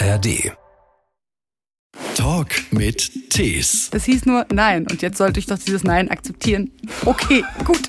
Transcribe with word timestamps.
ARD. 0.00 0.52
Talk 2.14 2.48
mit 2.70 3.30
Tees. 3.30 3.90
Das 3.90 4.04
hieß 4.04 4.26
nur 4.26 4.46
Nein 4.52 4.86
und 4.88 5.02
jetzt 5.02 5.18
sollte 5.18 5.40
ich 5.40 5.46
doch 5.46 5.58
dieses 5.58 5.82
Nein 5.82 6.08
akzeptieren. 6.08 6.70
Okay, 7.04 7.42
gut. 7.64 7.80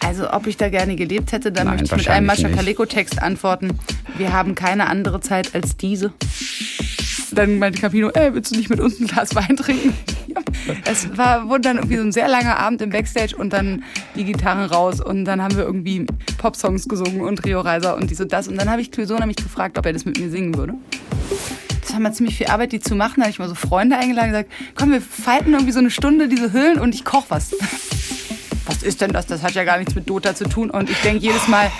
Also, 0.00 0.30
ob 0.30 0.46
ich 0.46 0.56
da 0.56 0.68
gerne 0.68 0.94
gelebt 0.94 1.32
hätte, 1.32 1.50
da 1.50 1.64
Nein, 1.64 1.78
möchte 1.78 1.96
ich 1.96 2.02
mit 2.02 2.08
einem 2.08 2.26
Mascha. 2.26 2.48
Kaleko-Text 2.48 3.20
antworten. 3.20 3.76
Wir 4.18 4.32
haben 4.32 4.54
keine 4.54 4.86
andere 4.86 5.20
Zeit 5.20 5.52
als 5.52 5.76
diese. 5.76 6.12
Dann 7.32 7.58
meinte 7.58 7.80
Campino, 7.80 8.10
ey, 8.10 8.32
willst 8.32 8.52
du 8.52 8.56
nicht 8.56 8.70
mit 8.70 8.78
uns 8.78 9.00
ein 9.00 9.08
Glas 9.08 9.34
Wein 9.34 9.56
trinken? 9.56 9.94
Es 10.84 11.16
war, 11.16 11.48
wurde 11.48 11.62
dann 11.62 11.76
irgendwie 11.76 11.96
so 11.96 12.02
ein 12.02 12.12
sehr 12.12 12.28
langer 12.28 12.58
Abend 12.58 12.82
im 12.82 12.90
Backstage 12.90 13.36
und 13.36 13.52
dann 13.52 13.82
die 14.14 14.24
Gitarren 14.24 14.66
raus 14.66 15.00
und 15.00 15.24
dann 15.24 15.42
haben 15.42 15.56
wir 15.56 15.64
irgendwie 15.64 16.06
Popsongs 16.38 16.88
gesungen 16.88 17.22
und 17.22 17.44
Rio 17.44 17.60
Reiser 17.60 17.96
und 17.96 18.10
dies 18.10 18.20
und 18.20 18.32
das. 18.32 18.48
Und 18.48 18.56
dann 18.56 18.70
habe 18.70 18.80
ich 18.80 18.90
Clouseau 18.90 19.18
nämlich 19.18 19.36
gefragt, 19.36 19.78
ob 19.78 19.86
er 19.86 19.92
das 19.92 20.04
mit 20.04 20.18
mir 20.18 20.30
singen 20.30 20.56
würde. 20.56 20.74
Das 21.82 21.92
war 21.92 22.00
mal 22.00 22.12
ziemlich 22.12 22.36
viel 22.36 22.48
Arbeit, 22.48 22.72
die 22.72 22.80
zu 22.80 22.94
machen. 22.94 23.14
Da 23.18 23.22
habe 23.22 23.30
ich 23.30 23.38
mal 23.38 23.48
so 23.48 23.54
Freunde 23.54 23.96
eingeladen 23.96 24.30
und 24.30 24.32
gesagt, 24.32 24.52
komm, 24.74 24.92
wir 24.92 25.00
falten 25.00 25.52
irgendwie 25.52 25.72
so 25.72 25.78
eine 25.78 25.90
Stunde 25.90 26.28
diese 26.28 26.52
Hüllen 26.52 26.80
und 26.80 26.94
ich 26.94 27.04
koche 27.04 27.26
was. 27.28 27.54
Was 28.66 28.82
ist 28.82 29.00
denn 29.00 29.12
das? 29.12 29.26
Das 29.26 29.44
hat 29.44 29.52
ja 29.52 29.62
gar 29.62 29.78
nichts 29.78 29.94
mit 29.94 30.10
Dota 30.10 30.34
zu 30.34 30.44
tun. 30.48 30.70
Und 30.70 30.90
ich 30.90 31.00
denke 31.02 31.22
jedes 31.22 31.46
Mal, 31.46 31.70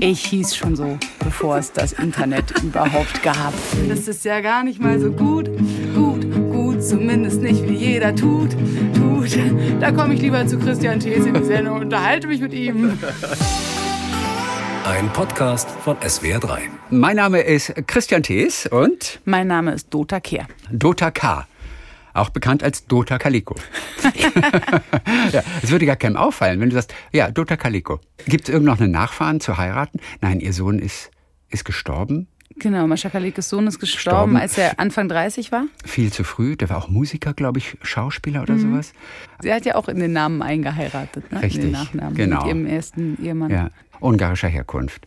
ich 0.00 0.24
hieß 0.24 0.56
schon 0.56 0.74
so, 0.74 0.98
bevor 1.18 1.58
es 1.58 1.72
das 1.72 1.92
Internet 1.92 2.62
überhaupt 2.62 3.22
gab. 3.22 3.52
Das 3.88 4.08
ist 4.08 4.24
ja 4.24 4.40
gar 4.40 4.64
nicht 4.64 4.80
mal 4.80 4.98
so 4.98 5.12
gut, 5.12 5.50
zumindest 6.82 7.40
nicht 7.40 7.68
wie 7.68 7.76
jeder 7.76 8.14
tut, 8.14 8.50
tut. 8.94 9.38
Da 9.80 9.92
komme 9.92 10.14
ich 10.14 10.20
lieber 10.20 10.46
zu 10.46 10.58
Christian 10.58 10.98
Thees 10.98 11.24
in 11.26 11.34
die 11.34 11.44
Sendung 11.44 11.76
und 11.76 11.82
unterhalte 11.82 12.26
mich 12.26 12.40
mit 12.40 12.52
ihm. 12.52 12.98
Ein 14.84 15.08
Podcast 15.12 15.70
von 15.70 15.96
SWR3. 15.98 16.58
Mein 16.90 17.16
Name 17.16 17.40
ist 17.40 17.72
Christian 17.86 18.24
Thees 18.24 18.66
und 18.66 19.20
Mein 19.24 19.46
Name 19.46 19.72
ist 19.72 19.94
Dota 19.94 20.18
Kehr. 20.18 20.48
Dota 20.72 21.12
K. 21.12 21.46
Auch 22.14 22.30
bekannt 22.30 22.64
als 22.64 22.86
Dota 22.86 23.16
Kaliko. 23.16 23.54
ja, 25.32 25.42
es 25.62 25.70
würde 25.70 25.86
gar 25.86 25.96
keinem 25.96 26.16
auffallen, 26.16 26.60
wenn 26.60 26.68
du 26.68 26.74
sagst, 26.74 26.92
ja, 27.12 27.30
Dota 27.30 27.56
Kaliko. 27.56 28.00
Gibt 28.26 28.48
es 28.48 28.52
irgend 28.52 28.66
noch 28.66 28.80
einen 28.80 28.90
Nachfahren 28.90 29.40
zu 29.40 29.56
heiraten? 29.56 30.00
Nein, 30.20 30.40
ihr 30.40 30.52
Sohn 30.52 30.80
ist, 30.80 31.10
ist 31.48 31.64
gestorben. 31.64 32.26
Genau, 32.58 32.86
Mascha 32.86 33.10
Kalekes 33.10 33.48
Sohn 33.48 33.66
ist 33.66 33.78
gestorben, 33.78 34.34
Gestorben. 34.34 34.36
als 34.36 34.58
er 34.58 34.78
Anfang 34.78 35.08
30 35.08 35.52
war. 35.52 35.66
Viel 35.84 36.12
zu 36.12 36.24
früh. 36.24 36.56
Der 36.56 36.70
war 36.70 36.78
auch 36.78 36.88
Musiker, 36.88 37.32
glaube 37.34 37.58
ich, 37.58 37.76
Schauspieler 37.82 38.42
oder 38.42 38.58
sowas. 38.58 38.92
Sie 39.40 39.52
hat 39.52 39.64
ja 39.64 39.74
auch 39.74 39.88
in 39.88 39.98
den 39.98 40.12
Namen 40.12 40.42
eingeheiratet, 40.42 41.30
ne? 41.32 41.38
in 41.38 41.44
Richtig, 41.44 41.62
den 41.62 41.70
Nachnamen 41.72 42.14
genau. 42.14 42.38
mit 42.40 42.46
ihrem 42.46 42.66
ersten 42.66 43.18
Ehemann. 43.22 43.50
Ja, 43.50 43.70
ungarischer 44.00 44.48
Herkunft. 44.48 45.06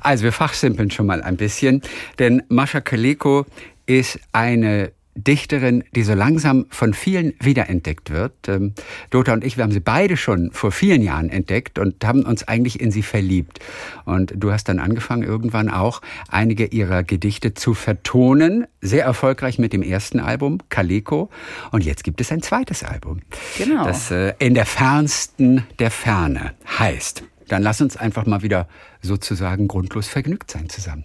Also 0.00 0.24
wir 0.24 0.32
fachsimpeln 0.32 0.90
schon 0.90 1.06
mal 1.06 1.22
ein 1.22 1.36
bisschen, 1.36 1.82
denn 2.18 2.42
Mascha 2.48 2.80
Kaleko 2.80 3.46
ist 3.86 4.18
eine 4.32 4.92
Dichterin, 5.14 5.84
die 5.94 6.02
so 6.02 6.14
langsam 6.14 6.66
von 6.70 6.94
vielen 6.94 7.34
wiederentdeckt 7.40 8.10
wird. 8.10 8.48
Ähm, 8.48 8.74
Dota 9.10 9.32
und 9.32 9.44
ich, 9.44 9.56
wir 9.56 9.64
haben 9.64 9.72
sie 9.72 9.80
beide 9.80 10.16
schon 10.16 10.50
vor 10.52 10.72
vielen 10.72 11.02
Jahren 11.02 11.28
entdeckt 11.28 11.78
und 11.78 12.04
haben 12.04 12.22
uns 12.24 12.46
eigentlich 12.48 12.80
in 12.80 12.90
sie 12.90 13.02
verliebt. 13.02 13.60
Und 14.04 14.34
du 14.36 14.52
hast 14.52 14.68
dann 14.68 14.78
angefangen, 14.78 15.22
irgendwann 15.22 15.70
auch 15.70 16.00
einige 16.28 16.66
ihrer 16.66 17.02
Gedichte 17.02 17.54
zu 17.54 17.74
vertonen. 17.74 18.66
Sehr 18.80 19.04
erfolgreich 19.04 19.58
mit 19.58 19.72
dem 19.72 19.82
ersten 19.82 20.20
Album, 20.20 20.58
Kaleko. 20.68 21.30
Und 21.70 21.84
jetzt 21.84 22.04
gibt 22.04 22.20
es 22.20 22.32
ein 22.32 22.42
zweites 22.42 22.82
Album. 22.82 23.20
Genau. 23.56 23.84
Das 23.84 24.10
äh, 24.10 24.34
in 24.38 24.54
der 24.54 24.66
fernsten 24.66 25.64
der 25.78 25.90
Ferne 25.90 26.54
heißt. 26.78 27.24
Dann 27.48 27.62
lass 27.62 27.80
uns 27.80 27.96
einfach 27.96 28.26
mal 28.26 28.42
wieder 28.42 28.68
sozusagen 29.02 29.68
grundlos 29.68 30.08
vergnügt 30.08 30.50
sein 30.50 30.68
zusammen. 30.68 31.04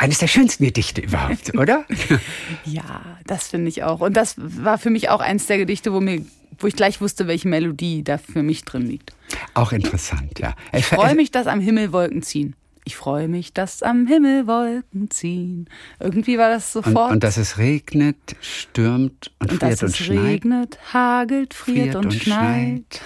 Eines 0.00 0.16
der 0.16 0.28
schönsten 0.28 0.64
Gedichte 0.64 1.02
überhaupt, 1.02 1.54
oder? 1.58 1.84
Ja, 2.64 3.02
das 3.26 3.48
finde 3.48 3.68
ich 3.68 3.82
auch. 3.82 4.00
Und 4.00 4.16
das 4.16 4.34
war 4.38 4.78
für 4.78 4.88
mich 4.88 5.10
auch 5.10 5.20
eins 5.20 5.46
der 5.46 5.58
Gedichte, 5.58 5.92
wo, 5.92 6.00
mir, 6.00 6.24
wo 6.58 6.66
ich 6.66 6.74
gleich 6.74 7.02
wusste, 7.02 7.26
welche 7.26 7.48
Melodie 7.48 8.02
da 8.02 8.16
für 8.16 8.42
mich 8.42 8.64
drin 8.64 8.86
liegt. 8.86 9.12
Auch 9.52 9.72
interessant, 9.72 10.38
ja. 10.38 10.54
Ich 10.72 10.86
freue 10.86 11.14
mich, 11.14 11.30
dass 11.30 11.46
am 11.46 11.60
Himmel 11.60 11.92
Wolken 11.92 12.22
ziehen. 12.22 12.56
Ich 12.84 12.96
freue 12.96 13.28
mich, 13.28 13.52
dass 13.52 13.82
am 13.82 14.06
Himmel 14.06 14.46
Wolken 14.46 15.10
ziehen. 15.10 15.68
Irgendwie 16.00 16.38
war 16.38 16.48
das 16.48 16.74
Und, 16.74 16.84
sofort. 16.86 17.12
und 17.12 17.22
dass 17.22 17.36
es 17.36 17.58
regnet, 17.58 18.16
stürmt 18.40 19.30
und, 19.38 19.52
Und 19.52 19.58
friert 19.58 19.72
dass 19.74 19.82
und 19.82 19.88
es 19.90 19.98
schneit. 19.98 20.24
regnet, 20.24 20.78
hagelt, 20.94 21.52
friert, 21.52 21.94
und, 21.94 22.14
schneit. 22.14 23.02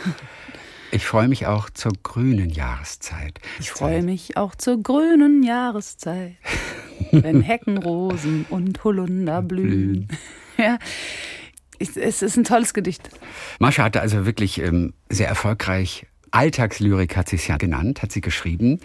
Ich 0.92 1.04
freue 1.04 1.26
mich 1.26 1.48
auch 1.48 1.70
zur 1.70 1.90
grünen 2.04 2.50
Jahreszeit. 2.50 3.40
Ich 3.58 3.72
freue 3.72 4.00
mich 4.04 4.36
auch 4.36 4.54
zur 4.54 4.80
grünen 4.80 5.42
Jahreszeit, 5.42 6.36
wenn 7.10 7.40
Heckenrosen 7.42 8.46
und 8.50 8.82
Holunder 8.84 9.42
blühen. 9.42 10.08
Ja, 10.56 10.78
es 11.80 12.22
ist 12.22 12.36
ein 12.36 12.44
tolles 12.44 12.74
Gedicht. 12.74 13.10
Mascha 13.58 13.82
hatte 13.82 14.00
also 14.00 14.24
wirklich 14.24 14.60
ähm, 14.60 14.94
sehr 15.08 15.26
erfolgreich 15.26 16.06
Alltagslyrik, 16.30 17.16
hat 17.16 17.28
sie 17.28 17.34
es 17.34 17.48
ja 17.48 17.56
genannt, 17.56 18.02
hat 18.02 18.12
sie 18.12 18.20
geschrieben. 18.20 18.78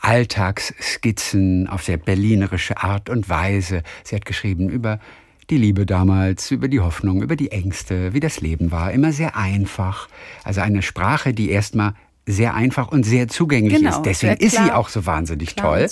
Alltagsskizzen 0.00 1.68
auf 1.68 1.82
sehr 1.82 1.96
berlinerische 1.96 2.82
Art 2.82 3.10
und 3.10 3.28
Weise. 3.28 3.82
Sie 4.04 4.16
hat 4.16 4.24
geschrieben 4.24 4.68
über 4.68 4.98
die 5.50 5.56
Liebe 5.56 5.84
damals, 5.84 6.50
über 6.50 6.68
die 6.68 6.80
Hoffnung, 6.80 7.22
über 7.22 7.36
die 7.36 7.50
Ängste, 7.50 8.14
wie 8.14 8.20
das 8.20 8.40
Leben 8.40 8.70
war. 8.70 8.92
Immer 8.92 9.12
sehr 9.12 9.36
einfach. 9.36 10.08
Also 10.44 10.60
eine 10.60 10.82
Sprache, 10.82 11.34
die 11.34 11.50
erstmal 11.50 11.94
sehr 12.26 12.54
einfach 12.54 12.88
und 12.88 13.04
sehr 13.04 13.28
zugänglich 13.28 13.78
Genau, 13.78 13.90
ist. 13.90 14.02
Deswegen 14.02 14.36
ist 14.36 14.56
sie 14.56 14.70
auch 14.72 14.88
so 14.88 15.06
wahnsinnig 15.06 15.56
toll. 15.56 15.86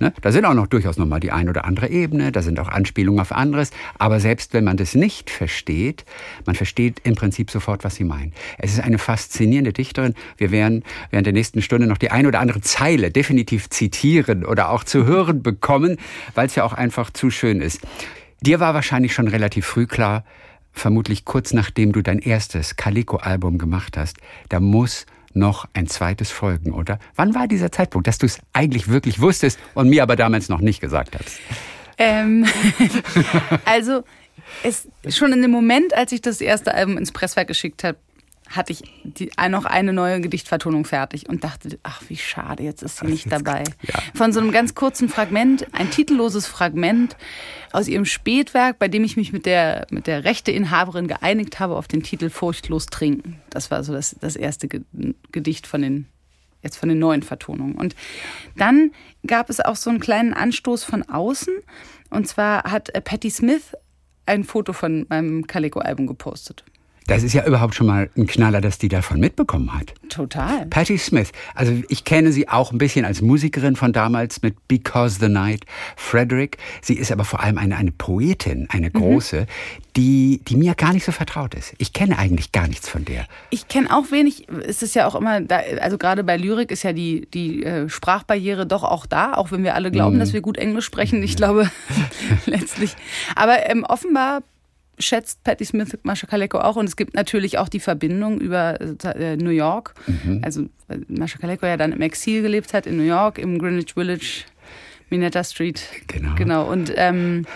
Ne? 0.00 0.12
Da 0.20 0.32
sind 0.32 0.44
auch 0.44 0.54
noch 0.54 0.66
durchaus 0.66 0.96
noch 0.96 1.06
mal 1.06 1.20
die 1.20 1.30
ein 1.30 1.48
oder 1.48 1.64
andere 1.64 1.88
Ebene, 1.88 2.32
da 2.32 2.42
sind 2.42 2.58
auch 2.58 2.68
Anspielungen 2.68 3.20
auf 3.20 3.32
anderes. 3.32 3.70
Aber 3.98 4.18
selbst 4.20 4.52
wenn 4.52 4.64
man 4.64 4.76
das 4.76 4.94
nicht 4.94 5.30
versteht, 5.30 6.04
man 6.44 6.56
versteht 6.56 7.00
im 7.04 7.14
Prinzip 7.14 7.50
sofort, 7.50 7.84
was 7.84 7.96
sie 7.96 8.04
meint. 8.04 8.34
Es 8.58 8.72
ist 8.72 8.80
eine 8.80 8.98
faszinierende 8.98 9.72
Dichterin. 9.72 10.14
Wir 10.36 10.50
werden 10.50 10.82
während 11.10 11.26
der 11.26 11.32
nächsten 11.32 11.62
Stunde 11.62 11.86
noch 11.86 11.98
die 11.98 12.10
ein 12.10 12.26
oder 12.26 12.40
andere 12.40 12.60
Zeile 12.60 13.10
definitiv 13.10 13.70
zitieren 13.70 14.44
oder 14.44 14.70
auch 14.70 14.84
zu 14.84 15.04
hören 15.04 15.42
bekommen, 15.42 15.98
weil 16.34 16.46
es 16.46 16.54
ja 16.54 16.64
auch 16.64 16.72
einfach 16.72 17.10
zu 17.10 17.30
schön 17.30 17.60
ist. 17.60 17.80
Dir 18.40 18.60
war 18.60 18.74
wahrscheinlich 18.74 19.14
schon 19.14 19.28
relativ 19.28 19.66
früh 19.66 19.86
klar, 19.86 20.24
vermutlich 20.72 21.24
kurz 21.24 21.52
nachdem 21.52 21.92
du 21.92 22.02
dein 22.02 22.18
erstes 22.18 22.76
Kaliko-Album 22.76 23.58
gemacht 23.58 23.96
hast, 23.96 24.18
da 24.48 24.60
muss 24.60 25.06
noch 25.36 25.66
ein 25.74 25.86
zweites 25.86 26.30
folgen, 26.30 26.72
oder? 26.72 26.98
Wann 27.14 27.34
war 27.34 27.46
dieser 27.46 27.70
Zeitpunkt, 27.70 28.06
dass 28.06 28.18
du 28.18 28.26
es 28.26 28.38
eigentlich 28.52 28.88
wirklich 28.88 29.20
wusstest 29.20 29.58
und 29.74 29.88
mir 29.88 30.02
aber 30.02 30.16
damals 30.16 30.48
noch 30.48 30.60
nicht 30.60 30.80
gesagt 30.80 31.16
hast? 31.16 31.38
Ähm, 31.98 32.46
also, 33.64 34.04
es, 34.62 34.88
schon 35.08 35.32
in 35.32 35.42
dem 35.42 35.50
Moment, 35.50 35.94
als 35.94 36.12
ich 36.12 36.20
das 36.20 36.40
erste 36.40 36.74
Album 36.74 36.98
ins 36.98 37.12
Presswerk 37.12 37.48
geschickt 37.48 37.84
habe, 37.84 37.98
hatte 38.48 38.72
ich 38.72 38.82
die, 39.04 39.30
noch 39.48 39.64
eine 39.64 39.92
neue 39.92 40.20
Gedichtvertonung 40.20 40.84
fertig 40.84 41.28
und 41.28 41.44
dachte, 41.44 41.78
ach, 41.82 42.02
wie 42.08 42.16
schade, 42.16 42.62
jetzt 42.62 42.82
ist 42.82 42.98
sie 42.98 43.06
nicht 43.06 43.26
dabei. 43.32 43.64
ja. 43.82 43.94
Von 44.14 44.32
so 44.32 44.40
einem 44.40 44.52
ganz 44.52 44.74
kurzen 44.74 45.08
Fragment, 45.08 45.66
ein 45.72 45.90
titelloses 45.90 46.46
Fragment 46.46 47.16
aus 47.72 47.88
ihrem 47.88 48.04
Spätwerk, 48.04 48.78
bei 48.78 48.88
dem 48.88 49.04
ich 49.04 49.16
mich 49.16 49.32
mit 49.32 49.46
der, 49.46 49.86
mit 49.90 50.06
der 50.06 50.24
Rechteinhaberin 50.24 51.08
geeinigt 51.08 51.58
habe 51.60 51.76
auf 51.76 51.88
den 51.88 52.02
Titel 52.02 52.30
Furchtlos 52.30 52.86
trinken. 52.86 53.40
Das 53.50 53.70
war 53.70 53.82
so 53.84 53.92
das, 53.92 54.16
das 54.20 54.36
erste 54.36 54.68
Ge- 54.68 54.82
Gedicht 55.32 55.66
von 55.66 55.82
den 55.82 56.06
jetzt 56.62 56.78
von 56.78 56.88
den 56.88 56.98
neuen 56.98 57.22
Vertonungen. 57.22 57.74
Und 57.76 57.94
dann 58.56 58.90
gab 59.26 59.50
es 59.50 59.60
auch 59.60 59.76
so 59.76 59.88
einen 59.90 60.00
kleinen 60.00 60.34
Anstoß 60.34 60.82
von 60.82 61.02
außen. 61.04 61.54
Und 62.10 62.26
zwar 62.26 62.64
hat 62.64 62.92
äh, 62.94 63.00
Patti 63.00 63.30
Smith 63.30 63.72
ein 64.24 64.42
Foto 64.42 64.72
von 64.72 65.06
meinem 65.08 65.46
Calico-Album 65.46 66.08
gepostet. 66.08 66.64
Das 67.06 67.22
ist 67.22 67.34
ja 67.34 67.46
überhaupt 67.46 67.76
schon 67.76 67.86
mal 67.86 68.10
ein 68.16 68.26
Knaller, 68.26 68.60
dass 68.60 68.78
die 68.78 68.88
davon 68.88 69.20
mitbekommen 69.20 69.72
hat. 69.72 69.94
Total. 70.08 70.66
Patti 70.66 70.98
Smith, 70.98 71.30
also 71.54 71.72
ich 71.88 72.04
kenne 72.04 72.32
sie 72.32 72.48
auch 72.48 72.72
ein 72.72 72.78
bisschen 72.78 73.04
als 73.04 73.22
Musikerin 73.22 73.76
von 73.76 73.92
damals 73.92 74.42
mit 74.42 74.56
Because 74.66 75.18
the 75.20 75.28
Night, 75.28 75.64
Frederick. 75.94 76.58
Sie 76.82 76.94
ist 76.94 77.12
aber 77.12 77.24
vor 77.24 77.40
allem 77.40 77.58
eine, 77.58 77.76
eine 77.76 77.92
Poetin, 77.92 78.66
eine 78.70 78.90
große, 78.90 79.46
die, 79.94 80.40
die 80.48 80.56
mir 80.56 80.74
gar 80.74 80.92
nicht 80.92 81.04
so 81.04 81.12
vertraut 81.12 81.54
ist. 81.54 81.74
Ich 81.78 81.92
kenne 81.92 82.18
eigentlich 82.18 82.50
gar 82.50 82.66
nichts 82.66 82.88
von 82.88 83.04
der. 83.04 83.26
Ich 83.50 83.68
kenne 83.68 83.94
auch 83.94 84.10
wenig, 84.10 84.48
es 84.66 84.82
ist 84.82 84.96
ja 84.96 85.06
auch 85.06 85.14
immer, 85.14 85.40
da, 85.40 85.60
also 85.80 85.98
gerade 85.98 86.24
bei 86.24 86.36
Lyrik 86.36 86.72
ist 86.72 86.82
ja 86.82 86.92
die, 86.92 87.28
die 87.32 87.62
äh, 87.62 87.88
Sprachbarriere 87.88 88.66
doch 88.66 88.82
auch 88.82 89.06
da, 89.06 89.34
auch 89.34 89.52
wenn 89.52 89.62
wir 89.62 89.76
alle 89.76 89.92
glauben, 89.92 90.18
dass 90.18 90.32
wir 90.32 90.40
gut 90.40 90.58
Englisch 90.58 90.86
sprechen. 90.86 91.22
Ich 91.22 91.36
glaube, 91.36 91.70
letztlich. 92.46 92.96
Aber 93.36 93.70
ähm, 93.70 93.84
offenbar 93.84 94.42
schätzt 94.98 95.42
Patti 95.44 95.64
Smith 95.64 95.96
Mascha 96.02 96.26
Kaleko 96.26 96.58
auch 96.58 96.76
und 96.76 96.86
es 96.86 96.96
gibt 96.96 97.14
natürlich 97.14 97.58
auch 97.58 97.68
die 97.68 97.80
Verbindung 97.80 98.40
über 98.40 98.80
äh, 98.80 99.36
New 99.36 99.50
York. 99.50 99.94
Also 100.42 100.68
weil 100.88 101.04
Mascha 101.08 101.38
Kaleko 101.38 101.66
ja 101.66 101.76
dann 101.76 101.92
im 101.92 102.00
Exil 102.00 102.42
gelebt 102.42 102.72
hat 102.72 102.86
in 102.86 102.96
New 102.96 103.02
York, 103.02 103.38
im 103.38 103.58
Greenwich 103.58 103.94
Village, 103.94 104.44
Minetta 105.10 105.44
Street. 105.44 105.82
Genau. 106.06 106.34
Genau. 106.36 106.70
Und 106.70 106.92
ähm, 106.96 107.46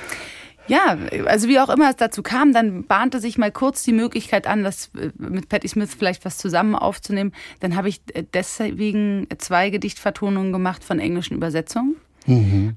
ja, 0.69 0.97
also 1.27 1.49
wie 1.49 1.59
auch 1.59 1.69
immer 1.69 1.91
es 1.91 1.97
dazu 1.97 2.23
kam, 2.23 2.53
dann 2.53 2.85
bahnte 2.85 3.19
sich 3.19 3.39
mal 3.39 3.51
kurz 3.51 3.83
die 3.83 3.93
Möglichkeit 3.93 4.47
an, 4.47 4.63
das 4.63 4.91
äh, 4.97 5.11
mit 5.17 5.49
Patti 5.49 5.67
Smith 5.67 5.95
vielleicht 5.99 6.25
was 6.25 6.39
zusammen 6.39 6.77
aufzunehmen. 6.77 7.33
Dann 7.59 7.75
habe 7.75 7.89
ich 7.89 8.01
äh, 8.15 8.25
deswegen 8.33 9.27
zwei 9.39 9.71
Gedichtvertonungen 9.71 10.53
gemacht 10.53 10.85
von 10.85 11.01
englischen 11.01 11.35
Übersetzungen. 11.35 11.97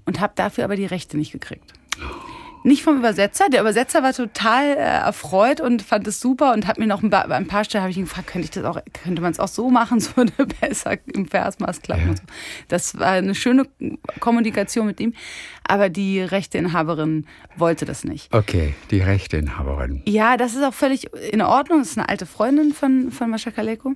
und 0.06 0.20
habe 0.20 0.34
dafür 0.36 0.64
aber 0.64 0.76
die 0.76 0.86
Rechte 0.86 1.18
nicht 1.18 1.32
gekriegt. 1.34 1.74
Nicht 2.64 2.84
vom 2.84 2.98
Übersetzer. 2.98 3.50
Der 3.50 3.62
Übersetzer 3.62 4.04
war 4.04 4.14
total 4.14 4.66
äh, 4.66 4.76
erfreut 4.78 5.60
und 5.60 5.82
fand 5.82 6.08
es 6.08 6.20
super 6.20 6.54
und 6.54 6.68
hat 6.68 6.80
mir 6.80 6.88
noch 6.88 7.04
ein 7.04 7.10
paar, 7.10 7.30
ein 7.30 7.48
paar 7.48 7.64
Stellen 7.64 7.82
habe 7.84 7.92
ich 7.92 7.98
ihn 7.98 8.06
gefragt, 8.06 8.28
könnte 8.28 8.46
ich 8.46 8.52
das 8.52 8.64
auch, 8.64 8.80
könnte 9.04 9.22
man 9.22 9.32
es 9.32 9.40
auch 9.40 9.48
so 9.48 9.70
machen, 9.70 10.00
so 10.00 10.16
würde 10.16 10.46
besser 10.62 10.98
im 11.14 11.28
Versmaß 11.28 11.82
klappen. 11.82 12.04
Ja. 12.04 12.10
Und 12.10 12.18
so. 12.18 12.24
Das 12.70 13.00
war 13.00 13.12
eine 13.12 13.36
schöne 13.36 13.66
Kommunikation 14.20 14.86
mit 14.86 15.00
ihm, 15.00 15.14
aber 15.68 15.90
die 15.90 16.22
Rechteinhaberin 16.22 17.28
wollte 17.58 17.86
das 17.86 18.04
nicht. 18.04 18.34
Okay, 18.34 18.74
die 18.92 19.00
Rechteinhaberin. 19.00 20.02
Ja, 20.06 20.38
das 20.38 20.56
ist 20.56 20.64
auch 20.64 20.74
völlig 20.74 21.14
in 21.32 21.42
Ordnung. 21.42 21.80
Das 21.80 21.90
ist 21.92 21.98
eine 21.98 22.10
alte 22.10 22.26
Freundin 22.26 22.74
von, 22.74 23.12
von 23.12 23.30
Mascha 23.30 23.52
Kaleko. 23.52 23.94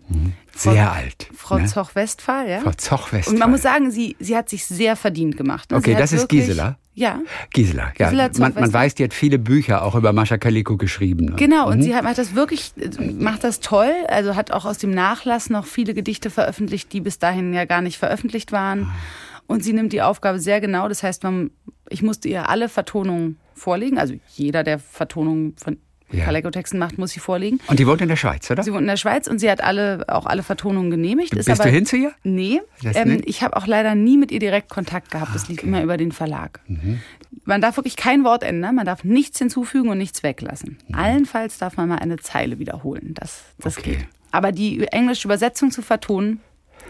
Sehr 0.56 0.92
alt. 0.92 1.30
Frau 1.36 1.58
ne? 1.58 1.66
Zoch-Westphal, 1.68 2.50
ja. 2.50 2.60
Frau 2.62 2.72
Zoch-Westphal. 2.72 3.34
Und 3.34 3.40
man 3.40 3.52
muss 3.52 3.62
sagen, 3.62 3.92
sie, 3.92 4.16
sie 4.20 4.36
hat 4.36 4.50
sich 4.50 4.66
sehr 4.66 4.96
verdient 4.96 5.38
gemacht. 5.38 5.72
ne? 5.72 5.78
Okay, 5.78 5.96
das 5.96 6.14
ist 6.14 6.28
Gisela? 6.28 6.78
Ja, 6.98 7.22
Gisela, 7.54 7.94
ja. 8.00 8.10
Gisela 8.10 8.32
man, 8.40 8.56
man 8.56 8.74
weiß, 8.74 8.96
die 8.96 9.04
hat 9.04 9.14
viele 9.14 9.38
Bücher 9.38 9.84
auch 9.84 9.94
über 9.94 10.14
Mascha 10.14 10.40
Kaliko 10.40 10.78
geschrieben. 10.78 11.26
Ne? 11.28 11.36
genau. 11.36 11.70
Und 11.70 11.84
sie 11.84 11.94
hat, 11.94 12.04
macht 12.04 12.18
das 12.18 12.34
wirklich, 12.34 12.74
macht 13.20 13.44
das 13.44 13.60
toll. 13.60 13.92
Also 14.08 14.36
hat 14.36 14.50
auch 14.50 14.66
aus 14.66 14.80
dem 14.80 14.90
Nachlass 14.90 15.52
noch 15.52 15.68
viele 15.68 15.94
Gedichte 15.94 16.32
veröffentlicht, 16.32 16.92
die 16.92 17.02
bis 17.02 17.20
dahin 17.20 17.54
ja 17.54 17.66
gar 17.66 17.84
nicht 17.84 18.00
veröffentlicht 18.00 18.52
waren. 18.52 18.92
Und 19.46 19.64
sie 19.64 19.74
nimmt 19.74 19.94
die 19.94 20.02
Aufgabe 20.02 20.40
sehr 20.40 20.60
genau. 20.60 20.90
Das 20.90 21.04
heißt, 21.04 21.22
man, 21.22 21.52
ich 21.88 22.02
musste 22.02 22.30
ihr 22.30 22.50
alle 22.50 22.68
Vertonungen 22.68 23.38
vorlegen. 23.54 24.00
Also 24.00 24.16
jeder, 24.34 24.64
der 24.64 24.80
Vertonungen 24.80 25.54
von 25.56 25.78
Ja. 26.12 26.24
Kaleko-Texten 26.26 26.78
macht, 26.80 26.98
muss 26.98 27.12
sie 27.12 27.20
vorlegen. 27.20 27.60
Und 27.68 27.80
die 27.80 27.88
wohnt 27.88 28.02
in 28.02 28.08
der 28.08 28.16
Schweiz, 28.16 28.50
oder? 28.50 28.64
Sie 28.64 28.72
wohnt 28.72 28.82
in 28.82 28.88
der 28.88 28.98
Schweiz 28.98 29.28
und 29.28 29.40
sie 29.40 29.50
hat 29.52 29.62
alle, 29.62 30.06
auch 30.08 30.26
alle 30.26 30.42
Vertonungen 30.44 30.90
genehmigt. 30.90 31.34
Ist 31.34 31.48
Bist 31.48 31.60
aber, 31.60 31.70
du 31.70 31.76
hin 31.76 31.86
zu 31.86 31.98
ihr? 31.98 32.14
Nee, 32.24 32.62
ähm, 32.84 33.22
ich 33.26 33.42
habe 33.44 33.58
auch 33.58 33.68
leider 33.68 33.94
nie 33.96 34.18
mit 34.18 34.32
ihr 34.32 34.40
direkt 34.40 34.70
Kontakt 34.70 35.12
gehabt. 35.12 35.36
Das 35.36 35.50
lief 35.50 35.64
immer 35.64 35.84
über 35.84 35.98
den 35.98 36.12
Verlag. 36.12 36.62
Mhm. 36.68 37.00
Man 37.44 37.60
darf 37.62 37.78
wirklich 37.78 37.98
kein 37.98 38.24
Wort 38.24 38.44
ändern, 38.44 38.76
man 38.76 38.86
darf 38.86 39.04
nichts 39.04 39.40
hinzufügen 39.40 39.90
und 39.90 39.98
nichts 39.98 40.24
weglassen. 40.24 40.78
Mhm. 40.88 40.96
Allenfalls 40.96 41.58
darf 41.58 41.76
man 41.78 41.90
mal 41.90 41.98
eine 42.00 42.18
Zeile 42.18 42.58
wiederholen. 42.60 43.14
Das, 43.14 43.44
das 43.60 43.78
Okay. 43.78 43.92
geht. 43.98 44.08
Aber 44.32 44.52
die 44.52 44.86
englische 44.88 45.28
Übersetzung 45.28 45.72
zu 45.72 45.82
vertonen, 45.82 46.42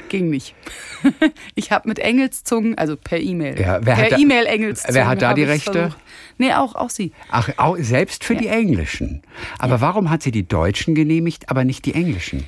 ging 0.09 0.29
nicht. 0.29 0.55
ich 1.55 1.71
habe 1.71 1.88
mit 1.88 1.99
Engelszungen, 1.99 2.77
also 2.77 2.95
per 2.95 3.19
E-Mail. 3.19 3.59
Ja, 3.59 3.79
wer 3.81 3.97
hat 3.97 4.09
per 4.09 4.19
E-Mail 4.19 4.45
Engelszungen. 4.45 4.95
wer 4.95 5.07
hat 5.07 5.21
da 5.21 5.33
die 5.33 5.44
Rechte? 5.44 5.71
versucht. 5.71 5.97
Nee, 6.38 6.53
auch, 6.53 6.75
auch 6.75 6.89
sie. 6.89 7.11
Ach, 7.29 7.49
auch, 7.57 7.77
selbst 7.79 8.23
für 8.23 8.35
die 8.35 8.47
Englischen. 8.47 9.23
Aber 9.59 9.81
warum 9.81 10.09
hat 10.09 10.23
sie 10.23 10.31
die 10.31 10.47
Deutschen 10.47 10.95
genehmigt, 10.95 11.49
aber 11.49 11.63
nicht 11.63 11.85
die 11.85 11.94
Englischen? 11.94 12.45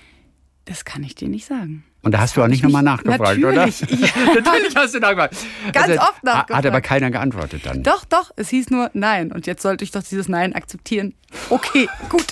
Das 0.66 0.86
kann 0.86 1.04
ich 1.04 1.16
dir 1.16 1.28
nicht 1.30 1.48
sagen. 1.48 1.84
Und 2.02 2.14
da 2.14 2.20
hast 2.20 2.38
du 2.38 2.44
auch 2.44 2.48
nicht 2.48 2.64
nochmal 2.64 2.84
nachgefragt, 2.84 3.40
Natürlich. 3.40 3.84
oder? 3.84 3.98
Ja. 4.28 4.34
Natürlich 4.36 4.76
hast 4.76 4.94
du 4.94 5.00
nachgefragt. 5.00 5.36
Ganz 5.74 5.90
oft 5.98 6.00
Hat 6.00 6.24
nachgefragt. 6.24 6.66
aber 6.66 6.82
keiner 6.82 7.12
geantwortet 7.12 7.66
dann. 7.66 7.84
Doch, 7.84 8.06
doch, 8.06 8.32
es 8.36 8.50
hieß 8.50 8.70
nur 8.70 8.90
Nein. 8.94 9.32
Und 9.32 9.48
jetzt 9.48 9.62
sollte 9.64 9.84
ich 9.84 9.92
doch 9.92 10.04
dieses 10.04 10.30
Nein 10.30 10.54
akzeptieren. 10.54 11.14
Okay, 11.50 11.90
gut. 12.08 12.26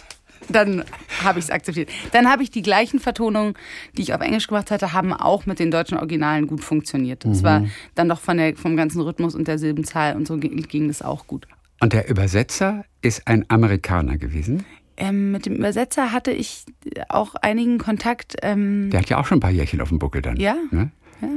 Dann 0.50 0.84
habe 1.24 1.40
ich 1.40 1.46
es 1.46 1.52
akzeptiert. 1.52 1.90
Dann 2.12 2.30
habe 2.30 2.44
ich 2.44 2.52
die 2.52 2.62
gleichen 2.62 3.00
Vertonungen, 3.00 3.54
die 3.98 4.02
ich 4.02 4.14
auf 4.14 4.22
Englisch 4.22 4.48
gemacht 4.48 4.72
hatte, 4.72 4.94
haben 4.94 5.14
auch 5.14 5.46
mit 5.46 5.60
den 5.60 5.72
deutschen 5.72 5.98
Originalen 5.98 6.48
gut 6.48 6.64
funktioniert. 6.64 7.26
Es 7.26 7.44
war 7.44 7.66
dann 7.96 8.10
doch 8.10 8.20
von 8.20 8.38
der, 8.38 8.56
vom 8.56 8.78
ganzen 8.78 9.02
Rhythmus 9.02 9.36
und 9.36 9.48
der 9.48 9.58
Silbenzahl 9.60 10.16
und 10.16 10.28
so 10.28 10.38
ging, 10.38 10.88
das 10.88 11.02
auch 11.02 11.28
gut. 11.28 11.48
Und 11.80 11.94
der 11.94 12.10
Übersetzer 12.10 12.86
ist 13.02 13.28
ein 13.28 13.46
Amerikaner 13.50 14.18
gewesen. 14.18 14.66
Ähm, 14.98 15.32
mit 15.32 15.46
dem 15.46 15.56
Übersetzer 15.56 16.12
hatte 16.12 16.32
ich 16.32 16.66
auch 17.10 17.36
einigen 17.36 17.78
Kontakt. 17.78 18.36
Ähm, 18.42 18.90
Der 18.90 19.02
hat 19.02 19.10
ja 19.10 19.20
auch 19.20 19.26
schon 19.28 19.38
ein 19.38 19.42
paar 19.42 19.52
Jährchen 19.52 19.80
auf 19.82 19.90
dem 19.90 20.00
Buckel 20.00 20.22
dann. 20.24 20.38
Ja, 20.38 20.56
Ne? 20.72 20.92
ja. 21.22 21.28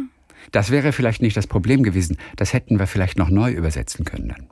Das 0.52 0.70
wäre 0.70 0.92
vielleicht 0.92 1.20
nicht 1.20 1.36
das 1.36 1.46
Problem 1.46 1.82
gewesen. 1.82 2.16
Das 2.36 2.54
hätten 2.54 2.78
wir 2.78 2.86
vielleicht 2.86 3.18
noch 3.18 3.28
neu 3.28 3.52
übersetzen 3.52 4.06
können 4.06 4.28
dann. 4.28 4.46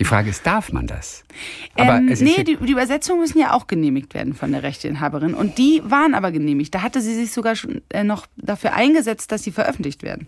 Die 0.00 0.04
Frage 0.04 0.30
ist, 0.30 0.44
darf 0.46 0.72
man 0.72 0.86
das? 0.88 1.22
ähm, 1.76 2.08
es 2.08 2.20
ist 2.20 2.26
nee, 2.26 2.38
ja- 2.38 2.42
die, 2.42 2.56
die 2.56 2.72
Übersetzungen 2.72 3.20
müssen 3.20 3.38
ja 3.38 3.52
auch 3.52 3.66
genehmigt 3.68 4.14
werden 4.14 4.34
von 4.34 4.50
der 4.50 4.62
Rechteinhaberin. 4.62 5.34
Und 5.34 5.58
die 5.58 5.82
waren 5.84 6.14
aber 6.14 6.32
genehmigt. 6.32 6.74
Da 6.74 6.82
hatte 6.82 7.00
sie 7.00 7.14
sich 7.14 7.30
sogar 7.32 7.54
schon 7.54 7.82
äh, 7.90 8.02
noch 8.02 8.26
dafür 8.36 8.72
eingesetzt, 8.74 9.30
dass 9.30 9.42
sie 9.44 9.52
veröffentlicht 9.52 10.02
werden. 10.02 10.26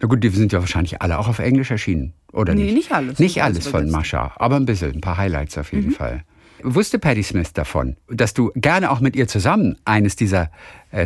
Na 0.00 0.08
gut, 0.08 0.24
die 0.24 0.28
sind 0.30 0.52
ja 0.52 0.60
wahrscheinlich 0.60 1.02
alle 1.02 1.18
auch 1.18 1.28
auf 1.28 1.38
Englisch 1.40 1.70
erschienen, 1.70 2.14
oder 2.32 2.54
Nee, 2.54 2.64
nicht? 2.64 2.74
nicht 2.74 2.92
alles. 2.92 3.18
Nicht 3.18 3.42
alles 3.42 3.66
von. 3.68 3.84
Mhm. 3.86 3.90
Mascha, 3.90 4.32
aber 4.36 4.56
ein 4.56 4.64
bisschen, 4.64 4.92
ein 4.92 5.00
paar 5.00 5.18
Highlights 5.18 5.58
auf 5.58 5.72
jeden 5.72 5.90
Fall. 5.90 6.22
Wusste 6.62 7.00
Patti 7.00 7.22
Smith 7.24 7.52
davon, 7.52 7.96
dass 8.08 8.32
du 8.34 8.52
gerne 8.54 8.92
auch 8.92 9.00
mit 9.00 9.16
ihr 9.16 9.26
zusammen 9.26 9.76
eines 9.84 10.14
dieser 10.14 10.50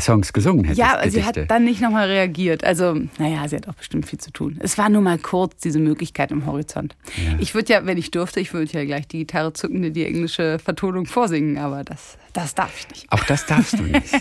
Songs 0.00 0.32
gesungen 0.32 0.64
hättest? 0.64 0.78
Ja, 0.80 0.98
sie 1.04 1.10
Gedichte? 1.20 1.42
hat 1.42 1.50
dann 1.50 1.64
nicht 1.64 1.80
nochmal 1.80 2.08
reagiert. 2.08 2.64
Also, 2.64 2.94
naja, 3.18 3.46
sie 3.48 3.56
hat 3.56 3.68
auch 3.68 3.74
bestimmt 3.74 4.06
viel 4.06 4.18
zu 4.18 4.30
tun. 4.32 4.58
Es 4.60 4.76
war 4.78 4.88
nur 4.88 5.02
mal 5.02 5.18
kurz 5.18 5.56
diese 5.58 5.78
Möglichkeit 5.78 6.30
im 6.32 6.46
Horizont. 6.46 6.96
Ich 7.38 7.54
würde 7.54 7.72
ja, 7.72 7.86
wenn 7.86 7.96
ich 7.96 8.10
dürfte, 8.10 8.40
ich 8.40 8.52
würde 8.52 8.72
ja 8.72 8.84
gleich 8.84 9.06
die 9.06 9.18
Gitarre 9.18 9.52
zücken, 9.52 9.82
dir 9.82 9.90
die 9.90 10.04
englische 10.04 10.58
Vertonung 10.58 11.06
vorsingen, 11.06 11.58
aber 11.58 11.84
das, 11.84 12.18
das 12.32 12.54
darf 12.54 12.72
ich 12.78 12.88
nicht. 12.88 13.12
Auch 13.12 13.24
das 13.24 13.46
darfst 13.46 13.74
du 13.78 13.82
nicht. 13.82 14.14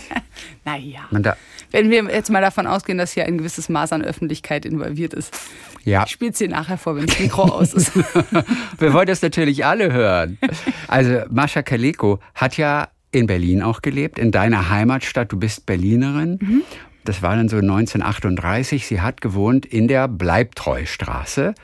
Naja. 0.66 1.00
Da, 1.12 1.36
Wenn 1.70 1.90
wir 1.90 2.04
jetzt 2.04 2.28
mal 2.28 2.42
davon 2.42 2.66
ausgehen, 2.66 2.98
dass 2.98 3.12
hier 3.12 3.24
ein 3.24 3.38
gewisses 3.38 3.68
Maß 3.68 3.92
an 3.92 4.02
Öffentlichkeit 4.02 4.66
involviert 4.66 5.14
ist, 5.14 5.32
ja, 5.84 6.02
ich 6.04 6.10
spiele 6.10 6.32
es 6.32 6.38
dir 6.38 6.48
nachher 6.48 6.76
vor, 6.76 6.96
wenn 6.96 7.06
das 7.06 7.18
Mikro 7.20 7.42
aus 7.42 7.72
ist. 7.72 7.96
wir 8.78 8.92
wollen 8.92 9.06
das 9.06 9.22
natürlich 9.22 9.64
alle 9.64 9.92
hören. 9.92 10.36
Also 10.88 11.20
Mascha 11.30 11.62
Kaleko 11.62 12.18
hat 12.34 12.56
ja 12.56 12.88
in 13.16 13.26
Berlin 13.26 13.62
auch 13.62 13.82
gelebt, 13.82 14.18
in 14.18 14.30
deiner 14.30 14.70
Heimatstadt. 14.70 15.32
Du 15.32 15.38
bist 15.38 15.66
Berlinerin. 15.66 16.38
Mhm. 16.40 16.62
Das 17.04 17.22
war 17.22 17.36
dann 17.36 17.48
so 17.48 17.56
1938. 17.58 18.86
Sie 18.86 19.00
hat 19.00 19.20
gewohnt 19.20 19.64
in 19.66 19.88
der 19.88 20.08
Bleibtreustraße. 20.08 21.54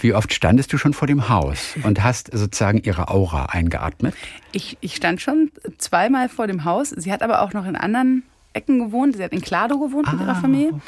Wie 0.00 0.12
oft 0.12 0.32
standest 0.34 0.72
du 0.72 0.78
schon 0.78 0.92
vor 0.92 1.06
dem 1.06 1.28
Haus 1.28 1.76
und 1.84 2.02
hast 2.02 2.30
sozusagen 2.36 2.78
ihre 2.82 3.08
Aura 3.08 3.46
eingeatmet? 3.46 4.14
Ich, 4.52 4.76
ich 4.80 4.96
stand 4.96 5.20
schon 5.20 5.52
zweimal 5.78 6.28
vor 6.28 6.46
dem 6.48 6.64
Haus. 6.64 6.90
Sie 6.90 7.12
hat 7.12 7.22
aber 7.22 7.42
auch 7.42 7.52
noch 7.52 7.64
in 7.66 7.76
anderen 7.76 8.24
Ecken 8.54 8.78
gewohnt. 8.80 9.16
Sie 9.16 9.22
hat 9.22 9.32
in 9.32 9.40
Klado 9.40 9.78
gewohnt 9.78 10.10
mit 10.10 10.20
Ah. 10.20 10.24
ihrer 10.24 10.34
Familie. 10.34 10.80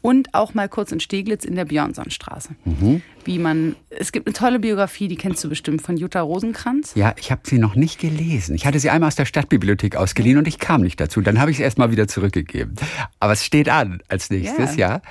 Und 0.00 0.32
auch 0.32 0.54
mal 0.54 0.68
kurz 0.68 0.92
in 0.92 1.00
Steglitz 1.00 1.44
in 1.44 1.56
der 1.56 1.64
Björnsonstraße. 1.64 2.50
Mhm. 2.64 3.02
Wie 3.24 3.38
man, 3.38 3.74
es 3.90 4.12
gibt 4.12 4.26
eine 4.26 4.34
tolle 4.34 4.58
Biografie, 4.60 5.08
die 5.08 5.16
kennst 5.16 5.42
du 5.42 5.48
bestimmt, 5.48 5.82
von 5.82 5.96
Jutta 5.96 6.20
Rosenkranz. 6.20 6.92
Ja, 6.94 7.14
ich 7.18 7.30
habe 7.32 7.42
sie 7.44 7.58
noch 7.58 7.74
nicht 7.74 7.98
gelesen. 7.98 8.54
Ich 8.54 8.64
hatte 8.64 8.78
sie 8.78 8.90
einmal 8.90 9.08
aus 9.08 9.16
der 9.16 9.24
Stadtbibliothek 9.24 9.96
ausgeliehen 9.96 10.38
und 10.38 10.46
ich 10.46 10.58
kam 10.58 10.82
nicht 10.82 11.00
dazu. 11.00 11.20
Dann 11.20 11.40
habe 11.40 11.50
ich 11.50 11.56
sie 11.56 11.64
erst 11.64 11.78
mal 11.78 11.90
wieder 11.90 12.06
zurückgegeben. 12.06 12.76
Aber 13.18 13.32
es 13.32 13.44
steht 13.44 13.68
an 13.68 14.02
als 14.08 14.30
nächstes, 14.30 14.76
ja. 14.76 15.02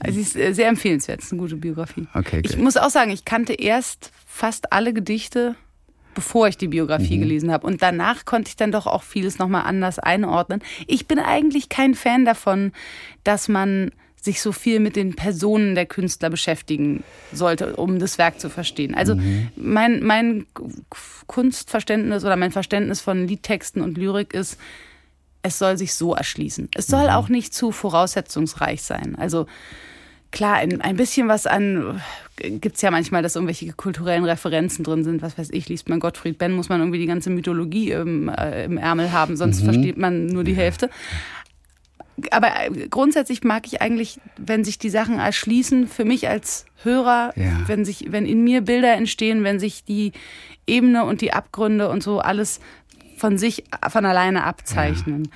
Also 0.00 0.14
sie 0.14 0.22
ist 0.22 0.36
äh, 0.36 0.52
sehr 0.54 0.68
empfehlenswert, 0.68 1.20
es 1.20 1.26
ist 1.26 1.32
eine 1.32 1.42
gute 1.42 1.56
Biografie. 1.56 2.06
Okay, 2.14 2.40
ich 2.42 2.52
gut. 2.52 2.62
muss 2.62 2.76
auch 2.78 2.88
sagen, 2.88 3.10
ich 3.10 3.26
kannte 3.26 3.52
erst 3.52 4.12
fast 4.26 4.72
alle 4.72 4.94
Gedichte, 4.94 5.56
bevor 6.20 6.48
ich 6.48 6.58
die 6.58 6.68
Biografie 6.68 7.16
Mhm. 7.16 7.22
gelesen 7.22 7.50
habe. 7.50 7.66
Und 7.66 7.80
danach 7.80 8.26
konnte 8.26 8.50
ich 8.50 8.56
dann 8.56 8.72
doch 8.72 8.86
auch 8.86 9.02
vieles 9.02 9.38
nochmal 9.38 9.62
anders 9.64 9.98
einordnen. 9.98 10.60
Ich 10.86 11.06
bin 11.08 11.18
eigentlich 11.18 11.70
kein 11.70 11.94
Fan 11.94 12.26
davon, 12.26 12.72
dass 13.24 13.48
man 13.48 13.90
sich 14.20 14.42
so 14.42 14.52
viel 14.52 14.80
mit 14.80 14.96
den 14.96 15.16
Personen 15.16 15.74
der 15.74 15.86
Künstler 15.86 16.28
beschäftigen 16.28 17.02
sollte, 17.32 17.74
um 17.76 17.98
das 17.98 18.18
Werk 18.18 18.38
zu 18.38 18.50
verstehen. 18.50 18.94
Also 18.94 19.14
Mhm. 19.16 19.48
mein, 19.56 20.02
mein 20.02 20.46
Kunstverständnis 21.26 22.22
oder 22.24 22.36
mein 22.36 22.52
Verständnis 22.52 23.00
von 23.00 23.26
Liedtexten 23.26 23.80
und 23.80 23.96
Lyrik 23.96 24.34
ist, 24.34 24.58
es 25.42 25.58
soll 25.58 25.78
sich 25.78 25.94
so 25.94 26.14
erschließen. 26.14 26.68
Es 26.74 26.86
soll 26.86 27.08
auch 27.08 27.30
nicht 27.30 27.54
zu 27.54 27.72
voraussetzungsreich 27.72 28.82
sein. 28.82 29.16
Also 29.16 29.46
klar, 30.30 30.56
ein, 30.56 30.80
ein 30.80 30.96
bisschen 30.96 31.28
was 31.28 31.46
an, 31.46 32.00
gibt's 32.36 32.82
ja 32.82 32.90
manchmal, 32.90 33.22
dass 33.22 33.34
irgendwelche 33.36 33.72
kulturellen 33.72 34.24
Referenzen 34.24 34.84
drin 34.84 35.04
sind. 35.04 35.22
Was 35.22 35.36
weiß 35.38 35.50
ich, 35.52 35.68
liest 35.68 35.88
man 35.88 36.00
Gottfried 36.00 36.38
Benn, 36.38 36.52
muss 36.52 36.68
man 36.68 36.80
irgendwie 36.80 36.98
die 36.98 37.06
ganze 37.06 37.30
Mythologie 37.30 37.90
im, 37.92 38.28
äh, 38.28 38.64
im 38.64 38.78
Ärmel 38.78 39.12
haben, 39.12 39.36
sonst 39.36 39.62
versteht 39.62 39.96
man 39.98 40.26
nur 40.26 40.44
die 40.44 40.54
Hälfte. 40.54 40.90
Aber 42.30 42.48
äh, 42.48 42.88
grundsätzlich 42.88 43.44
mag 43.44 43.66
ich 43.66 43.80
eigentlich, 43.82 44.20
wenn 44.36 44.64
sich 44.64 44.78
die 44.78 44.90
Sachen 44.90 45.18
erschließen, 45.18 45.88
für 45.88 46.04
mich 46.04 46.28
als 46.28 46.66
Hörer, 46.82 47.32
Ja. 47.36 47.62
wenn 47.66 47.84
sich, 47.84 48.06
wenn 48.10 48.26
in 48.26 48.42
mir 48.44 48.60
Bilder 48.62 48.92
entstehen, 48.94 49.44
wenn 49.44 49.58
sich 49.58 49.84
die 49.84 50.12
Ebene 50.66 51.04
und 51.04 51.20
die 51.20 51.32
Abgründe 51.32 51.88
und 51.88 52.02
so 52.02 52.20
alles 52.20 52.60
von 53.16 53.36
sich, 53.38 53.64
von 53.90 54.04
alleine 54.06 54.44
abzeichnen. 54.44 55.30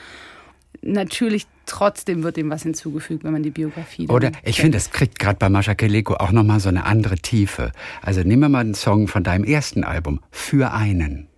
Natürlich 0.80 1.46
trotzdem 1.66 2.22
wird 2.22 2.36
dem 2.36 2.50
was 2.50 2.62
hinzugefügt, 2.62 3.24
wenn 3.24 3.32
man 3.32 3.42
die 3.42 3.50
Biografie. 3.50 4.08
Oder 4.08 4.32
ich 4.42 4.60
finde, 4.60 4.76
das 4.78 4.90
kriegt 4.90 5.18
gerade 5.18 5.38
bei 5.38 5.48
Mascha 5.48 5.74
Keleko 5.74 6.14
auch 6.14 6.32
nochmal 6.32 6.60
so 6.60 6.68
eine 6.68 6.84
andere 6.84 7.16
Tiefe. 7.16 7.72
Also 8.02 8.22
nehmen 8.22 8.42
wir 8.42 8.48
mal 8.48 8.60
einen 8.60 8.74
Song 8.74 9.08
von 9.08 9.22
deinem 9.22 9.44
ersten 9.44 9.84
Album, 9.84 10.20
Für 10.30 10.72
einen. 10.72 11.28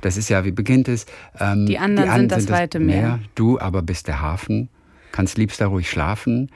Das 0.00 0.16
ist 0.16 0.28
ja, 0.28 0.44
wie 0.44 0.50
beginnt 0.52 0.88
es? 0.88 1.06
Ähm, 1.38 1.66
Die 1.66 1.78
anderen 1.78 2.10
sind 2.12 2.32
das 2.32 2.48
weite 2.48 2.80
Meer. 2.80 3.20
Du 3.34 3.58
aber 3.58 3.82
bist 3.82 4.08
der 4.08 4.20
Hafen, 4.20 4.68
kannst 5.12 5.38
liebst 5.38 5.60
da 5.60 5.66
ruhig 5.68 5.88
schlafen. 5.88 6.50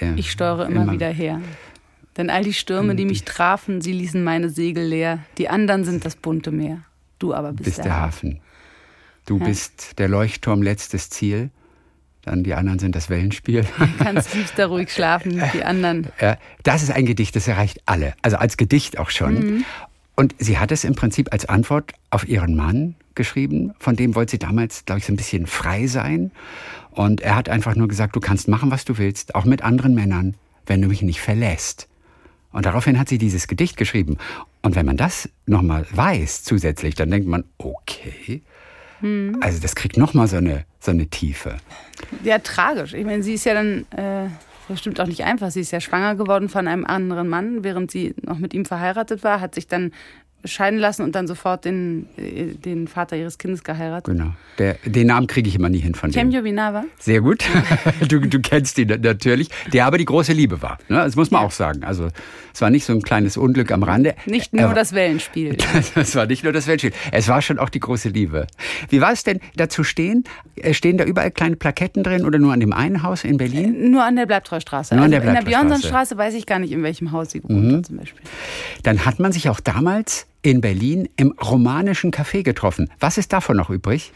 Äh, 0.00 0.14
Ich 0.16 0.30
steuere 0.30 0.66
immer, 0.68 0.92
wieder 0.92 1.08
her. 1.08 1.40
Denn 2.16 2.30
all 2.30 2.42
die 2.42 2.52
Stürme, 2.52 2.96
die 2.96 3.04
mich 3.04 3.24
trafen, 3.24 3.80
sie 3.80 3.92
ließen 3.92 4.22
meine 4.22 4.50
Segel 4.50 4.84
leer. 4.84 5.20
Die 5.38 5.48
anderen 5.48 5.84
sind 5.84 6.04
das 6.04 6.16
bunte 6.16 6.50
Meer. 6.50 6.82
Du 7.18 7.32
aber 7.32 7.52
bist, 7.52 7.64
Bist 7.64 7.84
der 7.84 7.96
Hafen. 7.96 8.40
Du 9.26 9.38
bist 9.38 9.98
der 9.98 10.08
Leuchtturm 10.08 10.62
letztes 10.62 11.10
Ziel. 11.10 11.50
Dann 12.22 12.44
die 12.44 12.54
anderen 12.54 12.78
sind 12.78 12.94
das 12.94 13.08
Wellenspiel. 13.08 13.64
Kannst 13.98 14.32
tiefster 14.32 14.66
ruhig 14.66 14.92
schlafen, 14.92 15.42
die 15.54 15.64
anderen. 15.64 16.08
Das 16.62 16.82
ist 16.82 16.90
ein 16.90 17.06
Gedicht, 17.06 17.36
das 17.36 17.48
erreicht 17.48 17.80
alle. 17.86 18.14
Also 18.22 18.36
als 18.36 18.56
Gedicht 18.56 18.98
auch 18.98 19.10
schon. 19.10 19.34
Mhm. 19.34 19.64
Und 20.16 20.34
sie 20.38 20.58
hat 20.58 20.72
es 20.72 20.84
im 20.84 20.94
Prinzip 20.94 21.32
als 21.32 21.46
Antwort 21.46 21.92
auf 22.10 22.28
ihren 22.28 22.56
Mann 22.56 22.96
geschrieben. 23.14 23.74
Von 23.78 23.94
dem 23.94 24.14
wollte 24.14 24.32
sie 24.32 24.38
damals, 24.38 24.84
glaube 24.84 24.98
ich, 24.98 25.06
so 25.06 25.12
ein 25.12 25.16
bisschen 25.16 25.46
frei 25.46 25.86
sein. 25.86 26.32
Und 26.90 27.20
er 27.20 27.36
hat 27.36 27.48
einfach 27.48 27.76
nur 27.76 27.86
gesagt, 27.86 28.16
du 28.16 28.20
kannst 28.20 28.48
machen, 28.48 28.70
was 28.70 28.84
du 28.84 28.98
willst, 28.98 29.34
auch 29.36 29.44
mit 29.44 29.62
anderen 29.62 29.94
Männern, 29.94 30.34
wenn 30.66 30.82
du 30.82 30.88
mich 30.88 31.02
nicht 31.02 31.20
verlässt. 31.20 31.88
Und 32.50 32.66
daraufhin 32.66 32.98
hat 32.98 33.08
sie 33.08 33.18
dieses 33.18 33.46
Gedicht 33.46 33.76
geschrieben. 33.76 34.16
Und 34.62 34.74
wenn 34.74 34.86
man 34.86 34.96
das 34.96 35.28
nochmal 35.46 35.86
weiß 35.92 36.42
zusätzlich, 36.42 36.94
dann 36.94 37.10
denkt 37.10 37.28
man, 37.28 37.44
okay, 37.58 38.42
hm. 39.00 39.38
also 39.40 39.60
das 39.60 39.74
kriegt 39.74 39.96
nochmal 39.96 40.28
so 40.28 40.36
eine, 40.36 40.64
so 40.80 40.90
eine 40.90 41.06
Tiefe. 41.06 41.56
Ja, 42.24 42.38
tragisch. 42.38 42.94
Ich 42.94 43.04
meine, 43.04 43.22
sie 43.22 43.34
ist 43.34 43.44
ja 43.44 43.54
dann 43.54 43.86
äh, 43.96 44.28
bestimmt 44.68 45.00
auch 45.00 45.06
nicht 45.06 45.24
einfach. 45.24 45.50
Sie 45.50 45.60
ist 45.60 45.70
ja 45.70 45.80
schwanger 45.80 46.14
geworden 46.14 46.48
von 46.48 46.68
einem 46.68 46.84
anderen 46.84 47.28
Mann, 47.28 47.64
während 47.64 47.90
sie 47.90 48.14
noch 48.22 48.38
mit 48.38 48.54
ihm 48.54 48.64
verheiratet 48.64 49.24
war, 49.24 49.40
hat 49.40 49.54
sich 49.54 49.66
dann 49.66 49.92
scheiden 50.44 50.78
lassen 50.78 51.02
und 51.02 51.14
dann 51.14 51.26
sofort 51.26 51.64
den, 51.64 52.06
äh, 52.16 52.54
den 52.54 52.86
Vater 52.86 53.16
ihres 53.16 53.38
Kindes 53.38 53.64
geheiratet. 53.64 54.14
Genau. 54.14 54.32
Der, 54.58 54.76
den 54.84 55.08
Namen 55.08 55.26
kriege 55.26 55.48
ich 55.48 55.56
immer 55.56 55.68
nie 55.68 55.78
hin 55.78 55.94
von 55.94 56.10
dem. 56.10 56.14
Cemjo 56.14 56.44
Vinava. 56.44 56.84
Sehr 56.98 57.20
gut. 57.20 57.44
Du, 58.08 58.20
du 58.20 58.40
kennst 58.40 58.78
ihn 58.78 58.88
natürlich. 59.02 59.48
Der 59.72 59.86
aber 59.86 59.98
die 59.98 60.04
große 60.04 60.32
Liebe 60.32 60.62
war. 60.62 60.78
Ne? 60.88 60.96
Das 60.96 61.16
muss 61.16 61.30
man 61.30 61.42
ja. 61.42 61.46
auch 61.46 61.50
sagen. 61.50 61.84
Also 61.84 62.08
es 62.54 62.60
war 62.60 62.70
nicht 62.70 62.84
so 62.84 62.92
ein 62.92 63.02
kleines 63.02 63.36
Unglück 63.36 63.70
am 63.70 63.82
Rande. 63.82 64.14
Nicht 64.26 64.52
nur 64.52 64.72
das 64.74 64.92
Wellenspiel. 64.92 65.56
Es 65.94 66.14
war 66.14 66.26
nicht 66.26 66.44
nur 66.44 66.52
das 66.52 66.66
Wellenspiel. 66.66 66.92
Es 67.12 67.28
war 67.28 67.42
schon 67.42 67.58
auch 67.58 67.68
die 67.68 67.80
große 67.80 68.08
Liebe. 68.10 68.46
Wie 68.88 69.00
war 69.00 69.12
es 69.12 69.24
denn 69.24 69.40
dazu 69.56 69.84
stehen? 69.84 70.24
Äh, 70.56 70.74
stehen 70.74 70.96
da 70.96 71.04
überall 71.04 71.30
kleine 71.30 71.56
Plaketten 71.56 72.02
drin 72.02 72.24
oder 72.24 72.38
nur 72.38 72.52
an 72.52 72.60
dem 72.60 72.72
einen 72.72 73.02
Haus 73.02 73.24
in 73.24 73.36
Berlin? 73.36 73.74
Äh, 73.74 73.88
nur 73.88 74.04
an 74.04 74.16
der 74.16 74.26
Bleibtreustraße. 74.26 74.94
Nur 74.94 75.04
also 75.04 75.16
an 75.16 75.22
der 75.22 75.28
in 75.28 75.34
der 75.34 75.50
Björnsonstraße 75.50 76.16
weiß 76.16 76.34
ich 76.34 76.46
gar 76.46 76.58
nicht, 76.58 76.72
in 76.72 76.82
welchem 76.82 77.12
Haus 77.12 77.30
sie 77.30 77.40
gewohnt 77.40 77.64
mhm. 77.64 77.76
hat 77.76 77.86
zum 77.86 77.96
Beispiel. 77.96 78.22
Dann 78.82 79.04
hat 79.04 79.18
man 79.18 79.32
sich 79.32 79.48
auch 79.48 79.60
damals 79.60 80.26
in 80.42 80.60
Berlin 80.60 81.08
im 81.16 81.32
romanischen 81.32 82.10
Café 82.10 82.42
getroffen. 82.42 82.90
Was 83.00 83.18
ist 83.18 83.32
davon 83.32 83.56
noch 83.56 83.70
übrig? 83.70 84.12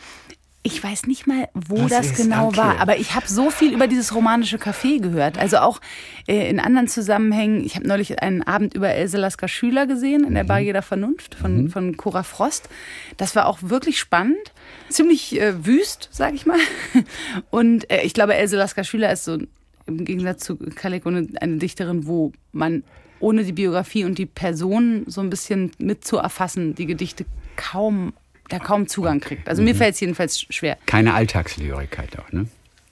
Ich 0.64 0.82
weiß 0.82 1.06
nicht 1.08 1.26
mal, 1.26 1.48
wo 1.54 1.82
Was 1.84 1.90
das 1.90 2.14
genau 2.14 2.48
okay. 2.48 2.58
war, 2.58 2.78
aber 2.78 2.96
ich 2.96 3.16
habe 3.16 3.26
so 3.26 3.50
viel 3.50 3.74
über 3.74 3.88
dieses 3.88 4.14
romanische 4.14 4.58
Café 4.58 5.00
gehört. 5.00 5.36
Also 5.36 5.56
auch 5.58 5.80
äh, 6.28 6.48
in 6.48 6.60
anderen 6.60 6.86
Zusammenhängen. 6.86 7.64
Ich 7.64 7.74
habe 7.74 7.88
neulich 7.88 8.22
einen 8.22 8.44
Abend 8.44 8.74
über 8.74 8.90
Else 8.90 9.18
Lasker 9.18 9.48
Schüler 9.48 9.88
gesehen 9.88 10.22
in 10.22 10.34
der 10.34 10.44
mhm. 10.44 10.48
Bar 10.48 10.60
jeder 10.60 10.82
Vernunft 10.82 11.34
von, 11.34 11.64
mhm. 11.64 11.70
von 11.70 11.96
Cora 11.96 12.22
Frost. 12.22 12.68
Das 13.16 13.34
war 13.34 13.46
auch 13.46 13.58
wirklich 13.62 13.98
spannend. 13.98 14.52
Ziemlich 14.88 15.40
äh, 15.40 15.66
wüst, 15.66 16.08
sag 16.12 16.32
ich 16.34 16.46
mal. 16.46 16.60
Und 17.50 17.90
äh, 17.90 18.02
ich 18.02 18.14
glaube, 18.14 18.36
Else 18.36 18.56
Lasker 18.56 18.84
Schüler 18.84 19.12
ist 19.12 19.24
so 19.24 19.38
im 19.86 20.04
Gegensatz 20.04 20.44
zu 20.44 20.56
Kalek 20.56 21.04
eine 21.06 21.56
Dichterin, 21.56 22.06
wo 22.06 22.30
man 22.52 22.84
ohne 23.22 23.44
die 23.44 23.52
Biografie 23.52 24.04
und 24.04 24.18
die 24.18 24.26
Person 24.26 25.04
so 25.06 25.20
ein 25.20 25.30
bisschen 25.30 25.70
mitzuerfassen, 25.78 26.74
die 26.74 26.86
Gedichte 26.86 27.24
kaum, 27.56 28.12
da 28.48 28.58
kaum 28.58 28.88
Zugang 28.88 29.20
kriegt. 29.20 29.48
Also 29.48 29.62
mhm. 29.62 29.68
mir 29.68 29.74
fällt 29.74 29.94
es 29.94 30.00
jedenfalls 30.00 30.40
schwer. 30.40 30.76
Keine 30.86 31.14
Alltagslyrigkeit 31.14 32.18
auch, 32.18 32.30
ne? 32.32 32.46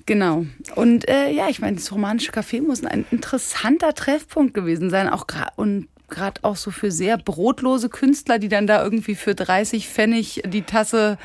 Genau. 0.07 0.47
Und 0.75 1.09
äh, 1.09 1.31
ja, 1.31 1.49
ich 1.49 1.61
meine, 1.61 1.77
das 1.77 1.93
romanische 1.93 2.33
Café 2.33 2.63
muss 2.63 2.85
ein 2.85 3.05
interessanter 3.11 3.95
Treffpunkt 3.95 4.55
gewesen 4.55 4.91
sein. 4.91 5.09
Auch 5.09 5.27
und 5.57 5.89
gerade 6.11 6.43
auch 6.45 6.57
so 6.57 6.71
für 6.71 6.91
sehr 6.91 7.17
brotlose 7.17 7.89
Künstler, 7.89 8.39
die 8.39 8.49
dann 8.49 8.67
da 8.67 8.83
irgendwie 8.83 9.15
für 9.15 9.35
30 9.35 9.89
Pfennig 9.89 10.43
die 10.47 10.63
Tasse 10.63 11.19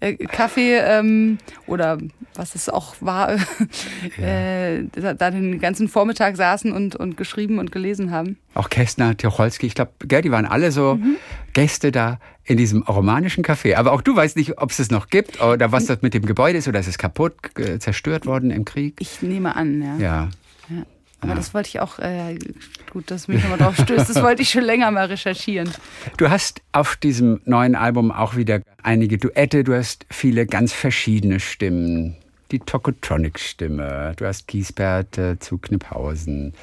äh, 0.00 0.14
Kaffee 0.14 0.76
ähm, 0.78 1.38
oder 1.66 1.98
was 2.34 2.54
es 2.54 2.68
auch 2.68 2.94
war, 3.00 3.32
äh, 4.18 4.84
da 4.94 5.30
den 5.30 5.60
ganzen 5.60 5.88
Vormittag 5.88 6.36
saßen 6.36 6.72
und, 6.72 6.96
und 6.96 7.16
geschrieben 7.16 7.58
und 7.58 7.72
gelesen 7.72 8.10
haben. 8.10 8.38
Auch 8.54 8.68
Kästner, 8.68 9.16
Tucholsky, 9.16 9.66
ich 9.66 9.74
glaube, 9.74 9.92
die 10.00 10.30
waren 10.30 10.46
alle 10.46 10.72
so 10.72 10.96
mhm. 10.96 11.16
Gäste 11.52 11.92
da 11.92 12.18
in 12.44 12.56
diesem 12.56 12.82
romanischen 12.82 13.44
Café. 13.44 13.76
Aber 13.76 13.92
auch 13.92 14.02
du 14.02 14.16
weißt 14.16 14.36
nicht, 14.36 14.58
ob 14.58 14.70
es 14.70 14.78
es 14.78 14.90
noch 14.90 15.08
gibt 15.08 15.40
oder 15.40 15.72
was 15.72 15.86
das 15.86 16.02
mit 16.02 16.14
dem 16.14 16.26
Gebäude 16.26 16.58
ist 16.58 16.68
oder 16.68 16.80
ist 16.80 16.88
es 16.88 16.98
kaputt, 16.98 17.34
äh, 17.56 17.78
zerstört 17.78 18.26
worden 18.26 18.50
im 18.50 18.64
Krieg? 18.64 18.96
Ich 18.98 19.22
nehme 19.22 19.54
an, 19.54 19.82
ja. 19.82 19.96
Ja. 19.98 20.28
ja. 20.68 20.82
Aber 21.22 21.30
ja. 21.30 21.36
das 21.36 21.54
wollte 21.54 21.68
ich 21.68 21.80
auch, 21.80 22.00
äh, 22.00 22.36
gut, 22.90 23.10
dass 23.12 23.28
mich 23.28 23.40
nochmal 23.42 23.58
drauf 23.58 23.76
stößt, 23.76 24.10
das 24.10 24.22
wollte 24.22 24.42
ich 24.42 24.50
schon 24.50 24.64
länger 24.64 24.90
mal 24.90 25.06
recherchieren. 25.06 25.70
Du 26.16 26.28
hast 26.28 26.62
auf 26.72 26.96
diesem 26.96 27.40
neuen 27.44 27.76
Album 27.76 28.10
auch 28.10 28.34
wieder 28.34 28.60
einige 28.82 29.18
Duette, 29.18 29.62
du 29.62 29.74
hast 29.74 30.04
viele 30.10 30.46
ganz 30.46 30.72
verschiedene 30.72 31.38
Stimmen. 31.38 32.16
Die 32.50 32.58
Tokotronic-Stimme, 32.58 34.14
du 34.16 34.26
hast 34.26 34.48
Giesbert 34.48 35.16
äh, 35.16 35.38
zu 35.38 35.58
Kniphausen. 35.58 36.54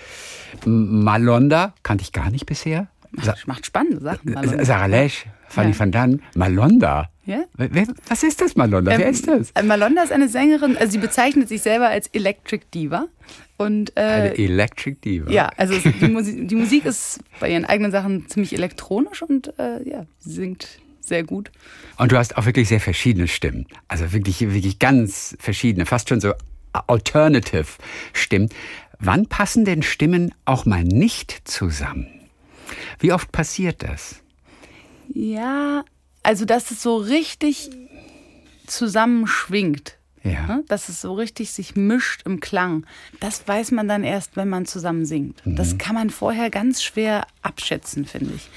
Malonda, 0.66 1.74
kannte 1.82 2.04
ich 2.04 2.12
gar 2.12 2.30
nicht 2.30 2.46
bisher. 2.46 2.90
Macht, 3.12 3.48
macht 3.48 3.66
spannende 3.66 4.02
Sachen. 4.02 4.34
Malonda. 4.34 4.66
Sarah 4.66 4.86
Lesch, 4.86 5.26
Fanny 5.48 5.72
ja. 5.72 5.80
van 5.80 5.92
Dan, 5.92 6.22
Malonda. 6.36 7.10
Ja? 7.26 7.46
Was 8.08 8.24
ist 8.24 8.42
das, 8.42 8.56
Malonda? 8.56 8.92
Ähm, 8.92 9.00
Wer 9.00 9.10
ist 9.10 9.28
das? 9.28 9.52
Äh, 9.52 9.64
Malonda 9.64 10.04
ist 10.04 10.12
eine 10.12 10.28
Sängerin, 10.28 10.78
also 10.78 10.92
sie 10.92 10.98
bezeichnet 10.98 11.48
sich 11.48 11.62
selber 11.62 11.88
als 11.88 12.08
Electric 12.08 12.66
Diva. 12.74 13.08
Und, 13.60 13.92
äh, 13.98 14.02
eine 14.02 14.38
Electric 14.38 15.02
Diva. 15.04 15.30
Ja, 15.30 15.52
also 15.58 15.78
die, 15.78 16.08
Musik, 16.08 16.48
die 16.48 16.56
Musik 16.56 16.86
ist 16.86 17.20
bei 17.42 17.52
ihren 17.52 17.66
eigenen 17.66 17.92
Sachen 17.92 18.30
ziemlich 18.30 18.54
elektronisch 18.54 19.22
und 19.22 19.54
äh, 19.60 19.88
ja, 19.88 20.06
sie 20.18 20.32
singt 20.32 20.80
sehr 21.02 21.24
gut. 21.24 21.52
Und 21.98 22.14
du 22.14 22.18
hast 22.18 22.38
auch 22.38 22.46
wirklich 22.46 22.70
sehr 22.70 22.80
verschiedene 22.80 23.28
Stimmen. 23.28 23.68
Also 23.90 24.14
wirklich, 24.14 24.40
wirklich 24.40 24.80
ganz 24.80 25.36
verschiedene, 25.42 25.86
fast 25.86 26.08
schon 26.08 26.22
so 26.22 26.34
Alternative 26.72 27.68
Stimmen. 28.14 28.48
Wann 28.98 29.26
passen 29.28 29.66
denn 29.66 29.84
Stimmen 29.84 30.34
auch 30.46 30.66
mal 30.66 30.86
nicht 30.86 31.42
zusammen? 31.44 32.08
Wie 33.00 33.12
oft 33.12 33.30
passiert 33.34 33.84
das? 33.84 34.22
Ja, 35.14 35.84
also 36.24 36.46
dass 36.46 36.72
es 36.72 36.82
so 36.82 36.96
richtig 36.96 37.72
zusammenschwingt. 38.68 39.99
Ja. 40.34 40.46
Ne? 40.48 40.64
Dass 40.68 40.90
es 40.90 41.02
so 41.02 41.14
richtig 41.14 41.52
sich 41.52 41.76
mischt 41.76 42.24
im 42.26 42.40
Klang. 42.40 42.86
Das 43.20 43.48
weiß 43.48 43.72
man 43.72 43.88
dann 43.88 44.04
erst, 44.04 44.36
wenn 44.36 44.50
man 44.50 44.66
zusammen 44.66 45.06
singt. 45.06 45.46
Mhm. 45.46 45.56
Das 45.56 45.78
kann 45.78 45.96
man 45.96 46.10
vorher 46.10 46.50
ganz 46.50 46.84
schwer 46.84 47.26
abschätzen, 47.42 48.06
finde 48.06 48.34
ich. 48.36 48.50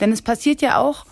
Denn 0.00 0.12
es 0.12 0.22
passiert 0.22 0.62
ja 0.62 0.78
auch, 0.78 1.06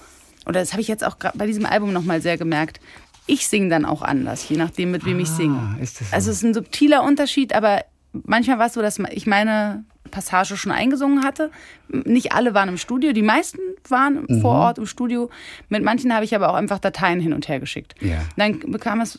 oder 0.46 0.60
das 0.60 0.72
habe 0.72 0.82
ich 0.82 0.88
jetzt 0.88 1.04
auch 1.04 1.16
bei 1.34 1.46
diesem 1.46 1.66
Album 1.66 1.92
nochmal 1.92 2.20
sehr 2.20 2.38
gemerkt, 2.38 2.80
ich 3.26 3.46
singe 3.46 3.68
dann 3.68 3.84
auch 3.84 4.02
anders, 4.02 4.48
je 4.48 4.56
nachdem, 4.56 4.90
mit 4.90 5.04
wem 5.04 5.18
ah, 5.18 5.20
ich 5.20 5.30
singe. 5.30 5.76
So? 5.80 6.04
Also 6.10 6.30
es 6.30 6.38
ist 6.38 6.42
ein 6.42 6.54
subtiler 6.54 7.04
Unterschied, 7.04 7.54
aber 7.54 7.84
manchmal 8.12 8.58
war 8.58 8.66
es 8.66 8.72
so, 8.72 8.82
dass 8.82 8.98
ich 8.98 9.26
meine 9.26 9.84
Passage 10.10 10.56
schon 10.56 10.72
eingesungen 10.72 11.24
hatte. 11.24 11.50
Nicht 11.88 12.32
alle 12.32 12.54
waren 12.54 12.68
im 12.68 12.76
Studio, 12.76 13.12
die 13.12 13.22
meisten 13.22 13.58
waren 13.88 14.26
mhm. 14.28 14.40
vor 14.40 14.54
Ort 14.54 14.78
im 14.78 14.86
Studio. 14.86 15.30
Mit 15.68 15.82
manchen 15.82 16.14
habe 16.14 16.24
ich 16.24 16.34
aber 16.34 16.50
auch 16.50 16.54
einfach 16.54 16.78
Dateien 16.78 17.20
hin 17.20 17.32
und 17.32 17.48
her 17.48 17.60
geschickt. 17.60 17.94
Ja. 18.00 18.18
Dann 18.36 18.60
bekam 18.60 19.00
es 19.00 19.18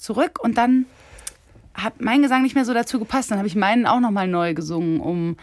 zurück 0.00 0.38
und 0.42 0.58
dann 0.58 0.86
hat 1.74 2.00
mein 2.00 2.22
Gesang 2.22 2.42
nicht 2.42 2.54
mehr 2.54 2.64
so 2.64 2.74
dazu 2.74 2.98
gepasst. 2.98 3.30
Dann 3.30 3.38
habe 3.38 3.48
ich 3.48 3.56
meinen 3.56 3.86
auch 3.86 4.00
nochmal 4.00 4.28
neu 4.28 4.54
gesungen, 4.54 5.00
um 5.00 5.36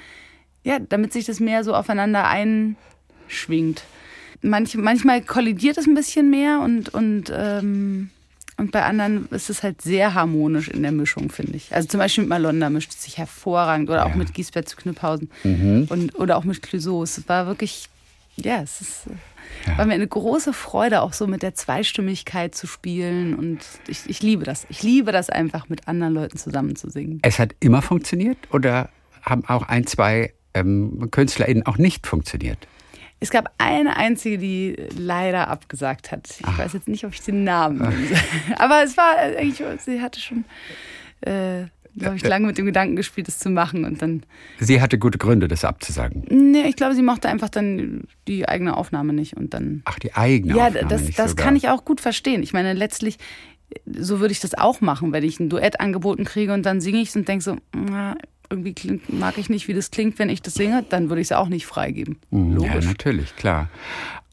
ja, 0.63 0.79
damit 0.79 1.13
sich 1.13 1.25
das 1.25 1.39
mehr 1.39 1.63
so 1.63 1.73
aufeinander 1.73 2.27
einschwingt. 2.27 3.83
Manch, 4.41 4.75
manchmal 4.75 5.21
kollidiert 5.21 5.77
es 5.77 5.87
ein 5.87 5.95
bisschen 5.95 6.29
mehr 6.29 6.59
und, 6.59 6.89
und 6.89 7.31
ähm, 7.33 8.09
und 8.57 8.71
bei 8.71 8.83
anderen 8.83 9.27
ist 9.29 9.49
es 9.49 9.61
halt 9.61 9.81
sehr 9.81 10.15
harmonisch 10.15 10.67
in 10.67 10.81
der 10.81 10.91
Mischung, 10.91 11.29
finde 11.29 11.55
ich. 11.57 11.73
Also 11.73 11.87
zum 11.87 11.99
Beispiel 11.99 12.23
mit 12.23 12.29
Malonda 12.29 12.69
mischt 12.69 12.91
es 12.91 13.03
sich 13.03 13.17
hervorragend 13.17 13.89
oder 13.89 14.05
auch 14.05 14.11
ja. 14.11 14.15
mit 14.15 14.33
Giesbert 14.33 14.67
zu 14.67 14.75
Knüpphausen 14.75 15.29
mhm. 15.43 15.87
und, 15.89 16.15
oder 16.15 16.37
auch 16.37 16.43
mit 16.43 16.61
Clouseau. 16.63 17.03
Es 17.03 17.29
war 17.29 17.45
wirklich, 17.45 17.87
ja, 18.35 18.61
es 18.61 18.81
ist, 18.81 19.01
ja. 19.67 19.77
war 19.77 19.85
mir 19.85 19.93
eine 19.93 20.07
große 20.07 20.53
Freude, 20.53 21.01
auch 21.01 21.13
so 21.13 21.27
mit 21.27 21.43
der 21.43 21.53
Zweistimmigkeit 21.53 22.55
zu 22.55 22.65
spielen. 22.65 23.35
Und 23.35 23.59
ich, 23.87 24.01
ich 24.07 24.23
liebe 24.23 24.43
das. 24.43 24.65
Ich 24.69 24.81
liebe 24.81 25.11
das 25.11 25.29
einfach, 25.29 25.69
mit 25.69 25.87
anderen 25.87 26.15
Leuten 26.15 26.37
zusammen 26.37 26.75
zu 26.75 26.89
singen. 26.89 27.19
Es 27.21 27.37
hat 27.37 27.55
immer 27.59 27.83
funktioniert 27.83 28.37
oder 28.51 28.89
haben 29.21 29.45
auch 29.45 29.67
ein, 29.67 29.85
zwei 29.85 30.33
ähm, 30.55 31.09
KünstlerInnen 31.11 31.65
auch 31.65 31.77
nicht 31.77 32.07
funktioniert? 32.07 32.67
Es 33.19 33.31
gab 33.31 33.51
eine 33.57 33.97
einzige, 33.97 34.37
die 34.37 34.75
leider 34.97 35.47
abgesagt 35.47 36.11
hat. 36.11 36.29
Ich 36.39 36.45
Ach. 36.45 36.57
weiß 36.57 36.73
jetzt 36.73 36.87
nicht, 36.87 37.03
ob 37.05 37.13
ich 37.13 37.21
den 37.21 37.43
Namen. 37.43 37.81
Aber 38.57 38.83
es 38.83 38.95
war 38.95 39.17
eigentlich, 39.17 39.63
sie 39.79 40.01
hatte 40.01 40.19
schon, 40.19 40.45
äh, 41.21 41.65
glaube 41.97 42.17
ich, 42.17 42.23
lange 42.23 42.45
mit 42.45 42.59
dem 42.59 42.67
Gedanken 42.67 42.95
gespielt, 42.95 43.27
das 43.27 43.39
zu 43.39 43.49
machen. 43.49 43.85
Und 43.85 44.01
dann. 44.03 44.23
Sie 44.59 44.81
hatte 44.81 44.99
gute 44.99 45.17
Gründe, 45.17 45.47
das 45.47 45.65
abzusagen. 45.65 46.25
Nee, 46.29 46.67
ich 46.67 46.75
glaube, 46.75 46.93
sie 46.93 47.01
mochte 47.01 47.27
einfach 47.27 47.49
dann 47.49 48.03
die 48.27 48.47
eigene 48.47 48.77
Aufnahme 48.77 49.13
nicht. 49.13 49.35
Und 49.35 49.55
dann. 49.55 49.81
Ach, 49.85 49.97
die 49.97 50.13
eigene 50.13 50.55
ja, 50.55 50.67
Aufnahme. 50.67 50.81
Ja, 50.83 50.87
das, 50.87 51.09
das 51.15 51.35
kann 51.35 51.55
ich 51.55 51.69
auch 51.69 51.85
gut 51.85 52.01
verstehen. 52.01 52.43
Ich 52.43 52.53
meine, 52.53 52.73
letztlich 52.73 53.17
so 53.85 54.19
würde 54.19 54.31
ich 54.31 54.39
das 54.39 54.53
auch 54.53 54.81
machen, 54.81 55.11
wenn 55.11 55.23
ich 55.23 55.39
ein 55.39 55.49
Duett 55.49 55.79
angeboten 55.79 56.23
kriege 56.23 56.53
und 56.53 56.65
dann 56.65 56.81
singe 56.81 56.99
ich 56.99 57.09
es 57.09 57.15
und 57.15 57.27
denke 57.27 57.43
so, 57.43 57.57
na, 57.75 58.15
irgendwie 58.49 58.73
klingt, 58.73 59.11
mag 59.11 59.37
ich 59.37 59.49
nicht, 59.49 59.67
wie 59.67 59.73
das 59.73 59.91
klingt, 59.91 60.19
wenn 60.19 60.29
ich 60.29 60.41
das 60.41 60.53
singe, 60.55 60.85
dann 60.89 61.09
würde 61.09 61.21
ich 61.21 61.27
es 61.27 61.31
auch 61.31 61.49
nicht 61.49 61.65
freigeben. 61.65 62.17
Mhm, 62.31 62.55
Logisch. 62.55 62.85
Ja, 62.85 62.91
natürlich, 62.91 63.35
klar. 63.35 63.69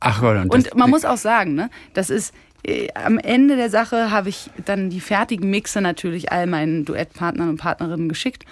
Ach, 0.01 0.23
und, 0.23 0.51
und 0.51 0.75
man 0.77 0.91
muss 0.91 1.05
auch 1.05 1.17
sagen, 1.17 1.55
ne, 1.55 1.71
das 1.95 2.11
ist 2.11 2.35
äh, 2.67 2.89
am 2.95 3.19
Ende 3.19 3.57
der 3.57 3.71
Sache 3.71 4.11
habe 4.11 4.29
ich 4.29 4.51
dann 4.65 4.91
die 4.91 5.01
fertigen 5.01 5.51
Mixe 5.51 5.81
natürlich 5.81 6.33
all 6.33 6.47
meinen 6.47 6.85
Duettpartnern 6.85 7.49
und 7.49 7.57
Partnerinnen 7.57 8.09
geschickt. 8.09 8.45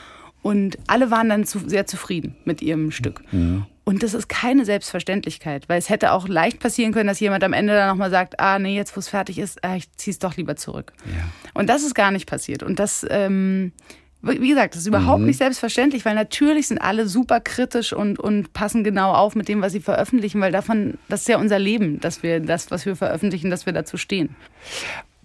Und 0.42 0.76
alle 0.88 1.10
waren 1.10 1.28
dann 1.28 1.44
zu, 1.44 1.60
sehr 1.68 1.86
zufrieden 1.86 2.34
mit 2.44 2.62
ihrem 2.62 2.90
Stück. 2.90 3.22
Mhm. 3.32 3.64
Und 3.84 4.02
das 4.02 4.14
ist 4.14 4.28
keine 4.28 4.64
Selbstverständlichkeit, 4.64 5.68
weil 5.68 5.78
es 5.78 5.88
hätte 5.88 6.12
auch 6.12 6.28
leicht 6.28 6.60
passieren 6.60 6.92
können, 6.92 7.08
dass 7.08 7.20
jemand 7.20 7.42
am 7.42 7.52
Ende 7.52 7.74
dann 7.74 7.88
nochmal 7.88 8.10
sagt, 8.10 8.38
ah 8.38 8.58
nee, 8.58 8.76
jetzt 8.76 8.96
wo 8.96 9.00
es 9.00 9.08
fertig 9.08 9.38
ist, 9.38 9.64
ah, 9.64 9.76
ich 9.76 9.90
ziehe 9.92 10.12
es 10.12 10.18
doch 10.18 10.36
lieber 10.36 10.56
zurück. 10.56 10.92
Ja. 11.06 11.24
Und 11.54 11.68
das 11.68 11.82
ist 11.82 11.94
gar 11.94 12.10
nicht 12.10 12.28
passiert. 12.28 12.62
Und 12.62 12.78
das, 12.78 13.06
ähm, 13.08 13.72
wie 14.22 14.48
gesagt, 14.48 14.74
das 14.74 14.82
ist 14.82 14.86
überhaupt 14.86 15.20
mhm. 15.20 15.26
nicht 15.26 15.38
selbstverständlich, 15.38 16.04
weil 16.04 16.14
natürlich 16.14 16.68
sind 16.68 16.78
alle 16.78 17.08
super 17.08 17.40
kritisch 17.40 17.92
und, 17.92 18.18
und 18.18 18.52
passen 18.52 18.84
genau 18.84 19.12
auf 19.12 19.34
mit 19.34 19.48
dem, 19.48 19.62
was 19.62 19.72
sie 19.72 19.80
veröffentlichen, 19.80 20.40
weil 20.40 20.52
davon, 20.52 20.98
das 21.08 21.22
ist 21.22 21.28
ja 21.28 21.38
unser 21.38 21.58
Leben, 21.58 22.00
dass 22.00 22.22
wir 22.22 22.40
das, 22.40 22.70
was 22.70 22.86
wir 22.86 22.94
veröffentlichen, 22.94 23.50
dass 23.50 23.66
wir 23.66 23.72
dazu 23.72 23.96
stehen. 23.96 24.36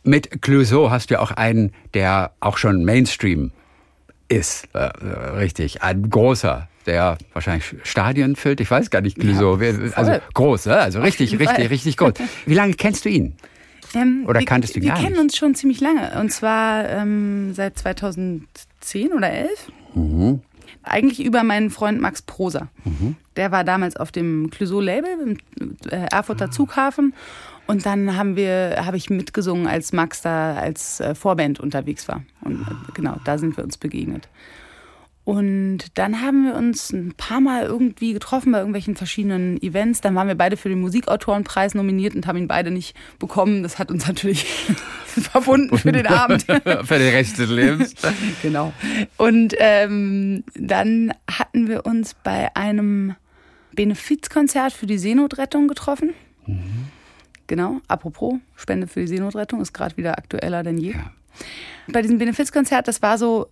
Mit 0.04 0.42
Clouseau 0.42 0.89
hast 0.89 1.12
du 1.12 1.20
auch 1.20 1.32
einen, 1.32 1.74
der 1.94 2.32
auch 2.39 2.58
schon 2.58 2.84
Mainstream 2.86 3.51
ist, 4.30 4.68
äh, 4.74 4.80
richtig, 4.80 5.84
ein 5.84 6.10
großer 6.10 6.68
der 6.88 7.18
wahrscheinlich 7.34 7.75
Stadien 7.84 8.36
füllt. 8.36 8.62
Ich 8.62 8.72
weiß 8.72 8.89
gar 8.89 9.01
nicht, 9.01 9.20
Clouseau. 9.20 9.58
Ja, 9.58 9.74
also 9.94 10.13
groß, 10.34 10.68
also 10.68 11.01
richtig, 11.01 11.38
richtig, 11.38 11.70
richtig 11.70 11.98
groß. 11.98 12.13
Wie 12.46 12.54
lange 12.54 12.74
kennst 12.74 13.06
du 13.06 13.10
ihn? 13.10 13.36
Ähm, 13.94 14.25
Oder 14.27 14.42
kanntest 14.44 14.75
du 14.75 14.82
wir, 14.82 14.89
gar 14.89 14.98
Wir 15.00 15.06
kennen 15.06 15.20
uns 15.20 15.38
schon 15.38 15.54
ziemlich 15.56 15.80
lange. 15.80 16.20
Und 16.20 16.32
zwar 16.32 16.89
ähm, 16.89 17.54
seit 17.54 17.77
2010 17.77 18.48
oder 19.13 19.32
11. 19.32 19.72
Mhm. 19.96 20.41
Eigentlich 20.84 21.24
über 21.24 21.44
meinen 21.44 21.70
Freund 21.70 22.00
Max 22.00 22.22
Proser. 22.22 22.70
Mhm. 22.86 23.15
Der 23.36 23.51
war 23.51 23.63
damals 23.63 23.98
auf 23.98 24.12
dem 24.12 24.50
Clouseau-Label 24.50 25.12
im 25.22 25.38
äh, 25.89 26.08
Erfurter. 26.12 26.51
Zughafen. 26.51 27.13
Und 27.67 27.86
dann 27.86 28.15
haben 28.15 28.38
wir, 28.38 28.82
habe 28.86 28.96
ich 28.96 29.10
mitgesungen, 29.10 29.67
als 29.67 29.91
Max 29.91 30.22
da 30.22 30.56
als 30.56 31.01
äh, 31.01 31.13
Vorband 31.13 31.60
unterwegs 31.60 32.08
war. 32.08 32.24
Und 32.41 32.62
äh, 32.62 32.91
genau, 32.94 33.17
da 33.25 33.38
sind 33.38 33.58
wir 33.58 33.63
uns 33.63 33.77
begegnet. 33.77 34.29
Und 35.27 35.79
dann 35.96 36.22
haben 36.22 36.46
wir 36.46 36.55
uns 36.55 36.93
ein 36.93 37.13
paar 37.17 37.41
Mal 37.41 37.65
irgendwie 37.65 38.13
getroffen 38.13 38.53
bei 38.53 38.60
irgendwelchen 38.60 38.96
verschiedenen 38.96 39.62
Events. 39.62 40.00
Dann 40.00 40.15
waren 40.15 40.29
wir 40.29 40.36
beide 40.36 40.55
für 40.55 40.69
den 40.69 40.79
Musikautorenpreis 40.79 41.75
nominiert 41.75 42.15
und 42.15 42.27
haben 42.27 42.38
ihn 42.38 42.48
beide 42.48 42.72
nicht 42.72 42.96
bekommen. 43.19 43.62
Das 43.62 43.77
hat 43.77 43.91
uns 43.91 44.07
natürlich 44.07 44.46
verbunden 45.05 45.77
für 45.77 45.91
den 45.91 46.07
Abend. 46.07 46.43
für 46.43 46.98
den 46.98 47.13
Rest 47.13 47.39
des 47.39 47.50
Lebens. 47.50 47.93
genau. 48.41 48.72
Und 49.17 49.53
ähm, 49.57 50.46
dann 50.53 51.12
hatten 51.29 51.67
wir 51.67 51.86
uns 51.86 52.13
bei 52.24 52.55
einem 52.55 53.13
Benefizkonzert 53.74 54.72
für 54.72 54.86
die 54.86 54.98
Seenotrettung 54.98 55.67
getroffen. 55.67 56.13
Mhm. 56.46 56.88
Genau, 57.48 57.81
apropos, 57.89 58.36
Spende 58.55 58.88
für 58.88 59.01
die 59.01 59.07
Seenotrettung 59.07 59.60
ist 59.60 59.74
gerade 59.74 59.98
wieder 59.98 60.17
aktueller 60.17 60.63
denn 60.63 60.77
je. 60.77 60.93
Ja. 60.93 61.12
Bei 61.89 62.01
diesem 62.01 62.17
Benefizkonzert, 62.17 62.88
das 62.88 63.01
war 63.01 63.17
so 63.17 63.48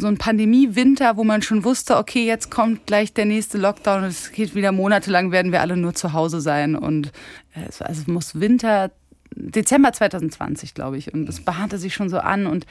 so 0.00 0.06
ein 0.06 0.18
Pandemie-Winter, 0.18 1.16
wo 1.16 1.24
man 1.24 1.42
schon 1.42 1.64
wusste, 1.64 1.96
okay, 1.96 2.26
jetzt 2.26 2.50
kommt 2.50 2.86
gleich 2.86 3.12
der 3.12 3.24
nächste 3.24 3.58
Lockdown 3.58 4.04
und 4.04 4.08
es 4.08 4.32
geht 4.32 4.54
wieder 4.54 4.72
monatelang, 4.72 5.32
werden 5.32 5.52
wir 5.52 5.60
alle 5.60 5.76
nur 5.76 5.94
zu 5.94 6.12
Hause 6.12 6.40
sein. 6.40 6.76
Und 6.76 7.12
es, 7.54 7.82
also 7.82 8.02
es 8.02 8.06
muss 8.06 8.40
Winter, 8.40 8.90
Dezember 9.34 9.92
2020, 9.92 10.74
glaube 10.74 10.98
ich. 10.98 11.12
Und 11.12 11.28
es 11.28 11.40
bahnte 11.40 11.78
sich 11.78 11.94
schon 11.94 12.08
so 12.08 12.18
an. 12.18 12.46
Und 12.46 12.66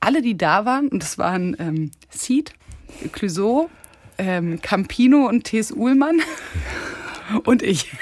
alle, 0.00 0.22
die 0.22 0.36
da 0.36 0.64
waren, 0.64 0.88
und 0.88 1.02
das 1.02 1.18
waren 1.18 1.56
ähm, 1.58 1.90
Seed, 2.10 2.52
Clouseau, 3.12 3.70
ähm, 4.18 4.60
Campino 4.62 5.26
und 5.26 5.44
T.S. 5.44 5.72
Uhlmann. 5.72 6.20
und 7.44 7.62
ich. 7.62 7.92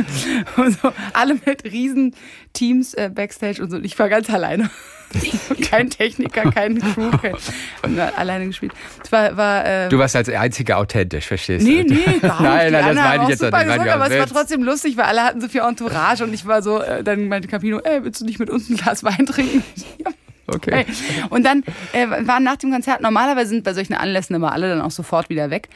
und 0.56 0.80
so, 0.80 0.92
alle 1.12 1.38
mit 1.44 1.64
riesen 1.64 2.14
Teams 2.52 2.94
äh, 2.94 3.10
Backstage 3.12 3.62
und 3.62 3.70
so. 3.70 3.78
Ich 3.78 3.98
war 3.98 4.08
ganz 4.08 4.30
alleine. 4.30 4.70
kein 5.70 5.90
Techniker, 5.90 6.50
kein 6.50 6.78
Crew, 6.80 7.10
kein, 7.10 7.98
alleine 8.16 8.46
gespielt. 8.46 8.72
Es 9.02 9.10
war, 9.10 9.36
war, 9.36 9.64
äh, 9.64 9.88
du 9.88 9.98
warst 9.98 10.14
als 10.16 10.28
Einziger 10.28 10.78
authentisch, 10.78 11.26
verstehst 11.26 11.66
du? 11.66 11.70
Nee, 11.70 11.82
nee, 11.82 12.18
gar 12.20 12.40
nicht. 12.40 12.40
nein, 12.40 12.72
nein, 12.72 12.96
das 12.96 13.04
meine 13.04 13.22
ich 13.22 13.28
jetzt 13.30 13.42
nicht. 13.42 13.52
Gesungen, 13.52 13.88
aber 13.88 14.10
es 14.10 14.18
war 14.18 14.26
trotzdem 14.26 14.62
lustig, 14.62 14.96
weil 14.96 15.04
alle 15.04 15.22
hatten 15.22 15.40
so 15.40 15.48
viel 15.48 15.62
Entourage 15.62 16.24
und 16.24 16.34
ich 16.34 16.46
war 16.46 16.62
so, 16.62 16.82
äh, 16.82 17.02
dann 17.02 17.28
meinte 17.28 17.48
Campino, 17.48 17.78
ey, 17.78 18.04
willst 18.04 18.20
du 18.20 18.26
nicht 18.26 18.38
mit 18.38 18.50
uns 18.50 18.68
ein 18.68 18.76
Glas 18.76 19.02
Wein 19.02 19.26
trinken? 19.26 19.62
ja. 19.98 20.10
Okay. 20.50 20.86
Und 21.28 21.44
dann 21.44 21.62
äh, 21.92 22.06
waren 22.26 22.42
nach 22.42 22.56
dem 22.56 22.72
Konzert, 22.72 23.02
normalerweise 23.02 23.50
sind 23.50 23.64
bei 23.64 23.74
solchen 23.74 23.92
Anlässen 23.92 24.34
immer 24.34 24.52
alle 24.52 24.70
dann 24.70 24.80
auch 24.80 24.90
sofort 24.90 25.28
wieder 25.28 25.50
weg. 25.50 25.68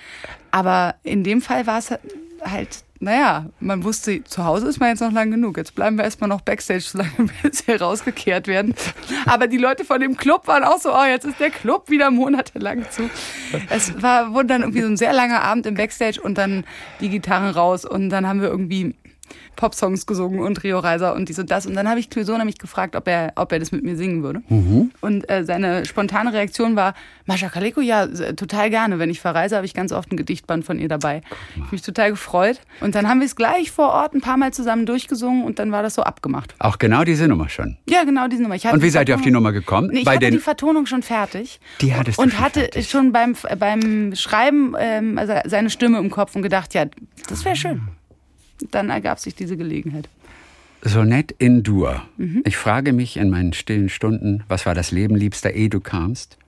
Aber 0.50 0.94
in 1.02 1.24
dem 1.24 1.42
Fall 1.42 1.66
war 1.66 1.78
es 1.78 1.90
halt 1.90 2.84
naja, 3.02 3.46
man 3.58 3.82
wusste, 3.82 4.22
zu 4.22 4.44
Hause 4.44 4.68
ist 4.68 4.78
man 4.78 4.90
jetzt 4.90 5.00
noch 5.00 5.10
lang 5.10 5.32
genug. 5.32 5.56
Jetzt 5.56 5.74
bleiben 5.74 5.96
wir 5.96 6.04
erstmal 6.04 6.28
noch 6.28 6.40
Backstage, 6.40 6.82
solange 6.82 7.10
wir 7.18 7.50
hier 7.66 7.82
rausgekehrt 7.82 8.46
werden. 8.46 8.76
Aber 9.26 9.48
die 9.48 9.56
Leute 9.56 9.84
von 9.84 10.00
dem 10.00 10.16
Club 10.16 10.46
waren 10.46 10.62
auch 10.62 10.78
so, 10.78 10.94
oh, 10.94 11.04
jetzt 11.04 11.24
ist 11.24 11.40
der 11.40 11.50
Club 11.50 11.90
wieder 11.90 12.12
monatelang 12.12 12.86
zu. 12.90 13.10
Es 13.70 14.00
war, 14.00 14.32
wurde 14.34 14.46
dann 14.46 14.60
irgendwie 14.60 14.82
so 14.82 14.86
ein 14.86 14.96
sehr 14.96 15.12
langer 15.12 15.42
Abend 15.42 15.66
im 15.66 15.74
Backstage 15.74 16.20
und 16.22 16.38
dann 16.38 16.62
die 17.00 17.08
Gitarren 17.08 17.50
raus 17.50 17.84
und 17.84 18.08
dann 18.08 18.28
haben 18.28 18.40
wir 18.40 18.48
irgendwie 18.48 18.94
Popsongs 19.56 20.06
gesungen 20.06 20.40
und 20.40 20.62
Rio 20.62 20.78
Reiser 20.78 21.14
und 21.14 21.28
dies 21.28 21.38
und 21.38 21.50
das. 21.50 21.66
Und 21.66 21.74
dann 21.74 21.88
habe 21.88 22.00
ich 22.00 22.10
Clouseau 22.10 22.36
nämlich 22.36 22.58
gefragt, 22.58 22.96
ob 22.96 23.06
er, 23.08 23.32
ob 23.36 23.52
er 23.52 23.58
das 23.58 23.72
mit 23.72 23.84
mir 23.84 23.96
singen 23.96 24.22
würde. 24.22 24.42
Mhm. 24.48 24.90
Und 25.00 25.28
äh, 25.30 25.44
seine 25.44 25.84
spontane 25.84 26.32
Reaktion 26.32 26.76
war, 26.76 26.94
Mascha 27.26 27.48
Kaleko, 27.48 27.80
ja, 27.80 28.06
total 28.06 28.70
gerne. 28.70 28.98
Wenn 28.98 29.10
ich 29.10 29.20
verreise, 29.20 29.56
habe 29.56 29.66
ich 29.66 29.74
ganz 29.74 29.92
oft 29.92 30.10
ein 30.12 30.16
Gedichtband 30.16 30.64
von 30.64 30.78
ihr 30.78 30.88
dabei. 30.88 31.22
Ich 31.54 31.60
habe 31.60 31.68
mich 31.72 31.82
total 31.82 32.10
gefreut. 32.10 32.60
Und 32.80 32.94
dann 32.94 33.08
haben 33.08 33.20
wir 33.20 33.26
es 33.26 33.36
gleich 33.36 33.70
vor 33.70 33.90
Ort 33.90 34.14
ein 34.14 34.20
paar 34.20 34.36
Mal 34.36 34.52
zusammen 34.52 34.86
durchgesungen 34.86 35.44
und 35.44 35.58
dann 35.58 35.70
war 35.72 35.82
das 35.82 35.94
so 35.94 36.02
abgemacht. 36.02 36.54
Auch 36.58 36.78
genau 36.78 37.04
diese 37.04 37.28
Nummer 37.28 37.48
schon? 37.48 37.76
Ja, 37.88 38.04
genau 38.04 38.28
diese 38.28 38.42
Nummer. 38.42 38.56
und 38.72 38.82
wie 38.82 38.90
seid 38.90 39.08
ihr 39.08 39.14
auf 39.14 39.22
die 39.22 39.30
Nummer 39.30 39.52
gekommen? 39.52 39.90
Nee, 39.92 40.00
ich 40.00 40.04
Bei 40.04 40.12
hatte 40.12 40.26
den... 40.26 40.34
die 40.34 40.40
Vertonung 40.40 40.86
schon 40.86 41.02
fertig. 41.02 41.60
Die 41.80 41.94
hattest 41.94 42.18
du 42.18 42.22
Und 42.22 42.32
schon 42.32 42.40
hatte 42.40 42.60
fertig. 42.60 42.90
schon 42.90 43.12
beim, 43.12 43.36
beim 43.58 44.14
Schreiben 44.14 44.74
ähm, 44.78 45.18
also 45.18 45.34
seine 45.44 45.70
Stimme 45.70 45.98
im 45.98 46.10
Kopf 46.10 46.34
und 46.34 46.42
gedacht, 46.42 46.74
ja, 46.74 46.86
das 47.28 47.44
wäre 47.44 47.56
schön 47.56 47.82
dann 48.70 48.90
ergab 48.90 49.18
sich 49.18 49.34
diese 49.34 49.56
Gelegenheit. 49.56 50.08
Sonett 50.82 51.32
in 51.38 51.62
Dur. 51.62 52.02
Mhm. 52.16 52.42
Ich 52.44 52.56
frage 52.56 52.92
mich 52.92 53.16
in 53.16 53.30
meinen 53.30 53.52
stillen 53.52 53.88
Stunden, 53.88 54.42
was 54.48 54.66
war 54.66 54.74
das 54.74 54.90
Leben 54.90 55.14
liebster, 55.14 55.52
ehe 55.52 55.68
du 55.70 55.80
kamst 55.80 56.38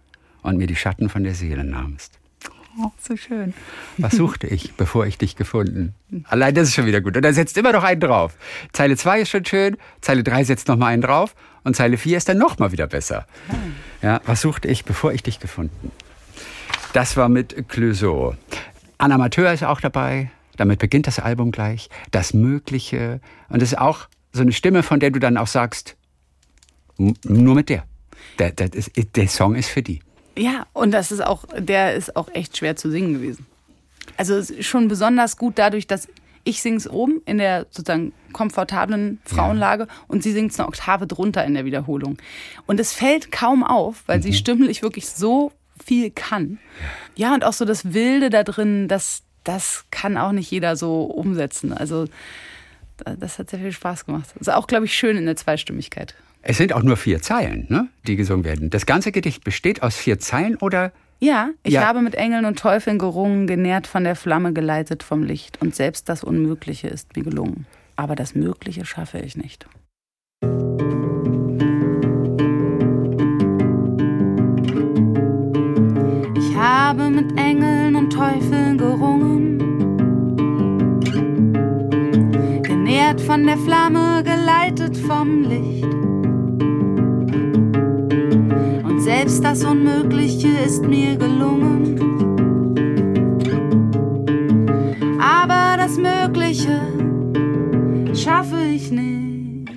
und 0.42 0.56
mir 0.56 0.66
die 0.66 0.76
Schatten 0.76 1.08
von 1.08 1.22
der 1.22 1.34
Seele 1.34 1.64
nahmst. 1.64 2.18
Oh, 2.76 2.90
so 3.00 3.16
schön. 3.16 3.54
Was 3.98 4.12
suchte 4.16 4.48
ich, 4.48 4.74
bevor 4.74 5.06
ich 5.06 5.18
dich 5.18 5.36
gefunden? 5.36 5.94
Allein 6.24 6.54
das 6.54 6.68
ist 6.68 6.74
schon 6.74 6.86
wieder 6.86 7.00
gut. 7.00 7.16
Und 7.16 7.24
dann 7.24 7.34
setzt 7.34 7.56
immer 7.56 7.72
noch 7.72 7.84
einen 7.84 8.00
drauf. 8.00 8.36
Zeile 8.72 8.96
2 8.96 9.20
ist 9.20 9.28
schon 9.28 9.44
schön, 9.44 9.76
Zeile 10.00 10.24
3 10.24 10.42
setzt 10.44 10.66
noch 10.66 10.76
mal 10.76 10.88
einen 10.88 11.02
drauf 11.02 11.36
und 11.62 11.76
Zeile 11.76 11.96
4 11.96 12.16
ist 12.16 12.28
dann 12.28 12.38
noch 12.38 12.58
mal 12.58 12.72
wieder 12.72 12.88
besser. 12.88 13.26
Ja, 14.02 14.20
was 14.26 14.40
suchte 14.40 14.66
ich, 14.66 14.84
bevor 14.84 15.12
ich 15.12 15.22
dich 15.22 15.38
gefunden? 15.38 15.92
Das 16.92 17.16
war 17.16 17.28
mit 17.28 17.68
Clouseau. 17.68 18.34
Anna 18.98 19.16
Amateur 19.16 19.52
ist 19.52 19.64
auch 19.64 19.80
dabei, 19.80 20.30
damit 20.56 20.78
beginnt 20.78 21.06
das 21.06 21.18
Album 21.18 21.50
gleich. 21.50 21.88
Das 22.10 22.34
Mögliche. 22.34 23.20
Und 23.48 23.62
es 23.62 23.72
ist 23.72 23.78
auch 23.78 24.08
so 24.32 24.42
eine 24.42 24.52
Stimme, 24.52 24.82
von 24.82 25.00
der 25.00 25.10
du 25.10 25.18
dann 25.18 25.36
auch 25.36 25.46
sagst, 25.46 25.96
nur 26.98 27.54
mit 27.54 27.68
der. 27.68 27.84
Der, 28.38 28.50
der, 28.50 28.68
der 28.68 29.28
Song 29.28 29.54
ist 29.54 29.68
für 29.68 29.82
die. 29.82 30.00
Ja, 30.36 30.66
und 30.72 30.90
das 30.90 31.12
ist 31.12 31.24
auch, 31.24 31.44
der 31.56 31.94
ist 31.94 32.16
auch 32.16 32.28
echt 32.34 32.56
schwer 32.56 32.76
zu 32.76 32.90
singen 32.90 33.14
gewesen. 33.14 33.46
Also 34.16 34.42
schon 34.60 34.88
besonders 34.88 35.36
gut 35.36 35.58
dadurch, 35.58 35.86
dass 35.86 36.08
ich 36.44 36.60
singe 36.60 36.76
es 36.76 36.88
oben 36.88 37.22
in 37.24 37.38
der 37.38 37.66
sozusagen 37.70 38.12
komfortablen 38.32 39.18
Frauenlage 39.24 39.84
ja. 39.84 39.94
und 40.08 40.22
sie 40.22 40.32
singt 40.32 40.52
es 40.52 40.60
eine 40.60 40.68
Oktave 40.68 41.06
drunter 41.06 41.44
in 41.44 41.54
der 41.54 41.64
Wiederholung. 41.64 42.18
Und 42.66 42.80
es 42.80 42.92
fällt 42.92 43.32
kaum 43.32 43.64
auf, 43.64 44.02
weil 44.06 44.18
mhm. 44.18 44.22
sie 44.22 44.32
stimmlich 44.34 44.82
wirklich 44.82 45.08
so 45.08 45.52
viel 45.84 46.10
kann. 46.10 46.58
Ja, 47.16 47.34
und 47.34 47.44
auch 47.44 47.52
so 47.52 47.64
das 47.64 47.94
Wilde 47.94 48.30
da 48.30 48.44
drin, 48.44 48.88
dass 48.88 49.23
das 49.44 49.84
kann 49.90 50.16
auch 50.16 50.32
nicht 50.32 50.50
jeder 50.50 50.76
so 50.76 51.04
umsetzen. 51.04 51.72
Also 51.72 52.06
das 53.18 53.38
hat 53.38 53.50
sehr 53.50 53.60
viel 53.60 53.72
Spaß 53.72 54.06
gemacht. 54.06 54.30
Das 54.34 54.48
ist 54.48 54.54
auch, 54.54 54.66
glaube 54.66 54.86
ich, 54.86 54.94
schön 54.94 55.16
in 55.16 55.26
der 55.26 55.36
Zweistimmigkeit. 55.36 56.14
Es 56.42 56.58
sind 56.58 56.72
auch 56.72 56.82
nur 56.82 56.96
vier 56.96 57.22
Zeilen, 57.22 57.66
ne, 57.68 57.88
die 58.06 58.16
gesungen 58.16 58.44
werden. 58.44 58.70
Das 58.70 58.86
ganze 58.86 59.12
Gedicht 59.12 59.44
besteht 59.44 59.82
aus 59.82 59.96
vier 59.96 60.18
Zeilen 60.18 60.56
oder? 60.56 60.92
Ja, 61.20 61.50
ich 61.62 61.74
ja. 61.74 61.86
habe 61.86 62.02
mit 62.02 62.14
Engeln 62.14 62.44
und 62.44 62.58
Teufeln 62.58 62.98
gerungen, 62.98 63.46
genährt 63.46 63.86
von 63.86 64.04
der 64.04 64.14
Flamme, 64.14 64.52
geleitet 64.52 65.02
vom 65.02 65.22
Licht. 65.22 65.60
Und 65.62 65.74
selbst 65.74 66.08
das 66.08 66.22
Unmögliche 66.22 66.88
ist 66.88 67.16
mir 67.16 67.22
gelungen. 67.22 67.66
Aber 67.96 68.14
das 68.14 68.34
Mögliche 68.34 68.84
schaffe 68.84 69.18
ich 69.20 69.36
nicht. 69.36 69.66
Ich 76.36 76.56
habe 76.56 77.08
mit 77.08 77.38
Engeln 77.38 77.96
und 77.96 78.10
Teufeln 78.10 78.73
von 83.34 83.46
der 83.48 83.58
Flamme, 83.58 84.22
geleitet 84.22 84.96
vom 84.96 85.42
Licht. 85.42 85.82
Und 88.84 89.00
selbst 89.00 89.42
das 89.42 89.64
Unmögliche 89.64 90.46
ist 90.64 90.86
mir 90.86 91.16
gelungen. 91.16 91.98
Aber 95.20 95.76
das 95.76 95.98
Mögliche 95.98 96.80
schaffe 98.14 98.62
ich 98.72 98.92
nicht. 98.92 99.68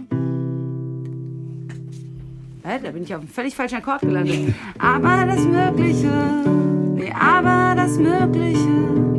Hä, 2.64 2.80
da 2.84 2.92
bin 2.92 3.02
ich 3.02 3.16
auf 3.16 3.22
einem 3.22 3.28
völlig 3.28 3.56
falschen 3.56 3.78
Akkord 3.78 4.02
gelandet. 4.02 4.54
Aber 4.78 5.26
das 5.26 5.44
Mögliche, 5.44 6.12
nee, 6.96 7.12
aber 7.12 7.74
das 7.76 7.98
Mögliche 7.98 9.17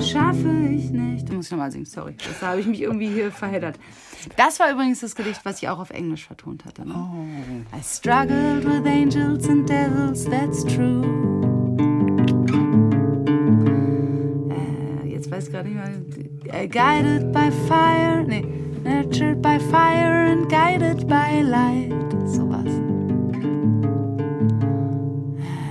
schaffe 0.00 0.50
ich 0.70 0.90
nicht. 0.90 1.28
Da 1.28 1.34
muss 1.34 1.46
ich 1.46 1.50
nochmal 1.50 1.70
singen, 1.70 1.86
sorry. 1.86 2.14
Das 2.26 2.42
habe 2.42 2.60
ich 2.60 2.66
mich 2.66 2.82
irgendwie 2.82 3.08
hier 3.08 3.30
verheddert. 3.30 3.78
Das 4.36 4.58
war 4.60 4.70
übrigens 4.70 5.00
das 5.00 5.14
Gedicht, 5.14 5.44
was 5.44 5.62
ich 5.62 5.68
auch 5.68 5.78
auf 5.78 5.90
Englisch 5.90 6.26
vertont 6.26 6.64
hatte. 6.64 6.86
Ne? 6.86 6.94
Oh. 6.94 7.76
I 7.76 7.80
struggled 7.82 8.64
with 8.64 8.86
angels 8.86 9.48
and 9.48 9.68
devils, 9.68 10.24
that's 10.24 10.64
true. 10.64 11.02
Äh, 14.50 15.08
jetzt 15.08 15.30
weiß 15.30 15.46
ich 15.46 15.52
gerade 15.52 15.68
nicht 15.68 15.76
mehr. 15.76 16.62
Äh, 16.62 16.68
Guided 16.68 17.32
by 17.32 17.50
fire, 17.68 18.24
nee, 18.26 18.44
nurtured 18.82 19.40
by 19.40 19.58
fire 19.70 20.30
and 20.30 20.48
guided 20.48 21.06
by 21.06 21.42
light. 21.42 21.92
Sowas. 22.26 22.66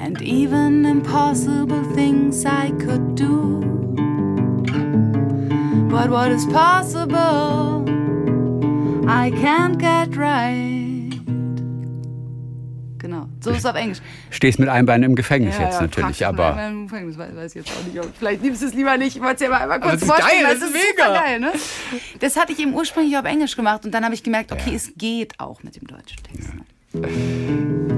And 0.01 0.21
even 0.21 0.85
impossible 0.85 1.83
things 1.93 2.45
I 2.45 2.71
could 2.79 3.15
do. 3.15 3.86
But 5.89 6.09
what 6.11 6.29
is 6.31 6.45
possible, 6.45 7.85
I 9.07 9.31
can't 9.31 9.77
get 9.79 10.15
right. 10.17 10.95
Genau, 12.99 13.27
so 13.39 13.51
ist 13.51 13.59
es 13.59 13.65
auf 13.65 13.75
Englisch. 13.75 13.99
Stehst 14.31 14.59
mit 14.59 14.67
einem 14.69 14.85
Bein 14.85 15.01
im 15.03 15.15
Gefängnis 15.15 15.57
jetzt 15.57 15.79
natürlich, 15.79 16.19
praktisch, 16.19 16.23
aber. 16.27 16.55
nein, 16.55 16.75
nein, 16.75 16.87
Gefängnis, 16.87 17.17
weiß, 17.17 17.35
weiß 17.35 17.55
ich 17.55 17.65
jetzt 17.65 17.77
auch 17.77 17.83
nicht. 17.93 18.15
Vielleicht 18.19 18.41
nimmst 18.43 18.61
du 18.61 18.65
es 18.67 18.73
lieber 18.73 18.97
nicht. 18.97 19.15
Ich 19.15 19.21
wollte 19.21 19.35
es 19.35 19.39
dir 19.39 19.49
mal 19.49 19.61
einmal 19.61 19.77
Aber 19.77 19.89
kurz 19.91 20.01
das 20.01 20.09
ist 20.09 20.15
vorstellen. 20.15 20.43
geil, 20.43 20.53
das 20.59 20.69
ist 20.69 20.73
super 20.73 21.09
mega. 21.11 21.21
geil, 21.21 21.39
ne? 21.39 21.51
Das 22.19 22.35
hatte 22.35 22.51
ich 22.51 22.59
eben 22.59 22.73
ursprünglich 22.73 23.17
auf 23.17 23.25
Englisch 23.25 23.55
gemacht 23.55 23.85
und 23.85 23.91
dann 23.93 24.03
habe 24.03 24.13
ich 24.13 24.23
gemerkt, 24.23 24.51
okay, 24.51 24.71
Ja. 24.71 24.75
es 24.75 24.91
geht 24.97 25.39
auch 25.39 25.63
mit 25.63 25.75
dem 25.77 25.87
deutschen 25.87 26.17
Text. 26.23 26.49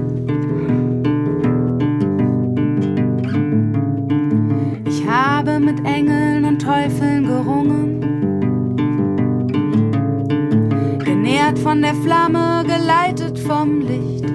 Ich 4.90 5.06
habe 5.06 5.60
mit 5.60 5.86
Engeln 5.86 6.44
und 6.44 6.60
Teufeln 6.60 7.24
gerungen, 7.24 8.00
genährt 10.98 11.60
von 11.60 11.80
der 11.80 11.94
Flamme, 11.94 12.64
geleitet 12.66 13.38
vom 13.38 13.82
Licht. 13.82 14.28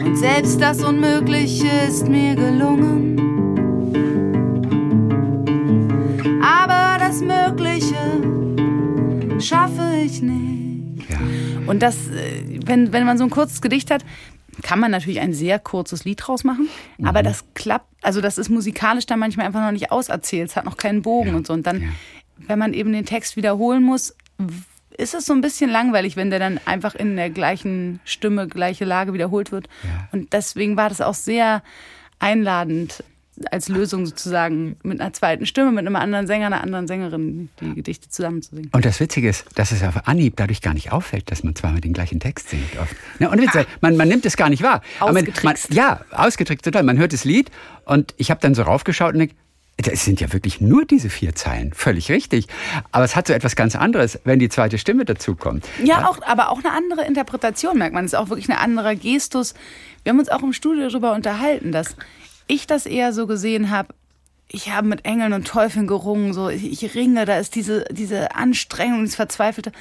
Und 0.00 0.16
selbst 0.16 0.62
das 0.62 0.84
Unmögliche 0.84 1.66
ist 1.88 2.08
mir 2.08 2.36
gelungen. 2.36 3.18
Aber 6.40 6.98
das 7.00 7.20
Mögliche 7.20 7.96
schaffe 9.40 9.96
ich 10.04 10.22
nicht. 10.22 11.10
Ja. 11.10 11.18
Und 11.66 11.82
das, 11.82 11.96
äh, 12.10 12.60
wenn, 12.64 12.92
wenn 12.92 13.04
man 13.04 13.18
so 13.18 13.24
ein 13.24 13.30
kurzes 13.30 13.60
Gedicht 13.60 13.90
hat, 13.90 14.04
kann 14.62 14.80
man 14.80 14.90
natürlich 14.90 15.20
ein 15.20 15.34
sehr 15.34 15.58
kurzes 15.58 16.04
Lied 16.04 16.20
draus 16.22 16.44
machen. 16.44 16.68
Mhm. 16.98 17.06
Aber 17.06 17.22
das 17.22 17.44
klappt, 17.54 17.86
also 18.02 18.20
das 18.20 18.38
ist 18.38 18.48
musikalisch 18.48 19.06
dann 19.06 19.18
manchmal 19.18 19.46
einfach 19.46 19.60
noch 19.60 19.72
nicht 19.72 19.90
auserzählt. 19.90 20.50
Es 20.50 20.56
hat 20.56 20.64
noch 20.64 20.76
keinen 20.76 21.02
Bogen 21.02 21.34
und 21.34 21.46
so. 21.46 21.52
Und 21.52 21.66
dann, 21.66 21.82
ja. 21.82 21.88
wenn 22.46 22.58
man 22.58 22.72
eben 22.72 22.92
den 22.92 23.06
Text 23.06 23.36
wiederholen 23.36 23.82
muss, 23.82 24.14
ist 24.96 25.14
es 25.14 25.26
so 25.26 25.32
ein 25.32 25.40
bisschen 25.40 25.70
langweilig, 25.70 26.16
wenn 26.16 26.30
der 26.30 26.38
dann 26.38 26.60
einfach 26.64 26.94
in 26.94 27.16
der 27.16 27.30
gleichen 27.30 28.00
Stimme, 28.04 28.48
gleiche 28.48 28.84
Lage 28.84 29.12
wiederholt 29.12 29.52
wird. 29.52 29.68
Ja. 29.82 30.08
Und 30.12 30.32
deswegen 30.32 30.76
war 30.76 30.88
das 30.88 31.00
auch 31.00 31.14
sehr 31.14 31.62
einladend 32.18 33.04
als 33.50 33.68
Lösung 33.68 34.06
sozusagen 34.06 34.76
mit 34.82 35.00
einer 35.00 35.12
zweiten 35.12 35.46
Stimme, 35.46 35.70
mit 35.70 35.86
einem 35.86 35.96
anderen 35.96 36.26
Sänger, 36.26 36.46
einer 36.46 36.62
anderen 36.62 36.86
Sängerin 36.86 37.50
die 37.60 37.74
Gedichte 37.74 38.08
zusammenzusingen. 38.08 38.70
Und 38.72 38.84
das 38.84 38.98
Witzige 39.00 39.28
ist, 39.28 39.44
dass 39.54 39.72
es 39.72 39.82
auf 39.82 40.06
Anhieb 40.08 40.34
dadurch 40.36 40.62
gar 40.62 40.74
nicht 40.74 40.92
auffällt, 40.92 41.30
dass 41.30 41.44
man 41.44 41.54
zweimal 41.54 41.80
den 41.80 41.92
gleichen 41.92 42.20
Text 42.20 42.50
singt. 42.50 42.78
Oft. 42.80 42.96
Und 43.20 43.40
Witz, 43.40 43.66
man, 43.80 43.96
man 43.96 44.08
nimmt 44.08 44.24
es 44.26 44.36
gar 44.36 44.48
nicht 44.48 44.62
wahr. 44.62 44.82
Aber 45.00 45.12
man, 45.12 45.24
man, 45.24 45.32
Ausgetrickst. 45.32 45.74
ja, 45.74 46.00
ausgetrickst 46.12 46.64
total. 46.64 46.82
Man 46.82 46.98
hört 46.98 47.12
das 47.12 47.24
Lied 47.24 47.50
und 47.84 48.14
ich 48.16 48.30
habe 48.30 48.40
dann 48.40 48.54
so 48.54 48.62
raufgeschaut 48.62 49.12
und 49.12 49.20
denk, 49.20 49.32
es 49.76 50.04
sind 50.04 50.20
ja 50.20 50.32
wirklich 50.32 50.60
nur 50.60 50.86
diese 50.86 51.10
vier 51.10 51.34
Zeilen. 51.34 51.74
Völlig 51.74 52.10
richtig. 52.10 52.46
Aber 52.92 53.04
es 53.04 53.14
hat 53.14 53.26
so 53.26 53.34
etwas 53.34 53.56
ganz 53.56 53.76
anderes, 53.76 54.18
wenn 54.24 54.38
die 54.38 54.48
zweite 54.48 54.78
Stimme 54.78 55.04
dazukommt. 55.04 55.66
Ja, 55.84 56.08
auch, 56.08 56.22
aber 56.22 56.50
auch 56.50 56.58
eine 56.64 56.72
andere 56.72 57.04
Interpretation 57.04 57.76
merkt 57.76 57.94
man. 57.94 58.06
Es 58.06 58.14
ist 58.14 58.18
auch 58.18 58.30
wirklich 58.30 58.48
ein 58.48 58.56
anderer 58.56 58.94
Gestus. 58.94 59.54
Wir 60.02 60.10
haben 60.10 60.18
uns 60.18 60.30
auch 60.30 60.42
im 60.42 60.54
Studio 60.54 60.88
darüber 60.88 61.12
unterhalten, 61.12 61.72
dass 61.72 61.94
ich 62.46 62.66
das 62.66 62.86
eher 62.86 63.12
so 63.12 63.26
gesehen 63.26 63.70
habe. 63.70 63.94
Ich 64.48 64.70
habe 64.70 64.86
mit 64.86 65.04
Engeln 65.04 65.32
und 65.32 65.46
Teufeln 65.46 65.86
gerungen, 65.86 66.32
so 66.32 66.48
ich, 66.48 66.82
ich 66.82 66.94
ringe, 66.94 67.24
da 67.24 67.38
ist 67.38 67.54
diese, 67.56 67.84
diese 67.90 68.34
Anstrengung, 68.34 69.00
dieses 69.00 69.16
Verzweifelte. 69.16 69.72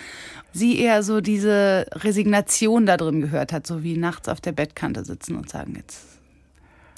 Sie 0.54 0.80
eher 0.80 1.04
so 1.04 1.22
diese 1.22 1.86
Resignation 1.92 2.86
da 2.86 2.98
drin 2.98 3.22
gehört 3.22 3.54
hat, 3.54 3.68
so 3.68 3.84
wie 3.84 3.98
nachts 3.98 4.28
auf 4.28 4.42
der 4.42 4.54
Bettkante 4.54 5.06
sitzen 5.06 5.36
und 5.36 5.50
sagen, 5.50 5.76
jetzt 5.76 6.06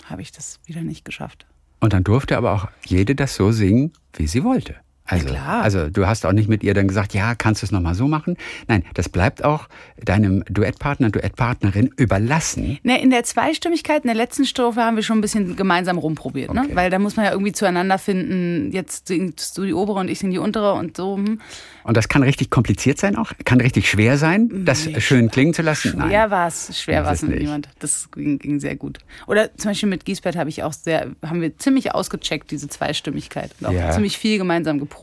habe 0.06 0.22
ich 0.22 0.32
das 0.32 0.60
wieder 0.66 0.82
nicht 0.82 1.04
geschafft. 1.04 1.46
Und 1.80 1.94
dann 1.94 2.04
durfte 2.04 2.38
aber 2.38 2.54
auch 2.54 2.68
jede 2.86 3.16
das 3.16 3.36
so 3.36 3.52
singen, 3.52 3.92
wie 4.14 4.28
sie 4.28 4.44
wollte. 4.44 4.76
Also, 5.08 5.28
klar. 5.28 5.62
also 5.64 5.90
du 5.90 6.06
hast 6.06 6.26
auch 6.26 6.34
nicht 6.34 6.50
mit 6.50 6.64
ihr 6.64 6.74
dann 6.74 6.88
gesagt, 6.88 7.14
ja, 7.14 7.34
kannst 7.36 7.62
du 7.62 7.66
es 7.66 7.72
nochmal 7.72 7.96
so 7.96 8.08
machen? 8.08 8.36
Nein, 8.68 8.84
das 8.94 9.10
bleibt 9.10 9.44
auch 9.44 9.68
deinem 10.04 10.44
Duettpartner, 10.50 11.10
Duettpartnerin 11.10 11.92
überlassen. 11.98 12.78
Ne, 12.84 13.02
in 13.02 13.10
der 13.10 13.24
Zweistimmigkeit, 13.24 14.04
in 14.04 14.08
der 14.08 14.16
letzten 14.16 14.46
Strophe 14.46 14.82
haben 14.82 14.96
wir 14.98 15.04
schon 15.04 15.18
ein 15.20 15.22
bisschen 15.22 15.56
gemeinsam 15.56 15.98
rumprobiert, 15.98 16.54
ne? 16.54 16.64
Okay. 16.66 16.76
Weil 16.76 16.90
da 16.90 17.00
muss 17.00 17.16
man 17.16 17.26
ja 17.26 17.32
irgendwie 17.32 17.54
zueinander 17.54 17.98
finden. 17.98 18.72
Jetzt 18.72 19.08
singst 19.08 19.58
du 19.58 19.64
die 19.66 19.74
obere 19.74 20.00
und 20.00 20.10
ich 20.10 20.20
sing 20.20 20.32
die 20.32 20.40
untere 20.40 20.74
und 20.74 20.98
so. 20.98 21.16
Hm. 21.18 21.40
Und 21.84 21.96
das 21.96 22.10
kann 22.10 22.22
richtig 22.22 22.50
kompliziert 22.50 23.00
sein 23.00 23.16
auch, 23.16 23.32
kann 23.46 23.62
richtig 23.62 23.90
schwer 23.90 24.18
sein, 24.18 24.66
das 24.66 24.90
schön 25.02 25.32
klingen 25.32 25.54
zu 25.54 25.62
lassen. 25.62 26.02
Schwer 26.02 26.30
war 26.32 26.48
es, 26.50 26.78
schwer 26.82 27.06
war 27.06 27.14
es 27.14 27.22
mit 27.22 27.40
niemand. 27.40 27.70
Das 27.80 28.12
ging, 28.12 28.40
ging 28.40 28.60
sehr 28.60 28.76
gut. 28.76 28.98
Oder 29.26 29.56
zum 29.56 29.72
Beispiel 29.72 29.88
mit 29.88 30.04
Giesbert 30.04 30.36
habe 30.36 30.50
ich 30.50 30.64
auch 30.64 30.74
sehr, 30.74 31.12
haben 31.26 31.40
wir 31.40 31.58
ziemlich 31.58 31.96
ausgecheckt, 31.96 32.52
diese 32.52 32.68
Zweistimmigkeit. 32.68 33.52
Und 33.62 33.68
auch 33.68 33.72
Ja. 33.72 33.92
ziemlich 33.92 34.18
viel 34.18 34.38
gemeinsam 34.38 34.80
geprobt. 34.80 34.97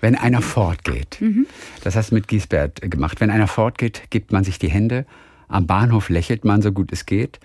Wenn 0.00 0.14
einer 0.14 0.42
fortgeht, 0.42 1.18
Mhm. 1.20 1.46
das 1.82 1.96
hast 1.96 2.10
du 2.10 2.14
mit 2.14 2.28
Giesbert 2.28 2.80
gemacht, 2.82 3.20
wenn 3.20 3.30
einer 3.30 3.48
fortgeht, 3.48 4.02
gibt 4.10 4.30
man 4.30 4.44
sich 4.44 4.58
die 4.58 4.68
Hände, 4.70 5.06
am 5.48 5.66
Bahnhof 5.66 6.08
lächelt 6.08 6.44
man 6.44 6.60
so 6.62 6.72
gut 6.72 6.92
es 6.92 7.06
geht. 7.06 7.40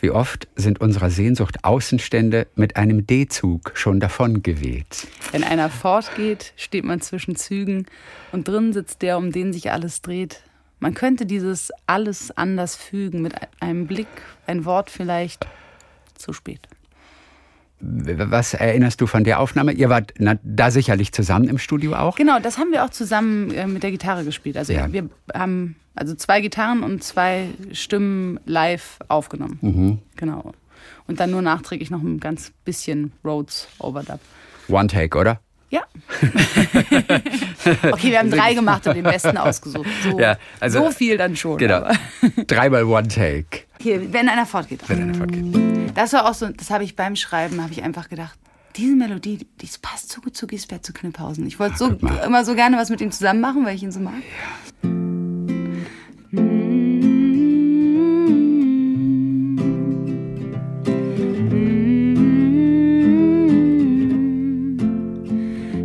Wie 0.00 0.10
oft 0.10 0.46
sind 0.56 0.80
unserer 0.80 1.08
Sehnsucht 1.08 1.64
Außenstände 1.64 2.48
mit 2.54 2.76
einem 2.76 3.06
D-Zug 3.06 3.72
schon 3.74 3.98
davon 3.98 4.42
geweht. 4.42 5.06
Wenn 5.32 5.42
einer 5.42 5.70
fortgeht, 5.70 6.52
steht 6.56 6.84
man 6.84 7.00
zwischen 7.00 7.34
Zügen 7.34 7.86
und 8.30 8.46
drin 8.46 8.74
sitzt 8.74 9.00
der, 9.00 9.16
um 9.16 9.32
den 9.32 9.54
sich 9.54 9.70
alles 9.72 10.02
dreht. 10.02 10.42
Man 10.80 10.92
könnte 10.92 11.24
dieses 11.24 11.72
alles 11.86 12.30
anders 12.36 12.76
fügen 12.76 13.22
mit 13.22 13.34
einem 13.60 13.86
Blick, 13.86 14.08
ein 14.46 14.66
Wort 14.66 14.90
vielleicht 14.90 15.46
zu 16.18 16.34
spät. 16.34 16.60
Was 17.80 18.54
erinnerst 18.54 19.00
du 19.00 19.06
von 19.06 19.22
der 19.24 19.38
Aufnahme? 19.38 19.72
Ihr 19.72 19.88
wart 19.90 20.14
na, 20.18 20.36
da 20.42 20.70
sicherlich 20.70 21.12
zusammen 21.12 21.48
im 21.48 21.58
Studio 21.58 21.94
auch? 21.94 22.16
Genau, 22.16 22.38
das 22.40 22.56
haben 22.58 22.72
wir 22.72 22.84
auch 22.84 22.90
zusammen 22.90 23.50
äh, 23.52 23.66
mit 23.66 23.82
der 23.82 23.90
Gitarre 23.90 24.24
gespielt. 24.24 24.56
Also 24.56 24.72
Ja. 24.72 24.90
wir 24.92 25.08
haben 25.34 25.76
also 25.94 26.14
zwei 26.14 26.40
Gitarren 26.40 26.82
und 26.82 27.04
zwei 27.04 27.48
Stimmen 27.72 28.40
live 28.46 28.98
aufgenommen. 29.08 29.58
Mhm. 29.60 29.98
Genau. 30.16 30.52
Und 31.06 31.20
dann 31.20 31.30
nur 31.30 31.42
nachträglich 31.42 31.90
noch 31.90 32.02
ein 32.02 32.18
ganz 32.18 32.52
bisschen 32.64 33.12
Rhodes 33.24 33.68
Overdub. 33.78 34.20
One 34.68 34.88
Take, 34.88 35.16
oder? 35.18 35.40
Ja. 35.68 35.82
okay, 37.92 38.10
wir 38.10 38.18
haben 38.18 38.30
drei 38.30 38.54
gemacht 38.54 38.86
und 38.86 38.94
den 38.94 39.04
besten 39.04 39.36
ausgesucht. 39.36 39.88
So, 40.02 40.18
Ja, 40.18 40.36
also- 40.60 40.84
so 40.84 40.90
viel 40.92 41.16
dann 41.18 41.36
schon. 41.36 41.58
Genau. 41.58 41.88
Dreimal 42.46 42.84
One 42.84 43.08
Take. 43.08 43.64
Okay, 43.80 44.00
wenn 44.12 44.28
einer 44.28 44.46
fortgeht. 44.46 44.80
Wenn 44.88 45.02
einer 45.02 45.14
fortgeht. 45.14 45.44
Das 45.94 46.12
war 46.12 46.28
auch 46.28 46.34
so, 46.34 46.48
das 46.48 46.70
habe 46.70 46.84
ich 46.84 46.96
beim 46.96 47.16
Schreiben, 47.16 47.62
habe 47.62 47.72
ich 47.72 47.82
einfach 47.82 48.08
gedacht, 48.08 48.38
diese 48.76 48.94
Melodie, 48.94 49.38
die, 49.38 49.68
passt 49.80 50.12
so 50.12 50.20
gut 50.20 50.36
zu 50.36 50.46
Gisbert 50.46 50.84
zu 50.84 50.92
Knipphausen. 50.92 51.46
Ich 51.46 51.58
wollte 51.58 51.78
so, 51.78 51.86
immer 52.24 52.44
so 52.44 52.54
gerne 52.54 52.76
was 52.76 52.90
mit 52.90 53.00
ihm 53.00 53.10
zusammen 53.10 53.40
machen, 53.40 53.64
weil 53.64 53.74
ich 53.74 53.82
ihn 53.82 53.92
so 53.92 54.00
mag. 54.00 54.14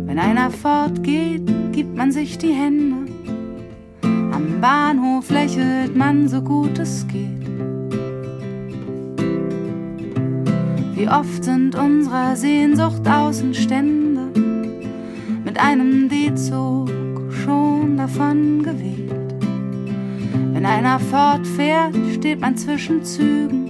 Wenn 0.06 0.18
einer 0.18 0.50
fortgeht, 0.50 1.46
gibt 1.72 1.96
man 1.96 2.12
sich 2.12 2.36
die 2.36 2.52
Hände. 2.52 3.10
Am 4.02 4.60
Bahnhof 4.60 5.30
lächelt 5.30 5.96
man 5.96 6.28
so 6.28 6.42
gut 6.42 6.78
es 6.78 7.06
geht. 7.08 7.41
Wie 10.94 11.08
oft 11.08 11.42
sind 11.42 11.74
unserer 11.74 12.36
Sehnsucht 12.36 13.08
Außenstände 13.08 14.40
mit 15.44 15.58
einem 15.58 16.08
D-Zug 16.08 16.90
schon 17.30 17.96
davon 17.96 18.62
geweht. 18.62 19.10
Wenn 20.52 20.66
einer 20.66 21.00
fortfährt, 21.00 21.96
steht 22.14 22.40
man 22.40 22.56
zwischen 22.56 23.02
Zügen 23.02 23.68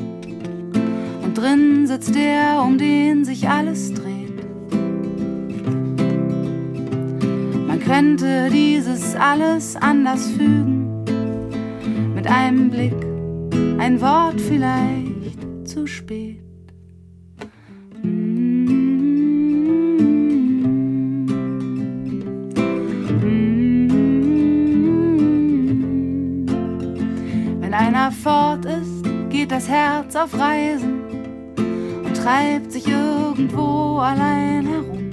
und 1.23 1.39
drin 1.39 1.87
sitzt 1.87 2.15
der, 2.15 2.63
um 2.63 2.77
den 2.77 3.25
sich 3.25 3.49
alles 3.49 3.95
dreht. 3.95 4.13
Man 7.67 7.81
könnte 7.81 8.51
dieses 8.51 9.15
alles 9.15 9.77
anders 9.77 10.29
fügen 10.33 11.05
mit 12.15 12.27
einem 12.27 12.69
Blick, 12.69 13.07
ein 13.79 14.01
Wort 14.01 14.41
vielleicht 14.41 15.69
zu 15.69 15.87
spät. 15.87 16.42
Einer 28.03 28.11
fort 28.11 28.65
ist, 28.65 29.05
geht 29.31 29.53
das 29.53 29.69
Herz 29.69 30.17
auf 30.17 30.37
Reisen 30.37 31.05
und 32.05 32.17
treibt 32.17 32.73
sich 32.73 32.89
irgendwo 32.89 33.99
allein 33.99 34.67
herum. 34.67 35.13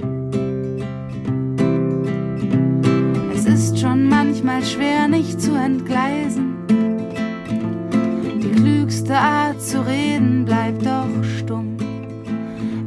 Es 3.32 3.46
ist 3.46 3.78
schon 3.78 4.08
manchmal 4.08 4.64
schwer, 4.64 5.06
nicht 5.06 5.40
zu 5.40 5.54
entgleisen. 5.54 6.56
Die 8.42 8.50
klügste 8.50 9.14
Art 9.14 9.62
zu 9.62 9.86
reden 9.86 10.44
bleibt 10.44 10.84
doch 10.84 11.22
stumm. 11.38 11.76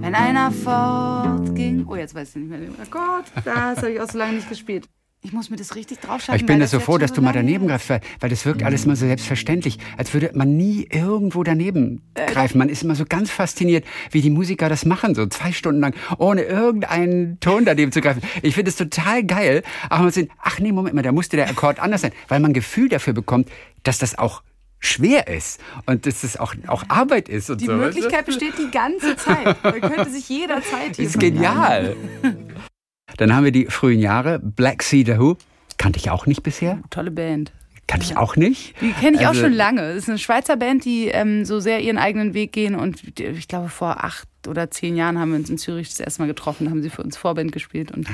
Wenn 0.01 0.15
einer 0.15 0.51
fortging. 0.51 1.85
Oh, 1.87 1.95
jetzt 1.95 2.13
weiß 2.13 2.31
ich 2.31 2.35
nicht 2.41 2.49
mehr 2.49 2.59
den 2.59 2.77
Akkord. 2.77 3.31
Das 3.45 3.77
habe 3.77 3.91
ich 3.91 4.01
auch 4.01 4.09
so 4.09 4.17
lange 4.17 4.33
nicht 4.33 4.49
gespielt. 4.49 4.89
Ich 5.25 5.31
muss 5.31 5.49
mir 5.49 5.55
das 5.55 5.75
richtig 5.75 6.01
draufschreiben. 6.01 6.41
Ich 6.41 6.45
bin 6.45 6.59
da 6.59 6.67
so 6.67 6.81
froh, 6.81 6.97
dass 6.97 7.13
du 7.13 7.21
mal 7.21 7.31
daneben 7.31 7.67
greifst, 7.67 7.89
weil, 7.89 8.01
weil 8.19 8.29
das 8.29 8.45
wirkt 8.45 8.61
alles 8.61 8.85
mal 8.85 8.97
so 8.97 9.05
selbstverständlich, 9.05 9.79
als 9.97 10.13
würde 10.13 10.31
man 10.33 10.57
nie 10.57 10.85
irgendwo 10.91 11.43
daneben 11.43 12.01
greifen. 12.13 12.57
Man 12.57 12.67
ist 12.67 12.83
immer 12.83 12.95
so 12.95 13.05
ganz 13.05 13.31
fasziniert, 13.31 13.85
wie 14.11 14.21
die 14.21 14.29
Musiker 14.29 14.67
das 14.67 14.85
machen, 14.85 15.15
so 15.15 15.25
zwei 15.27 15.53
Stunden 15.53 15.79
lang, 15.79 15.95
ohne 16.17 16.41
irgendeinen 16.41 17.39
Ton 17.39 17.63
daneben 17.63 17.93
zu 17.93 18.01
greifen. 18.01 18.21
Ich 18.41 18.55
finde 18.55 18.69
es 18.69 18.75
total 18.75 19.23
geil. 19.23 19.63
Aber 19.89 20.03
man 20.03 20.11
sieht, 20.11 20.29
ach 20.41 20.59
nee, 20.59 20.73
Moment 20.73 20.93
mal, 20.93 21.03
da 21.03 21.13
musste 21.13 21.37
der 21.37 21.49
Akkord 21.49 21.79
anders 21.79 22.01
sein, 22.01 22.11
weil 22.27 22.41
man 22.41 22.51
ein 22.51 22.53
Gefühl 22.53 22.89
dafür 22.89 23.13
bekommt, 23.13 23.49
dass 23.83 23.99
das 23.99 24.17
auch 24.17 24.43
schwer 24.79 25.29
ist 25.29 25.61
und 25.85 26.05
dass 26.05 26.25
es 26.25 26.35
auch, 26.35 26.53
auch 26.67 26.83
Arbeit 26.89 27.29
ist 27.29 27.49
und 27.49 27.61
Die 27.61 27.65
so. 27.67 27.71
weißt 27.71 27.95
du? 27.95 28.01
Möglichkeit 28.01 28.25
besteht 28.25 28.55
die 28.59 28.71
ganze 28.71 29.15
Zeit. 29.15 29.63
Man 29.63 29.79
könnte 29.79 30.09
sich 30.09 30.27
jederzeit 30.27 30.97
hier 30.97 31.05
ist 31.05 31.17
genial. 31.17 31.95
Dann 33.17 33.35
haben 33.35 33.43
wir 33.43 33.51
die 33.51 33.65
frühen 33.65 33.99
Jahre, 33.99 34.39
Black 34.39 34.83
Sea 34.83 35.03
The 35.05 35.19
Who. 35.19 35.37
Kannte 35.77 35.99
ich 35.99 36.09
auch 36.09 36.25
nicht 36.25 36.43
bisher. 36.43 36.79
Tolle 36.89 37.11
Band. 37.11 37.51
Kannte 37.87 38.05
ich 38.05 38.15
auch 38.15 38.35
nicht. 38.37 38.73
Die 38.81 38.91
kenne 38.93 39.17
ich 39.19 39.27
Also- 39.27 39.39
auch 39.41 39.43
schon 39.43 39.53
lange. 39.53 39.81
Es 39.81 40.03
ist 40.03 40.09
eine 40.09 40.17
Schweizer 40.17 40.55
Band, 40.55 40.85
die 40.85 41.07
ähm, 41.09 41.43
so 41.45 41.59
sehr 41.59 41.81
ihren 41.81 41.97
eigenen 41.97 42.33
Weg 42.33 42.53
gehen. 42.53 42.75
Und 42.75 43.19
ich 43.19 43.47
glaube, 43.47 43.69
vor 43.69 44.03
acht 44.03 44.27
oder 44.47 44.71
zehn 44.71 44.95
Jahren 44.95 45.19
haben 45.19 45.31
wir 45.31 45.37
uns 45.37 45.49
in 45.49 45.57
Zürich 45.57 45.89
das 45.89 45.99
erste 45.99 46.21
Mal 46.21 46.27
getroffen, 46.27 46.69
haben 46.69 46.81
sie 46.81 46.89
für 46.89 47.03
uns 47.03 47.17
Vorband 47.17 47.51
gespielt 47.51 47.91
und 47.91 48.07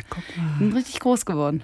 sind 0.60 0.74
richtig 0.76 1.00
groß 1.00 1.26
geworden. 1.26 1.62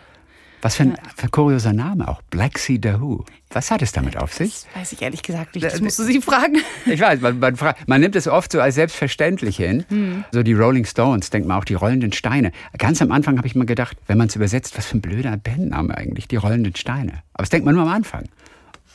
Was 0.62 0.76
für 0.78 0.84
ein, 0.84 0.98
ein 1.22 1.32
kurioser 1.32 1.74
Name 1.74 2.08
auch. 2.08 2.22
Black 2.32 2.58
Sea 2.58 2.80
Who. 3.00 3.24
Was 3.52 3.72
hat 3.72 3.82
es 3.82 3.92
damit 3.92 4.18
auf 4.18 4.34
sich? 4.34 4.64
Das 4.74 4.82
weiß 4.82 4.92
ich 4.94 5.02
ehrlich 5.02 5.22
gesagt 5.22 5.56
nicht. 5.56 5.64
Das 5.66 5.80
musst 5.80 6.00
du 6.00 6.04
sie 6.04 6.20
fragen. 6.22 6.58
Ich 6.86 7.00
weiß, 7.00 7.22
man, 7.22 7.40
man, 7.40 7.56
fra- 7.56 7.76
man 7.88 8.02
nimmt 8.02 8.16
es 8.16 8.28
oft 8.28 8.52
so 8.52 8.60
als 8.60 8.76
selbstverständlich 8.76 9.58
hin. 9.58 10.26
So 10.32 10.44
die 10.44 10.54
Rolling 10.54 10.86
Stones, 10.86 11.30
denkt 11.30 11.48
man 11.48 11.58
auch 11.60 11.64
die 11.66 11.76
rollenden 11.76 12.12
Steine. 12.12 12.52
Ganz 12.78 13.02
am 13.02 13.12
Anfang 13.12 13.38
habe 13.38 13.48
ich 13.48 13.56
mal 13.56 13.66
gedacht, 13.66 13.96
wenn 14.08 14.18
man 14.18 14.28
es 14.28 14.36
übersetzt, 14.36 14.78
was 14.78 14.88
für 14.88 14.98
ein 14.98 15.02
blöder 15.02 15.38
Bandname 15.38 15.96
eigentlich, 15.96 16.28
die 16.28 16.36
rollenden 16.38 16.76
Steine. 16.76 17.22
Aber 17.34 17.44
das 17.44 17.50
denkt 17.50 17.66
man 17.66 17.76
nur 17.76 17.84
am 17.84 17.90
Anfang. 17.90 18.24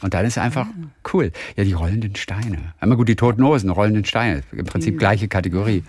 Und 0.02 0.14
dann 0.14 0.24
ist 0.24 0.36
es 0.36 0.42
einfach 0.42 0.66
cool. 1.12 1.30
Ja, 1.56 1.64
die 1.64 1.72
rollenden 1.72 2.16
Steine. 2.16 2.58
Einmal 2.80 2.96
gut, 2.96 3.08
die 3.08 3.16
Toten 3.16 3.44
Hosen, 3.44 3.70
rollenden 3.70 4.04
Steine. 4.04 4.42
Im 4.52 4.64
Prinzip 4.64 4.98
gleiche 4.98 5.28
Kategorie. 5.28 5.84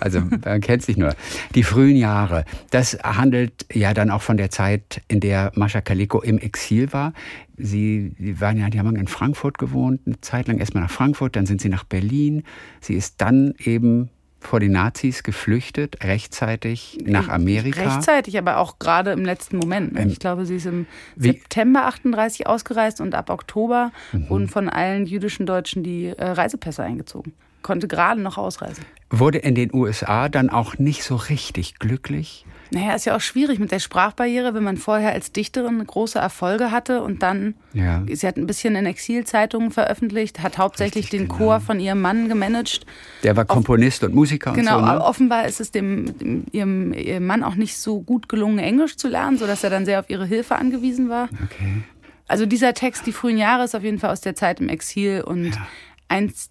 Also 0.00 0.20
man 0.20 0.60
kennt 0.60 0.82
sich 0.82 0.96
nur. 0.96 1.14
Die 1.54 1.62
frühen 1.62 1.96
Jahre. 1.96 2.44
Das 2.70 2.98
handelt 3.02 3.66
ja 3.72 3.94
dann 3.94 4.10
auch 4.10 4.22
von 4.22 4.36
der 4.36 4.50
Zeit, 4.50 5.02
in 5.08 5.20
der 5.20 5.52
Mascha 5.54 5.80
Kaleko 5.80 6.20
im 6.20 6.38
Exil 6.38 6.92
war. 6.92 7.12
Sie, 7.56 8.12
sie 8.18 8.40
waren 8.40 8.58
ja, 8.58 8.68
die 8.70 8.78
haben 8.78 8.96
in 8.96 9.06
Frankfurt 9.06 9.58
gewohnt, 9.58 10.00
eine 10.06 10.20
Zeit 10.20 10.48
lang 10.48 10.58
erstmal 10.58 10.82
nach 10.82 10.90
Frankfurt, 10.90 11.36
dann 11.36 11.46
sind 11.46 11.60
sie 11.60 11.68
nach 11.68 11.84
Berlin. 11.84 12.42
Sie 12.80 12.94
ist 12.94 13.20
dann 13.20 13.54
eben 13.58 14.10
vor 14.42 14.60
den 14.60 14.72
Nazis 14.72 15.22
geflüchtet, 15.22 16.02
rechtzeitig 16.04 16.98
nach 17.04 17.28
Amerika. 17.28 17.80
Rechtzeitig, 17.80 18.36
aber 18.38 18.58
auch 18.58 18.78
gerade 18.78 19.12
im 19.12 19.24
letzten 19.24 19.56
Moment. 19.56 19.98
Ähm, 19.98 20.08
ich 20.08 20.18
glaube, 20.18 20.44
sie 20.46 20.56
ist 20.56 20.66
im 20.66 20.86
September 21.16 21.86
38 21.86 22.46
ausgereist 22.46 23.00
und 23.00 23.14
ab 23.14 23.30
Oktober 23.30 23.92
Mhm. 24.12 24.28
wurden 24.30 24.48
von 24.48 24.68
allen 24.68 25.06
jüdischen 25.06 25.46
Deutschen 25.46 25.82
die 25.82 26.06
äh, 26.06 26.24
Reisepässe 26.24 26.82
eingezogen. 26.82 27.32
Konnte 27.62 27.86
gerade 27.88 28.20
noch 28.20 28.38
ausreisen. 28.38 28.84
Wurde 29.10 29.38
in 29.38 29.54
den 29.54 29.72
USA 29.72 30.28
dann 30.28 30.50
auch 30.50 30.78
nicht 30.78 31.04
so 31.04 31.14
richtig 31.16 31.78
glücklich. 31.78 32.44
Naja, 32.74 32.94
ist 32.94 33.04
ja 33.04 33.14
auch 33.14 33.20
schwierig 33.20 33.58
mit 33.58 33.70
der 33.70 33.80
Sprachbarriere, 33.80 34.54
wenn 34.54 34.62
man 34.62 34.78
vorher 34.78 35.12
als 35.12 35.30
Dichterin 35.30 35.84
große 35.86 36.18
Erfolge 36.18 36.70
hatte 36.70 37.02
und 37.02 37.22
dann, 37.22 37.54
Ja. 37.74 38.02
sie 38.10 38.26
hat 38.26 38.36
ein 38.38 38.46
bisschen 38.46 38.74
in 38.76 38.86
Exilzeitungen 38.86 39.70
veröffentlicht, 39.70 40.40
hat 40.42 40.56
hauptsächlich 40.56 41.04
Richtig, 41.04 41.20
den 41.20 41.28
genau. 41.28 41.36
Chor 41.38 41.60
von 41.60 41.80
ihrem 41.80 42.00
Mann 42.00 42.28
gemanagt. 42.30 42.86
Der 43.24 43.36
war 43.36 43.44
Komponist 43.44 44.04
und 44.04 44.14
Musiker 44.14 44.52
Genau, 44.54 44.78
und 44.78 44.84
so. 44.84 44.90
aber 44.90 44.98
Ne? 45.00 45.04
offenbar 45.04 45.46
ist 45.46 45.60
es 45.60 45.70
dem, 45.70 46.16
dem 46.18 46.46
ihrem, 46.52 46.94
ihrem 46.94 47.26
Mann 47.26 47.44
auch 47.44 47.56
nicht 47.56 47.76
so 47.76 48.00
gut 48.00 48.28
gelungen, 48.30 48.58
Englisch 48.58 48.96
zu 48.96 49.08
lernen, 49.08 49.36
sodass 49.36 49.62
er 49.62 49.68
dann 49.70 49.84
sehr 49.84 50.00
auf 50.00 50.08
ihre 50.08 50.24
Hilfe 50.24 50.56
angewiesen 50.56 51.10
war. 51.10 51.28
Okay. 51.44 51.82
Also 52.26 52.46
dieser 52.46 52.72
Text, 52.72 53.06
die 53.06 53.12
frühen 53.12 53.36
Jahre, 53.36 53.64
ist 53.64 53.74
auf 53.74 53.82
jeden 53.82 53.98
Fall 53.98 54.10
aus 54.10 54.22
der 54.22 54.34
Zeit 54.34 54.60
im 54.60 54.70
Exil 54.70 55.20
und 55.20 55.46
Ja. 55.54 55.66
eins 56.08 56.48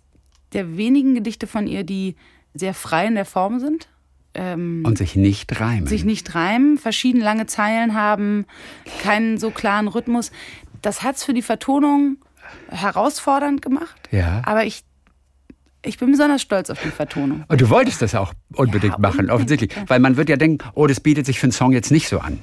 der 0.53 0.77
wenigen 0.77 1.15
Gedichte 1.15 1.47
von 1.47 1.65
ihr, 1.65 1.83
die 1.83 2.15
sehr 2.53 2.75
frei 2.75 3.07
in 3.07 3.15
der 3.15 3.25
Form 3.25 3.59
sind. 3.59 3.87
Ähm, 4.33 4.83
Und 4.85 4.97
sich 4.97 5.15
nicht 5.15 5.59
reimen. 5.59 5.87
sich 5.87 6.05
nicht 6.05 6.33
reimen, 6.35 6.77
verschieden 6.77 7.19
lange 7.21 7.47
Zeilen 7.47 7.93
haben, 7.95 8.45
keinen 9.03 9.37
so 9.37 9.51
klaren 9.51 9.87
Rhythmus. 9.89 10.31
Das 10.81 11.03
hat's 11.03 11.23
für 11.23 11.33
die 11.33 11.41
Vertonung 11.41 12.17
herausfordernd 12.69 13.61
gemacht. 13.61 13.95
Ja. 14.11 14.41
Aber 14.45 14.65
ich, 14.65 14.83
ich 15.83 15.97
bin 15.97 16.11
besonders 16.11 16.41
stolz 16.41 16.69
auf 16.69 16.79
die 16.81 16.89
Vertonung. 16.91 17.43
Und 17.47 17.61
du 17.61 17.69
wolltest 17.69 18.01
das 18.01 18.15
auch 18.15 18.33
unbedingt 18.53 18.93
Ja, 18.93 18.99
machen, 18.99 19.11
unbedingt. 19.21 19.31
offensichtlich. 19.31 19.75
Weil 19.87 19.99
man 19.99 20.17
wird 20.17 20.29
ja 20.29 20.37
denken, 20.37 20.65
oh, 20.75 20.87
das 20.87 20.99
bietet 20.99 21.25
sich 21.25 21.39
für 21.39 21.45
einen 21.45 21.51
Song 21.51 21.71
jetzt 21.73 21.91
nicht 21.91 22.07
so 22.07 22.19
an. 22.19 22.39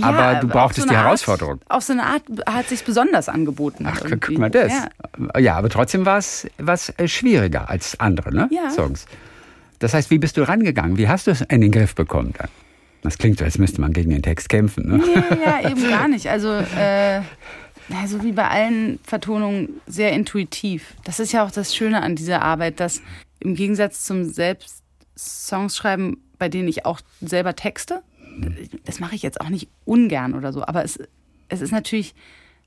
aber 0.00 0.40
du 0.40 0.46
brauchtest 0.48 0.82
so 0.82 0.88
die 0.88 0.96
eine 0.96 1.04
Herausforderung. 1.04 1.60
Art, 1.66 1.70
auf 1.70 1.82
so 1.84 1.92
eine 1.92 2.04
Art 2.04 2.22
hat 2.48 2.68
sich 2.68 2.84
besonders 2.84 3.28
angeboten. 3.28 3.84
Ach, 3.88 3.98
guck 4.00 4.10
irgendwie. 4.10 4.38
mal 4.38 4.50
das. 4.50 4.72
Ja. 4.72 5.38
Ja, 5.40 5.56
aber 5.56 5.68
trotzdem 5.68 6.04
war 6.06 6.18
es 6.18 6.46
was 6.58 6.90
äh, 6.98 7.08
schwieriger 7.08 7.68
als 7.68 7.98
andere 8.00 8.32
ne? 8.34 8.48
Ja. 8.52 8.70
Das 9.80 9.94
heißt, 9.94 10.10
wie 10.10 10.18
bist 10.18 10.36
du 10.36 10.46
rangegangen? 10.46 10.96
Wie 10.96 11.08
hast 11.08 11.26
du 11.26 11.32
es 11.32 11.40
in 11.40 11.60
den 11.60 11.72
Griff 11.72 11.94
bekommen 11.94 12.32
dann? 12.38 12.48
Das 13.02 13.18
klingt 13.18 13.38
so, 13.38 13.44
als 13.44 13.58
müsste 13.58 13.80
man 13.80 13.92
gegen 13.92 14.10
den 14.10 14.22
Text 14.22 14.48
kämpfen. 14.48 14.86
Ne? 14.86 14.98
Nee, 14.98 15.42
ja, 15.44 15.70
eben 15.70 15.82
gar 15.88 16.06
nicht. 16.06 16.28
Also, 16.28 16.50
äh, 16.52 17.20
na, 17.88 18.06
so 18.06 18.22
wie 18.22 18.32
bei 18.32 18.46
allen 18.46 19.00
Vertonungen, 19.02 19.80
sehr 19.86 20.12
intuitiv. 20.12 20.94
Das 21.04 21.18
ist 21.18 21.32
ja 21.32 21.44
auch 21.44 21.50
das 21.50 21.74
Schöne 21.74 22.02
an 22.02 22.14
dieser 22.14 22.42
Arbeit, 22.42 22.78
dass 22.78 23.02
im 23.40 23.54
Gegensatz 23.54 24.04
zum 24.04 24.24
selbst 24.24 24.82
Songs 25.16 25.76
schreiben, 25.76 26.18
bei 26.38 26.48
denen 26.48 26.68
ich 26.68 26.84
auch 26.84 27.00
selber 27.20 27.56
texte, 27.56 28.02
das 28.84 29.00
mache 29.00 29.14
ich 29.14 29.22
jetzt 29.22 29.40
auch 29.40 29.48
nicht 29.48 29.68
ungern 29.84 30.34
oder 30.34 30.52
so, 30.52 30.64
aber 30.64 30.84
es, 30.84 30.98
es 31.48 31.60
ist 31.60 31.72
natürlich 31.72 32.14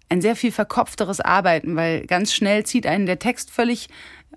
ein 0.10 0.22
sehr 0.22 0.36
viel 0.36 0.52
verkopfteres 0.52 1.22
Arbeiten, 1.22 1.76
weil 1.76 2.06
ganz 2.06 2.34
schnell 2.34 2.66
zieht 2.66 2.86
einen 2.86 3.06
der 3.06 3.20
Text 3.20 3.50
völlig 3.50 3.90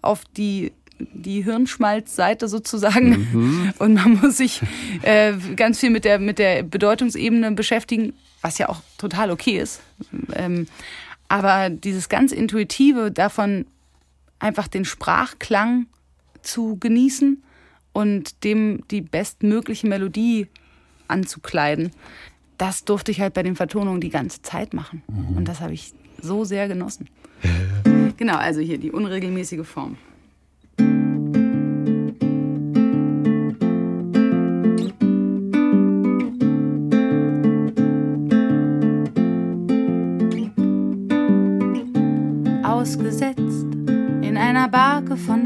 auf 0.03 0.23
die 0.37 0.73
die 0.99 1.43
Hirnschmalzseite 1.43 2.49
sozusagen 2.49 3.73
und 3.79 3.95
man 3.95 4.21
muss 4.21 4.37
sich 4.39 4.63
äh, 5.03 5.35
ganz 5.57 5.81
viel 5.81 5.91
mit 5.91 6.05
der 6.05 6.19
mit 6.19 6.39
der 6.39 6.63
Bedeutungsebene 6.63 7.53
beschäftigen, 7.53 8.13
was 8.41 8.59
ja 8.59 8.69
auch 8.69 8.81
total 8.99 9.31
okay 9.31 9.59
ist. 9.59 9.81
Ähm, 10.35 10.67
aber 11.29 11.71
dieses 11.71 12.09
ganz 12.09 12.33
intuitive 12.33 13.11
davon 13.11 13.67
einfach 14.39 14.69
den 14.69 14.85
Sprachklang 14.85 15.87
zu 16.43 16.77
genießen 16.79 17.43
und 17.93 18.45
dem 18.45 18.87
die 18.91 19.01
bestmögliche 19.01 19.87
Melodie 19.87 20.47
anzukleiden, 21.09 21.91
das 22.59 22.85
durfte 22.85 23.11
ich 23.11 23.21
halt 23.21 23.35
bei 23.35 23.43
den 23.43 23.57
Vertonungen 23.57 24.01
die 24.01 24.11
ganze 24.11 24.43
Zeit 24.43 24.75
machen. 24.75 25.03
Und 25.35 25.47
das 25.49 25.61
habe 25.61 25.75
ich 25.75 25.93
so 26.21 26.45
sehr 26.45 26.69
genossen. 26.69 27.09
Genau, 28.17 28.37
also 28.37 28.61
hier 28.61 28.79
die 28.79 28.91
unregelmäßige 28.91 29.67
Form. 29.67 29.99
Einer 44.67 44.73
Barke 44.73 45.17
von 45.17 45.46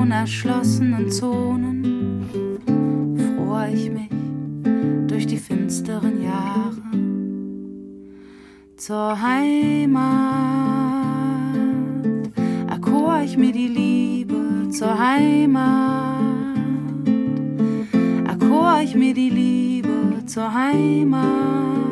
unerschlossenen 0.00 1.10
Zonen, 1.10 2.24
fror 3.36 3.66
ich 3.66 3.90
mich 3.90 4.08
durch 5.06 5.26
die 5.26 5.36
finsteren 5.36 6.22
Jahre 6.22 6.80
zur 8.76 9.20
Heimat, 9.20 10.00
erkor 12.70 13.20
ich 13.22 13.36
mir 13.36 13.52
die 13.52 13.68
Liebe 13.68 14.70
zur 14.70 14.98
Heimat, 14.98 16.16
erkor 18.26 18.80
ich 18.82 18.94
mir 18.94 19.12
die 19.12 19.28
Liebe 19.28 20.24
zur 20.24 20.54
Heimat. 20.54 21.89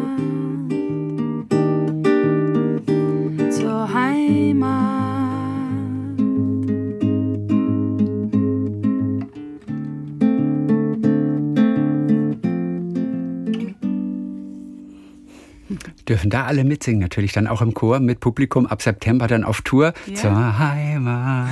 Dürfen 16.28 16.42
da 16.42 16.46
alle 16.46 16.64
mitsingen, 16.64 17.00
natürlich 17.00 17.32
dann 17.32 17.46
auch 17.46 17.62
im 17.62 17.74
Chor 17.74 18.00
mit 18.00 18.20
Publikum 18.20 18.66
ab 18.66 18.82
September 18.82 19.26
dann 19.26 19.44
auf 19.44 19.62
Tour 19.62 19.92
Ja. 20.06 20.14
zur 20.14 20.58
Heimat. 20.58 21.48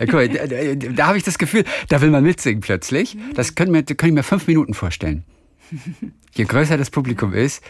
Guck 0.00 0.12
mal, 0.12 0.28
da 0.28 0.46
da, 0.46 0.74
da 0.74 1.06
habe 1.06 1.18
ich 1.18 1.24
das 1.24 1.38
Gefühl, 1.38 1.64
da 1.88 2.00
will 2.00 2.10
man 2.10 2.22
mitsingen 2.24 2.60
plötzlich. 2.60 3.16
Das 3.34 3.54
können, 3.54 3.72
wir, 3.72 3.82
das 3.82 3.96
können 3.96 4.10
ich 4.12 4.14
mir 4.14 4.22
fünf 4.22 4.46
Minuten 4.46 4.74
vorstellen. 4.74 5.24
Je 6.34 6.44
größer 6.44 6.76
das 6.78 6.90
Publikum 6.90 7.32
ist, 7.32 7.62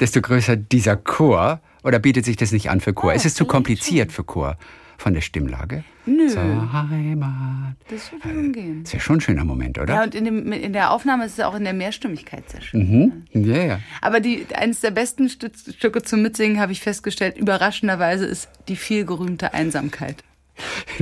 desto 0.00 0.20
größer 0.20 0.56
dieser 0.56 0.96
Chor. 0.96 1.60
Oder 1.84 1.98
bietet 1.98 2.24
sich 2.24 2.36
das 2.36 2.52
nicht 2.52 2.70
an 2.70 2.80
für 2.80 2.92
Chor? 2.92 3.10
Oh, 3.12 3.14
es 3.16 3.24
ist 3.24 3.36
zu 3.36 3.44
kompliziert 3.44 4.12
für 4.12 4.24
Chor 4.24 4.56
von 5.02 5.14
der 5.14 5.20
Stimmlage. 5.20 5.82
Nö. 6.06 6.28
Zur 6.28 6.42
Heimat. 6.72 7.74
Das 7.90 8.12
würde 8.12 8.28
schon 8.28 8.52
gehen. 8.52 8.82
Das 8.84 8.92
wäre 8.92 9.00
schon 9.02 9.16
ein 9.16 9.20
schöner 9.20 9.44
Moment, 9.44 9.78
oder? 9.78 9.94
Ja, 9.94 10.02
und 10.04 10.14
in, 10.14 10.24
dem, 10.24 10.52
in 10.52 10.72
der 10.72 10.92
Aufnahme 10.92 11.24
ist 11.26 11.38
es 11.38 11.44
auch 11.44 11.56
in 11.56 11.64
der 11.64 11.72
Mehrstimmigkeit 11.72 12.48
sehr 12.48 12.60
schön. 12.60 13.24
Mhm. 13.32 13.44
Ja, 13.44 13.62
ja. 13.64 13.80
Aber 14.00 14.20
die, 14.20 14.46
eines 14.54 14.80
der 14.80 14.92
besten 14.92 15.28
Stücke 15.28 16.02
zum 16.02 16.22
Mitsingen, 16.22 16.60
habe 16.60 16.70
ich 16.72 16.80
festgestellt, 16.80 17.36
überraschenderweise 17.36 18.24
ist 18.26 18.48
die 18.68 18.76
vielgerühmte 18.76 19.52
Einsamkeit. 19.54 20.22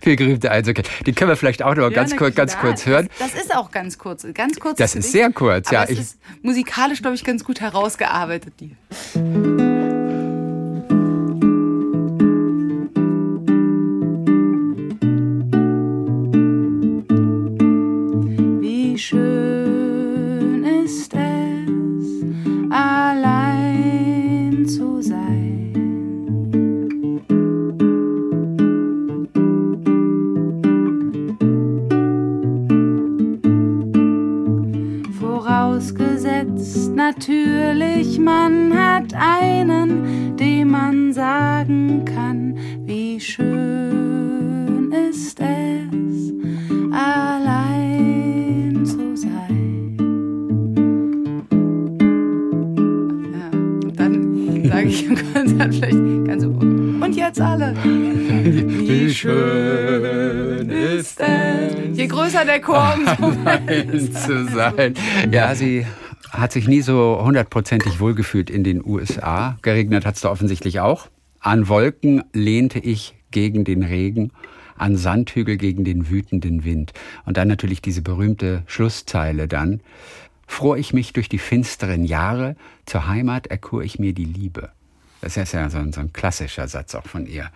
Viel 0.00 0.16
gerühmte 0.16 0.50
Einsamkeit. 0.50 0.88
Die 1.04 1.12
können 1.12 1.28
wir 1.30 1.36
vielleicht 1.36 1.62
auch 1.62 1.74
noch 1.74 1.82
mal 1.82 1.90
ganz, 1.92 2.12
Ja, 2.12 2.16
kurz, 2.16 2.34
ganz 2.34 2.56
kurz 2.56 2.86
hören. 2.86 3.08
Das, 3.18 3.32
das 3.32 3.42
ist 3.42 3.54
auch 3.54 3.70
ganz 3.70 3.98
kurz. 3.98 4.26
Ganz 4.32 4.58
kurz. 4.58 4.78
Das 4.78 4.94
ist 4.94 5.12
sehr 5.12 5.30
kurz, 5.32 5.70
ja. 5.70 5.84
Ich- 5.88 5.98
ist 5.98 6.18
musikalisch, 6.42 7.02
glaube 7.02 7.16
ich, 7.16 7.24
ganz 7.24 7.44
gut 7.44 7.60
herausgearbeitet. 7.60 8.54
Die. 8.60 8.76
Wie 19.00 19.49
der 62.50 62.60
Chor, 62.60 62.94
umso 62.96 63.40
Allein 63.48 64.12
zu 64.12 64.44
sein. 64.46 64.94
Ja, 65.30 65.54
sie 65.54 65.86
hat 66.30 66.52
sich 66.52 66.66
nie 66.66 66.80
so 66.80 67.20
hundertprozentig 67.22 68.00
wohlgefühlt 68.00 68.50
in 68.50 68.64
den 68.64 68.84
USA. 68.84 69.56
Geregnet 69.62 70.04
hat 70.04 70.16
es 70.16 70.22
da 70.22 70.30
offensichtlich 70.30 70.80
auch. 70.80 71.08
An 71.40 71.68
Wolken 71.68 72.24
lehnte 72.32 72.78
ich 72.80 73.14
gegen 73.30 73.64
den 73.64 73.82
Regen, 73.82 74.32
an 74.76 74.96
Sandhügel 74.96 75.56
gegen 75.56 75.84
den 75.84 76.10
wütenden 76.10 76.64
Wind. 76.64 76.92
Und 77.24 77.36
dann 77.36 77.48
natürlich 77.48 77.82
diese 77.82 78.02
berühmte 78.02 78.62
Schlusszeile 78.66 79.46
dann. 79.46 79.80
Fror 80.46 80.76
ich 80.76 80.92
mich 80.92 81.12
durch 81.12 81.28
die 81.28 81.38
finsteren 81.38 82.04
Jahre, 82.04 82.56
zur 82.84 83.06
Heimat 83.06 83.46
erkur 83.46 83.82
ich 83.82 84.00
mir 84.00 84.12
die 84.12 84.24
Liebe. 84.24 84.70
Das 85.20 85.36
ist 85.36 85.52
ja 85.52 85.70
so 85.70 85.78
ein, 85.78 85.92
so 85.92 86.00
ein 86.00 86.12
klassischer 86.12 86.66
Satz 86.66 86.94
auch 86.94 87.06
von 87.06 87.26
ihr. 87.26 87.50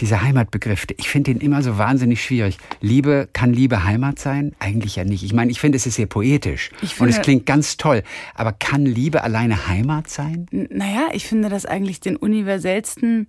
Dieser 0.00 0.22
Heimatbegriff, 0.22 0.86
ich 0.96 1.08
finde 1.08 1.32
den 1.32 1.40
immer 1.40 1.62
so 1.62 1.78
wahnsinnig 1.78 2.22
schwierig. 2.22 2.58
Liebe, 2.80 3.28
kann 3.32 3.52
Liebe 3.52 3.84
Heimat 3.84 4.18
sein? 4.18 4.54
Eigentlich 4.58 4.96
ja 4.96 5.04
nicht. 5.04 5.22
Ich 5.24 5.32
meine, 5.32 5.50
ich 5.50 5.60
finde, 5.60 5.76
es 5.76 5.86
ist 5.86 5.94
sehr 5.96 6.06
poetisch 6.06 6.70
Ich 6.82 7.00
und 7.00 7.08
es 7.08 7.14
finde- 7.16 7.20
klingt 7.22 7.46
ganz 7.46 7.76
toll. 7.76 8.02
Aber 8.34 8.52
kann 8.52 8.84
Liebe 8.86 9.22
alleine 9.22 9.66
Heimat 9.68 10.08
sein? 10.08 10.46
Naja, 10.50 11.08
ich 11.12 11.26
finde 11.26 11.48
das 11.48 11.66
eigentlich 11.66 12.00
den 12.00 12.16
universellsten 12.16 13.26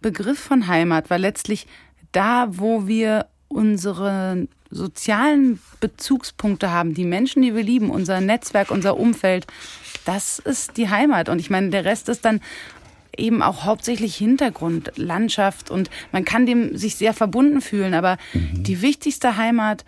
Begriff 0.00 0.38
von 0.38 0.66
Heimat, 0.66 1.10
weil 1.10 1.20
letztlich 1.20 1.66
da, 2.12 2.46
wo 2.50 2.86
wir 2.86 3.26
unsere 3.48 4.46
sozialen 4.70 5.60
Bezugspunkte 5.80 6.70
haben, 6.70 6.94
die 6.94 7.04
Menschen, 7.04 7.42
die 7.42 7.54
wir 7.54 7.62
lieben, 7.64 7.90
unser 7.90 8.20
Netzwerk, 8.20 8.70
unser 8.70 8.96
Umfeld, 8.96 9.46
das 10.04 10.38
ist 10.38 10.76
die 10.76 10.88
Heimat. 10.88 11.28
Und 11.28 11.40
ich 11.40 11.50
meine, 11.50 11.70
der 11.70 11.84
Rest 11.84 12.08
ist 12.08 12.24
dann 12.24 12.40
eben 13.16 13.42
auch 13.42 13.64
hauptsächlich 13.64 14.16
Hintergrund, 14.16 14.92
Landschaft 14.96 15.70
und 15.70 15.90
man 16.12 16.24
kann 16.24 16.46
dem 16.46 16.76
sich 16.76 16.96
sehr 16.96 17.14
verbunden 17.14 17.60
fühlen, 17.60 17.94
aber 17.94 18.16
die 18.34 18.82
wichtigste 18.82 19.36
Heimat 19.36 19.84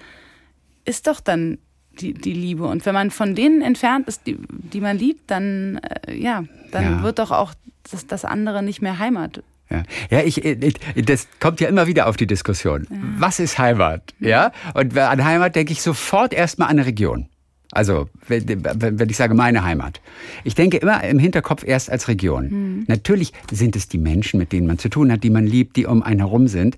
ist 0.84 1.06
doch 1.06 1.20
dann 1.20 1.58
die, 2.00 2.14
die 2.14 2.32
Liebe. 2.32 2.64
Und 2.64 2.84
wenn 2.86 2.94
man 2.94 3.10
von 3.10 3.34
denen 3.34 3.62
entfernt 3.62 4.08
ist, 4.08 4.26
die, 4.26 4.38
die 4.48 4.80
man 4.80 4.98
liebt, 4.98 5.30
dann, 5.30 5.78
äh, 6.06 6.14
ja, 6.14 6.44
dann 6.70 6.84
Ja. 6.84 7.02
wird 7.02 7.18
doch 7.18 7.30
auch 7.30 7.54
das, 7.90 8.06
das 8.06 8.24
andere 8.24 8.62
nicht 8.62 8.82
mehr 8.82 8.98
Heimat. 8.98 9.42
Ja, 9.70 9.82
ja 10.10 10.20
ich, 10.22 10.44
ich, 10.44 10.74
das 11.04 11.28
kommt 11.40 11.60
ja 11.60 11.68
immer 11.68 11.86
wieder 11.86 12.06
auf 12.06 12.16
die 12.16 12.26
Diskussion. 12.26 12.86
Was 13.18 13.40
ist 13.40 13.58
Heimat? 13.58 14.14
Ja, 14.20 14.52
und 14.74 14.96
an 14.96 15.24
Heimat 15.24 15.54
denke 15.56 15.72
ich 15.72 15.82
sofort 15.82 16.32
erstmal 16.32 16.68
an 16.68 16.78
eine 16.78 16.86
Region. 16.86 17.28
Also, 17.74 18.10
wenn, 18.28 19.08
ich 19.08 19.16
sage 19.16 19.32
meine 19.32 19.64
Heimat. 19.64 20.02
Ich 20.44 20.54
denke 20.54 20.76
immer 20.76 21.02
im 21.04 21.18
Hinterkopf 21.18 21.64
erst 21.64 21.90
als 21.90 22.06
Region. 22.06 22.84
Natürlich 22.86 23.32
sind 23.50 23.76
es 23.76 23.88
die 23.88 23.96
Menschen, 23.96 24.38
mit 24.38 24.52
denen 24.52 24.66
man 24.66 24.78
zu 24.78 24.90
tun 24.90 25.10
hat, 25.10 25.24
die 25.24 25.30
man 25.30 25.46
liebt, 25.46 25.76
die 25.76 25.86
um 25.86 26.02
einen 26.02 26.20
herum 26.20 26.48
sind. 26.48 26.76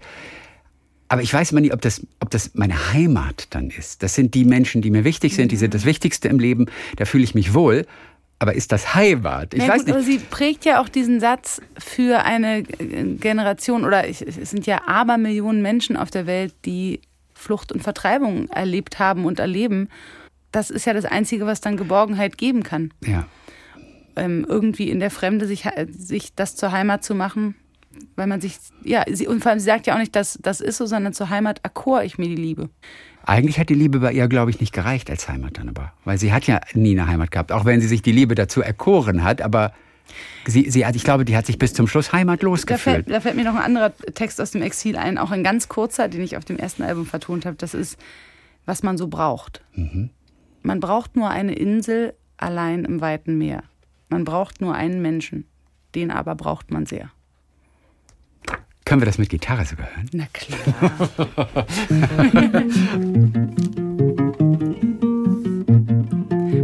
Aber 1.08 1.20
ich 1.22 1.34
weiß 1.34 1.50
immer 1.50 1.60
nicht, 1.60 1.74
ob 1.74 1.80
das, 1.80 2.00
ob 2.20 2.30
das 2.30 2.52
meine 2.54 2.92
Heimat 2.92 3.48
dann 3.50 3.70
ist. 3.70 4.04
Das 4.04 4.14
sind 4.14 4.34
die 4.34 4.44
Menschen, 4.44 4.82
die 4.82 4.90
mir 4.90 5.02
wichtig 5.04 5.34
sind, 5.34 5.50
die 5.50 5.56
sind 5.56 5.74
das 5.74 5.84
Wichtigste 5.84 6.28
im 6.28 6.38
Leben, 6.38 6.66
da 6.96 7.04
fühle 7.04 7.24
ich 7.24 7.34
mich 7.34 7.54
wohl. 7.54 7.86
Aber 8.38 8.54
ist 8.54 8.72
das 8.72 8.94
Heimat? 8.94 9.52
Ich 9.52 9.60
Na 9.60 9.68
weiß 9.68 9.78
gut, 9.78 9.86
nicht. 9.86 9.94
aber 9.94 10.04
sie 10.04 10.18
prägt 10.18 10.64
ja 10.64 10.80
auch 10.80 10.88
diesen 10.88 11.18
Satz 11.18 11.60
für 11.78 12.24
eine 12.24 12.62
Generation 12.62 13.84
oder 13.84 14.08
es 14.08 14.18
sind 14.18 14.66
ja 14.66 14.82
Abermillionen 14.86 15.60
Menschen 15.60 15.96
auf 15.96 16.10
der 16.10 16.26
Welt, 16.26 16.54
die 16.64 17.00
Flucht 17.34 17.72
und 17.72 17.82
Vertreibung 17.82 18.48
erlebt 18.48 18.98
haben 18.98 19.24
und 19.24 19.38
erleben. 19.38 19.88
Das 20.54 20.70
ist 20.70 20.84
ja 20.84 20.92
das 20.92 21.04
Einzige, 21.04 21.46
was 21.46 21.60
dann 21.60 21.76
Geborgenheit 21.76 22.38
geben 22.38 22.62
kann. 22.62 22.92
Ja. 23.04 23.26
ähm, 24.16 24.46
irgendwie 24.48 24.90
in 24.90 25.00
der 25.00 25.10
Fremde 25.10 25.46
sich, 25.46 25.68
sich 25.90 26.34
das 26.34 26.54
zur 26.54 26.70
Heimat 26.70 27.02
zu 27.02 27.14
machen, 27.14 27.56
weil 28.16 28.26
man 28.26 28.40
sich, 28.40 28.58
ja, 28.84 29.04
sie, 29.10 29.26
und 29.26 29.42
vor 29.42 29.50
allem 29.50 29.58
sie 29.58 29.66
sagt 29.66 29.86
ja 29.86 29.94
auch 29.94 29.98
nicht, 29.98 30.14
dass 30.14 30.38
das 30.40 30.60
ist 30.60 30.76
so, 30.76 30.86
sondern 30.86 31.12
zur 31.12 31.30
Heimat 31.30 31.60
erkor 31.62 32.02
ich 32.02 32.18
mir 32.18 32.28
die 32.28 32.36
Liebe. 32.36 32.70
Eigentlich 33.26 33.58
hat 33.58 33.68
die 33.68 33.74
Liebe 33.74 34.00
bei 34.00 34.12
ihr, 34.12 34.28
glaube 34.28 34.50
ich, 34.50 34.60
nicht 34.60 34.72
gereicht 34.72 35.10
als 35.10 35.28
Heimat 35.28 35.58
dann 35.58 35.68
aber. 35.68 35.92
Weil 36.04 36.18
sie 36.18 36.32
hat 36.32 36.46
ja 36.46 36.60
nie 36.74 36.92
eine 36.98 37.08
Heimat 37.08 37.30
gehabt, 37.30 37.52
auch 37.52 37.64
wenn 37.64 37.80
sie 37.80 37.88
sich 37.88 38.02
die 38.02 38.12
Liebe 38.12 38.34
dazu 38.34 38.60
erkoren 38.60 39.24
hat. 39.24 39.40
Aber 39.40 39.72
sie, 40.46 40.70
sie 40.70 40.84
ich 40.94 41.04
glaube, 41.04 41.24
die 41.24 41.36
hat 41.36 41.46
sich 41.46 41.58
bis 41.58 41.72
zum 41.72 41.88
Schluss 41.88 42.12
heimatlos 42.12 42.66
Da 42.66 42.76
fällt, 42.76 43.06
gefühlt. 43.06 43.16
da 43.16 43.20
fällt 43.20 43.36
mir 43.36 43.44
noch 43.44 43.54
ein 43.54 43.62
anderer 43.62 43.92
Text 44.14 44.40
aus 44.40 44.50
dem 44.50 44.62
Exil 44.62 44.96
ein, 44.96 45.16
auch 45.18 45.30
ein 45.30 45.42
ganz 45.42 45.68
kurzer, 45.68 46.08
den 46.08 46.22
ich 46.22 46.36
auf 46.36 46.44
dem 46.44 46.58
ersten 46.58 46.82
Album 46.82 47.06
vertont 47.06 47.46
habe. 47.46 47.56
Das 47.56 47.72
ist, 47.74 47.98
was 48.66 48.82
man 48.82 48.98
so 48.98 49.08
braucht. 49.08 49.62
Man 50.66 50.80
braucht 50.80 51.14
nur 51.14 51.28
eine 51.28 51.54
Insel 51.54 52.14
allein 52.38 52.86
im 52.86 53.02
weiten 53.02 53.36
Meer. 53.36 53.64
Man 54.08 54.24
braucht 54.24 54.62
nur 54.62 54.74
einen 54.74 55.02
Menschen. 55.02 55.46
Den 55.94 56.10
aber 56.10 56.34
braucht 56.34 56.70
man 56.70 56.86
sehr. 56.86 57.10
Können 58.86 59.02
wir 59.02 59.06
das 59.06 59.18
mit 59.18 59.28
Gitarre 59.28 59.66
sogar 59.66 59.88
hören? 59.94 60.08
Na 60.12 60.24
klar. 60.32 60.58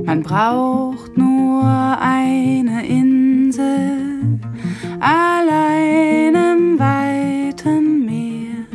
Man 0.07 0.23
braucht 0.23 1.17
nur 1.17 1.63
eine 2.01 2.87
Insel 2.87 4.41
allein 4.99 6.35
im 6.35 6.79
weiten 6.79 8.07
Meer. 8.07 8.67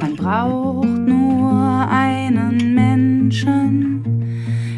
Man 0.00 0.16
braucht 0.16 0.73
Menschen, 3.34 4.04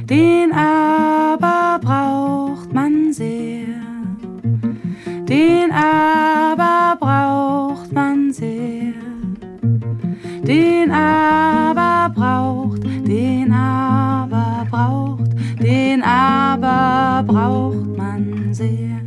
den 0.09 0.51
aber 0.53 1.79
braucht 1.79 2.73
man 2.73 3.13
sehr. 3.13 3.67
Den 5.29 5.71
aber 5.73 6.97
braucht 6.99 7.93
man 7.93 8.33
sehr. 8.33 8.95
Den 10.43 10.91
aber 10.91 12.09
braucht, 12.15 12.83
den 12.85 13.53
aber 13.53 14.67
braucht, 14.71 15.33
den 15.61 16.03
aber 16.03 17.25
braucht 17.27 17.97
man 17.97 18.55
sehr. 18.55 19.03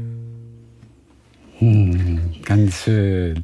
Hm, 1.58 2.20
ganz 2.46 2.84
schön. 2.84 3.44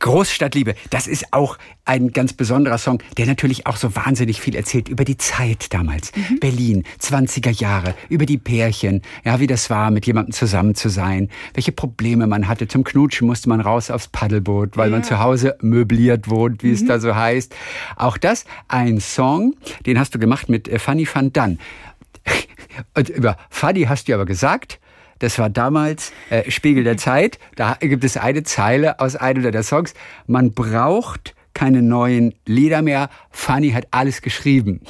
Großstadtliebe, 0.00 0.74
das 0.90 1.06
ist 1.06 1.32
auch 1.32 1.58
ein 1.84 2.12
ganz 2.12 2.32
besonderer 2.32 2.78
Song, 2.78 3.02
der 3.18 3.26
natürlich 3.26 3.66
auch 3.66 3.76
so 3.76 3.94
wahnsinnig 3.94 4.40
viel 4.40 4.56
erzählt 4.56 4.88
über 4.88 5.04
die 5.04 5.16
Zeit 5.16 5.72
damals. 5.72 6.12
Mhm. 6.16 6.40
Berlin, 6.40 6.84
20er 7.00 7.50
Jahre, 7.50 7.94
über 8.08 8.26
die 8.26 8.38
Pärchen, 8.38 9.02
ja, 9.24 9.40
wie 9.40 9.46
das 9.46 9.70
war, 9.70 9.90
mit 9.90 10.06
jemandem 10.06 10.32
zusammen 10.32 10.74
zu 10.74 10.88
sein, 10.88 11.28
welche 11.54 11.72
Probleme 11.72 12.26
man 12.26 12.48
hatte. 12.48 12.66
Zum 12.66 12.82
Knutschen 12.82 13.26
musste 13.26 13.48
man 13.48 13.60
raus 13.60 13.90
aufs 13.90 14.08
Paddelboot, 14.08 14.76
weil 14.76 14.90
ja. 14.90 14.96
man 14.96 15.04
zu 15.04 15.18
Hause 15.18 15.56
möbliert 15.60 16.28
wohnt, 16.28 16.62
wie 16.62 16.68
mhm. 16.68 16.74
es 16.74 16.84
da 16.86 16.98
so 16.98 17.14
heißt. 17.14 17.54
Auch 17.96 18.16
das 18.16 18.44
ein 18.68 19.00
Song, 19.00 19.54
den 19.86 19.98
hast 19.98 20.14
du 20.14 20.18
gemacht 20.18 20.48
mit 20.48 20.66
äh, 20.68 20.78
Fanny 20.78 21.06
van 21.12 21.32
Dann. 21.32 21.58
Und 22.96 23.08
über 23.10 23.36
Fanny 23.50 23.82
hast 23.82 24.08
du 24.08 24.14
aber 24.14 24.26
gesagt, 24.26 24.80
das 25.20 25.38
war 25.38 25.48
damals 25.48 26.12
äh, 26.28 26.50
Spiegel 26.50 26.84
der 26.84 26.96
Zeit. 26.96 27.38
Da 27.56 27.76
gibt 27.80 28.04
es 28.04 28.16
eine 28.16 28.42
Zeile 28.42 29.00
aus 29.00 29.16
einem 29.16 29.50
der 29.50 29.62
Songs. 29.62 29.94
Man 30.26 30.52
braucht 30.52 31.34
keine 31.54 31.82
neuen 31.82 32.34
Lieder 32.46 32.80
mehr. 32.80 33.10
Fanny 33.30 33.70
hat 33.72 33.86
alles 33.90 34.22
geschrieben. 34.22 34.80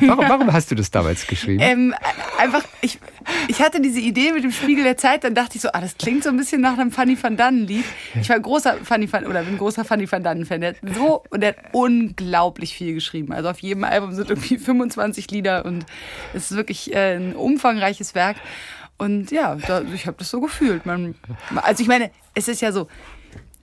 Warum, 0.00 0.28
warum 0.28 0.52
hast 0.52 0.70
du 0.70 0.74
das 0.74 0.90
damals 0.90 1.26
geschrieben? 1.26 1.62
Ähm, 1.62 1.94
einfach, 2.38 2.64
ich, 2.80 2.98
ich 3.46 3.60
hatte 3.60 3.80
diese 3.80 4.00
Idee 4.00 4.32
mit 4.32 4.44
dem 4.44 4.50
Spiegel 4.50 4.84
der 4.84 4.96
Zeit, 4.96 5.24
dann 5.24 5.34
dachte 5.34 5.56
ich 5.56 5.62
so, 5.62 5.68
ah, 5.72 5.80
das 5.80 5.96
klingt 5.96 6.24
so 6.24 6.30
ein 6.30 6.36
bisschen 6.36 6.60
nach 6.60 6.76
einem 6.76 6.90
Fanny 6.90 7.16
van 7.20 7.36
Dannen 7.36 7.66
Lied. 7.66 7.84
Ich 8.20 8.28
war 8.28 8.38
großer 8.38 8.78
Fanny 8.82 9.10
van, 9.10 9.26
oder 9.26 9.42
bin 9.42 9.58
großer 9.58 9.84
Fanny 9.84 10.10
van 10.10 10.22
Dannen 10.22 10.44
Fan. 10.44 10.60
Der 10.60 10.70
hat 10.70 10.76
so, 10.94 11.22
und 11.30 11.40
der 11.40 11.50
hat 11.50 11.56
unglaublich 11.72 12.74
viel 12.74 12.94
geschrieben. 12.94 13.32
Also 13.32 13.48
auf 13.48 13.60
jedem 13.60 13.84
Album 13.84 14.12
sind 14.12 14.28
irgendwie 14.28 14.58
25 14.58 15.30
Lieder 15.30 15.64
und 15.64 15.86
es 16.34 16.50
ist 16.50 16.56
wirklich 16.56 16.94
äh, 16.94 17.16
ein 17.16 17.34
umfangreiches 17.36 18.14
Werk. 18.14 18.36
Und 18.98 19.30
ja, 19.30 19.54
da, 19.54 19.82
ich 19.94 20.06
habe 20.06 20.16
das 20.18 20.30
so 20.30 20.40
gefühlt. 20.40 20.84
Man, 20.84 21.14
also 21.56 21.82
ich 21.82 21.88
meine, 21.88 22.10
es 22.34 22.48
ist 22.48 22.60
ja 22.60 22.72
so, 22.72 22.88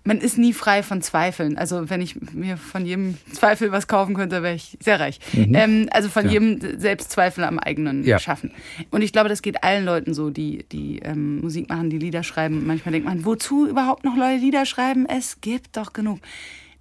man 0.06 0.20
ist 0.20 0.38
nie 0.38 0.54
frei 0.54 0.84
von 0.84 1.02
Zweifeln. 1.02 1.58
Also 1.58 1.90
wenn 1.90 2.00
ich 2.00 2.16
mir 2.32 2.58
von 2.58 2.86
jedem 2.86 3.18
Zweifel 3.34 3.72
was 3.72 3.88
kaufen 3.88 4.16
könnte, 4.16 4.44
wäre 4.44 4.56
ich 4.56 4.78
sehr 4.80 5.00
reich. 5.00 5.20
Mhm. 5.34 5.56
Ähm, 5.56 5.90
also 5.92 6.10
von 6.10 6.26
ja. 6.26 6.34
jedem 6.34 6.80
Selbstzweifel 6.80 7.44
am 7.44 7.60
eigenen 7.60 8.04
ja. 8.06 8.20
schaffen. 8.20 8.52
Und 8.92 9.02
ich 9.02 9.12
glaube, 9.12 9.30
das 9.30 9.42
geht 9.42 9.64
allen 9.64 9.84
Leuten 9.84 10.14
so, 10.14 10.30
die, 10.30 10.64
die 10.72 11.00
ähm, 11.00 11.42
Musik 11.42 11.70
machen, 11.70 11.90
die 11.90 11.98
Lieder 11.98 12.24
schreiben. 12.24 12.66
Manchmal 12.66 12.94
denkt 12.94 13.08
man, 13.08 13.26
wozu 13.26 13.68
überhaupt 13.68 14.04
noch 14.04 14.16
Leute 14.16 14.38
Lieder 14.38 14.66
schreiben? 14.66 15.08
Es 15.08 15.42
gibt 15.42 15.76
doch 15.76 15.92
genug. 15.92 16.20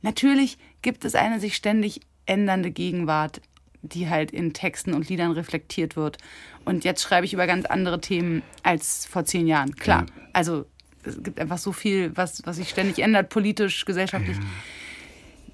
Natürlich 0.02 0.59
gibt 0.82 1.05
es 1.07 1.14
eine 1.14 1.40
sich 1.40 1.57
ständig 1.57 2.02
ändernde 2.26 2.70
Gegenwart 2.70 3.40
die 3.85 4.09
halt 4.09 4.30
in 4.30 4.53
Texten 4.53 4.95
und 4.95 5.09
Liedern 5.09 5.32
reflektiert 5.32 5.97
wird. 5.97 6.18
Und 6.64 6.85
jetzt 6.85 7.03
schreibe 7.03 7.26
ich 7.26 7.32
über 7.32 7.47
ganz 7.47 7.66
andere 7.66 8.01
Themen 8.01 8.43
als 8.62 9.07
vor 9.07 9.24
zehn 9.24 9.47
Jahren. 9.47 9.76
Klar, 9.76 10.07
ja. 10.09 10.22
also 10.32 10.64
es 11.05 11.22
gibt 11.22 11.39
einfach 11.39 11.59
so 11.59 11.72
viel, 11.72 12.16
was, 12.16 12.43
was 12.47 12.57
sich 12.57 12.70
ständig 12.70 12.99
ändert, 13.01 13.28
politisch, 13.28 13.85
gesellschaftlich. 13.85 14.37
Ja 14.37 14.43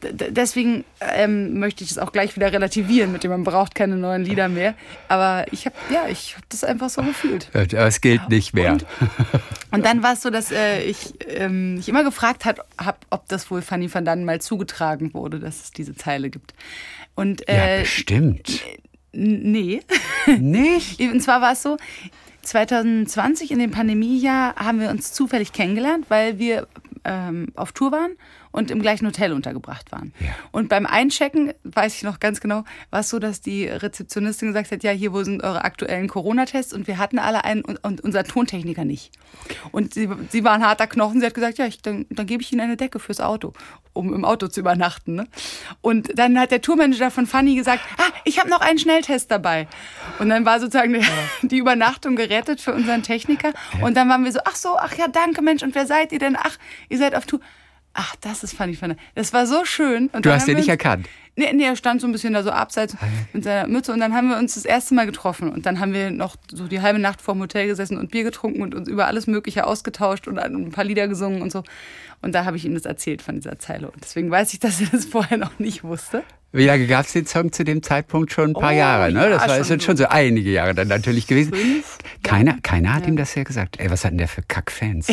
deswegen 0.02 0.84
ähm, 1.00 1.58
möchte 1.58 1.84
ich 1.84 1.90
es 1.90 1.98
auch 1.98 2.12
gleich 2.12 2.36
wieder 2.36 2.52
relativieren, 2.52 3.12
mit 3.12 3.24
dem 3.24 3.30
man 3.30 3.44
braucht 3.44 3.74
keine 3.74 3.96
neuen 3.96 4.24
Lieder 4.24 4.48
mehr. 4.48 4.74
Aber 5.08 5.46
ich 5.52 5.66
habe 5.66 5.76
ja, 5.92 6.06
ich 6.08 6.34
habe 6.34 6.46
das 6.48 6.64
einfach 6.64 6.90
so 6.90 7.02
gefühlt. 7.02 7.48
Aber 7.52 7.86
es 7.86 8.00
gilt 8.00 8.28
nicht 8.28 8.54
mehr. 8.54 8.72
Und, 8.72 8.86
und 9.70 9.84
dann 9.84 10.02
war 10.02 10.14
es 10.14 10.22
so, 10.22 10.30
dass 10.30 10.50
äh, 10.52 10.82
ich 10.82 11.14
ähm, 11.28 11.76
mich 11.76 11.88
immer 11.88 12.04
gefragt 12.04 12.44
habe, 12.44 12.64
ob 13.10 13.28
das 13.28 13.50
wohl 13.50 13.62
Fanny 13.62 13.92
van 13.92 14.04
Dannen 14.04 14.24
mal 14.24 14.40
zugetragen 14.40 15.14
wurde, 15.14 15.38
dass 15.38 15.62
es 15.62 15.70
diese 15.70 15.94
Zeile 15.94 16.30
gibt. 16.30 16.54
Und, 17.14 17.48
äh, 17.48 17.76
ja, 17.76 17.82
bestimmt. 17.82 18.62
Nee. 19.12 19.80
Nicht? 20.38 21.00
Und 21.00 21.20
zwar 21.20 21.40
war 21.40 21.52
es 21.52 21.62
so, 21.62 21.76
2020 22.42 23.50
in 23.50 23.58
dem 23.58 23.70
Pandemiejahr 23.70 24.56
haben 24.56 24.80
wir 24.80 24.90
uns 24.90 25.12
zufällig 25.12 25.52
kennengelernt, 25.52 26.06
weil 26.08 26.38
wir 26.38 26.66
ähm, 27.04 27.48
auf 27.54 27.72
Tour 27.72 27.92
waren 27.92 28.12
und 28.52 28.70
im 28.70 28.82
gleichen 28.82 29.06
Hotel 29.06 29.32
untergebracht 29.32 29.92
waren. 29.92 30.12
Ja. 30.20 30.30
Und 30.50 30.68
beim 30.68 30.86
Einchecken, 30.86 31.52
weiß 31.64 31.96
ich 31.96 32.02
noch 32.02 32.20
ganz 32.20 32.40
genau, 32.40 32.64
war 32.90 33.00
es 33.00 33.08
so, 33.08 33.18
dass 33.18 33.40
die 33.40 33.66
Rezeptionistin 33.66 34.48
gesagt 34.48 34.72
hat, 34.72 34.82
ja, 34.82 34.90
hier, 34.90 35.12
wo 35.12 35.22
sind 35.22 35.42
eure 35.42 35.64
aktuellen 35.64 36.08
Corona-Tests? 36.08 36.72
Und 36.72 36.86
wir 36.86 36.98
hatten 36.98 37.18
alle 37.18 37.44
einen 37.44 37.62
und, 37.62 37.82
und 37.84 38.00
unser 38.00 38.24
Tontechniker 38.24 38.84
nicht. 38.84 39.12
Und 39.70 39.94
sie, 39.94 40.08
sie 40.30 40.44
war 40.44 40.52
ein 40.52 40.64
harter 40.64 40.86
Knochen. 40.86 41.20
Sie 41.20 41.26
hat 41.26 41.34
gesagt, 41.34 41.58
ja, 41.58 41.66
ich, 41.66 41.80
dann, 41.82 42.06
dann 42.10 42.26
gebe 42.26 42.42
ich 42.42 42.52
Ihnen 42.52 42.62
eine 42.62 42.76
Decke 42.76 42.98
fürs 42.98 43.20
Auto, 43.20 43.52
um 43.92 44.12
im 44.12 44.24
Auto 44.24 44.48
zu 44.48 44.60
übernachten. 44.60 45.14
Ne? 45.14 45.26
Und 45.80 46.18
dann 46.18 46.38
hat 46.38 46.50
der 46.50 46.60
Tourmanager 46.60 47.10
von 47.10 47.26
Fanny 47.26 47.54
gesagt, 47.54 47.80
ah, 47.98 48.12
ich 48.24 48.40
habe 48.40 48.50
noch 48.50 48.60
einen 48.60 48.78
Schnelltest 48.78 49.30
dabei. 49.30 49.68
Und 50.18 50.28
dann 50.28 50.44
war 50.44 50.58
sozusagen 50.58 50.92
die, 50.92 51.06
die 51.46 51.58
Übernachtung 51.58 52.16
gerettet 52.16 52.60
für 52.60 52.74
unseren 52.74 53.02
Techniker. 53.02 53.52
Und 53.82 53.96
dann 53.96 54.08
waren 54.08 54.24
wir 54.24 54.32
so, 54.32 54.40
ach 54.44 54.56
so, 54.56 54.76
ach 54.76 54.96
ja, 54.96 55.06
danke 55.08 55.42
Mensch. 55.42 55.62
Und 55.62 55.74
wer 55.74 55.86
seid 55.86 56.12
ihr 56.12 56.18
denn? 56.18 56.36
Ach, 56.36 56.56
ihr 56.88 56.98
seid 56.98 57.14
auf 57.14 57.26
Tour. 57.26 57.40
Ach, 57.92 58.14
das 58.20 58.44
ist 58.44 58.54
Fanny 58.54 58.74
Fanny. 58.74 58.94
Das 59.14 59.32
war 59.32 59.46
so 59.46 59.64
schön. 59.64 60.08
Und 60.12 60.24
du 60.24 60.32
hast 60.32 60.46
den 60.46 60.56
nicht 60.56 60.68
erkannt? 60.68 61.08
Nee, 61.36 61.52
nee, 61.52 61.64
er 61.64 61.76
stand 61.76 62.00
so 62.00 62.06
ein 62.06 62.12
bisschen 62.12 62.34
da 62.34 62.42
so 62.42 62.50
abseits 62.50 62.96
mit 63.32 63.44
seiner 63.44 63.66
Mütze 63.66 63.92
und 63.92 64.00
dann 64.00 64.14
haben 64.14 64.28
wir 64.28 64.36
uns 64.36 64.54
das 64.54 64.64
erste 64.64 64.94
Mal 64.94 65.06
getroffen 65.06 65.50
und 65.50 65.64
dann 65.64 65.80
haben 65.80 65.92
wir 65.92 66.10
noch 66.10 66.36
so 66.52 66.66
die 66.66 66.80
halbe 66.82 66.98
Nacht 66.98 67.22
vor 67.22 67.34
dem 67.34 67.40
Hotel 67.40 67.66
gesessen 67.66 67.98
und 67.98 68.10
Bier 68.10 68.24
getrunken 68.24 68.62
und 68.62 68.74
uns 68.74 68.88
über 68.88 69.06
alles 69.06 69.26
Mögliche 69.26 69.66
ausgetauscht 69.66 70.28
und 70.28 70.38
ein 70.38 70.70
paar 70.70 70.84
Lieder 70.84 71.08
gesungen 71.08 71.40
und 71.40 71.50
so. 71.50 71.62
Und 72.20 72.34
da 72.34 72.44
habe 72.44 72.56
ich 72.56 72.64
ihm 72.64 72.74
das 72.74 72.84
erzählt 72.84 73.22
von 73.22 73.36
dieser 73.36 73.58
Zeile 73.58 73.90
und 73.90 74.02
deswegen 74.02 74.30
weiß 74.30 74.52
ich, 74.52 74.60
dass 74.60 74.80
er 74.80 74.88
das 74.88 75.06
vorher 75.06 75.38
noch 75.38 75.58
nicht 75.58 75.82
wusste. 75.82 76.22
Wie 76.52 76.64
lange 76.64 76.86
gab 76.88 77.06
es 77.06 77.12
den 77.12 77.26
Song 77.26 77.52
zu 77.52 77.62
dem 77.62 77.80
Zeitpunkt 77.82 78.32
schon? 78.32 78.50
Ein 78.50 78.52
paar 78.54 78.72
oh, 78.72 78.76
Jahre, 78.76 79.12
ne? 79.12 79.30
Das 79.30 79.42
ja, 79.42 79.48
war 79.48 79.64
schon, 79.64 79.80
schon 79.80 79.96
so 79.96 80.06
einige 80.06 80.50
Jahre 80.50 80.74
dann 80.74 80.88
natürlich 80.88 81.28
gewesen. 81.28 81.54
Fünf? 81.54 81.98
Keiner, 82.24 82.58
keiner 82.60 82.94
hat 82.94 83.04
ja. 83.04 83.08
ihm 83.08 83.16
das 83.16 83.34
ja 83.36 83.44
gesagt. 83.44 83.78
Ey, 83.78 83.88
was 83.88 84.04
hat 84.04 84.10
denn 84.10 84.18
der 84.18 84.26
für 84.26 84.42
Kackfans? 84.42 85.06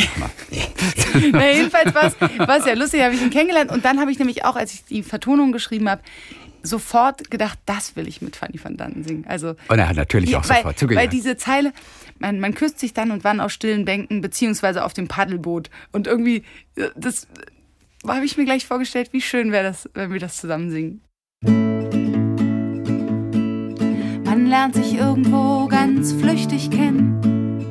Na, 1.32 1.52
jedenfalls 1.52 1.94
war 1.94 2.58
es 2.58 2.66
ja 2.66 2.74
lustig, 2.74 3.04
habe 3.04 3.14
ich 3.14 3.22
ihn 3.22 3.30
kennengelernt. 3.30 3.72
Und 3.72 3.86
dann 3.86 4.00
habe 4.00 4.12
ich 4.12 4.18
nämlich 4.18 4.46
auch, 4.46 4.56
als 4.56 4.74
ich 4.74 4.86
die 4.86 5.04
Vertonung 5.04 5.52
geschrieben 5.52 5.90
habe, 5.90 6.02
sofort 6.64 7.30
gedacht, 7.30 7.60
das 7.68 7.96
will 7.96 8.08
ich 8.08 8.22
mit 8.22 8.36
Fanny 8.36 8.60
van 8.62 8.76
Dannen 8.76 9.04
singen. 9.04 9.26
Also, 9.28 9.56
und 9.68 9.78
er 9.78 9.90
hat 9.90 9.96
natürlich 9.96 10.36
auch 10.36 10.50
weil, 10.50 10.58
sofort 10.58 10.80
zugehört. 10.80 11.04
Weil 11.04 11.10
diese 11.10 11.38
Zeile, 11.38 11.72
man, 12.18 12.40
man 12.40 12.56
küsst 12.56 12.80
sich 12.80 12.94
dann 12.94 13.12
und 13.12 13.24
wann 13.24 13.40
auf 13.40 13.52
stillen 13.52 13.86
Bänken, 13.86 14.22
beziehungsweise 14.22 14.84
auf 14.84 14.94
dem 14.94 15.08
Paddelboot. 15.08 15.70
Und 15.92 16.08
irgendwie, 16.08 16.44
das 16.96 17.28
habe 18.08 18.26
ich 18.26 18.38
mir 18.38 18.46
gleich 18.46 18.66
vorgestellt, 18.66 19.10
wie 19.14 19.22
schön 19.22 19.52
wäre 19.52 19.64
das, 19.64 19.88
wenn 19.94 20.12
wir 20.12 20.20
das 20.20 20.38
zusammen 20.38 20.72
singen. 20.72 21.02
Man 21.44 23.28
lernt 24.48 24.76
sich 24.76 24.98
irgendwo 24.98 25.68
ganz 25.68 26.14
flüchtig 26.14 26.72
kennen 26.72 27.68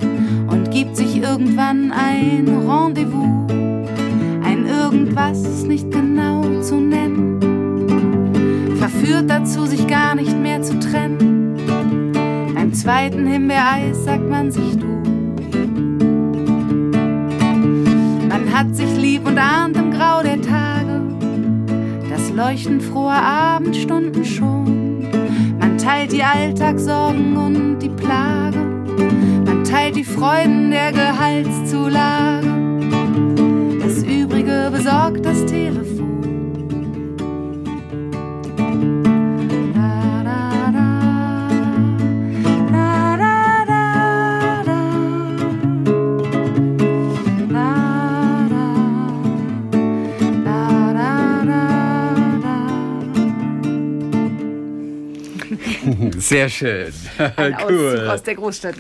und 0.49 0.71
gibt 0.71 0.97
sich 0.97 1.21
irgendwann 1.21 1.91
ein 1.91 2.47
Rendezvous. 2.49 3.51
Ein 4.45 4.67
Irgendwas 4.67 5.65
nicht 5.65 5.91
genau 5.91 6.61
zu 6.61 6.77
nennen, 6.77 7.41
verführt 8.79 9.29
dazu, 9.29 9.67
sich 9.67 9.89
gar 9.89 10.15
nicht 10.15 10.39
mehr 10.39 10.63
zu 10.63 10.79
trennen. 10.79 11.57
Beim 12.55 12.73
zweiten 12.73 13.27
Himbeereis 13.27 14.05
sagt 14.05 14.29
man 14.29 14.53
sich 14.53 14.77
du. 14.77 14.87
Man 18.29 18.53
hat 18.53 18.77
sich 18.77 18.97
lieb 18.97 19.27
und 19.27 19.39
ahnt 19.39 19.77
im 19.77 19.91
Grau 19.91 20.23
der 20.23 20.41
Tage 20.41 20.76
leuchten 22.37 22.83
frohe 22.83 23.15
Abendstunden 23.15 24.23
schon. 24.23 25.11
Man 25.59 25.79
teilt 25.79 26.13
die 26.13 26.23
Alltagssorgen 26.23 27.35
und 27.35 27.79
die 27.79 27.89
Plage. 27.89 28.59
Man 29.47 29.65
teilt 29.65 29.97
die 29.97 30.05
Freuden 30.05 30.71
der 30.71 30.93
Gehaltszulage. 30.93 32.47
Das 33.81 34.03
Übrige 34.03 34.71
besorgt 34.71 35.25
das 35.25 35.47
Telefon. 35.47 35.96
Sehr 56.27 56.49
schön. 56.49 56.93
Ein 57.37 57.57
cool. 57.69 58.09
Aus 58.11 58.23
der 58.23 58.35
Großstadt. 58.35 58.75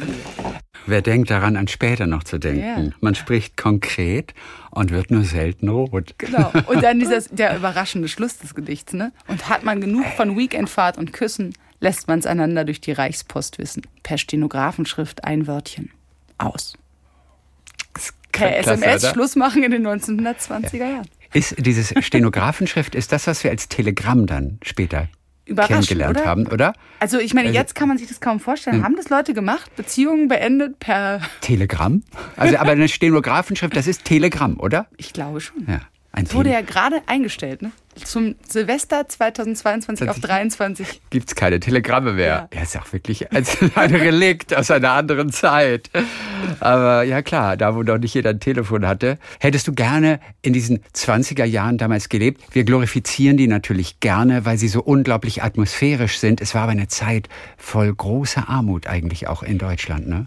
Wer 0.87 1.03
denkt 1.03 1.31
daran, 1.31 1.57
an 1.57 1.69
später 1.69 2.07
noch 2.07 2.25
zu 2.25 2.39
denken? 2.39 2.87
Ja. 2.87 2.93
Man 3.01 3.15
spricht 3.15 3.57
konkret 3.57 4.35
und 4.71 4.91
wird 4.91 5.11
nur 5.11 5.25
selten 5.25 5.69
rot. 5.69 6.15
Genau. 6.19 6.53
Und 6.67 6.83
dann 6.83 6.99
dieses, 7.01 7.29
der 7.29 7.57
überraschende 7.57 8.09
Schluss 8.09 8.39
des 8.39 8.55
Gedichts, 8.55 8.93
ne? 8.93 9.13
Und 9.29 9.49
hat 9.49 9.63
man 9.63 9.81
genug 9.81 10.07
von 10.17 10.37
Weekendfahrt 10.37 10.99
und 10.99 11.13
Küssen, 11.13 11.55
lässt 11.81 12.09
man 12.09 12.19
es 12.19 12.27
einander 12.27 12.65
durch 12.65 12.81
die 12.81 12.93
Reichspost 12.93 13.59
wissen. 13.59 13.83
Per 14.03 14.19
Stenografenschrift 14.19 15.25
ein 15.25 15.47
Wörtchen. 15.47 15.91
Aus. 16.39 16.75
Per 18.33 18.51
Klasse, 18.51 18.73
SMS 18.73 19.05
oder? 19.05 19.13
Schluss 19.13 19.37
machen 19.37 19.63
in 19.63 19.71
den 19.71 19.87
1920er 19.87 20.77
Jahren. 20.79 21.09
Ist 21.33 21.55
dieses 21.59 21.95
Stenografenschrift, 22.05 22.95
ist 22.95 23.13
das, 23.13 23.27
was 23.27 23.43
wir 23.45 23.51
als 23.51 23.69
Telegramm 23.69 24.27
dann 24.27 24.59
später 24.63 25.09
kennengelernt 25.47 26.19
oder? 26.19 26.27
haben, 26.27 26.47
oder? 26.49 26.73
Also 27.01 27.19
ich 27.19 27.35
meine, 27.35 27.49
Also- 27.49 27.59
jetzt 27.59 27.75
kann 27.75 27.89
man 27.89 27.99
sich 27.99 28.09
das 28.09 28.21
kaum 28.21 28.41
vorstellen. 28.41 28.83
Haben 28.83 28.97
das 28.97 29.09
Leute 29.09 29.33
gemacht? 29.35 29.75
Beziehungen 29.77 30.29
beendet 30.29 30.79
per... 30.79 31.21
Telegramm? 31.41 32.03
Also, 32.37 32.57
aber 32.59 32.73
eine 32.73 32.89
Stenografenschrift, 32.89 33.77
das 33.77 33.87
ist 33.87 34.05
Telegramm, 34.05 34.59
oder? 34.59 34.87
Ich 34.97 35.13
glaube 35.13 35.41
schon. 35.41 35.67
Ja. 35.69 35.81
Ein 36.17 36.25
Es 36.25 36.35
wurde 36.35 36.49
Tele 36.49 36.61
ja 36.61 36.67
gerade 36.67 37.03
eingestellt, 37.07 37.61
ne? 37.61 37.73
Zum 38.03 38.37
Silvester 38.47 39.07
2022 39.07 40.09
auf 40.09 40.19
23. 40.19 41.01
Gibt's 41.11 41.35
keine 41.35 41.61
Telegramme 41.61 42.15
mehr. 42.15 42.49
Ja. 42.53 42.59
Ja, 42.59 42.63
ist 42.63 42.77
auch 42.79 42.91
wirklich 42.93 43.33
ein 43.33 43.45
ein 43.75 43.95
Relikt 43.95 44.55
aus 44.55 44.71
einer 44.71 44.93
anderen 44.93 45.31
Zeit. 45.31 45.91
Aber 46.61 47.03
ja 47.05 47.21
klar, 47.23 47.57
da 47.59 47.75
wo 47.75 47.83
noch 47.83 47.99
nicht 47.99 48.15
jeder 48.15 48.31
ein 48.31 48.41
Telefon 48.41 48.87
hatte. 48.87 49.19
Hättest 49.41 49.69
du 49.69 49.73
gerne 49.73 50.21
in 50.41 50.55
diesen 50.55 50.81
20er 50.95 51.45
Jahren 51.45 51.77
damals 51.77 52.09
gelebt? 52.09 52.43
Wir 52.53 52.65
glorifizieren 52.65 53.37
die 53.37 53.47
natürlich 53.47 54.01
gerne, 54.01 54.47
weil 54.47 54.57
sie 54.57 54.69
so 54.69 54.83
unglaublich 54.83 55.43
atmosphärisch 55.43 56.19
sind. 56.19 56.41
Es 56.41 56.55
war 56.55 56.63
aber 56.63 56.73
eine 56.73 56.89
Zeit 56.89 57.29
voll 57.59 57.95
großer 57.95 58.49
Armut 58.49 58.87
eigentlich 58.87 59.29
auch 59.29 59.43
in 59.43 59.59
Deutschland. 59.59 60.07
Ne? 60.09 60.27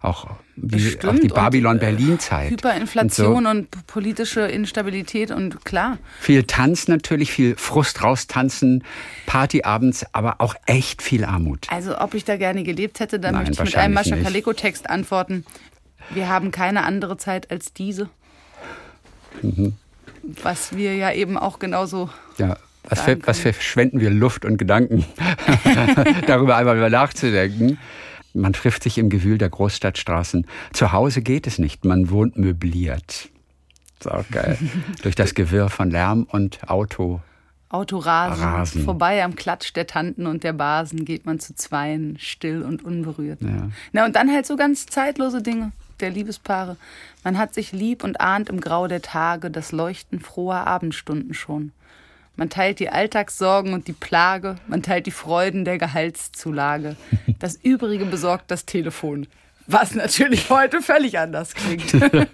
Auch, 0.00 0.28
wie, 0.54 0.96
auch 1.06 1.14
die 1.14 1.28
Babylon-Berlin-Zeit. 1.28 2.50
Hyperinflation 2.50 3.46
Und 3.46 3.74
und, 3.74 3.86
politische 3.86 4.42
Instabilität 4.42 5.30
und 5.30 5.64
klar. 5.64 5.98
so. 5.98 6.24
Viel 6.24 6.44
Tanz 6.44 6.86
natürlich, 6.86 7.32
viel 7.32 7.56
Frust 7.56 8.02
raustanzen, 8.02 8.84
Partyabends, 9.26 10.06
aber 10.12 10.36
auch 10.40 10.54
echt 10.66 11.02
viel 11.02 11.24
Armut. 11.24 11.66
Also 11.70 11.98
ob 11.98 12.14
ich 12.14 12.24
da 12.24 12.36
gerne 12.36 12.62
gelebt 12.62 13.00
hätte, 13.00 13.18
dann 13.18 13.34
Nein, 13.34 13.46
möchte 13.46 13.62
ich 13.62 13.70
mit 13.70 13.76
einem 13.76 13.94
Mascha. 13.94 14.16
Kaleko-Text 14.16 14.88
antworten. 14.88 15.44
Wir 16.10 16.28
haben 16.28 16.52
keine 16.52 16.84
andere 16.84 17.16
Zeit 17.16 17.50
als 17.50 17.72
diese. 17.72 18.08
Mhm. 19.42 19.74
Was 20.42 20.76
wir 20.76 20.94
ja 20.94 21.12
eben 21.12 21.36
auch 21.36 21.58
genauso 21.58 22.10
Ja, 22.38 22.56
was, 22.84 23.00
ver, 23.00 23.16
was 23.24 23.38
verschwenden 23.40 24.00
wir 24.00 24.10
Luft 24.10 24.44
und 24.44 24.58
Gedanken, 24.58 25.04
darüber 26.26 26.56
einmal 26.56 26.76
über 26.76 26.90
nachzudenken. 26.90 27.78
Man 28.38 28.52
trifft 28.52 28.82
sich 28.82 28.98
im 28.98 29.10
Gewühl 29.10 29.38
der 29.38 29.50
Großstadtstraßen. 29.50 30.46
Zu 30.72 30.92
Hause 30.92 31.22
geht 31.22 31.46
es 31.46 31.58
nicht, 31.58 31.84
man 31.84 32.10
wohnt 32.10 32.38
möbliert. 32.38 33.28
Ist 33.98 34.10
auch 34.10 34.28
geil. 34.30 34.58
Durch 35.02 35.14
das 35.14 35.34
Gewirr 35.34 35.68
von 35.68 35.90
Lärm 35.90 36.26
und 36.30 36.68
Auto. 36.68 37.20
Autorasen. 37.70 38.42
Rasen. 38.42 38.84
Vorbei 38.84 39.22
am 39.22 39.36
Klatsch 39.36 39.74
der 39.74 39.86
Tanten 39.86 40.26
und 40.26 40.42
der 40.42 40.54
Basen 40.54 41.04
geht 41.04 41.26
man 41.26 41.38
zu 41.38 41.54
zweien, 41.54 42.16
still 42.18 42.62
und 42.62 42.82
unberührt. 42.82 43.42
Ja. 43.42 43.68
Na 43.92 44.06
und 44.06 44.16
dann 44.16 44.32
halt 44.32 44.46
so 44.46 44.56
ganz 44.56 44.86
zeitlose 44.86 45.42
Dinge 45.42 45.72
der 46.00 46.10
Liebespaare. 46.10 46.76
Man 47.24 47.36
hat 47.36 47.52
sich 47.52 47.72
lieb 47.72 48.04
und 48.04 48.20
ahnt 48.20 48.48
im 48.48 48.60
Grau 48.60 48.86
der 48.86 49.02
Tage 49.02 49.50
das 49.50 49.72
Leuchten 49.72 50.20
froher 50.20 50.66
Abendstunden 50.66 51.34
schon. 51.34 51.72
Man 52.38 52.50
teilt 52.50 52.78
die 52.78 52.88
Alltagssorgen 52.88 53.74
und 53.74 53.88
die 53.88 53.92
Plage, 53.92 54.54
man 54.68 54.80
teilt 54.80 55.06
die 55.06 55.10
Freuden 55.10 55.64
der 55.64 55.76
Gehaltszulage. 55.76 56.94
Das 57.40 57.56
Übrige 57.56 58.04
besorgt 58.04 58.52
das 58.52 58.64
Telefon. 58.64 59.26
Was 59.66 59.96
natürlich 59.96 60.48
heute 60.48 60.80
völlig 60.80 61.18
anders 61.18 61.52
klingt. 61.54 61.92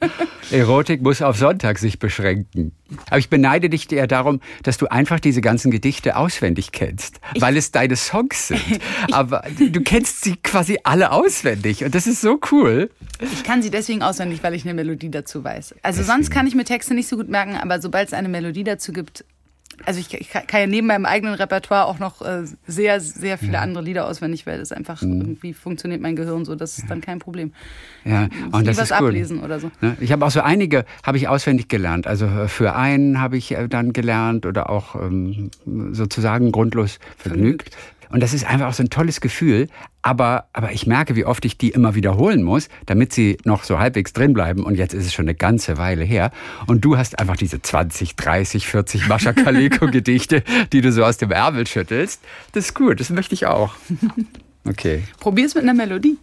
Erotik 0.52 1.00
muss 1.00 1.22
auf 1.22 1.38
Sonntag 1.38 1.78
sich 1.78 1.98
beschränken. 1.98 2.72
Aber 3.06 3.18
ich 3.18 3.30
beneide 3.30 3.70
dich 3.70 3.90
eher 3.90 4.06
darum, 4.06 4.40
dass 4.62 4.76
du 4.76 4.88
einfach 4.88 5.18
diese 5.20 5.40
ganzen 5.40 5.70
Gedichte 5.70 6.16
auswendig 6.16 6.70
kennst, 6.70 7.18
weil 7.40 7.56
es 7.56 7.72
deine 7.72 7.96
Songs 7.96 8.48
sind. 8.48 8.60
Aber 9.10 9.42
du 9.58 9.80
kennst 9.80 10.22
sie 10.22 10.36
quasi 10.36 10.78
alle 10.84 11.12
auswendig 11.12 11.82
und 11.82 11.94
das 11.94 12.06
ist 12.06 12.20
so 12.20 12.38
cool. 12.52 12.90
Ich 13.20 13.42
kann 13.42 13.62
sie 13.62 13.70
deswegen 13.70 14.02
auswendig, 14.02 14.42
weil 14.42 14.52
ich 14.52 14.64
eine 14.64 14.74
Melodie 14.74 15.10
dazu 15.10 15.42
weiß. 15.42 15.76
Also 15.82 16.02
sonst 16.02 16.30
kann 16.30 16.46
ich 16.46 16.54
mir 16.54 16.64
Texte 16.64 16.92
nicht 16.92 17.08
so 17.08 17.16
gut 17.16 17.30
merken, 17.30 17.56
aber 17.56 17.80
sobald 17.80 18.08
es 18.08 18.14
eine 18.14 18.28
Melodie 18.28 18.64
dazu 18.64 18.92
gibt, 18.92 19.24
also 19.84 20.00
ich, 20.00 20.12
ich 20.14 20.30
kann 20.30 20.60
ja 20.60 20.66
neben 20.66 20.86
meinem 20.86 21.06
eigenen 21.06 21.34
Repertoire 21.34 21.86
auch 21.86 21.98
noch 21.98 22.22
äh, 22.22 22.44
sehr, 22.66 23.00
sehr 23.00 23.38
viele 23.38 23.58
andere 23.58 23.82
Lieder 23.82 24.06
auswendig, 24.08 24.46
weil 24.46 24.58
das 24.58 24.72
einfach 24.72 25.02
irgendwie 25.02 25.52
funktioniert 25.52 26.00
mein 26.00 26.16
Gehirn 26.16 26.44
so, 26.44 26.54
das 26.54 26.78
ist 26.78 26.90
dann 26.90 27.00
kein 27.00 27.18
Problem. 27.18 27.52
Ja, 28.04 28.26
Ich 28.26 28.54
und 28.54 28.66
das 28.66 28.76
was 28.76 28.90
ist 28.90 29.00
cool. 29.00 29.08
ablesen 29.08 29.42
oder 29.42 29.60
so. 29.60 29.70
Ne? 29.80 29.96
Ich 30.00 30.12
habe 30.12 30.24
auch 30.24 30.30
so 30.30 30.40
einige, 30.40 30.84
habe 31.02 31.16
ich 31.16 31.28
auswendig 31.28 31.68
gelernt. 31.68 32.06
Also 32.06 32.26
äh, 32.26 32.48
für 32.48 32.74
einen 32.76 33.20
habe 33.20 33.36
ich 33.36 33.52
äh, 33.52 33.68
dann 33.68 33.92
gelernt 33.92 34.46
oder 34.46 34.70
auch 34.70 34.94
ähm, 34.94 35.50
sozusagen 35.92 36.52
grundlos 36.52 36.98
vergnügt. 37.16 37.76
Und 38.10 38.22
das 38.22 38.34
ist 38.34 38.44
einfach 38.44 38.68
auch 38.68 38.72
so 38.74 38.82
ein 38.82 38.90
tolles 38.90 39.20
Gefühl. 39.20 39.68
Aber, 40.02 40.48
aber 40.52 40.72
ich 40.72 40.86
merke, 40.86 41.16
wie 41.16 41.24
oft 41.24 41.44
ich 41.44 41.56
die 41.56 41.70
immer 41.70 41.94
wiederholen 41.94 42.42
muss, 42.42 42.68
damit 42.86 43.12
sie 43.12 43.38
noch 43.44 43.64
so 43.64 43.78
halbwegs 43.78 44.12
drin 44.12 44.34
bleiben. 44.34 44.62
Und 44.62 44.76
jetzt 44.76 44.94
ist 44.94 45.06
es 45.06 45.14
schon 45.14 45.24
eine 45.24 45.34
ganze 45.34 45.78
Weile 45.78 46.04
her. 46.04 46.30
Und 46.66 46.84
du 46.84 46.96
hast 46.96 47.18
einfach 47.18 47.36
diese 47.36 47.62
20, 47.62 48.16
30, 48.16 48.66
40 48.66 49.08
Mascha 49.08 49.32
Kaleko 49.32 49.86
Gedichte, 49.86 50.42
die 50.72 50.80
du 50.80 50.92
so 50.92 51.04
aus 51.04 51.16
dem 51.16 51.30
Ärmel 51.30 51.66
schüttelst. 51.66 52.22
Das 52.52 52.66
ist 52.66 52.74
gut, 52.74 53.00
das 53.00 53.10
möchte 53.10 53.34
ich 53.34 53.46
auch. 53.46 53.74
Okay, 54.66 55.02
Probier 55.20 55.44
es 55.44 55.54
mit 55.54 55.64
einer 55.64 55.74
Melodie. 55.74 56.16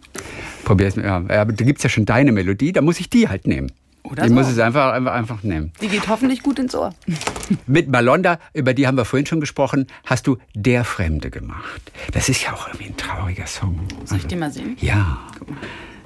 probier's. 0.64 0.96
Ja, 0.96 1.18
aber 1.18 1.52
da 1.52 1.64
gibt's 1.64 1.84
ja 1.84 1.88
schon 1.88 2.06
deine 2.06 2.32
Melodie, 2.32 2.72
da 2.72 2.82
muss 2.82 2.98
ich 2.98 3.08
die 3.08 3.28
halt 3.28 3.46
nehmen. 3.46 3.70
Oder 4.04 4.24
ich 4.24 4.28
so. 4.30 4.34
muss 4.34 4.48
es 4.48 4.58
einfach, 4.58 4.92
einfach, 4.92 5.12
einfach 5.12 5.42
nehmen. 5.42 5.72
Die 5.80 5.88
geht 5.88 6.08
hoffentlich 6.08 6.42
gut 6.42 6.58
ins 6.58 6.74
Ohr. 6.74 6.94
Mit 7.66 7.88
Malonda, 7.88 8.38
über 8.52 8.74
die 8.74 8.86
haben 8.86 8.96
wir 8.96 9.04
vorhin 9.04 9.26
schon 9.26 9.40
gesprochen, 9.40 9.86
hast 10.04 10.26
du 10.26 10.38
Der 10.54 10.84
Fremde 10.84 11.30
gemacht. 11.30 11.92
Das 12.12 12.28
ist 12.28 12.42
ja 12.42 12.52
auch 12.52 12.68
irgendwie 12.68 12.86
ein 12.86 12.96
trauriger 12.96 13.46
Song. 13.46 13.80
Soll 14.04 14.18
ich 14.18 14.26
den 14.26 14.40
mal 14.40 14.52
sehen? 14.52 14.76
Ja. 14.80 15.18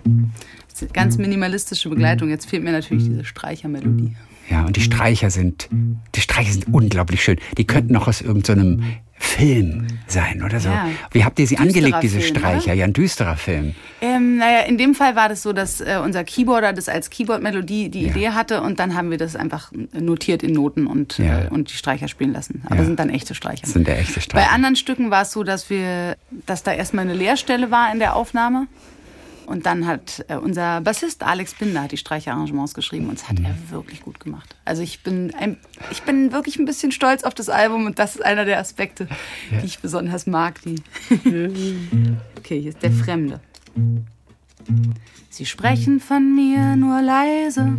Das 0.05 0.75
ist 0.75 0.83
eine 0.83 0.91
ganz 0.93 1.17
minimalistische 1.17 1.89
Begleitung. 1.89 2.29
Jetzt 2.29 2.49
fehlt 2.49 2.63
mir 2.63 2.73
natürlich 2.73 3.05
diese 3.05 3.25
Streichermelodie. 3.25 4.15
Ja, 4.51 4.65
und 4.65 4.77
die 4.77 4.81
Streicher 4.81 5.31
sind, 5.31 5.69
die 5.71 6.21
Streicher 6.21 6.53
sind 6.53 6.73
unglaublich 6.73 7.25
schön. 7.25 7.39
Die 7.59 7.67
könnten 7.67 7.93
noch 7.93 8.07
aus 8.07 8.21
irgendeinem 8.21 8.85
Film 9.19 9.87
sein 10.07 10.43
oder 10.43 10.61
so. 10.61 10.69
Ja. 10.69 10.89
Wie 11.11 11.25
habt 11.25 11.39
ihr 11.39 11.47
sie 11.47 11.57
Düsterer 11.57 11.69
angelegt, 11.69 12.03
diese 12.03 12.21
Film, 12.21 12.37
Streicher? 12.37 12.65
oder? 12.67 12.75
Ja, 12.75 12.85
ein 12.85 12.93
düsterer 12.93 13.37
Film. 13.37 13.75
Ähm, 14.01 14.37
naja, 14.37 14.61
in 14.61 14.79
dem 14.79 14.95
Fall 14.95 15.17
war 15.17 15.29
das 15.29 15.43
so, 15.43 15.53
dass 15.53 15.81
äh, 15.81 15.99
unser 16.03 16.23
Keyboarder 16.25 16.73
das 16.73 16.89
als 16.89 17.11
Keyboard-Melodie 17.11 17.89
die 17.89 18.03
Ja. 18.03 18.11
Idee 18.11 18.29
hatte 18.31 18.61
und 18.63 18.79
dann 18.79 18.95
haben 18.95 19.11
wir 19.11 19.19
das 19.19 19.35
einfach 19.37 19.73
notiert 19.93 20.43
in 20.43 20.53
Noten 20.53 20.87
und, 20.87 21.19
Ja. 21.19 21.45
äh, 21.45 21.49
und 21.49 21.71
die 21.71 21.75
Streicher 21.75 22.09
spielen 22.09 22.33
lassen. 22.33 22.63
Aber 22.69 22.85
sind 22.85 22.99
dann 23.01 23.11
echte 23.11 23.35
Streicher. 23.35 23.63
Das 23.63 23.73
sind 23.73 23.87
der 23.87 23.99
echte 23.99 24.15
Bei 24.15 24.21
Streicher. 24.21 24.53
anderen 24.53 24.77
Stücken 24.77 25.11
war 25.11 25.23
es 25.23 25.33
so, 25.33 25.43
dass 25.43 25.71
wir, 25.71 26.17
dass 26.47 26.63
da 26.63 26.73
erstmal 26.73 27.05
eine 27.05 27.15
Leerstelle 27.15 27.71
war 27.71 27.91
in 27.93 27.99
der 27.99 28.17
Aufnahme. 28.17 28.67
Und 29.47 29.65
dann 29.65 29.87
hat 29.87 30.25
äh, 30.29 30.37
unser 30.37 30.81
Bassist 30.81 31.23
Alex 31.23 31.55
Binder 31.55 31.83
hat 31.83 31.93
die 31.93 31.97
Streicherarrangements 31.97 32.75
geschrieben 32.75 33.09
und 33.09 33.21
das 33.21 33.29
hat 33.29 33.39
er 33.39 33.55
wirklich 33.71 34.03
gut 34.03 34.19
gemacht. 34.19 34.57
Also 34.65 34.83
ich 34.83 35.05
bin, 35.05 35.33
ein, 35.35 35.57
ich 35.93 36.03
bin 36.03 36.33
wirklich 36.33 36.59
ein 36.59 36.65
bisschen 36.65 36.91
stolz 36.91 37.23
auf 37.23 37.33
das 37.33 37.49
Album 37.49 37.87
und 37.87 38.01
das 38.01 38.17
ist 38.17 38.23
einer 38.23 38.45
der 38.45 38.59
Aspekte, 38.59 39.07
die 39.51 39.67
ich 39.67 39.79
besonders 39.79 40.27
mag. 40.27 40.61
Die 40.63 40.83
okay, 42.37 42.61
hier 42.61 42.71
ist 42.71 42.83
der 42.83 42.91
Fremde. 42.91 43.41
Sie 45.31 45.47
sprechen 45.47 46.01
von 46.01 46.35
mir 46.35 46.75
nur 46.75 47.01
leise 47.01 47.77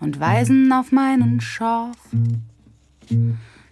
und 0.00 0.20
weisen 0.20 0.72
auf 0.72 0.90
meinen 0.90 1.40
Schorf. 1.40 1.96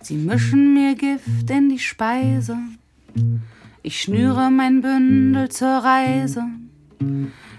Sie 0.01 0.17
mischen 0.17 0.75
mir 0.75 0.95
Gift 0.95 1.51
in 1.51 1.69
die 1.69 1.81
Speise. 1.81 2.57
Ich 3.87 4.01
schnüre 4.01 4.51
mein 4.51 4.81
Bündel 4.81 5.51
zur 5.51 5.69
Reise. 5.69 6.43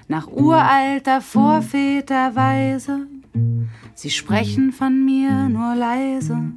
Nach 0.08 0.26
uralter 0.26 1.22
Vorväterweise. 1.22 3.06
Sie 3.94 4.10
sprechen 4.10 4.72
von 4.72 5.06
mir 5.06 5.50
nur 5.50 5.76
leise. 5.76 6.54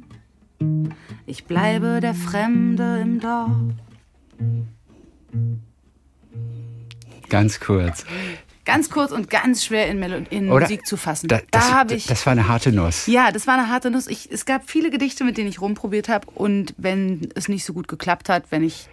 Ich 1.27 1.45
bleibe 1.45 1.99
der 1.99 2.15
Fremde 2.15 2.99
im 2.99 3.19
Dorf. 3.19 3.51
Ganz 7.29 7.59
kurz. 7.59 8.05
Ganz 8.65 8.89
kurz 8.89 9.11
und 9.11 9.29
ganz 9.29 9.63
schwer 9.63 9.87
in, 9.87 9.99
Melo 9.99 10.17
in 10.31 10.49
Oder? 10.49 10.61
Musik 10.61 10.87
zu 10.87 10.97
fassen. 10.97 11.27
Da, 11.27 11.37
Da, 11.37 11.43
das, 11.51 11.71
habe 11.71 11.93
ich. 11.93 12.07
das 12.07 12.25
war 12.25 12.31
eine 12.31 12.47
harte 12.47 12.71
Nuss. 12.71 13.05
Ja, 13.05 13.31
das 13.31 13.45
war 13.45 13.53
eine 13.53 13.69
harte 13.69 13.91
Nuss. 13.91 14.07
Ich, 14.07 14.31
es 14.31 14.45
gab 14.45 14.67
viele 14.67 14.89
Gedichte, 14.89 15.23
mit 15.23 15.37
denen 15.37 15.47
ich 15.47 15.61
rumprobiert 15.61 16.09
habe. 16.09 16.25
Und 16.33 16.73
wenn 16.77 17.29
es 17.35 17.49
nicht 17.49 17.65
so 17.65 17.73
gut 17.73 17.87
geklappt 17.87 18.29
hat, 18.29 18.45
wenn 18.49 18.63
ich, 18.63 18.89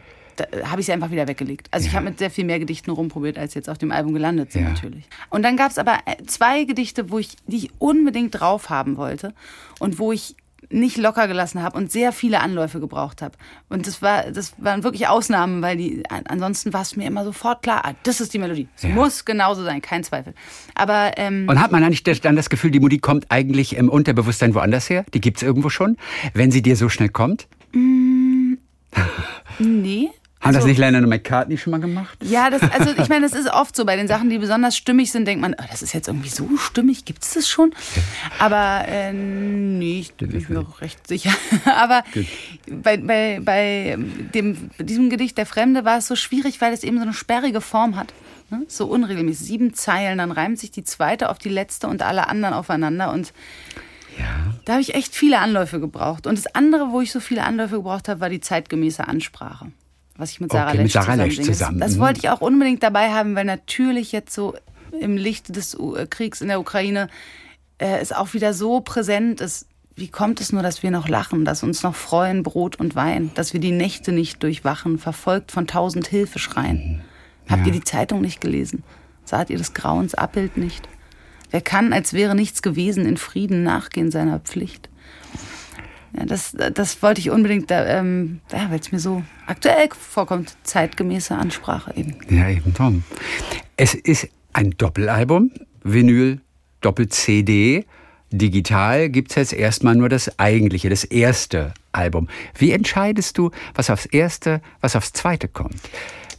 habe 0.64 0.80
ich 0.80 0.86
sie 0.86 0.92
einfach 0.92 1.10
wieder 1.10 1.28
weggelegt. 1.28 1.68
Also 1.70 1.86
ich 1.86 1.94
habe 1.94 2.04
mit 2.04 2.18
sehr 2.18 2.30
viel 2.30 2.44
mehr 2.44 2.58
Gedichten 2.58 2.90
rumprobiert, 2.90 3.38
als 3.38 3.54
jetzt 3.54 3.68
auf 3.68 3.78
dem 3.78 3.92
Album 3.92 4.12
gelandet 4.14 4.52
sind 4.52 4.62
Ja. 4.62 4.68
natürlich. 4.70 5.04
Und 5.30 5.42
dann 5.42 5.56
gab 5.56 5.70
es 5.70 5.78
aber 5.78 5.98
äh, 6.06 6.22
zwei 6.26 6.64
Gedichte, 6.64 7.10
wo 7.10 7.18
ich, 7.18 7.36
die 7.46 7.56
ich 7.56 7.70
unbedingt 7.78 8.38
drauf 8.38 8.70
haben 8.70 8.96
wollte 8.96 9.34
und 9.78 9.98
wo 9.98 10.12
ich 10.12 10.36
nicht 10.70 10.96
locker 10.96 11.28
gelassen 11.28 11.62
habe 11.62 11.78
und 11.78 11.92
sehr 11.92 12.12
viele 12.12 12.40
Anläufe 12.40 12.80
gebraucht 12.80 13.22
habe. 13.22 13.36
Und 13.68 13.86
das 13.86 14.02
war, 14.02 14.30
das 14.30 14.54
waren 14.58 14.82
wirklich 14.82 15.06
Ausnahmen, 15.06 15.62
weil 15.62 15.76
die, 15.76 16.02
ansonsten 16.08 16.72
war 16.72 16.82
es 16.82 16.96
mir 16.96 17.06
immer 17.06 17.24
sofort 17.24 17.62
klar, 17.62 17.82
ah, 17.84 17.92
das 18.02 18.20
ist 18.20 18.34
die 18.34 18.38
Melodie. 18.38 18.66
Es 18.76 18.82
ja. 18.82 18.88
muss 18.88 19.24
genauso 19.24 19.62
sein, 19.62 19.80
kein 19.80 20.02
Zweifel. 20.02 20.34
Aber 20.74 21.12
ähm, 21.18 21.46
und 21.48 21.60
hat 21.60 21.70
man 21.70 21.84
eigentlich 21.84 22.02
dann 22.20 22.34
das 22.34 22.50
Gefühl, 22.50 22.70
die 22.72 22.80
Musik 22.80 23.02
kommt 23.02 23.30
eigentlich 23.30 23.76
im 23.76 23.88
Unterbewusstsein 23.88 24.54
woanders 24.54 24.90
her? 24.90 25.04
Die 25.14 25.20
gibt 25.20 25.36
es 25.36 25.42
irgendwo 25.44 25.68
schon, 25.68 25.96
wenn 26.34 26.50
sie 26.50 26.62
dir 26.62 26.76
so 26.76 26.88
schnell 26.88 27.10
kommt? 27.10 27.46
Mm, 27.72 28.54
nee, 29.58 30.10
haben 30.46 30.56
also, 30.56 30.66
das 30.66 30.66
nicht 30.66 30.78
Lennon 30.78 31.04
und 31.04 31.10
McCartney 31.10 31.58
schon 31.58 31.72
mal 31.72 31.80
gemacht? 31.80 32.18
Ja, 32.22 32.50
das, 32.50 32.62
also 32.62 32.90
ich 32.96 33.08
meine, 33.08 33.28
das 33.28 33.38
ist 33.38 33.52
oft 33.52 33.74
so. 33.74 33.84
Bei 33.84 33.96
den 33.96 34.08
Sachen, 34.08 34.30
die 34.30 34.38
besonders 34.38 34.76
stimmig 34.76 35.10
sind, 35.10 35.26
denkt 35.26 35.42
man, 35.42 35.54
oh, 35.58 35.64
das 35.70 35.82
ist 35.82 35.92
jetzt 35.92 36.08
irgendwie 36.08 36.28
so 36.28 36.48
stimmig, 36.56 37.04
gibt 37.04 37.24
es 37.24 37.34
das 37.34 37.48
schon? 37.48 37.72
Aber 38.38 38.84
äh, 38.86 39.12
nee, 39.12 40.00
ich 40.00 40.14
bin 40.14 40.44
mir 40.48 40.60
auch 40.60 40.80
recht 40.80 41.06
sicher. 41.06 41.30
Aber 41.64 42.04
bei, 42.70 42.96
bei, 42.96 43.40
bei 43.42 43.98
dem, 44.34 44.70
diesem 44.78 45.10
Gedicht 45.10 45.38
Der 45.38 45.46
Fremde 45.46 45.84
war 45.84 45.98
es 45.98 46.06
so 46.06 46.16
schwierig, 46.16 46.60
weil 46.60 46.72
es 46.72 46.82
eben 46.84 46.96
so 46.96 47.02
eine 47.02 47.14
sperrige 47.14 47.60
Form 47.60 47.96
hat. 47.96 48.12
Ne? 48.50 48.62
So 48.68 48.86
unregelmäßig. 48.86 49.46
Sieben 49.46 49.74
Zeilen, 49.74 50.18
dann 50.18 50.30
reimt 50.30 50.58
sich 50.58 50.70
die 50.70 50.84
zweite 50.84 51.30
auf 51.30 51.38
die 51.38 51.48
letzte 51.48 51.88
und 51.88 52.02
alle 52.02 52.28
anderen 52.28 52.54
aufeinander. 52.54 53.12
Und 53.12 53.32
ja. 54.18 54.54
da 54.64 54.74
habe 54.74 54.82
ich 54.82 54.94
echt 54.94 55.14
viele 55.14 55.38
Anläufe 55.38 55.80
gebraucht. 55.80 56.26
Und 56.26 56.38
das 56.38 56.54
andere, 56.54 56.92
wo 56.92 57.00
ich 57.00 57.12
so 57.12 57.20
viele 57.20 57.42
Anläufe 57.42 57.76
gebraucht 57.76 58.08
habe, 58.08 58.20
war 58.20 58.28
die 58.28 58.40
zeitgemäße 58.40 59.06
Ansprache 59.06 59.72
was 60.18 60.30
ich 60.30 60.40
mit 60.40 60.52
Sarah 60.52 60.68
okay, 60.68 60.78
Lesch 60.78 60.94
mit 60.94 61.04
Sarah 61.04 61.14
Lesch 61.14 61.40
zusammen. 61.40 61.78
Das, 61.78 61.92
das 61.92 62.00
wollte 62.00 62.20
ich 62.20 62.30
auch 62.30 62.40
unbedingt 62.40 62.82
dabei 62.82 63.12
haben, 63.12 63.34
weil 63.34 63.44
natürlich 63.44 64.12
jetzt 64.12 64.34
so 64.34 64.54
im 64.98 65.16
Licht 65.16 65.54
des 65.54 65.74
äh, 65.74 66.06
Kriegs 66.06 66.40
in 66.40 66.48
der 66.48 66.60
Ukraine 66.60 67.08
äh, 67.78 67.98
es 67.98 68.12
auch 68.12 68.34
wieder 68.34 68.54
so 68.54 68.80
präsent 68.80 69.40
ist. 69.40 69.66
Wie 69.94 70.08
kommt 70.08 70.40
es 70.40 70.52
nur, 70.52 70.62
dass 70.62 70.82
wir 70.82 70.90
noch 70.90 71.08
lachen, 71.08 71.44
dass 71.44 71.62
uns 71.62 71.82
noch 71.82 71.94
freuen 71.94 72.42
Brot 72.42 72.76
und 72.76 72.94
Wein, 72.94 73.30
dass 73.34 73.54
wir 73.54 73.60
die 73.60 73.72
Nächte 73.72 74.12
nicht 74.12 74.42
durchwachen, 74.42 74.98
verfolgt 74.98 75.52
von 75.52 75.66
tausend 75.66 76.06
Hilfeschreien? 76.06 77.00
Ja. 77.46 77.52
Habt 77.52 77.66
ihr 77.66 77.72
die 77.72 77.84
Zeitung 77.84 78.20
nicht 78.20 78.40
gelesen? 78.40 78.82
Saht 79.24 79.48
ihr 79.48 79.58
das 79.58 79.72
Grauens 79.72 80.14
Abbild 80.14 80.56
nicht? 80.58 80.86
Wer 81.50 81.60
kann, 81.62 81.92
als 81.92 82.12
wäre 82.12 82.34
nichts 82.34 82.60
gewesen, 82.60 83.06
in 83.06 83.16
Frieden 83.16 83.62
nachgehen 83.62 84.10
seiner 84.10 84.40
Pflicht? 84.40 84.90
Ja, 86.16 86.24
das, 86.24 86.56
das 86.74 87.02
wollte 87.02 87.20
ich 87.20 87.30
unbedingt, 87.30 87.66
ähm, 87.70 88.40
ja, 88.50 88.70
weil 88.70 88.80
es 88.80 88.90
mir 88.90 88.98
so 88.98 89.22
aktuell 89.46 89.88
vorkommt, 89.90 90.56
zeitgemäße 90.62 91.34
Ansprache 91.34 91.92
eben. 91.94 92.16
Ja, 92.30 92.48
eben, 92.48 92.72
Tom. 92.74 93.04
Es 93.76 93.94
ist 93.94 94.28
ein 94.52 94.70
Doppelalbum, 94.78 95.50
Vinyl, 95.82 96.40
Doppel-CD. 96.80 97.84
Digital 98.30 99.10
gibt 99.10 99.30
es 99.30 99.36
jetzt 99.36 99.52
erstmal 99.52 99.94
nur 99.94 100.08
das 100.08 100.38
eigentliche, 100.38 100.88
das 100.88 101.04
erste 101.04 101.74
Album. 101.92 102.28
Wie 102.58 102.72
entscheidest 102.72 103.38
du, 103.38 103.50
was 103.74 103.90
aufs 103.90 104.06
erste, 104.06 104.60
was 104.80 104.96
aufs 104.96 105.12
zweite 105.12 105.48
kommt? 105.48 105.80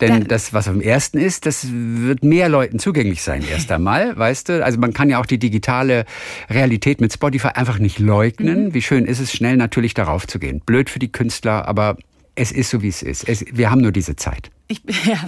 Denn 0.01 0.27
das, 0.27 0.53
was 0.53 0.67
am 0.67 0.81
ersten 0.81 1.17
ist, 1.17 1.45
das 1.45 1.67
wird 1.71 2.23
mehr 2.23 2.49
Leuten 2.49 2.79
zugänglich 2.79 3.21
sein, 3.21 3.43
erst 3.49 3.71
einmal, 3.71 4.17
weißt 4.17 4.49
du? 4.49 4.63
Also 4.63 4.79
man 4.79 4.93
kann 4.93 5.09
ja 5.09 5.19
auch 5.19 5.25
die 5.25 5.39
digitale 5.39 6.05
Realität 6.49 7.01
mit 7.01 7.13
Spotify 7.13 7.49
einfach 7.49 7.79
nicht 7.79 7.99
leugnen. 7.99 8.65
Mhm. 8.65 8.73
Wie 8.73 8.81
schön 8.81 9.05
ist 9.05 9.19
es, 9.19 9.31
schnell 9.31 9.57
natürlich 9.57 9.93
darauf 9.93 10.27
zu 10.27 10.39
gehen. 10.39 10.61
Blöd 10.65 10.89
für 10.89 10.99
die 10.99 11.11
Künstler, 11.11 11.67
aber 11.67 11.97
es 12.35 12.51
ist 12.51 12.69
so, 12.69 12.81
wie 12.81 12.89
es 12.89 13.01
ist. 13.01 13.27
Es, 13.27 13.43
wir 13.51 13.71
haben 13.71 13.81
nur 13.81 13.91
diese 13.91 14.15
Zeit. 14.15 14.51
Ich, 14.67 14.81
ja. 15.05 15.19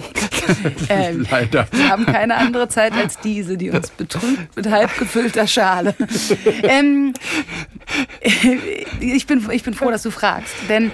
ähm, 0.88 1.26
Leider. 1.30 1.66
Wir 1.72 1.88
haben 1.88 2.06
keine 2.06 2.36
andere 2.36 2.68
Zeit 2.68 2.92
als 2.92 3.18
diese, 3.18 3.56
die 3.56 3.70
uns 3.70 3.90
betrübt 3.90 4.56
mit 4.56 4.70
halb 4.70 4.96
gefüllter 4.96 5.46
Schale. 5.46 5.94
ähm, 6.62 7.12
ich, 9.00 9.26
bin, 9.26 9.46
ich 9.50 9.62
bin 9.62 9.74
froh, 9.74 9.90
dass 9.90 10.02
du 10.02 10.10
fragst, 10.10 10.54
denn 10.68 10.92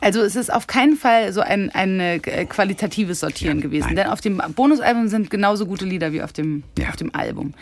also 0.00 0.20
es 0.20 0.36
ist 0.36 0.52
auf 0.52 0.66
keinen 0.66 0.96
Fall 0.96 1.32
so 1.32 1.40
ein, 1.40 1.70
ein 1.70 2.00
äh, 2.00 2.18
qualitatives 2.18 3.20
Sortieren 3.20 3.58
ja, 3.58 3.62
gewesen. 3.62 3.86
Nein. 3.88 3.96
Denn 3.96 4.06
auf 4.06 4.20
dem 4.20 4.40
Bonusalbum 4.54 5.08
sind 5.08 5.30
genauso 5.30 5.66
gute 5.66 5.84
Lieder 5.84 6.12
wie 6.12 6.22
auf 6.22 6.32
dem, 6.32 6.62
ja. 6.78 6.88
auf 6.88 6.96
dem 6.96 7.14
Album. 7.14 7.54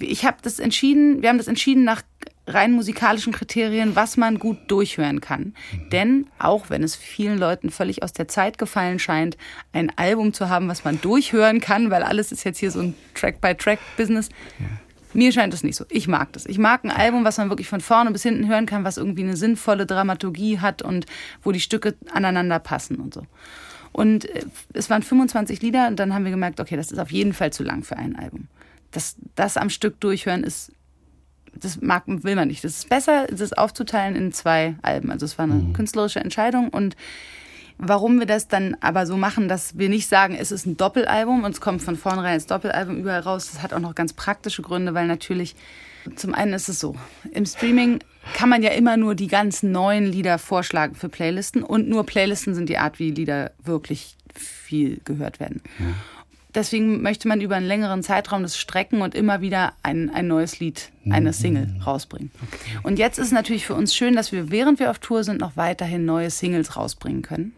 Ich 0.00 0.24
habe 0.24 0.38
das 0.42 0.58
entschieden, 0.58 1.22
wir 1.22 1.28
haben 1.28 1.38
das 1.38 1.46
entschieden 1.46 1.84
nach 1.84 2.02
rein 2.46 2.72
musikalischen 2.72 3.32
Kriterien, 3.32 3.96
was 3.96 4.16
man 4.16 4.38
gut 4.38 4.58
durchhören 4.68 5.20
kann. 5.20 5.54
Mhm. 5.72 5.90
Denn 5.90 6.26
auch 6.38 6.68
wenn 6.68 6.82
es 6.82 6.94
vielen 6.94 7.38
Leuten 7.38 7.70
völlig 7.70 8.02
aus 8.02 8.12
der 8.12 8.28
Zeit 8.28 8.58
gefallen 8.58 8.98
scheint, 8.98 9.38
ein 9.72 9.90
Album 9.96 10.32
zu 10.32 10.48
haben, 10.48 10.68
was 10.68 10.84
man 10.84 11.00
durchhören 11.00 11.60
kann, 11.60 11.90
weil 11.90 12.02
alles 12.02 12.32
ist 12.32 12.44
jetzt 12.44 12.58
hier 12.58 12.70
so 12.70 12.80
ein 12.80 12.94
Track-by-Track-Business, 13.14 14.28
ja. 14.58 14.66
Mir 15.14 15.32
scheint 15.32 15.54
es 15.54 15.62
nicht 15.62 15.76
so. 15.76 15.84
Ich 15.88 16.08
mag 16.08 16.32
das. 16.32 16.46
Ich 16.46 16.58
mag 16.58 16.84
ein 16.84 16.90
Album, 16.90 17.24
was 17.24 17.38
man 17.38 17.48
wirklich 17.48 17.68
von 17.68 17.80
vorne 17.80 18.10
bis 18.10 18.22
hinten 18.22 18.48
hören 18.48 18.66
kann, 18.66 18.84
was 18.84 18.96
irgendwie 18.96 19.22
eine 19.22 19.36
sinnvolle 19.36 19.86
Dramaturgie 19.86 20.58
hat 20.58 20.82
und 20.82 21.06
wo 21.42 21.52
die 21.52 21.60
Stücke 21.60 21.94
aneinander 22.12 22.58
passen 22.58 22.96
und 22.96 23.14
so. 23.14 23.22
Und 23.92 24.28
äh, 24.28 24.44
es 24.72 24.90
waren 24.90 25.02
25 25.02 25.62
Lieder 25.62 25.86
und 25.88 25.96
dann 25.98 26.12
haben 26.12 26.24
wir 26.24 26.32
gemerkt, 26.32 26.60
okay, 26.60 26.76
das 26.76 26.90
ist 26.90 26.98
auf 26.98 27.12
jeden 27.12 27.32
Fall 27.32 27.52
zu 27.52 27.62
lang 27.62 27.84
für 27.84 27.96
ein 27.96 28.16
Album. 28.16 28.48
Das, 28.90 29.16
das 29.34 29.56
am 29.56 29.70
Stück 29.70 30.00
durchhören 30.00 30.44
ist, 30.44 30.72
das 31.54 31.80
mag, 31.80 32.02
will 32.06 32.34
man 32.34 32.48
nicht. 32.48 32.64
Das 32.64 32.76
ist 32.76 32.88
besser, 32.88 33.26
das 33.28 33.52
aufzuteilen 33.52 34.16
in 34.16 34.32
zwei 34.32 34.74
Alben. 34.82 35.12
Also 35.12 35.24
es 35.24 35.38
war 35.38 35.44
eine 35.44 35.54
mhm. 35.54 35.72
künstlerische 35.72 36.20
Entscheidung 36.20 36.68
und 36.68 36.96
Warum 37.78 38.20
wir 38.20 38.26
das 38.26 38.46
dann 38.48 38.76
aber 38.80 39.06
so 39.06 39.16
machen, 39.16 39.48
dass 39.48 39.76
wir 39.76 39.88
nicht 39.88 40.08
sagen, 40.08 40.36
es 40.38 40.52
ist 40.52 40.64
ein 40.64 40.76
Doppelalbum 40.76 41.44
und 41.44 41.52
es 41.52 41.60
kommt 41.60 41.82
von 41.82 41.96
vornherein 41.96 42.34
als 42.34 42.46
Doppelalbum 42.46 42.98
überall 42.98 43.20
raus, 43.20 43.50
das 43.52 43.62
hat 43.62 43.72
auch 43.72 43.80
noch 43.80 43.94
ganz 43.94 44.12
praktische 44.12 44.62
Gründe, 44.62 44.94
weil 44.94 45.06
natürlich 45.06 45.56
zum 46.16 46.34
einen 46.34 46.52
ist 46.52 46.68
es 46.68 46.78
so, 46.78 46.94
im 47.32 47.46
Streaming 47.46 48.00
kann 48.34 48.48
man 48.48 48.62
ja 48.62 48.70
immer 48.70 48.96
nur 48.96 49.14
die 49.14 49.26
ganzen 49.26 49.72
neuen 49.72 50.06
Lieder 50.06 50.38
vorschlagen 50.38 50.94
für 50.94 51.08
Playlisten 51.08 51.62
und 51.62 51.88
nur 51.88 52.04
Playlisten 52.06 52.54
sind 52.54 52.68
die 52.68 52.78
Art, 52.78 52.98
wie 52.98 53.10
Lieder 53.10 53.52
wirklich 53.62 54.16
viel 54.34 55.00
gehört 55.04 55.40
werden. 55.40 55.62
Ja. 55.78 55.86
Deswegen 56.54 57.02
möchte 57.02 57.26
man 57.26 57.40
über 57.40 57.56
einen 57.56 57.66
längeren 57.66 58.02
Zeitraum 58.02 58.42
das 58.42 58.56
strecken 58.56 59.02
und 59.02 59.14
immer 59.14 59.40
wieder 59.40 59.72
ein, 59.82 60.10
ein 60.10 60.28
neues 60.28 60.60
Lied, 60.60 60.90
eine 61.10 61.30
mhm. 61.30 61.32
Single 61.32 61.76
rausbringen. 61.84 62.30
Okay. 62.42 62.78
Und 62.84 62.98
jetzt 62.98 63.18
ist 63.18 63.26
es 63.26 63.32
natürlich 63.32 63.66
für 63.66 63.74
uns 63.74 63.94
schön, 63.94 64.14
dass 64.14 64.30
wir, 64.30 64.50
während 64.50 64.78
wir 64.78 64.90
auf 64.90 65.00
Tour 65.00 65.24
sind, 65.24 65.40
noch 65.40 65.56
weiterhin 65.56 66.04
neue 66.04 66.30
Singles 66.30 66.76
rausbringen 66.76 67.22
können. 67.22 67.54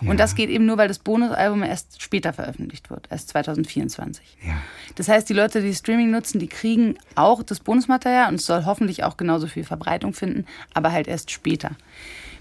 Ja. 0.00 0.10
Und 0.10 0.18
das 0.18 0.34
geht 0.34 0.50
eben 0.50 0.66
nur, 0.66 0.78
weil 0.78 0.88
das 0.88 0.98
Bonusalbum 0.98 1.62
erst 1.62 2.02
später 2.02 2.32
veröffentlicht 2.32 2.90
wird, 2.90 3.06
erst 3.10 3.28
2024. 3.28 4.38
Ja. 4.44 4.54
Das 4.96 5.08
heißt, 5.08 5.28
die 5.28 5.34
Leute, 5.34 5.60
die 5.62 5.74
Streaming 5.74 6.10
nutzen, 6.10 6.38
die 6.38 6.48
kriegen 6.48 6.96
auch 7.14 7.42
das 7.42 7.60
Bonusmaterial 7.60 8.30
und 8.30 8.36
es 8.36 8.46
soll 8.46 8.64
hoffentlich 8.64 9.04
auch 9.04 9.16
genauso 9.16 9.46
viel 9.46 9.64
Verbreitung 9.64 10.12
finden, 10.12 10.46
aber 10.74 10.92
halt 10.92 11.06
erst 11.06 11.30
später. 11.30 11.72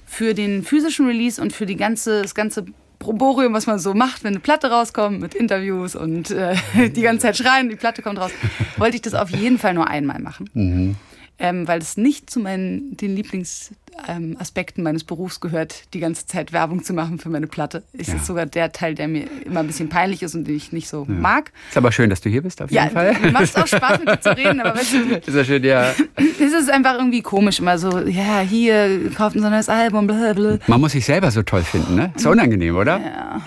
Für 0.06 0.34
den 0.34 0.64
physischen 0.64 1.06
Release 1.06 1.40
und 1.40 1.54
für 1.54 1.66
die 1.66 1.76
ganze, 1.76 2.24
das 2.24 2.34
ganze 2.34 2.66
Proborium, 3.00 3.54
was 3.54 3.66
man 3.66 3.80
so 3.80 3.94
macht, 3.94 4.24
wenn 4.24 4.34
eine 4.34 4.42
Platte 4.42 4.70
rauskommt 4.70 5.22
mit 5.22 5.34
Interviews 5.34 5.96
und 5.96 6.32
äh, 6.32 6.56
die 6.90 7.02
ganze 7.02 7.24
Zeit 7.24 7.38
schreien, 7.38 7.70
die 7.70 7.76
Platte 7.76 8.02
kommt 8.02 8.20
raus, 8.20 8.32
wollte 8.78 8.96
ich 8.96 9.02
das 9.02 9.14
auf 9.14 9.30
jeden 9.30 9.58
Fall 9.58 9.74
nur 9.74 9.88
einmal 9.88 10.20
machen. 10.20 10.50
Mhm. 10.54 10.96
Ähm, 11.42 11.68
weil 11.70 11.80
es 11.80 11.96
nicht 11.96 12.30
zu 12.30 12.42
meinen 12.42 12.98
den 12.98 13.16
Lieblings 13.16 13.72
ähm, 14.08 14.38
Aspekten 14.40 14.84
meines 14.84 15.04
Berufs 15.04 15.40
gehört, 15.40 15.94
die 15.94 16.00
ganze 16.00 16.26
Zeit 16.28 16.54
Werbung 16.54 16.84
zu 16.84 16.94
machen 16.94 17.20
für 17.20 17.30
meine 17.30 17.48
Platte. 17.48 17.84
Es 17.94 18.08
ja. 18.08 18.16
ist 18.16 18.26
sogar 18.26 18.46
der 18.46 18.72
Teil, 18.72 18.96
der 18.96 19.08
mir 19.08 19.26
immer 19.46 19.62
ein 19.62 19.68
bisschen 19.68 19.90
peinlich 19.90 20.24
ist 20.24 20.36
und 20.36 20.48
den 20.48 20.56
ich 20.56 20.72
nicht 20.72 20.88
so 20.88 21.06
ja. 21.08 21.14
mag. 21.14 21.52
Ist 21.70 21.78
aber 21.78 21.92
schön, 21.92 22.10
dass 22.10 22.22
du 22.22 22.30
hier 22.30 22.42
bist, 22.42 22.62
auf 22.62 22.72
jeden 22.72 22.84
ja, 22.84 22.90
Fall. 22.90 23.14
Mir 23.22 23.32
macht 23.32 23.44
es 23.44 23.56
auch 23.56 23.68
Spaß, 23.68 24.00
mit 24.00 24.10
dir 24.10 24.22
zu 24.22 24.38
reden, 24.38 24.60
aber 24.62 24.78
weißt 24.78 24.94
du, 24.94 25.16
ist 25.26 25.36
ja 25.36 25.44
schön, 25.44 25.64
ja. 25.64 25.94
Es 26.16 26.54
ist 26.54 26.70
einfach 26.70 26.96
irgendwie 26.96 27.22
komisch, 27.22 27.60
immer 27.60 27.78
so, 27.78 28.00
ja, 28.00 28.40
hier, 28.40 29.12
kauft 29.16 29.36
ein 29.36 29.42
so 29.42 29.50
neues 29.50 29.70
Album, 29.70 30.08
blablabla. 30.08 30.60
Man 30.68 30.82
muss 30.82 30.94
sich 30.94 31.06
selber 31.06 31.32
so 31.32 31.44
toll 31.44 31.64
finden, 31.64 31.96
ne? 31.96 32.14
Ist 32.16 32.26
unangenehm, 32.26 32.76
oder? 32.76 33.00
Ja, 33.00 33.42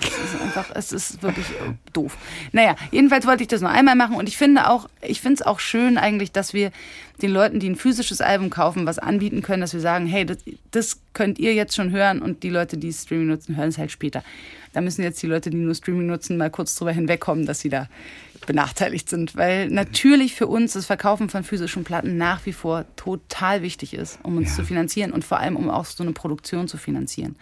einfach, 0.63 0.75
es 0.75 0.91
ist 0.91 1.23
wirklich 1.23 1.45
doof. 1.91 2.17
Naja, 2.51 2.75
jedenfalls 2.91 3.25
wollte 3.25 3.43
ich 3.43 3.47
das 3.47 3.61
nur 3.61 3.69
einmal 3.69 3.95
machen 3.95 4.15
und 4.15 4.27
ich 4.27 4.37
finde 4.37 4.69
auch, 4.69 4.89
ich 5.01 5.21
finde 5.21 5.35
es 5.35 5.41
auch 5.41 5.59
schön 5.59 5.97
eigentlich, 5.97 6.31
dass 6.31 6.53
wir 6.53 6.71
den 7.21 7.31
Leuten, 7.31 7.59
die 7.59 7.69
ein 7.69 7.75
physisches 7.75 8.21
Album 8.21 8.49
kaufen, 8.49 8.85
was 8.85 8.99
anbieten 8.99 9.41
können, 9.41 9.61
dass 9.61 9.73
wir 9.73 9.79
sagen, 9.79 10.07
hey, 10.07 10.25
das, 10.25 10.37
das 10.71 11.01
könnt 11.13 11.39
ihr 11.39 11.53
jetzt 11.53 11.75
schon 11.75 11.91
hören 11.91 12.21
und 12.21 12.43
die 12.43 12.49
Leute, 12.49 12.77
die 12.77 12.91
Streaming 12.91 13.27
nutzen, 13.27 13.55
hören 13.55 13.69
es 13.69 13.77
halt 13.77 13.91
später. 13.91 14.23
Da 14.73 14.81
müssen 14.81 15.03
jetzt 15.03 15.21
die 15.21 15.27
Leute, 15.27 15.51
die 15.51 15.57
nur 15.57 15.75
Streaming 15.75 16.07
nutzen, 16.07 16.37
mal 16.37 16.49
kurz 16.49 16.75
drüber 16.75 16.91
hinwegkommen, 16.91 17.45
dass 17.45 17.59
sie 17.59 17.69
da 17.69 17.87
benachteiligt 18.47 19.07
sind. 19.07 19.35
Weil 19.35 19.69
natürlich 19.69 20.33
für 20.33 20.47
uns 20.47 20.73
das 20.73 20.87
Verkaufen 20.87 21.29
von 21.29 21.43
physischen 21.43 21.83
Platten 21.83 22.17
nach 22.17 22.45
wie 22.47 22.53
vor 22.53 22.85
total 22.95 23.61
wichtig 23.61 23.93
ist, 23.93 24.17
um 24.23 24.37
uns 24.37 24.49
ja. 24.49 24.55
zu 24.55 24.65
finanzieren 24.65 25.11
und 25.11 25.23
vor 25.23 25.39
allem, 25.39 25.55
um 25.55 25.69
auch 25.69 25.85
so 25.85 26.03
eine 26.03 26.13
Produktion 26.13 26.67
zu 26.67 26.77
finanzieren. 26.77 27.35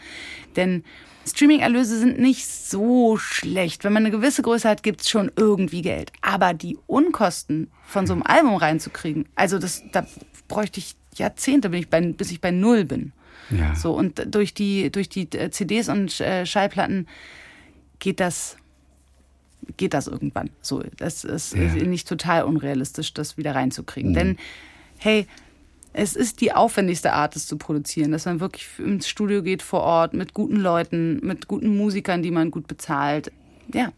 Denn 0.57 0.83
Streaming-Erlöse 1.25 1.99
sind 1.99 2.19
nicht 2.19 2.47
so 2.47 3.17
schlecht. 3.17 3.83
Wenn 3.83 3.93
man 3.93 4.03
eine 4.05 4.11
gewisse 4.11 4.41
Größe 4.41 4.67
hat, 4.67 4.83
gibt 4.83 5.01
es 5.01 5.09
schon 5.09 5.31
irgendwie 5.35 5.81
Geld. 5.81 6.11
Aber 6.21 6.53
die 6.53 6.77
Unkosten 6.87 7.69
von 7.85 8.07
so 8.07 8.13
einem 8.13 8.23
Album 8.23 8.55
reinzukriegen, 8.55 9.25
also 9.35 9.59
das, 9.59 9.83
da 9.91 10.05
bräuchte 10.47 10.79
ich 10.79 10.95
Jahrzehnte, 11.15 11.69
bin 11.69 11.79
ich 11.79 11.89
bei, 11.89 12.01
bis 12.01 12.31
ich 12.31 12.41
bei 12.41 12.51
Null 12.51 12.85
bin. 12.85 13.11
Ja. 13.49 13.75
So, 13.75 13.93
und 13.93 14.33
durch 14.33 14.53
die, 14.53 14.91
durch 14.91 15.09
die 15.09 15.31
äh, 15.33 15.51
CDs 15.51 15.89
und 15.89 16.19
äh, 16.21 16.45
Schallplatten 16.45 17.07
geht 17.99 18.19
das, 18.19 18.57
geht 19.77 19.93
das 19.93 20.07
irgendwann. 20.07 20.49
So, 20.61 20.83
das 20.97 21.23
ist 21.23 21.53
ja. 21.53 21.61
nicht 21.61 22.07
total 22.07 22.43
unrealistisch, 22.43 23.13
das 23.13 23.37
wieder 23.37 23.53
reinzukriegen. 23.53 24.11
Mhm. 24.11 24.15
Denn, 24.15 24.37
hey, 24.97 25.27
es 25.93 26.15
ist 26.15 26.41
die 26.41 26.53
aufwendigste 26.53 27.13
Art, 27.13 27.35
es 27.35 27.47
zu 27.47 27.57
produzieren, 27.57 28.11
dass 28.11 28.25
man 28.25 28.39
wirklich 28.39 28.67
ins 28.79 29.09
Studio 29.09 29.43
geht 29.43 29.61
vor 29.61 29.81
Ort 29.81 30.13
mit 30.13 30.33
guten 30.33 30.55
Leuten, 30.55 31.19
mit 31.25 31.47
guten 31.47 31.75
Musikern, 31.75 32.23
die 32.23 32.31
man 32.31 32.51
gut 32.51 32.67
bezahlt. 32.67 33.31
Ja, 33.73 33.91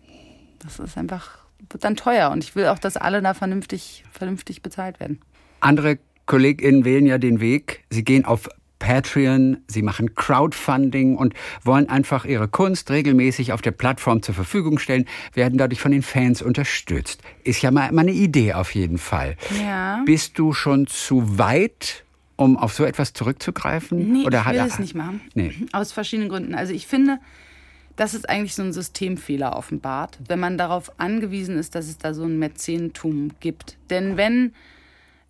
das 0.60 0.80
ist 0.80 0.98
einfach, 0.98 1.38
wird 1.70 1.84
dann 1.84 1.96
teuer 1.96 2.32
und 2.32 2.44
ich 2.44 2.56
will 2.56 2.68
auch, 2.68 2.80
dass 2.80 2.98
alle 2.98 3.22
da 3.22 3.34
vernünftig, 3.34 4.04
vernünftig 4.12 4.62
bezahlt 4.62 5.00
werden. 5.00 5.20
Andere 5.60 6.00
KollegInnen 6.26 6.86
wählen 6.86 7.06
ja 7.06 7.18
den 7.18 7.40
Weg, 7.40 7.84
sie 7.90 8.04
gehen 8.04 8.26
auf 8.26 8.50
Patreon, 8.88 9.58
sie 9.68 9.82
machen 9.82 10.14
Crowdfunding 10.14 11.16
und 11.16 11.34
wollen 11.64 11.88
einfach 11.88 12.26
ihre 12.26 12.50
Kunst 12.50 12.92
regelmäßig 12.92 13.54
auf 13.54 13.62
der 13.62 13.72
Plattform 13.72 14.22
zur 14.22 14.36
Verfügung 14.36 14.78
stellen, 14.78 15.06
werden 15.34 15.58
dadurch 15.58 15.80
von 15.80 15.92
den 15.94 16.02
Fans 16.02 16.42
unterstützt. 16.42 17.22
Ist 17.46 17.62
ja 17.62 17.72
mal 17.72 17.98
eine 17.98 18.12
Idee 18.12 18.54
auf 18.54 18.76
jeden 18.76 18.98
Fall. 18.98 19.38
Ja. 19.66 20.02
Bist 20.06 20.38
du 20.38 20.52
schon 20.52 20.86
zu 20.88 21.38
weit, 21.40 22.04
um 22.36 22.58
auf 22.58 22.74
so 22.74 22.84
etwas 22.84 23.14
zurückzugreifen? 23.14 24.12
Nee, 24.12 24.26
Oder 24.26 24.40
ich 24.40 24.46
hat 24.46 24.54
will 24.54 24.60
er- 24.60 24.68
es 24.68 24.80
nicht 24.80 24.96
machen. 24.96 25.22
Nee. 25.34 25.54
Aus 25.72 25.94
verschiedenen 25.94 26.28
Gründen. 26.30 26.54
Also 26.54 26.74
ich 26.74 26.86
finde, 26.86 27.20
dass 27.96 28.14
es 28.14 28.26
eigentlich 28.26 28.54
so 28.54 28.64
ein 28.64 28.74
Systemfehler 28.74 29.56
offenbart, 29.56 30.20
wenn 30.28 30.42
man 30.42 30.58
darauf 30.58 31.00
angewiesen 31.00 31.58
ist, 31.58 31.74
dass 31.76 31.88
es 31.88 32.00
da 32.00 32.14
so 32.14 32.24
ein 32.24 32.38
Mäzenentum 32.38 33.30
gibt. 33.40 33.78
Denn 33.90 34.18
wenn 34.18 34.54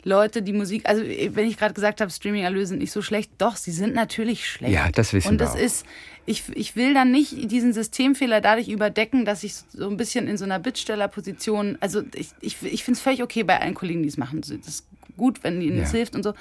Leute 0.04 0.42
die 0.42 0.54
Musik, 0.54 0.88
also 0.88 1.02
wenn 1.04 1.48
ich 1.48 1.58
gerade 1.58 1.74
gesagt 1.74 2.02
habe, 2.02 2.12
Streaming-Erlöse 2.12 2.68
sind 2.68 2.80
nicht 2.80 2.92
so 2.92 3.02
schlecht, 3.02 3.32
doch, 3.38 3.56
sie 3.56 3.72
sind 3.72 3.94
natürlich 3.96 4.48
schlecht. 4.50 4.74
Ja, 4.74 4.90
das 4.92 5.14
wissen 5.14 5.30
Und 5.30 5.40
wir 5.40 5.46
es 5.48 5.54
auch. 5.54 5.60
ist, 5.60 5.86
ich, 6.26 6.44
ich 6.56 6.76
will 6.76 6.94
dann 6.94 7.12
nicht 7.12 7.50
diesen 7.52 7.74
Systemfehler 7.74 8.42
dadurch 8.42 8.68
überdecken, 8.70 9.24
dass 9.26 9.44
ich 9.44 9.56
so 9.56 9.90
ein 9.90 9.98
bisschen 9.98 10.28
in 10.28 10.38
so 10.38 10.44
einer 10.46 10.60
Bittstellerposition, 10.60 11.78
also 11.80 12.04
ich, 12.16 12.30
ich, 12.42 12.62
ich 12.64 12.84
finde 12.84 12.98
es 12.98 13.02
völlig 13.02 13.24
okay 13.24 13.44
bei 13.44 13.60
allen 13.60 13.74
Kollegen, 13.74 14.04
die 14.04 14.10
es 14.10 14.18
machen. 14.18 14.42
Das 14.42 14.50
ist 14.52 14.86
gut, 15.18 15.44
wenn 15.44 15.62
ihnen 15.62 15.78
das 15.78 15.92
Ja. 15.92 15.98
hilft 16.00 16.16
und 16.16 16.24
so. 16.24 16.34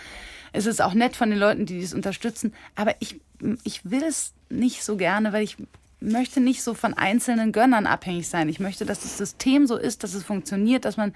Es 0.53 0.67
ist 0.67 0.83
auch 0.83 0.95
nett 0.95 1.17
von 1.17 1.31
den 1.31 1.39
Leuten, 1.39 1.67
die 1.67 1.79
es 1.79 1.95
unterstützen. 1.95 2.53
Aber 2.75 2.95
ich, 3.01 3.21
ich 3.65 3.89
will 3.91 4.03
es 4.03 4.33
nicht 4.51 4.83
so 4.85 4.97
gerne, 4.97 5.33
weil 5.33 5.43
ich 5.45 5.57
möchte 6.01 6.41
nicht 6.41 6.63
so 6.63 6.75
von 6.75 6.95
einzelnen 6.95 7.53
Gönnern 7.53 7.87
abhängig 7.87 8.29
sein. 8.29 8.49
Ich 8.49 8.61
möchte, 8.61 8.85
dass 8.85 9.01
das 9.03 9.17
System 9.19 9.67
so 9.67 9.77
ist, 9.77 10.03
dass 10.03 10.15
es 10.15 10.25
funktioniert, 10.25 10.85
dass 10.85 10.97
man, 10.97 11.15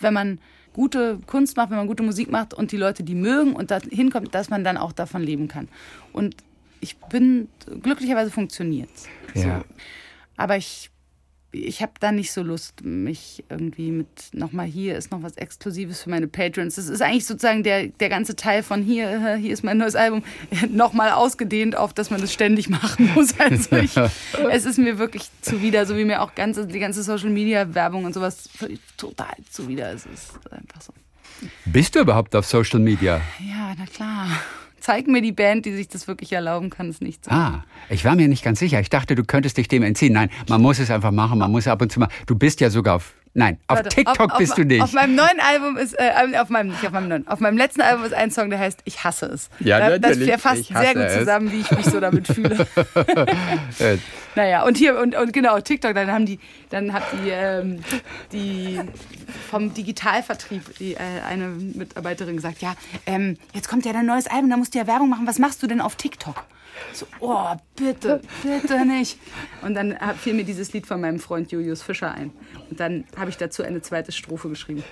wenn 0.00 0.12
man 0.12 0.40
gute 0.78 1.18
Kunst 1.26 1.56
macht, 1.56 1.70
wenn 1.70 1.76
man 1.76 1.88
gute 1.88 2.04
Musik 2.04 2.30
macht 2.30 2.54
und 2.54 2.70
die 2.70 2.76
Leute 2.76 3.02
die 3.02 3.16
mögen 3.16 3.54
und 3.54 3.72
da 3.72 3.80
hinkommt, 3.80 4.32
dass 4.32 4.48
man 4.48 4.62
dann 4.62 4.76
auch 4.76 4.92
davon 4.92 5.24
leben 5.24 5.48
kann. 5.48 5.66
Und 6.12 6.36
ich 6.80 6.96
bin, 6.98 7.48
glücklicherweise 7.82 8.30
funktioniert 8.30 8.88
Ja. 9.34 9.42
so. 9.42 9.64
Aber 10.36 10.56
ich, 10.56 10.90
ich 11.50 11.80
habe 11.80 11.92
da 11.98 12.12
nicht 12.12 12.32
so 12.32 12.42
Lust, 12.42 12.84
mich 12.84 13.44
irgendwie 13.48 13.90
mit 13.90 14.08
nochmal 14.32 14.66
hier 14.66 14.96
ist 14.96 15.10
noch 15.10 15.22
was 15.22 15.36
Exklusives 15.36 16.02
für 16.02 16.10
meine 16.10 16.28
Patrons. 16.28 16.74
Das 16.74 16.88
ist 16.88 17.00
eigentlich 17.00 17.24
sozusagen 17.24 17.62
der, 17.62 17.86
der 17.88 18.08
ganze 18.10 18.36
Teil 18.36 18.62
von 18.62 18.82
hier, 18.82 19.10
äh, 19.10 19.36
hier 19.38 19.52
ist 19.52 19.64
mein 19.64 19.78
neues 19.78 19.96
Album, 19.96 20.22
nochmal 20.70 21.12
ausgedehnt 21.12 21.74
auf, 21.74 21.94
dass 21.94 22.10
man 22.10 22.20
das 22.20 22.32
ständig 22.32 22.68
machen 22.68 23.10
muss. 23.14 23.38
Also 23.40 23.76
ich, 23.76 23.96
es 24.50 24.66
ist 24.66 24.78
mir 24.78 24.98
wirklich 24.98 25.24
zuwider, 25.40 25.86
so 25.86 25.96
wie 25.96 26.04
mir 26.04 26.20
auch 26.20 26.34
ganze, 26.34 26.66
die 26.66 26.78
ganze 26.78 27.02
Social 27.02 27.30
Media 27.30 27.74
Werbung 27.74 28.04
und 28.04 28.12
sowas 28.12 28.50
total 28.96 29.34
zuwider. 29.50 29.92
Es 29.92 30.04
ist 30.06 30.32
einfach 30.50 30.82
so. 30.82 30.92
Bist 31.64 31.94
du 31.94 32.00
überhaupt 32.00 32.34
auf 32.36 32.46
Social 32.46 32.80
Media? 32.80 33.20
Ja, 33.40 33.74
na 33.78 33.86
klar. 33.86 34.28
Zeig 34.80 35.06
mir 35.06 35.22
die 35.22 35.32
Band, 35.32 35.66
die 35.66 35.72
sich 35.72 35.88
das 35.88 36.06
wirklich 36.08 36.32
erlauben 36.32 36.70
kann, 36.70 36.88
es 36.88 37.00
nicht 37.00 37.24
zu. 37.24 37.30
Ah, 37.30 37.64
ich 37.88 38.04
war 38.04 38.14
mir 38.14 38.28
nicht 38.28 38.44
ganz 38.44 38.58
sicher. 38.58 38.80
Ich 38.80 38.90
dachte, 38.90 39.14
du 39.14 39.24
könntest 39.24 39.56
dich 39.56 39.68
dem 39.68 39.82
entziehen. 39.82 40.12
Nein, 40.12 40.30
man 40.48 40.62
muss 40.62 40.78
es 40.78 40.90
einfach 40.90 41.10
machen. 41.10 41.38
Man 41.38 41.50
muss 41.50 41.66
ab 41.66 41.82
und 41.82 41.90
zu 41.90 42.00
mal. 42.00 42.08
Du 42.26 42.34
bist 42.36 42.60
ja 42.60 42.70
sogar 42.70 42.96
auf. 42.96 43.14
Nein, 43.34 43.58
auf 43.68 43.76
Warte, 43.78 43.88
TikTok 43.90 44.32
auf, 44.32 44.38
bist 44.38 44.52
auf, 44.52 44.56
du 44.56 44.64
nicht. 44.64 44.82
Auf 44.82 44.92
meinem 44.92 45.14
neuen 45.14 45.38
Album 45.40 45.76
ist, 45.76 45.94
äh, 45.98 46.10
auf 46.38 46.48
meinem, 46.48 46.68
nicht 46.70 46.84
auf 46.84 46.92
meinem 46.92 47.08
neuen, 47.08 47.28
auf 47.28 47.40
meinem 47.40 47.56
letzten 47.56 47.80
Album 47.82 48.04
ist 48.04 48.14
ein 48.14 48.30
Song, 48.30 48.50
der 48.50 48.58
heißt 48.58 48.80
Ich 48.84 49.04
hasse 49.04 49.26
es. 49.26 49.48
Ja, 49.60 49.78
Da- 49.78 49.90
das 49.98 50.00
natürlich, 50.10 50.28
der 50.28 50.38
fasst 50.38 50.64
sehr 50.66 50.94
gut 50.94 51.02
es. 51.04 51.18
zusammen, 51.18 51.52
wie 51.52 51.60
ich 51.60 51.70
mich 51.70 51.84
so 51.86 52.00
damit 52.00 52.26
fühle. 52.34 52.66
Naja, 54.34 54.62
und 54.64 54.76
hier, 54.76 54.98
und, 54.98 55.14
und 55.16 55.32
genau, 55.32 55.58
TikTok, 55.60 55.94
dann 55.94 56.10
haben 56.12 56.26
die, 56.26 56.38
dann 56.70 56.92
hat 56.92 57.02
die, 57.12 57.30
ähm, 57.30 57.80
die 58.32 58.80
vom 59.50 59.74
Digitalvertrieb, 59.74 60.78
die, 60.78 60.94
äh, 60.94 60.98
eine 61.28 61.48
Mitarbeiterin 61.48 62.36
gesagt, 62.36 62.60
ja, 62.62 62.74
ähm, 63.06 63.36
jetzt 63.54 63.68
kommt 63.68 63.84
ja 63.84 63.92
dein 63.92 64.06
neues 64.06 64.26
Album, 64.26 64.50
da 64.50 64.56
musst 64.56 64.74
du 64.74 64.78
ja 64.78 64.86
Werbung 64.86 65.08
machen, 65.08 65.26
was 65.26 65.38
machst 65.38 65.62
du 65.62 65.66
denn 65.66 65.80
auf 65.80 65.96
TikTok? 65.96 66.44
So, 66.92 67.06
oh, 67.20 67.54
bitte, 67.76 68.20
bitte 68.42 68.84
nicht. 68.84 69.18
Und 69.62 69.74
dann 69.74 69.96
fiel 70.18 70.34
mir 70.34 70.44
dieses 70.44 70.72
Lied 70.72 70.86
von 70.86 71.00
meinem 71.00 71.18
Freund 71.18 71.52
Julius 71.52 71.82
Fischer 71.82 72.12
ein. 72.12 72.32
Und 72.70 72.80
dann 72.80 73.04
habe 73.16 73.30
ich 73.30 73.36
dazu 73.36 73.62
eine 73.62 73.82
zweite 73.82 74.12
Strophe 74.12 74.48
geschrieben. 74.48 74.84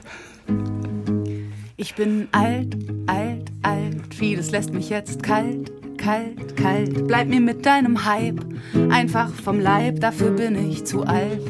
Ich 1.77 1.95
bin 1.95 2.29
alt, 2.33 2.77
alt, 3.07 3.36
alt, 3.67 4.15
vieles 4.15 4.51
lässt 4.53 4.73
mich 4.73 4.91
jetzt 4.91 5.23
kalt, 5.23 5.73
kalt, 5.99 6.57
kalt. 6.57 7.07
Bleib 7.09 7.29
mir 7.29 7.41
mit 7.41 7.67
deinem 7.67 8.05
Hype 8.05 8.41
einfach 8.91 9.31
vom 9.31 9.59
Leib, 9.59 10.01
dafür 10.01 10.31
bin 10.31 10.71
ich 10.71 10.85
zu 10.85 11.03
alt. 11.03 11.41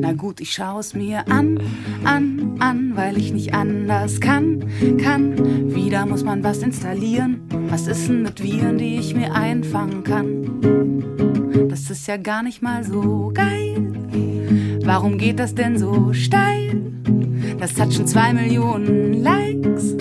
Na 0.00 0.12
gut, 0.14 0.40
ich 0.40 0.52
schau 0.52 0.78
es 0.78 0.94
mir 0.94 1.28
an, 1.28 1.60
an, 2.04 2.56
an, 2.60 2.92
weil 2.94 3.18
ich 3.18 3.32
nicht 3.32 3.52
anders 3.52 4.20
kann, 4.20 4.64
kann. 5.02 5.74
Wieder 5.74 6.06
muss 6.06 6.24
man 6.24 6.42
was 6.42 6.58
installieren. 6.58 7.42
Was 7.68 7.86
ist 7.86 8.08
denn 8.08 8.22
mit 8.22 8.42
Viren, 8.42 8.78
die 8.78 8.96
ich 8.96 9.14
mir 9.14 9.34
einfangen 9.34 10.02
kann? 10.02 11.68
Das 11.68 11.90
ist 11.90 12.06
ja 12.06 12.16
gar 12.16 12.42
nicht 12.42 12.62
mal 12.62 12.84
so 12.84 13.30
geil. 13.34 13.76
Warum 14.84 15.18
geht 15.18 15.40
das 15.40 15.54
denn 15.54 15.76
so 15.76 16.12
steil? 16.12 16.80
Das 17.58 17.78
hat 17.78 17.92
schon 17.92 18.06
zwei 18.06 18.32
Millionen 18.32 19.22
Likes. 19.22 19.96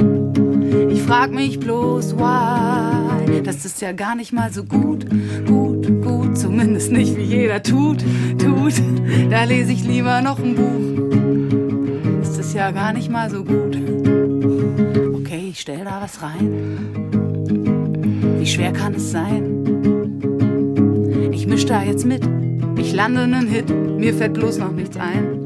Ich 0.89 1.01
frag 1.01 1.31
mich 1.31 1.59
bloß, 1.59 2.17
why? 2.17 3.41
Das 3.43 3.65
ist 3.65 3.81
ja 3.81 3.91
gar 3.91 4.15
nicht 4.15 4.33
mal 4.33 4.51
so 4.51 4.63
gut, 4.63 5.05
gut, 5.45 6.01
gut. 6.03 6.37
Zumindest 6.37 6.91
nicht 6.91 7.15
wie 7.15 7.23
jeder 7.23 7.63
tut, 7.63 8.03
tut. 8.37 8.73
Da 9.29 9.43
lese 9.43 9.71
ich 9.71 9.83
lieber 9.83 10.21
noch 10.21 10.39
ein 10.39 10.55
Buch. 10.55 12.19
Das 12.19 12.37
ist 12.37 12.53
ja 12.53 12.71
gar 12.71 12.93
nicht 12.93 13.09
mal 13.09 13.29
so 13.29 13.43
gut. 13.43 13.77
Okay, 15.15 15.49
ich 15.49 15.61
stell 15.61 15.83
da 15.83 16.01
was 16.01 16.21
rein. 16.21 16.79
Wie 18.39 18.45
schwer 18.45 18.73
kann 18.73 18.95
es 18.95 19.11
sein? 19.11 19.65
Ich 21.31 21.47
misch 21.47 21.65
da 21.65 21.83
jetzt 21.83 22.05
mit. 22.05 22.27
Ich 22.77 22.93
lande 22.93 23.21
einen 23.21 23.47
Hit. 23.47 23.69
Mir 23.69 24.13
fällt 24.13 24.33
bloß 24.33 24.57
noch 24.59 24.71
nichts 24.71 24.97
ein. 24.97 25.45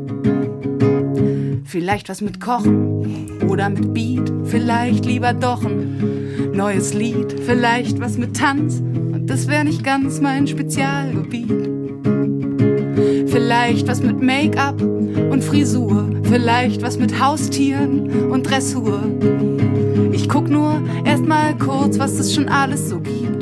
Vielleicht 1.69 2.09
was 2.09 2.21
mit 2.21 2.41
Kochen 2.41 3.43
oder 3.47 3.69
mit 3.69 3.93
Beat, 3.93 4.33
vielleicht 4.45 5.05
lieber 5.05 5.33
doch 5.33 5.63
ein 5.63 6.49
neues 6.51 6.95
Lied, 6.95 7.39
vielleicht 7.45 7.99
was 7.99 8.17
mit 8.17 8.35
Tanz 8.35 8.79
und 8.79 9.27
das 9.27 9.47
wäre 9.47 9.63
nicht 9.63 9.83
ganz 9.83 10.19
mein 10.19 10.47
Spezialgebiet. 10.47 11.69
Vielleicht 13.27 13.87
was 13.87 14.01
mit 14.01 14.19
Make-up 14.19 14.81
und 14.81 15.43
Frisur, 15.43 16.09
vielleicht 16.23 16.81
was 16.81 16.97
mit 16.97 17.23
Haustieren 17.23 18.31
und 18.31 18.49
Dressur. 18.49 19.03
Ich 20.11 20.27
guck 20.27 20.49
nur 20.49 20.81
erst 21.05 21.27
mal 21.27 21.55
kurz, 21.55 21.99
was 21.99 22.13
es 22.13 22.33
schon 22.33 22.49
alles 22.49 22.89
so 22.89 22.99
gibt. 22.99 23.38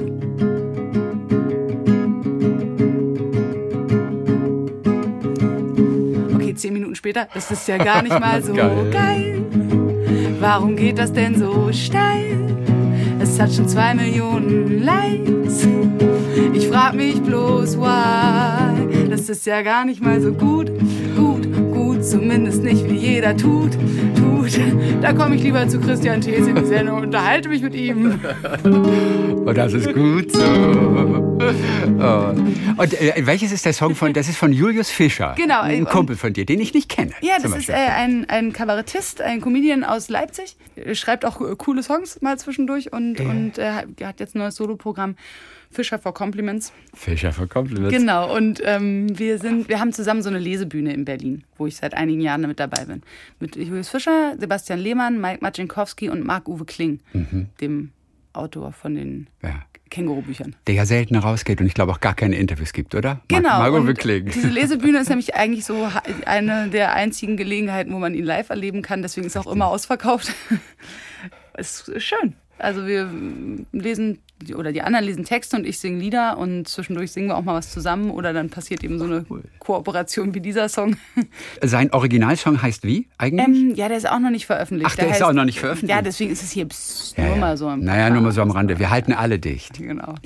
Später, 7.07 7.27
das 7.33 7.49
ist 7.51 7.65
ja 7.69 7.77
gar 7.77 8.01
nicht 8.01 8.19
mal 8.19 8.43
so 8.43 8.53
Geil. 8.53 8.89
geil. 8.91 9.45
Warum 10.41 10.75
geht 10.75 10.97
das 10.97 11.13
denn 11.13 11.35
so 11.39 11.71
steil? 11.71 12.37
Es 13.19 13.39
hat 13.39 13.53
schon 13.53 13.67
zwei 13.67 13.93
Millionen 13.93 14.83
Likes. 14.83 15.65
Ich 16.53 16.67
frag 16.67 16.95
mich 16.95 17.21
bloß, 17.21 17.77
why? 17.79 19.07
Das 19.09 19.29
ist 19.29 19.45
ja 19.45 19.61
gar 19.61 19.85
nicht 19.85 20.01
mal 20.03 20.19
so 20.19 20.33
gut. 20.33 20.69
Zumindest 22.09 22.63
nicht 22.63 22.89
wie 22.89 22.95
jeder 22.95 23.35
tut, 23.35 23.73
tut. 24.15 24.59
Da 25.01 25.11
komme 25.11 25.35
ich 25.35 25.43
lieber 25.43 25.67
zu 25.67 25.79
Christian 25.79 26.21
Thees 26.21 26.47
in 26.47 26.55
die 26.55 26.65
Sendung 26.65 26.97
und 26.97 27.03
unterhalte 27.05 27.49
mich 27.49 27.61
mit 27.61 27.75
ihm. 27.75 28.19
Und 28.63 29.57
das 29.57 29.73
ist 29.73 29.93
gut 29.93 30.31
so. 30.31 30.39
Oh. 31.99 32.33
Und 32.81 32.93
äh, 33.01 33.13
welches 33.25 33.51
ist 33.51 33.65
der 33.65 33.73
Song 33.73 33.93
von? 33.95 34.13
Das 34.13 34.29
ist 34.29 34.37
von 34.37 34.53
Julius 34.53 34.89
Fischer. 34.89 35.33
Genau, 35.37 35.61
Ein 35.61 35.81
und- 35.81 35.89
Kumpel 35.89 36.15
von 36.15 36.31
dir, 36.31 36.45
den 36.45 36.59
ich 36.61 36.73
nicht 36.73 36.89
kenne. 36.89 37.11
Ja, 37.21 37.35
das 37.41 37.55
ist 37.55 37.69
äh, 37.69 37.73
ein, 37.73 38.25
ein 38.29 38.53
Kabarettist, 38.53 39.21
ein 39.21 39.41
Comedian 39.41 39.83
aus 39.83 40.09
Leipzig. 40.09 40.55
Schreibt 40.93 41.25
auch 41.25 41.41
äh, 41.41 41.55
coole 41.57 41.83
Songs 41.83 42.21
mal 42.21 42.37
zwischendurch 42.37 42.93
und, 42.93 43.19
und 43.19 43.57
äh, 43.57 43.71
hat 44.03 44.19
jetzt 44.19 44.35
ein 44.35 44.39
neues 44.39 44.55
Soloprogramm 44.55 45.15
Fischer 45.71 45.99
for 45.99 46.13
Compliments. 46.13 46.71
Fischer 46.93 47.31
für 47.33 47.47
Compliments. 47.47 47.95
Genau, 47.95 48.35
und 48.35 48.61
ähm, 48.63 49.07
wir, 49.17 49.37
sind, 49.39 49.69
wir 49.69 49.79
haben 49.79 49.93
zusammen 49.93 50.21
so 50.21 50.29
eine 50.29 50.39
Lesebühne 50.39 50.93
in 50.93 51.05
Berlin, 51.05 51.43
wo 51.57 51.67
ich 51.67 51.75
seit 51.75 51.93
einigen 51.93 52.21
Jahren 52.21 52.41
damit 52.41 52.59
dabei 52.59 52.85
bin. 52.85 53.01
Mit 53.39 53.55
Julius 53.55 53.89
Fischer, 53.89 54.35
Sebastian 54.39 54.79
Lehmann, 54.79 55.19
Mike 55.21 55.39
Macinkowski 55.41 56.09
und 56.09 56.25
Marc-Uwe 56.25 56.65
Kling, 56.65 56.99
dem 57.61 57.91
Autor 58.33 58.71
von 58.71 58.95
den 58.95 59.27
Ja. 59.41 59.63
Kängurubüchern. 59.89 60.53
Der 60.67 60.75
ja 60.75 60.85
selten 60.85 61.15
rausgeht 61.15 61.61
und 61.61 61.67
ich 61.67 61.73
glaube 61.73 61.93
auch 61.93 62.01
gar 62.01 62.13
keine 62.13 62.35
Interviews 62.35 62.73
gibt, 62.73 62.93
oder? 62.93 63.21
Genau. 63.29 63.59
Margot 63.59 63.79
und 63.81 63.87
Wickling. 63.87 64.25
Diese 64.25 64.49
Lesebühne 64.49 64.99
ist 64.99 65.07
nämlich 65.09 65.35
eigentlich 65.35 65.63
so 65.63 65.87
eine 66.25 66.67
der 66.67 66.93
einzigen 66.93 67.37
Gelegenheiten, 67.37 67.93
wo 67.93 67.99
man 67.99 68.13
ihn 68.13 68.25
live 68.25 68.49
erleben 68.49 68.81
kann. 68.81 69.01
Deswegen 69.01 69.27
ist 69.27 69.37
auch 69.37 69.47
immer 69.47 69.67
ausverkauft. 69.67 70.33
Es 71.59 71.87
ist 71.87 72.03
schön. 72.03 72.35
Also 72.59 72.85
wir 72.85 73.09
lesen, 73.71 74.19
oder 74.55 74.71
die 74.71 74.81
anderen 74.81 75.05
lesen 75.05 75.23
Texte 75.25 75.57
und 75.57 75.65
ich 75.65 75.79
singe 75.79 75.99
Lieder 75.99 76.37
und 76.37 76.67
zwischendurch 76.67 77.11
singen 77.11 77.27
wir 77.29 77.37
auch 77.37 77.43
mal 77.43 77.55
was 77.55 77.71
zusammen 77.71 78.11
oder 78.11 78.33
dann 78.33 78.49
passiert 78.49 78.83
eben 78.83 78.99
so 78.99 79.05
eine 79.05 79.25
Kooperation 79.59 80.33
wie 80.35 80.39
dieser 80.41 80.69
Song. 80.69 80.95
Sein 81.63 81.91
Originalsong 81.91 82.61
heißt 82.61 82.83
wie 82.83 83.07
eigentlich? 83.17 83.45
Ähm, 83.47 83.75
ja, 83.75 83.87
der 83.87 83.97
ist 83.97 84.07
auch 84.09 84.19
noch 84.19 84.29
nicht 84.29 84.45
veröffentlicht. 84.45 84.91
Ach, 84.91 84.95
der 84.95 85.09
ist 85.09 85.23
auch 85.23 85.33
noch 85.33 85.45
nicht 85.45 85.59
veröffentlicht? 85.59 85.89
Ja, 85.95 86.01
deswegen 86.01 86.31
ist 86.31 86.43
es 86.43 86.51
hier 86.51 86.65
pss, 86.67 87.15
Ja, 87.17 87.25
nur 87.25 87.33
ja. 87.35 87.39
mal 87.41 87.57
so. 87.57 87.67
ein 87.67 87.79
Naja, 87.79 88.03
paar- 88.03 88.11
nur 88.13 88.21
mal 88.21 88.31
so 88.31 88.41
am 88.41 88.51
Rande. 88.51 88.77
Wir 88.79 88.89
halten 88.89 89.13
alle 89.13 89.39
dicht. 89.39 89.77
Genau. 89.79 90.13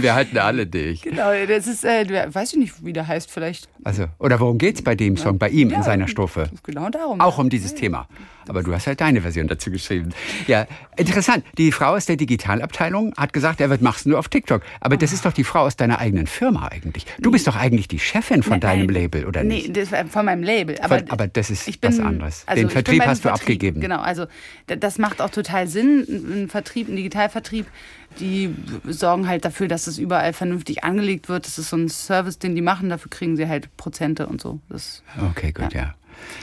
Wir 0.00 0.14
halten 0.14 0.38
alle 0.38 0.66
dicht. 0.66 1.02
Genau, 1.04 1.30
das 1.46 1.66
ist, 1.66 1.84
äh, 1.84 2.26
weiß 2.32 2.52
ich 2.52 2.58
nicht, 2.58 2.84
wie 2.84 2.92
der 2.92 3.06
heißt, 3.06 3.30
vielleicht 3.30 3.68
Also, 3.84 4.06
oder 4.18 4.40
worum 4.40 4.58
geht's 4.58 4.82
bei 4.82 4.94
dem 4.94 5.16
Song, 5.16 5.38
bei 5.38 5.48
ihm 5.48 5.68
in 5.68 5.74
Ja, 5.76 5.82
seiner 5.82 6.08
Strophe? 6.08 6.48
genau 6.62 6.88
darum. 6.90 7.20
Auch 7.20 7.38
um 7.38 7.48
dieses 7.50 7.74
Thema. 7.74 8.08
Aber 8.46 8.62
du 8.62 8.74
hast 8.74 8.86
halt 8.86 9.00
deine 9.00 9.22
Version 9.22 9.48
dazu 9.48 9.70
geschrieben. 9.70 10.10
Ja, 10.46 10.66
interessant. 10.96 11.44
Die 11.56 11.72
Frau 11.72 11.94
aus 11.94 12.04
der 12.04 12.16
Digitalabteilung 12.16 13.14
hat 13.16 13.32
gesagt, 13.32 13.60
er 13.62 13.70
wird 13.70 13.80
machst 13.80 14.04
du 14.04 14.18
auf 14.18 14.28
TikTok. 14.28 14.60
Aber 14.80 14.98
das 14.98 15.12
ist 15.14 15.24
doch 15.24 15.32
die 15.32 15.44
Frau 15.44 15.60
aus 15.60 15.76
deiner 15.76 15.98
eigenen 15.98 16.26
Firma 16.26 16.68
eigentlich. 16.68 17.06
Du 17.20 17.30
bist 17.30 17.46
doch 17.46 17.56
eigentlich 17.56 17.88
die 17.88 17.98
Chefin 17.98 18.42
von 18.42 18.60
deinem 18.60 18.86
Nein, 18.86 18.94
Label, 18.94 19.24
oder 19.24 19.42
nee, 19.44 19.54
nicht? 19.54 19.76
das 19.76 19.92
war 19.92 20.04
von 20.06 20.26
meinem 20.26 20.42
Label. 20.42 20.76
Aber, 20.80 20.98
Von- 20.98 21.10
aber 21.10 21.26
das 21.26 21.48
ist 21.50 21.64
bin, 21.80 21.90
was 21.90 21.98
anderes. 22.00 22.42
Also 22.46 22.62
Den 22.62 22.70
Vertrieb 22.70 23.02
hast 23.06 23.24
du 23.24 23.28
Vertrieb, 23.28 23.40
abgegeben. 23.42 23.80
Genau, 23.80 24.00
also 24.00 24.26
das 24.66 24.98
macht 24.98 25.22
auch 25.22 25.30
total 25.30 25.66
Sinn. 25.66 26.04
Ein 26.44 26.48
Vertrieb, 26.50 26.88
ein 26.88 26.96
Digitalvertrieb, 26.96 27.64
die 28.20 28.54
sorgen 28.88 29.28
halt 29.28 29.44
dafür, 29.44 29.68
dass 29.68 29.86
es 29.86 29.98
überall 29.98 30.32
vernünftig 30.32 30.84
angelegt 30.84 31.28
wird. 31.28 31.46
Das 31.46 31.58
ist 31.58 31.70
so 31.70 31.76
ein 31.76 31.88
Service, 31.88 32.38
den 32.38 32.54
die 32.54 32.62
machen. 32.62 32.88
Dafür 32.88 33.10
kriegen 33.10 33.36
sie 33.36 33.48
halt 33.48 33.74
Prozente 33.76 34.26
und 34.26 34.40
so. 34.40 34.60
Das, 34.68 35.02
Okay, 35.30 35.52
gut, 35.52 35.72
ja. 35.74 35.94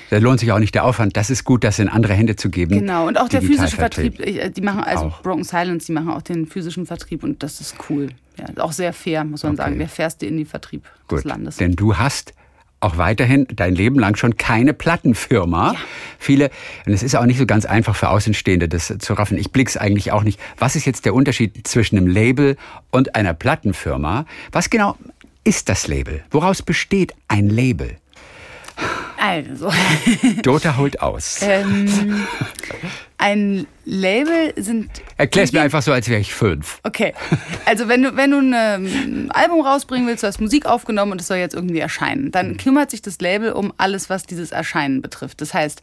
Da 0.09 0.17
lohnt 0.17 0.39
sich 0.41 0.51
auch 0.51 0.59
nicht 0.59 0.75
der 0.75 0.83
Aufwand. 0.83 1.15
Das 1.15 1.29
ist 1.29 1.45
gut, 1.45 1.63
das 1.63 1.79
in 1.79 1.87
andere 1.87 2.13
Hände 2.13 2.35
zu 2.35 2.49
geben. 2.49 2.79
genau. 2.79 3.07
Und 3.07 3.17
auch 3.17 3.29
der 3.29 3.41
physische. 3.41 3.77
Vertrieb. 3.77 4.19
Ich- 4.19 4.51
Die 4.53 4.61
machen 4.61 4.83
also 4.83 5.05
Auch. 5.05 5.21
Broken 5.21 5.45
Silence, 5.45 5.85
die 5.87 5.93
machen 5.93 6.09
auch 6.09 6.21
den 6.21 6.45
physischen 6.45 6.85
Vertrieb 6.85 7.23
und 7.23 7.41
das 7.41 7.61
ist 7.61 7.75
cool. 7.89 8.09
Ja, 8.37 8.63
auch 8.63 8.73
sehr 8.73 8.91
fair, 8.91 9.23
muss 9.23 9.43
man 9.43 9.53
Okay. 9.53 9.61
sagen. 9.63 9.79
Der 9.79 9.87
fairste 9.89 10.25
Indie-Vertrieb 10.25 10.83
des 10.83 11.07
Gut, 11.07 11.23
Landes. 11.23 11.55
denn 11.57 11.75
du 11.75 11.97
hast 11.97 12.33
auch 12.81 12.97
weiterhin 12.97 13.47
dein 13.55 13.75
Leben 13.75 13.99
lang 13.99 14.15
schon 14.17 14.37
keine 14.37 14.73
Plattenfirma. 14.73 15.75
Viele, 16.19 16.49
und 16.85 16.93
es 16.93 17.03
ist 17.03 17.15
auch 17.15 17.25
nicht 17.25 17.37
so 17.37 17.45
ganz 17.45 17.65
einfach 17.65 17.95
für 17.95 18.09
Außenstehende, 18.09 18.67
das 18.67 18.93
zu 18.99 19.13
raffen. 19.13 19.37
Ich 19.37 19.51
blick's 19.51 19.77
eigentlich 19.77 20.11
auch 20.11 20.23
nicht. 20.23 20.39
Was 20.57 20.75
ist 20.75 20.85
jetzt 20.85 21.05
der 21.05 21.13
Unterschied 21.13 21.67
zwischen 21.67 21.97
einem 21.97 22.07
Label 22.07 22.57
und 22.89 23.15
einer 23.15 23.33
Plattenfirma? 23.33 24.25
Was 24.51 24.69
genau 24.69 24.97
ist 25.43 25.69
das 25.69 25.87
Label? 25.87 26.23
Woraus 26.31 26.61
besteht 26.61 27.13
ein 27.27 27.49
Label? 27.49 27.97
Also. 29.17 29.71
Dota 30.41 30.77
holt 30.77 31.01
aus. 31.01 31.39
Ähm, 31.43 32.25
ein 33.21 33.67
Label 33.85 34.53
sind. 34.57 34.89
Erklär's 35.17 35.51
mir 35.51 35.61
einfach 35.61 35.81
so, 35.81 35.91
als 35.91 36.09
wäre 36.09 36.19
ich 36.19 36.33
fünf. 36.33 36.79
Okay. 36.83 37.13
Also 37.65 37.87
wenn 37.87 38.03
du, 38.03 38.15
wenn 38.15 38.31
du 38.31 38.39
ein 38.39 38.53
ähm, 38.55 39.31
Album 39.31 39.61
rausbringen 39.61 40.07
willst, 40.07 40.23
du 40.23 40.27
hast 40.27 40.41
Musik 40.41 40.65
aufgenommen 40.65 41.13
und 41.13 41.21
es 41.21 41.27
soll 41.27 41.37
jetzt 41.37 41.55
irgendwie 41.55 41.79
erscheinen, 41.79 42.31
dann 42.31 42.57
kümmert 42.57 42.91
sich 42.91 43.01
das 43.01 43.19
Label 43.21 43.53
um 43.53 43.73
alles, 43.77 44.09
was 44.09 44.23
dieses 44.23 44.51
Erscheinen 44.51 45.01
betrifft. 45.01 45.41
Das 45.41 45.53
heißt, 45.53 45.81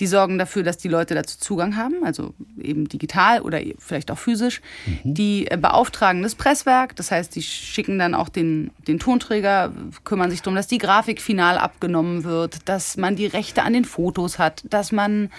die 0.00 0.06
sorgen 0.06 0.38
dafür, 0.38 0.62
dass 0.62 0.78
die 0.78 0.88
Leute 0.88 1.14
dazu 1.14 1.38
Zugang 1.38 1.76
haben, 1.76 2.04
also 2.04 2.34
eben 2.60 2.88
digital 2.88 3.40
oder 3.40 3.60
vielleicht 3.78 4.10
auch 4.10 4.18
physisch. 4.18 4.60
Die 5.04 5.46
äh, 5.46 5.56
beauftragen 5.56 6.22
das 6.22 6.34
Presswerk, 6.34 6.96
das 6.96 7.10
heißt, 7.10 7.34
die 7.36 7.42
schicken 7.42 7.98
dann 7.98 8.14
auch 8.14 8.28
den, 8.28 8.70
den 8.86 8.98
Tonträger, 8.98 9.72
kümmern 10.04 10.30
sich 10.30 10.42
darum, 10.42 10.56
dass 10.56 10.66
die 10.66 10.78
Grafik 10.78 11.20
final 11.20 11.58
abgenommen 11.58 12.24
wird, 12.24 12.68
dass 12.68 12.96
man 12.96 13.16
die 13.16 13.26
Rechte 13.26 13.62
an 13.62 13.72
den 13.72 13.84
Fotos 13.84 14.38
hat, 14.38 14.62
dass 14.68 14.92
man 14.92 15.30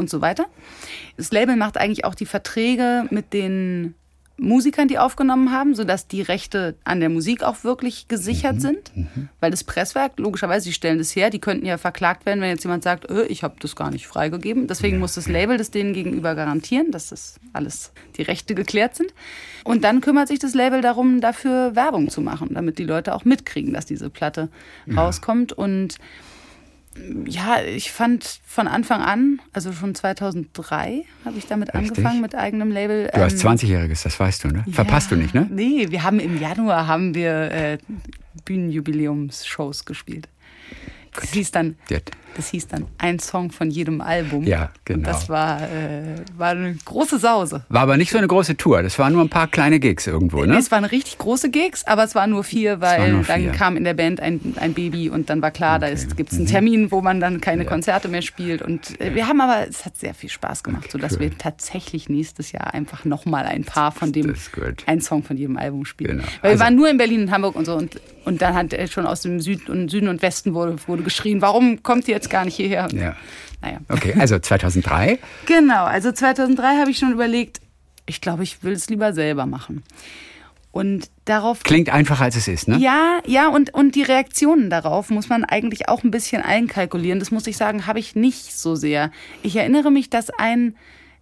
und 0.00 0.10
so 0.10 0.20
weiter. 0.20 0.46
Das 1.16 1.30
Label 1.30 1.54
macht 1.54 1.76
eigentlich 1.76 2.04
auch 2.04 2.16
die 2.16 2.26
Verträge 2.26 3.06
mit 3.10 3.32
den 3.32 3.94
Musikern, 4.40 4.88
die 4.88 4.98
aufgenommen 4.98 5.52
haben, 5.52 5.74
sodass 5.74 6.08
die 6.08 6.22
Rechte 6.22 6.74
an 6.82 7.00
der 7.00 7.10
Musik 7.10 7.42
auch 7.42 7.62
wirklich 7.62 8.08
gesichert 8.08 8.60
sind. 8.60 8.90
Weil 9.38 9.50
das 9.50 9.64
Presswerk, 9.64 10.12
logischerweise, 10.18 10.64
die 10.64 10.72
stellen 10.72 10.98
das 10.98 11.14
her, 11.14 11.28
die 11.28 11.40
könnten 11.40 11.66
ja 11.66 11.76
verklagt 11.76 12.24
werden, 12.24 12.40
wenn 12.40 12.48
jetzt 12.48 12.64
jemand 12.64 12.82
sagt, 12.82 13.10
äh, 13.10 13.24
ich 13.24 13.42
habe 13.42 13.56
das 13.60 13.76
gar 13.76 13.90
nicht 13.90 14.06
freigegeben. 14.06 14.66
Deswegen 14.66 14.98
muss 14.98 15.14
das 15.14 15.28
Label 15.28 15.58
das 15.58 15.70
denen 15.70 15.92
gegenüber 15.92 16.34
garantieren, 16.34 16.90
dass 16.90 17.10
das 17.10 17.38
alles 17.52 17.92
die 18.16 18.22
Rechte 18.22 18.54
geklärt 18.54 18.96
sind. 18.96 19.12
Und 19.64 19.84
dann 19.84 20.00
kümmert 20.00 20.28
sich 20.28 20.38
das 20.38 20.54
Label 20.54 20.80
darum, 20.80 21.20
dafür 21.20 21.76
Werbung 21.76 22.08
zu 22.08 22.22
machen, 22.22 22.54
damit 22.54 22.78
die 22.78 22.84
Leute 22.84 23.14
auch 23.14 23.26
mitkriegen, 23.26 23.74
dass 23.74 23.84
diese 23.84 24.08
Platte 24.08 24.48
rauskommt. 24.96 25.52
Und 25.52 25.98
ja, 27.26 27.62
ich 27.62 27.92
fand 27.92 28.40
von 28.44 28.66
Anfang 28.66 29.00
an, 29.00 29.40
also 29.52 29.72
schon 29.72 29.94
2003 29.94 31.04
habe 31.24 31.38
ich 31.38 31.46
damit 31.46 31.72
Richtig. 31.72 31.90
angefangen 31.90 32.20
mit 32.20 32.34
eigenem 32.34 32.70
Label. 32.72 33.08
Du 33.14 33.20
hast 33.20 33.44
Ähm, 33.44 33.50
20-Jähriges, 33.50 34.02
das 34.02 34.18
weißt 34.18 34.44
du, 34.44 34.48
ne? 34.48 34.64
Verpasst 34.72 35.10
ja, 35.10 35.16
du 35.16 35.22
nicht, 35.22 35.34
ne? 35.34 35.46
Nee, 35.50 35.86
wir 35.90 36.02
haben 36.02 36.18
im 36.18 36.40
Januar 36.40 36.86
haben 36.88 37.14
wir 37.14 37.50
äh, 37.52 37.78
Bühnenjubiläumsshows 38.44 39.84
gespielt. 39.84 40.28
Das 41.14 41.30
hieß 41.32 41.50
dann, 41.52 41.76
Gut. 41.88 42.10
Das 42.36 42.48
hieß 42.50 42.68
dann 42.68 42.86
ein 42.98 43.18
Song 43.18 43.50
von 43.50 43.70
jedem 43.70 44.00
Album. 44.00 44.44
Ja, 44.44 44.70
genau. 44.84 44.98
Und 44.98 45.06
das 45.06 45.28
war, 45.28 45.62
äh, 45.62 46.16
war 46.36 46.50
eine 46.50 46.74
große 46.84 47.18
Sause. 47.18 47.64
War 47.68 47.82
aber 47.82 47.96
nicht 47.96 48.10
so 48.10 48.18
eine 48.18 48.26
große 48.28 48.56
Tour. 48.56 48.82
Das 48.82 48.98
waren 48.98 49.12
nur 49.12 49.22
ein 49.22 49.28
paar 49.28 49.48
kleine 49.48 49.78
Gigs 49.80 50.06
irgendwo, 50.06 50.44
ne? 50.44 50.56
Es 50.56 50.70
waren 50.70 50.84
richtig 50.84 51.18
große 51.18 51.50
Gigs, 51.50 51.84
aber 51.86 52.04
es 52.04 52.14
waren 52.14 52.30
nur 52.30 52.44
vier, 52.44 52.80
weil 52.80 53.12
nur 53.12 53.24
dann 53.24 53.40
vier. 53.40 53.50
kam 53.52 53.76
in 53.76 53.84
der 53.84 53.94
Band 53.94 54.20
ein, 54.20 54.54
ein 54.60 54.72
Baby 54.74 55.10
und 55.10 55.28
dann 55.30 55.42
war 55.42 55.50
klar, 55.50 55.78
da 55.78 55.86
Okay. 55.90 56.06
Mhm. 56.06 56.16
gibt 56.16 56.32
es 56.32 56.38
einen 56.38 56.46
Termin, 56.46 56.90
wo 56.92 57.00
man 57.00 57.20
dann 57.20 57.40
keine 57.40 57.64
Ja. 57.64 57.68
Konzerte 57.68 58.08
mehr 58.08 58.22
spielt. 58.22 58.62
Und 58.62 59.00
äh, 59.00 59.14
wir 59.14 59.26
haben 59.26 59.40
aber, 59.40 59.66
es 59.68 59.84
hat 59.84 59.96
sehr 59.96 60.14
viel 60.14 60.30
Spaß 60.30 60.62
gemacht, 60.62 60.90
sodass 60.90 61.14
cool. 61.14 61.20
wir 61.20 61.36
tatsächlich 61.38 62.08
nächstes 62.08 62.52
Jahr 62.52 62.72
einfach 62.74 63.04
nochmal 63.04 63.44
ein 63.46 63.64
paar 63.64 63.90
von 63.92 64.12
dem, 64.12 64.34
ein 64.86 65.00
Song 65.00 65.22
von 65.24 65.36
jedem 65.36 65.56
Album 65.56 65.84
spielen. 65.84 66.18
Genau. 66.18 66.28
Weil 66.42 66.50
Also- 66.52 66.60
wir 66.60 66.64
waren 66.64 66.76
nur 66.76 66.88
in 66.88 66.96
Berlin 66.96 67.22
und 67.22 67.30
Hamburg 67.32 67.56
und 67.56 67.64
so 67.64 67.74
und, 67.74 68.00
und 68.24 68.40
dann 68.40 68.54
hat 68.54 68.74
schon 68.90 69.06
aus 69.06 69.22
dem 69.22 69.40
Süden 69.40 69.70
und, 69.70 69.88
Süden 69.90 70.08
und 70.08 70.22
Westen 70.22 70.54
wurde, 70.54 70.76
wurde 70.86 71.02
geschrien, 71.02 71.42
warum 71.42 71.82
kommt 71.82 72.06
ihr 72.08 72.19
jetzt 72.20 72.30
gar 72.30 72.44
nicht 72.44 72.56
hierher? 72.56 72.88
Ja. 72.92 73.16
Naja. 73.62 73.78
Okay, 73.88 74.14
also 74.18 74.38
2003. 74.38 75.18
Genau, 75.46 75.84
also 75.84 76.12
2003 76.12 76.78
habe 76.78 76.90
ich 76.90 76.98
schon 76.98 77.12
überlegt, 77.12 77.60
ich 78.06 78.20
glaube, 78.20 78.42
ich 78.42 78.62
will 78.62 78.72
es 78.72 78.88
lieber 78.88 79.12
selber 79.12 79.46
machen. 79.46 79.82
Und 80.72 81.10
darauf 81.24 81.64
Klingt 81.64 81.88
einfacher, 81.90 82.24
als 82.24 82.36
es 82.36 82.46
ist, 82.46 82.68
ne? 82.68 82.78
ja, 82.78 83.20
ja, 83.26 83.48
und, 83.48 83.74
und 83.74 83.96
die 83.96 84.02
Reaktionen 84.02 84.70
darauf 84.70 85.10
muss 85.10 85.28
man 85.28 85.44
eigentlich 85.44 85.88
auch 85.88 86.04
ein 86.04 86.12
bisschen 86.12 86.42
einkalkulieren. 86.42 87.18
Das 87.18 87.32
muss 87.32 87.48
ich 87.48 87.56
sagen, 87.56 87.88
habe 87.88 87.98
ich 87.98 88.14
nicht 88.14 88.56
so 88.56 88.76
sehr. 88.76 89.10
Ich 89.42 89.56
erinnere 89.56 89.90
mich, 89.90 90.10
dass 90.10 90.30
ein 90.30 90.76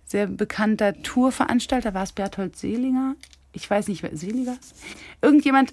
sehr 0.05 0.27
bekannter 0.27 1.03
Tourveranstalter, 1.03 1.95
war 1.95 2.03
es 2.03 2.13
Berthold 2.13 2.57
Selinger? 2.57 3.15
Ich 3.53 3.69
weiß 3.69 3.89
nicht, 3.89 4.03
wer 4.03 4.15
Seliger? 4.15 4.59
Irgendjemand, 5.23 5.73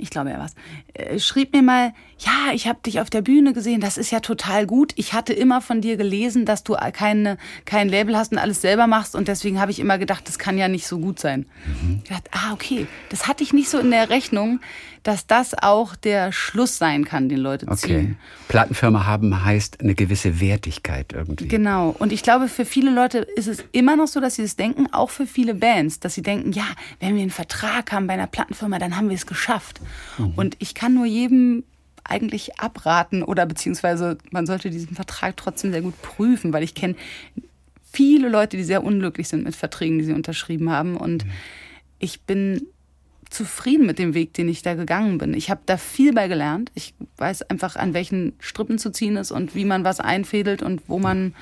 ich 0.00 0.10
glaube, 0.10 0.30
er 0.30 0.38
war's, 0.38 0.54
äh, 0.94 1.18
schrieb 1.18 1.52
mir 1.52 1.62
mal, 1.62 1.92
ja, 2.18 2.52
ich 2.52 2.66
habe 2.66 2.80
dich 2.84 3.00
auf 3.00 3.10
der 3.10 3.22
Bühne 3.22 3.52
gesehen, 3.52 3.80
das 3.80 3.96
ist 3.96 4.10
ja 4.10 4.20
total 4.20 4.66
gut. 4.66 4.92
Ich 4.96 5.12
hatte 5.12 5.32
immer 5.32 5.60
von 5.60 5.80
dir 5.80 5.96
gelesen, 5.96 6.44
dass 6.46 6.64
du 6.64 6.76
keine, 6.92 7.38
kein 7.64 7.88
Label 7.88 8.16
hast 8.16 8.32
und 8.32 8.38
alles 8.38 8.60
selber 8.60 8.86
machst 8.86 9.14
und 9.14 9.28
deswegen 9.28 9.60
habe 9.60 9.70
ich 9.70 9.78
immer 9.78 9.98
gedacht, 9.98 10.26
das 10.28 10.38
kann 10.38 10.58
ja 10.58 10.68
nicht 10.68 10.86
so 10.86 10.98
gut 10.98 11.20
sein. 11.20 11.46
Ich 12.02 12.08
dachte, 12.10 12.30
ah, 12.32 12.52
okay, 12.52 12.86
das 13.10 13.28
hatte 13.28 13.44
ich 13.44 13.52
nicht 13.52 13.68
so 13.68 13.78
in 13.78 13.90
der 13.90 14.10
Rechnung, 14.10 14.60
dass 15.04 15.26
das 15.26 15.54
auch 15.54 15.96
der 15.96 16.32
Schluss 16.32 16.76
sein 16.76 17.04
kann, 17.04 17.28
den 17.28 17.38
Leute 17.38 17.66
Okay. 17.68 17.76
ziehen. 17.76 18.18
Plattenfirma 18.48 19.06
haben 19.06 19.44
heißt 19.44 19.80
eine 19.80 19.94
gewisse 19.94 20.40
Wertigkeit 20.40 21.12
irgendwie. 21.12 21.48
Genau. 21.48 21.94
Und 21.98 22.12
ich 22.12 22.22
glaube, 22.22 22.48
für 22.48 22.64
viele 22.64 22.90
Leute 22.90 23.18
ist 23.18 23.46
es 23.46 23.64
immer 23.72 23.96
noch 23.96 24.08
so, 24.08 24.20
dass 24.20 24.34
sie 24.34 24.42
das 24.42 24.56
denken, 24.56 24.92
auch 24.92 25.10
für 25.10 25.26
viele 25.26 25.54
Bands, 25.54 26.00
dass 26.00 26.14
sie 26.14 26.22
denken, 26.22 26.52
ja, 26.52 26.66
wenn 27.00 27.14
wir 27.14 27.22
einen 27.22 27.30
Vertrag 27.30 27.92
haben 27.92 28.06
bei 28.06 28.14
einer 28.14 28.26
Plattenfirma, 28.26 28.78
dann 28.78 28.96
haben 28.96 29.08
wir 29.08 29.16
es 29.16 29.26
geschafft. 29.26 29.80
Und 30.36 30.56
ich 30.58 30.74
kann 30.74 30.94
nur 30.94 31.06
jedem 31.06 31.64
eigentlich 32.04 32.58
abraten 32.58 33.22
oder 33.22 33.46
beziehungsweise 33.46 34.18
man 34.30 34.46
sollte 34.46 34.70
diesen 34.70 34.94
Vertrag 34.94 35.36
trotzdem 35.36 35.72
sehr 35.72 35.82
gut 35.82 36.00
prüfen, 36.00 36.52
weil 36.52 36.62
ich 36.62 36.74
kenne 36.74 36.96
viele 37.92 38.28
Leute, 38.28 38.56
die 38.56 38.64
sehr 38.64 38.84
unglücklich 38.84 39.28
sind 39.28 39.44
mit 39.44 39.56
Verträgen, 39.56 39.98
die 39.98 40.04
sie 40.04 40.12
unterschrieben 40.12 40.70
haben. 40.70 40.96
Und 40.96 41.26
ich 41.98 42.22
bin 42.22 42.62
zufrieden 43.30 43.86
mit 43.86 43.98
dem 43.98 44.14
Weg, 44.14 44.32
den 44.34 44.48
ich 44.48 44.62
da 44.62 44.74
gegangen 44.74 45.18
bin. 45.18 45.34
Ich 45.34 45.50
habe 45.50 45.60
da 45.66 45.76
viel 45.76 46.12
bei 46.12 46.28
gelernt. 46.28 46.70
Ich 46.74 46.94
weiß 47.18 47.42
einfach, 47.42 47.76
an 47.76 47.94
welchen 47.94 48.32
Strippen 48.40 48.78
zu 48.78 48.90
ziehen 48.90 49.16
ist 49.16 49.30
und 49.30 49.54
wie 49.54 49.64
man 49.64 49.84
was 49.84 50.00
einfädelt 50.00 50.62
und 50.62 50.82
wo 50.88 50.98
man. 50.98 51.34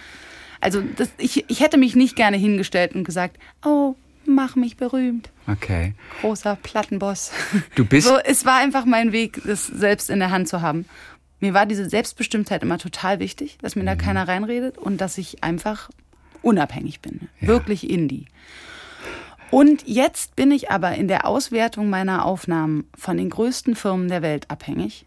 Also 0.60 0.82
das, 0.96 1.10
ich, 1.18 1.44
ich 1.48 1.60
hätte 1.60 1.76
mich 1.76 1.94
nicht 1.94 2.16
gerne 2.16 2.38
hingestellt 2.38 2.94
und 2.94 3.04
gesagt, 3.04 3.38
oh, 3.64 3.94
mach 4.26 4.56
mich 4.56 4.76
berühmt, 4.76 5.30
Okay. 5.48 5.94
großer 6.20 6.56
Plattenboss. 6.62 7.30
Du 7.74 7.84
bist- 7.84 8.06
So, 8.08 8.16
es 8.18 8.44
war 8.44 8.56
einfach 8.58 8.84
mein 8.84 9.12
Weg, 9.12 9.40
das 9.44 9.66
selbst 9.66 10.10
in 10.10 10.18
der 10.18 10.30
Hand 10.30 10.48
zu 10.48 10.60
haben. 10.62 10.84
Mir 11.40 11.52
war 11.54 11.66
diese 11.66 11.88
Selbstbestimmtheit 11.88 12.62
immer 12.62 12.78
total 12.78 13.18
wichtig, 13.20 13.58
dass 13.60 13.76
mir 13.76 13.84
da 13.84 13.94
keiner 13.94 14.26
reinredet 14.26 14.78
und 14.78 15.00
dass 15.00 15.18
ich 15.18 15.44
einfach 15.44 15.90
unabhängig 16.42 17.00
bin. 17.00 17.28
Wirklich 17.40 17.88
Indie. 17.90 18.26
Und 19.50 19.86
jetzt 19.86 20.34
bin 20.34 20.50
ich 20.50 20.70
aber 20.70 20.94
in 20.96 21.08
der 21.08 21.26
Auswertung 21.26 21.88
meiner 21.88 22.24
Aufnahmen 22.24 22.84
von 22.96 23.16
den 23.16 23.30
größten 23.30 23.76
Firmen 23.76 24.08
der 24.08 24.22
Welt 24.22 24.50
abhängig. 24.50 25.06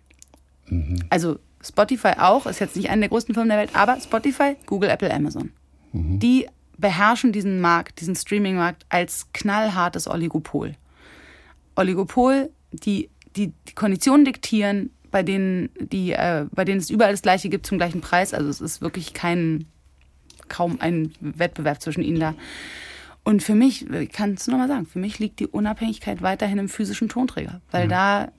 Also 1.09 1.39
Spotify 1.61 2.13
auch, 2.19 2.45
ist 2.45 2.59
jetzt 2.59 2.75
nicht 2.77 2.89
eine 2.89 3.01
der 3.01 3.09
größten 3.09 3.33
Firmen 3.33 3.49
der 3.49 3.57
Welt, 3.57 3.71
aber 3.73 3.99
Spotify, 3.99 4.55
Google, 4.65 4.89
Apple, 4.89 5.13
Amazon. 5.13 5.51
Die 5.91 6.47
beherrschen 6.79 7.31
diesen 7.31 7.61
Markt, 7.61 7.99
diesen 8.01 8.15
Streaming-Markt 8.15 8.85
als 8.89 9.27
knallhartes 9.33 10.07
Oligopol. 10.07 10.75
Oligopol, 11.75 12.49
die 12.71 13.09
die, 13.35 13.53
die 13.67 13.73
Konditionen 13.73 14.25
diktieren, 14.25 14.91
bei 15.11 15.23
denen, 15.23 15.69
die, 15.79 16.11
äh, 16.11 16.45
bei 16.51 16.65
denen 16.65 16.79
es 16.79 16.89
überall 16.89 17.11
das 17.11 17.21
Gleiche 17.21 17.49
gibt 17.49 17.65
zum 17.65 17.77
gleichen 17.77 18.01
Preis. 18.01 18.33
Also 18.33 18.49
es 18.49 18.61
ist 18.61 18.81
wirklich 18.81 19.13
kein, 19.13 19.65
kaum 20.49 20.77
ein 20.79 21.13
Wettbewerb 21.19 21.81
zwischen 21.81 22.03
ihnen 22.03 22.19
da. 22.19 22.35
Und 23.23 23.43
für 23.43 23.55
mich, 23.55 23.89
ich 23.89 24.11
kann 24.11 24.33
es 24.33 24.47
nochmal 24.47 24.67
sagen, 24.67 24.85
für 24.85 24.99
mich 24.99 25.19
liegt 25.19 25.39
die 25.39 25.47
Unabhängigkeit 25.47 26.21
weiterhin 26.21 26.57
im 26.57 26.69
physischen 26.69 27.09
Tonträger. 27.09 27.61
Weil 27.71 27.87
da 27.87 28.31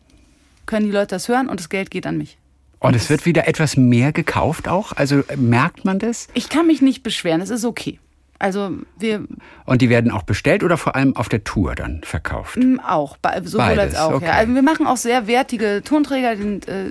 können 0.66 0.86
die 0.86 0.92
Leute 0.92 1.08
das 1.08 1.28
hören 1.28 1.48
und 1.48 1.60
das 1.60 1.68
Geld 1.68 1.90
geht 1.90 2.06
an 2.06 2.16
mich. 2.16 2.38
Und 2.78 2.96
es 2.96 3.10
wird 3.10 3.26
wieder 3.26 3.46
etwas 3.46 3.76
mehr 3.76 4.12
gekauft 4.12 4.66
auch? 4.66 4.92
Also 4.92 5.22
merkt 5.36 5.84
man 5.84 5.98
das? 5.98 6.28
Ich 6.34 6.48
kann 6.48 6.66
mich 6.66 6.80
nicht 6.80 7.02
beschweren, 7.02 7.40
es 7.40 7.50
ist 7.50 7.64
okay. 7.64 8.00
Also 8.40 8.72
wir 8.98 9.24
Und 9.66 9.82
die 9.82 9.88
werden 9.90 10.10
auch 10.10 10.22
bestellt 10.24 10.64
oder 10.64 10.76
vor 10.76 10.96
allem 10.96 11.14
auf 11.14 11.28
der 11.28 11.44
Tour 11.44 11.74
dann 11.76 12.00
verkauft? 12.02 12.56
mm, 12.56 12.80
auch, 12.80 13.16
sowohl 13.44 13.58
Beides, 13.76 13.94
als 13.94 13.96
auch. 13.96 14.14
okay. 14.14 14.24
Ja. 14.24 14.32
Also 14.32 14.54
wir 14.54 14.62
machen 14.62 14.86
auch 14.86 14.96
sehr 14.96 15.26
wertige 15.28 15.82
Tonträger, 15.84 16.34
die 16.34 16.42
sind 16.42 16.66
äh, 16.66 16.90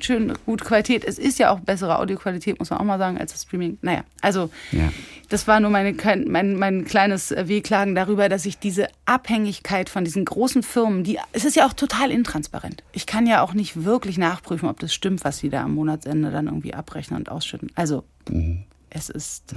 schön 0.00 0.32
gut 0.44 0.64
Qualität. 0.64 1.04
Es 1.04 1.18
ist 1.18 1.38
ja 1.38 1.50
auch 1.50 1.60
bessere 1.60 1.98
Audioqualität, 1.98 2.58
muss 2.58 2.70
man 2.70 2.80
auch 2.80 2.84
mal 2.84 2.98
sagen, 2.98 3.16
als 3.16 3.32
das 3.32 3.42
Streaming. 3.42 3.78
Naja, 3.80 4.02
also 4.22 4.50
Ja. 4.72 4.92
das 5.28 5.46
war 5.48 5.60
nur 5.60 5.70
meine, 5.70 5.94
mein, 6.26 6.56
mein 6.56 6.84
kleines 6.84 7.30
äh, 7.30 7.46
Wehklagen 7.48 7.94
darüber, 7.94 8.28
dass 8.28 8.44
ich 8.44 8.58
diese 8.58 8.88
Abhängigkeit 9.06 9.88
von 9.88 10.04
diesen 10.04 10.24
großen 10.24 10.62
Firmen, 10.64 11.04
die 11.04 11.18
es 11.32 11.44
ist 11.44 11.54
ja 11.56 11.66
auch 11.66 11.72
total 11.74 12.10
intransparent. 12.10 12.82
Ich 12.92 13.06
kann 13.06 13.26
ja 13.28 13.40
auch 13.42 13.54
nicht 13.54 13.84
wirklich 13.84 14.18
nachprüfen, 14.18 14.68
ob 14.68 14.80
das 14.80 14.92
stimmt, 14.92 15.24
was 15.24 15.38
sie 15.38 15.48
da 15.48 15.62
am 15.62 15.74
Monatsende 15.74 16.30
dann 16.32 16.46
irgendwie 16.46 16.74
abrechnen 16.74 17.20
und 17.20 17.28
ausschütten. 17.30 17.70
Also 17.76 18.02
Mhm. 18.28 18.64
es 18.90 19.08
ist 19.10 19.54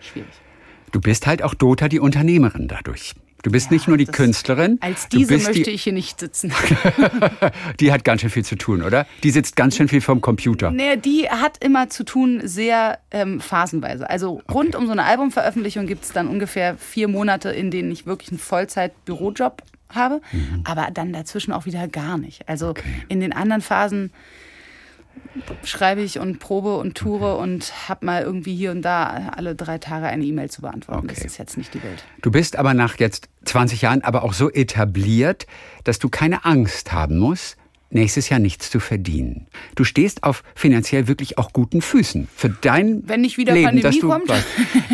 schwierig. 0.00 0.28
Du 0.94 1.00
bist 1.00 1.26
halt 1.26 1.42
auch 1.42 1.54
Dota, 1.54 1.88
die 1.88 1.98
Unternehmerin 1.98 2.68
dadurch. 2.68 3.14
Du 3.42 3.50
bist 3.50 3.72
nicht 3.72 3.88
nur 3.88 3.96
die 3.96 4.06
Künstlerin. 4.06 4.78
Als 4.80 5.08
diese 5.08 5.34
möchte 5.38 5.64
die, 5.64 5.70
ich 5.70 5.82
hier 5.82 5.92
nicht 5.92 6.20
sitzen. 6.20 6.52
Die 7.80 7.92
hat 7.92 8.04
ganz 8.04 8.20
schön 8.20 8.30
viel 8.30 8.44
zu 8.44 8.54
tun, 8.54 8.80
oder? 8.80 9.04
Die 9.24 9.32
sitzt 9.32 9.56
ganz 9.56 9.76
schön 9.76 9.88
viel 9.88 10.00
vom 10.00 10.20
Computer. 10.20 10.70
Nee, 10.70 10.96
die 10.96 11.28
hat 11.28 11.62
immer 11.62 11.90
zu 11.90 12.04
tun, 12.04 12.42
sehr 12.44 13.00
ähm, 13.10 13.40
phasenweise. 13.40 14.08
Also 14.08 14.40
rund 14.50 14.76
um 14.76 14.86
so 14.86 14.92
eine 14.92 15.02
Albumveröffentlichung 15.02 15.86
gibt 15.86 16.04
es 16.04 16.12
dann 16.12 16.28
ungefähr 16.28 16.78
vier 16.78 17.08
Monate, 17.08 17.50
in 17.50 17.72
denen 17.72 17.90
ich 17.90 18.06
wirklich 18.06 18.30
einen 18.30 18.38
Vollzeit-Bürojob 18.38 19.62
habe, 19.88 20.20
aber 20.62 20.88
dann 20.92 21.12
dazwischen 21.12 21.52
auch 21.52 21.66
wieder 21.66 21.88
gar 21.88 22.18
nicht. 22.18 22.48
Also 22.48 22.74
in 23.08 23.20
den 23.20 23.32
anderen 23.32 23.62
Phasen 23.62 24.10
schreibe 25.64 26.00
ich 26.02 26.18
und 26.18 26.38
probe 26.38 26.76
und 26.76 26.96
toure 26.96 27.36
und 27.36 27.88
habe 27.88 28.06
mal 28.06 28.22
irgendwie 28.22 28.54
hier 28.54 28.70
und 28.70 28.82
da 28.82 29.32
alle 29.36 29.54
drei 29.54 29.78
Tage 29.78 30.06
eine 30.06 30.24
E-Mail 30.24 30.50
zu 30.50 30.62
beantworten. 30.62 31.08
Das 31.08 31.18
Okay. 31.18 31.26
ist 31.26 31.38
jetzt 31.38 31.56
nicht 31.56 31.74
die 31.74 31.82
Welt. 31.82 32.04
Du 32.22 32.30
bist 32.30 32.56
aber 32.56 32.72
nach 32.74 32.98
jetzt 32.98 33.28
20 33.44 33.82
Jahren 33.82 34.02
aber 34.02 34.22
auch 34.22 34.32
so 34.32 34.50
etabliert, 34.50 35.46
dass 35.84 35.98
du 35.98 36.08
keine 36.08 36.44
Angst 36.44 36.92
haben 36.92 37.18
musst, 37.18 37.56
nächstes 37.90 38.28
Jahr 38.28 38.40
nichts 38.40 38.70
zu 38.70 38.80
verdienen. 38.80 39.46
Du 39.76 39.84
stehst 39.84 40.22
auf 40.24 40.42
finanziell 40.54 41.06
wirklich 41.08 41.38
auch 41.38 41.52
guten 41.52 41.80
Füßen. 41.82 42.28
Für 42.34 42.48
dein 42.48 43.02
Wenn 43.08 43.20
nicht 43.20 43.36
wieder 43.38 43.54
Leben, 43.54 43.66
Pandemie 43.66 43.82
dass 43.82 43.98
du, 43.98 44.08
kommt. 44.08 44.32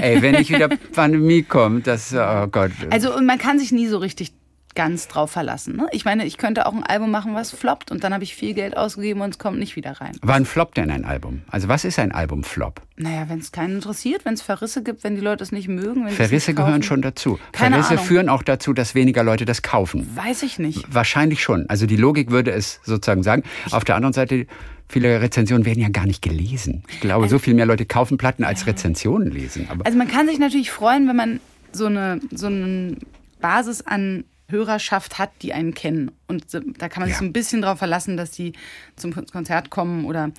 Ey, 0.00 0.20
wenn 0.22 0.34
nicht 0.36 0.50
wieder 0.50 0.68
Pandemie 0.94 1.42
kommt, 1.42 1.86
das, 1.86 2.14
oh 2.14 2.46
Gott. 2.48 2.72
Also 2.90 3.14
und 3.16 3.24
man 3.26 3.38
kann 3.38 3.58
sich 3.58 3.72
nie 3.72 3.86
so 3.86 3.98
richtig 3.98 4.32
ganz 4.74 5.08
drauf 5.08 5.30
verlassen. 5.30 5.76
Ne? 5.76 5.88
Ich 5.92 6.04
meine, 6.04 6.24
ich 6.24 6.36
könnte 6.36 6.66
auch 6.66 6.72
ein 6.72 6.82
Album 6.82 7.10
machen, 7.10 7.34
was 7.34 7.50
floppt 7.50 7.90
und 7.90 8.04
dann 8.04 8.14
habe 8.14 8.24
ich 8.24 8.34
viel 8.34 8.54
Geld 8.54 8.76
ausgegeben 8.76 9.20
und 9.20 9.30
es 9.30 9.38
kommt 9.38 9.58
nicht 9.58 9.76
wieder 9.76 9.92
rein. 10.00 10.12
Wann 10.22 10.44
floppt 10.46 10.76
denn 10.76 10.90
ein 10.90 11.04
Album? 11.04 11.42
Also 11.48 11.68
was 11.68 11.84
ist 11.84 11.98
ein 11.98 12.12
Album-Flop? 12.12 12.80
Naja, 12.96 13.28
wenn 13.28 13.38
es 13.38 13.50
keinen 13.52 13.76
interessiert, 13.76 14.24
wenn 14.24 14.34
es 14.34 14.42
Verrisse 14.42 14.82
gibt, 14.82 15.02
wenn 15.04 15.14
die 15.14 15.20
Leute 15.20 15.42
es 15.42 15.52
nicht 15.52 15.68
mögen. 15.68 16.08
Verrisse 16.10 16.50
nicht 16.52 16.56
gehören 16.56 16.82
schon 16.82 17.02
dazu. 17.02 17.38
Keine 17.52 17.76
Verrisse 17.76 17.94
Ahnung. 17.94 18.04
führen 18.04 18.28
auch 18.28 18.42
dazu, 18.42 18.72
dass 18.72 18.94
weniger 18.94 19.24
Leute 19.24 19.44
das 19.44 19.62
kaufen. 19.62 20.08
Weiß 20.16 20.42
ich 20.42 20.58
nicht. 20.58 20.84
Wahrscheinlich 20.92 21.42
schon. 21.42 21.68
Also 21.68 21.86
die 21.86 21.96
Logik 21.96 22.30
würde 22.30 22.52
es 22.52 22.80
sozusagen 22.84 23.22
sagen. 23.22 23.42
Auf 23.70 23.84
der 23.84 23.96
anderen 23.96 24.12
Seite, 24.12 24.46
viele 24.88 25.20
Rezensionen 25.20 25.64
werden 25.64 25.80
ja 25.80 25.88
gar 25.88 26.06
nicht 26.06 26.22
gelesen. 26.22 26.84
Ich 26.88 27.00
glaube, 27.00 27.28
so 27.28 27.38
viel 27.38 27.54
mehr 27.54 27.66
Leute 27.66 27.86
kaufen 27.86 28.18
Platten 28.18 28.44
als 28.44 28.66
Rezensionen 28.66 29.30
lesen. 29.30 29.66
Aber 29.70 29.86
Also 29.86 29.96
man 29.98 30.08
kann 30.08 30.26
sich 30.28 30.38
natürlich 30.38 30.70
freuen, 30.70 31.08
wenn 31.08 31.16
man 31.16 31.40
so 31.72 31.86
eine, 31.86 32.20
so 32.30 32.46
eine 32.46 32.96
Basis 33.40 33.82
an 33.82 34.24
Hörerschaft 34.50 35.18
hat, 35.18 35.30
die 35.42 35.52
einen 35.52 35.74
kennen. 35.74 36.10
Und 36.28 36.44
da 36.52 36.88
kann 36.88 37.00
man 37.00 37.08
sich 37.08 37.14
Ja. 37.16 37.18
so 37.20 37.24
ein 37.24 37.32
bisschen 37.32 37.62
drauf 37.62 37.78
verlassen, 37.78 38.16
dass 38.16 38.30
die 38.30 38.52
zum 38.96 39.14
Konzert 39.14 39.70
kommen 39.70 40.04
oder. 40.04 40.30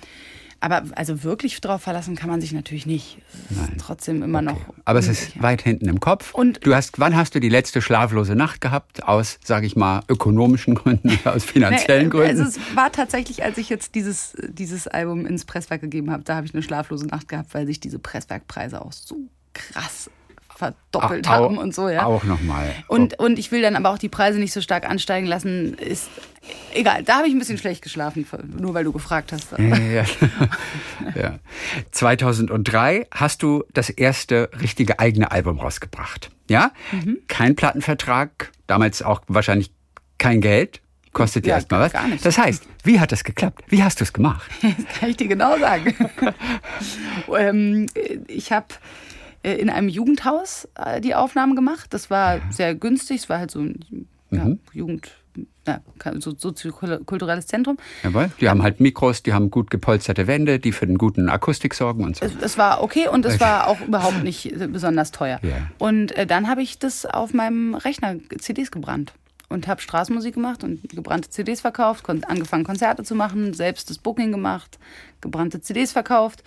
Aber 0.64 0.84
also 0.94 1.24
wirklich 1.24 1.60
drauf 1.60 1.82
verlassen 1.82 2.14
kann 2.14 2.30
man 2.30 2.40
sich 2.40 2.52
natürlich 2.52 2.86
nicht. 2.86 3.18
Trotzdem 3.78 4.22
immer 4.22 4.42
noch. 4.42 4.60
Aber 4.84 5.00
es 5.00 5.08
ist 5.08 5.42
weit 5.42 5.60
hinten 5.62 5.88
im 5.88 5.98
Kopf. 5.98 6.32
Und- 6.34 6.64
du 6.64 6.72
hast, 6.72 7.00
wann 7.00 7.16
hast 7.16 7.34
du 7.34 7.40
die 7.40 7.48
letzte 7.48 7.82
schlaflose 7.82 8.36
Nacht 8.36 8.60
gehabt? 8.60 9.02
Aus, 9.02 9.40
sage 9.44 9.66
ich 9.66 9.74
mal, 9.74 10.02
ökonomischen 10.08 10.76
Gründen, 10.76 11.18
aus 11.24 11.42
finanziellen 11.42 12.04
Nee, 12.04 12.10
Gründen? 12.10 12.40
Also 12.40 12.44
es 12.44 12.76
war 12.76 12.92
tatsächlich, 12.92 13.42
als 13.42 13.58
ich 13.58 13.70
jetzt 13.70 13.96
dieses, 13.96 14.34
dieses 14.50 14.86
Album 14.86 15.26
ins 15.26 15.44
Presswerk 15.44 15.80
gegeben 15.80 16.12
habe, 16.12 16.22
da 16.22 16.36
habe 16.36 16.46
ich 16.46 16.54
eine 16.54 16.62
schlaflose 16.62 17.08
Nacht 17.08 17.26
gehabt, 17.26 17.52
weil 17.54 17.66
sich 17.66 17.80
diese 17.80 17.98
Presswerkpreise 17.98 18.82
auch 18.82 18.92
so 18.92 19.16
krass 19.54 20.10
verdoppelt 20.56 21.26
Au- 21.28 21.30
haben 21.30 21.58
und 21.58 21.74
so, 21.74 21.88
ja. 21.88 22.04
Auch 22.04 22.24
nochmal. 22.24 22.70
Und, 22.88 23.18
und 23.18 23.38
ich 23.38 23.50
will 23.52 23.62
dann 23.62 23.76
aber 23.76 23.90
auch 23.90 23.98
die 23.98 24.08
Preise 24.08 24.38
nicht 24.38 24.52
so 24.52 24.60
stark 24.60 24.88
ansteigen 24.88 25.26
lassen. 25.26 25.74
Ist 25.74 26.08
egal, 26.74 27.02
da 27.02 27.18
habe 27.18 27.28
ich 27.28 27.34
ein 27.34 27.38
bisschen 27.38 27.58
schlecht 27.58 27.82
geschlafen, 27.82 28.26
nur 28.58 28.74
weil 28.74 28.84
du 28.84 28.92
gefragt 28.92 29.32
hast. 29.32 29.52
Ja, 29.58 29.58
ja, 29.76 29.76
ja. 29.92 30.04
ja. 31.14 31.38
2003 31.90 33.06
hast 33.12 33.42
du 33.42 33.64
das 33.72 33.90
erste 33.90 34.50
richtige 34.60 34.98
eigene 34.98 35.30
Album 35.30 35.58
rausgebracht. 35.60 36.30
Ja? 36.48 36.72
Mhm. 36.92 37.18
Kein 37.28 37.56
Plattenvertrag, 37.56 38.50
damals 38.66 39.02
auch 39.02 39.20
wahrscheinlich 39.28 39.72
kein 40.18 40.40
Geld. 40.40 40.80
Kostet 41.12 41.44
dir 41.44 41.50
Ja, 41.50 41.54
erstmal 41.56 41.80
was. 41.80 41.92
gar 41.92 42.06
nichts. 42.08 42.22
Das 42.22 42.38
heißt, 42.38 42.62
wie 42.84 42.98
hat 42.98 43.12
das 43.12 43.22
geklappt? 43.22 43.62
Wie 43.68 43.82
hast 43.82 44.00
du 44.00 44.04
es 44.04 44.14
gemacht? 44.14 44.48
kann 44.98 45.10
ich 45.10 45.16
dir 45.18 45.28
genau 45.28 45.58
sagen. 45.58 45.94
ähm, 47.38 47.86
ich 48.28 48.50
habe 48.50 48.66
in 49.42 49.70
einem 49.70 49.88
Jugendhaus 49.88 50.68
äh, 50.76 51.00
die 51.00 51.14
Aufnahmen 51.14 51.56
gemacht. 51.56 51.92
Das 51.94 52.10
war 52.10 52.40
sehr 52.50 52.74
günstig. 52.74 53.22
Es 53.22 53.28
war 53.28 53.38
halt 53.38 53.50
so 53.50 53.60
ein 53.60 54.06
ja, 54.32 54.44
Mhm. 54.44 54.60
Jugend, 54.72 55.10
ja, 55.66 55.80
so 56.18 56.34
soziokulturelles 56.36 57.46
Zentrum. 57.46 57.76
Jawohl. 58.02 58.30
Die 58.40 58.48
haben 58.48 58.62
halt 58.62 58.80
Mikros, 58.80 59.22
die 59.22 59.32
haben 59.32 59.50
gut 59.50 59.70
gepolsterte 59.70 60.26
Wände, 60.26 60.58
die 60.58 60.72
für 60.72 60.86
den 60.86 60.98
guten 60.98 61.28
Akustik 61.28 61.74
sorgen 61.74 62.04
und 62.04 62.16
so. 62.16 62.24
Es, 62.24 62.32
es 62.40 62.58
war 62.58 62.82
okay 62.82 63.08
und 63.08 63.24
es 63.24 63.38
war 63.40 63.68
auch 63.68 63.80
überhaupt 63.80 64.24
nicht 64.24 64.52
besonders 64.72 65.12
teuer. 65.12 65.38
Ja. 65.42 65.68
Und 65.78 66.12
äh, 66.16 66.26
dann 66.26 66.48
habe 66.48 66.62
ich 66.62 66.78
das 66.78 67.06
auf 67.06 67.32
meinem 67.34 67.74
Rechner 67.74 68.16
CDs 68.38 68.70
gebrannt 68.70 69.12
und 69.48 69.68
habe 69.68 69.80
Straßenmusik 69.80 70.34
gemacht 70.34 70.64
und 70.64 70.88
gebrannte 70.88 71.28
CDs 71.30 71.60
verkauft, 71.60 72.08
angefangen 72.08 72.64
Konzerte 72.64 73.04
zu 73.04 73.14
machen, 73.14 73.52
selbst 73.52 73.90
das 73.90 73.98
Booking 73.98 74.32
gemacht, 74.32 74.78
gebrannte 75.20 75.60
CDs 75.60 75.92
verkauft. 75.92 76.42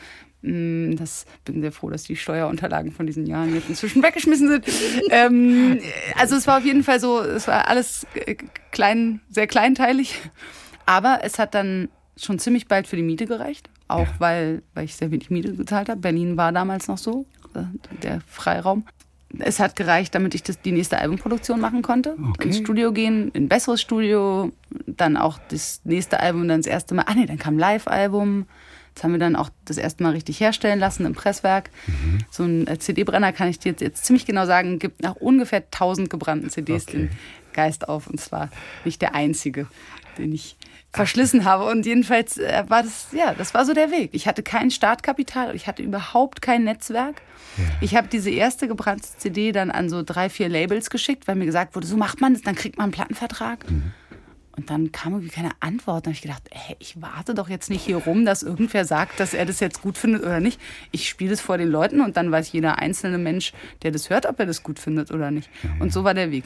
Mm, 0.45 0.95
Das 0.95 1.25
bin 1.43 1.61
sehr 1.61 1.71
froh, 1.71 1.89
dass 1.89 2.03
die 2.03 2.15
Steuerunterlagen 2.15 2.91
von 2.91 3.07
diesen 3.07 3.25
Jahren 3.25 3.53
jetzt 3.55 3.67
inzwischen 3.69 4.03
weggeschmissen 4.03 4.47
sind. 4.49 4.65
ähm, 5.09 5.79
also 6.17 6.35
es 6.35 6.45
war 6.47 6.59
auf 6.59 6.65
jeden 6.65 6.83
Fall 6.83 6.99
so, 6.99 7.19
es 7.21 7.47
war 7.47 7.67
alles 7.67 8.05
klein, 8.71 9.21
sehr 9.29 9.47
kleinteilig, 9.47 10.21
aber 10.85 11.19
es 11.23 11.39
hat 11.39 11.55
dann 11.55 11.89
schon 12.17 12.39
ziemlich 12.39 12.67
bald 12.67 12.87
für 12.87 12.95
die 12.95 13.01
Miete 13.03 13.25
gereicht, 13.25 13.69
auch 13.87 14.07
weil, 14.19 14.61
weil 14.73 14.85
ich 14.85 14.95
sehr 14.95 15.11
wenig 15.11 15.29
Miete 15.29 15.53
gezahlt 15.53 15.89
habe. 15.89 15.99
Berlin 15.99 16.37
war 16.37 16.51
damals 16.51 16.87
noch 16.87 16.97
so, 16.97 17.25
äh, 17.55 17.63
der 18.03 18.21
Freiraum. 18.27 18.85
Es 19.39 19.59
hat 19.59 19.75
gereicht, 19.75 20.15
damit 20.15 20.33
ich 20.33 20.43
das, 20.43 20.61
die 20.61 20.71
nächste 20.71 20.97
Albumproduktion 20.99 21.59
machen 21.59 21.81
konnte. 21.81 22.15
Okay. 22.31 22.47
Ins 22.47 22.57
Studio 22.59 22.93
gehen, 22.93 23.31
in 23.33 23.45
ein 23.45 23.49
besseres 23.49 23.81
Studio, 23.81 24.53
dann 24.87 25.17
auch 25.17 25.39
das 25.49 25.81
nächste 25.83 26.21
Album, 26.21 26.47
dann 26.47 26.61
das 26.61 26.67
erste 26.67 26.95
Mal. 26.95 27.03
Ah 27.07 27.15
nee, 27.15 27.25
dann 27.25 27.37
kam 27.39 27.57
Live-Album. 27.57 28.45
Das 28.95 29.03
haben 29.03 29.11
wir 29.11 29.19
dann 29.19 29.35
auch 29.35 29.49
das 29.65 29.77
erste 29.77 30.03
Mal 30.03 30.11
richtig 30.11 30.39
herstellen 30.39 30.79
lassen 30.79 31.05
im 31.05 31.13
Presswerk. 31.13 31.69
Mhm. 31.87 32.19
So 32.31 32.43
ein 32.43 32.65
äh, 32.65 32.79
CD-Brenner 32.79 33.33
kann 33.33 33.49
ich 33.49 33.59
dir 33.59 33.69
jetzt, 33.71 33.81
jetzt 33.81 34.05
ziemlich 34.05 34.25
genau 34.25 34.45
sagen, 34.45 34.79
gibt 34.79 35.03
nach 35.03 35.15
ungefähr 35.15 35.59
1000 35.59 36.09
gebrannten 36.09 36.49
CDs 36.49 36.87
Okay. 36.87 36.97
den 36.97 37.09
Geist 37.53 37.89
auf. 37.89 38.07
Und 38.07 38.19
zwar 38.19 38.49
nicht 38.85 39.01
der 39.01 39.13
einzige, 39.13 39.67
den 40.17 40.33
ich 40.33 40.55
verschlissen 40.93 41.43
habe. 41.43 41.65
Und 41.65 41.85
jedenfalls 41.85 42.37
äh, 42.37 42.63
war 42.67 42.83
das, 42.83 43.07
ja, 43.11 43.33
das 43.33 43.53
war 43.53 43.65
so 43.65 43.73
der 43.73 43.91
Weg. 43.91 44.11
Ich 44.13 44.27
hatte 44.27 44.43
kein 44.43 44.71
Startkapital, 44.71 45.53
ich 45.55 45.67
hatte 45.67 45.83
überhaupt 45.83 46.41
kein 46.41 46.63
Netzwerk. 46.63 47.21
Ich 47.79 47.95
habe 47.95 48.07
diese 48.09 48.29
erste 48.29 48.67
gebrannte 48.67 49.07
CD 49.17 49.53
dann 49.53 49.71
an 49.71 49.89
so 49.89 50.03
drei, 50.03 50.29
vier 50.29 50.49
Labels 50.49 50.89
geschickt, 50.89 51.27
weil 51.27 51.35
mir 51.35 51.45
gesagt 51.45 51.75
wurde, 51.75 51.87
so 51.87 51.95
macht 51.95 52.19
man 52.19 52.33
das, 52.33 52.41
dann 52.41 52.55
kriegt 52.55 52.77
man 52.77 52.85
einen 52.85 52.91
Plattenvertrag. 52.91 53.65
Und 54.57 54.69
dann 54.69 54.91
kam 54.91 55.13
irgendwie 55.13 55.33
keine 55.33 55.51
Antwort. 55.59 56.05
Dann 56.05 56.11
habe 56.11 56.15
ich 56.15 56.21
gedacht, 56.21 56.43
ey, 56.51 56.75
ich 56.79 57.01
warte 57.01 57.33
doch 57.33 57.49
jetzt 57.49 57.69
nicht 57.69 57.83
hier 57.83 57.97
rum, 57.97 58.25
dass 58.25 58.43
irgendwer 58.43 58.85
sagt, 58.85 59.19
dass 59.19 59.33
er 59.33 59.45
das 59.45 59.59
jetzt 59.59 59.81
gut 59.81 59.97
findet 59.97 60.23
oder 60.23 60.39
nicht. 60.39 60.59
Ich 60.91 61.09
spiele 61.09 61.31
das 61.31 61.41
vor 61.41 61.57
den 61.57 61.69
Leuten 61.69 62.01
und 62.01 62.17
dann 62.17 62.31
weiß 62.31 62.51
jeder 62.51 62.79
einzelne 62.79 63.17
Mensch, 63.17 63.53
der 63.83 63.91
das 63.91 64.09
hört, 64.09 64.25
ob 64.25 64.39
er 64.39 64.45
das 64.45 64.63
gut 64.63 64.79
findet 64.79 65.11
oder 65.11 65.31
nicht. 65.31 65.49
Und 65.79 65.91
so 65.91 66.03
war 66.03 66.13
der 66.13 66.31
Weg. 66.31 66.45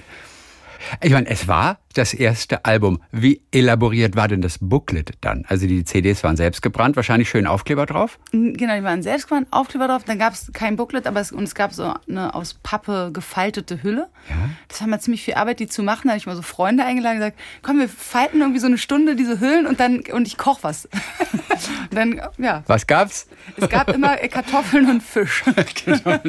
Ich 1.02 1.12
meine, 1.12 1.28
es 1.28 1.48
war 1.48 1.80
das 1.94 2.14
erste 2.14 2.66
Album. 2.66 3.02
Wie 3.12 3.42
elaboriert 3.52 4.16
war 4.16 4.28
denn 4.28 4.42
das 4.42 4.58
Booklet 4.60 5.12
dann? 5.22 5.44
Also 5.48 5.68
die 5.68 5.84
CDs 5.84 6.24
waren 6.24 6.38
selbst 6.38 6.62
gebrannt, 6.62 6.96
wahrscheinlich 6.96 7.30
schön 7.30 7.48
Aufkleber 7.48 7.86
drauf? 7.86 8.20
Genau, 8.32 8.76
die 8.76 8.84
waren 8.84 9.02
selbst 9.02 9.28
gebrannt, 9.28 9.48
Aufkleber 9.52 9.88
drauf. 9.88 10.04
Dann 10.06 10.20
gab 10.20 10.34
es 10.34 10.52
kein 10.54 10.76
Booklet, 10.76 11.08
aber 11.08 11.20
es, 11.20 11.32
und 11.32 11.44
es 11.44 11.56
gab 11.56 11.74
so 11.74 11.94
eine 12.08 12.34
aus 12.36 12.54
Pappe 12.54 13.10
gefaltete 13.12 13.84
Hülle. 13.84 14.08
Ja. 14.30 14.36
Das 14.68 14.82
haben 14.82 14.92
wir 14.92 15.00
ziemlich 15.00 15.24
viel 15.24 15.34
Arbeit, 15.34 15.60
die 15.60 15.68
zu 15.68 15.84
machen. 15.84 16.04
Da 16.06 16.10
habe 16.12 16.18
ich 16.20 16.26
mal 16.26 16.36
so 16.36 16.42
Freunde 16.42 16.86
eingeladen 16.86 17.18
und 17.18 17.22
gesagt, 17.22 17.40
komm, 17.64 17.80
wir 17.80 17.90
falten 17.90 18.40
irgendwie 18.40 18.60
so 18.60 18.68
eine 18.68 18.78
Stunde 18.78 19.16
diese 19.16 19.40
Hüllen 19.40 19.66
und 19.66 19.80
dann 19.80 20.02
und 20.12 20.28
ich 20.28 20.38
koche 20.38 20.64
was. 20.64 20.88
dann, 21.92 22.22
ja. 22.38 22.64
Was 22.68 22.88
gab's? 22.88 23.28
Es 23.58 23.68
gab 23.70 23.90
immer 23.90 24.16
Kartoffeln 24.30 24.90
und 24.90 25.04
Fisch. 25.04 25.44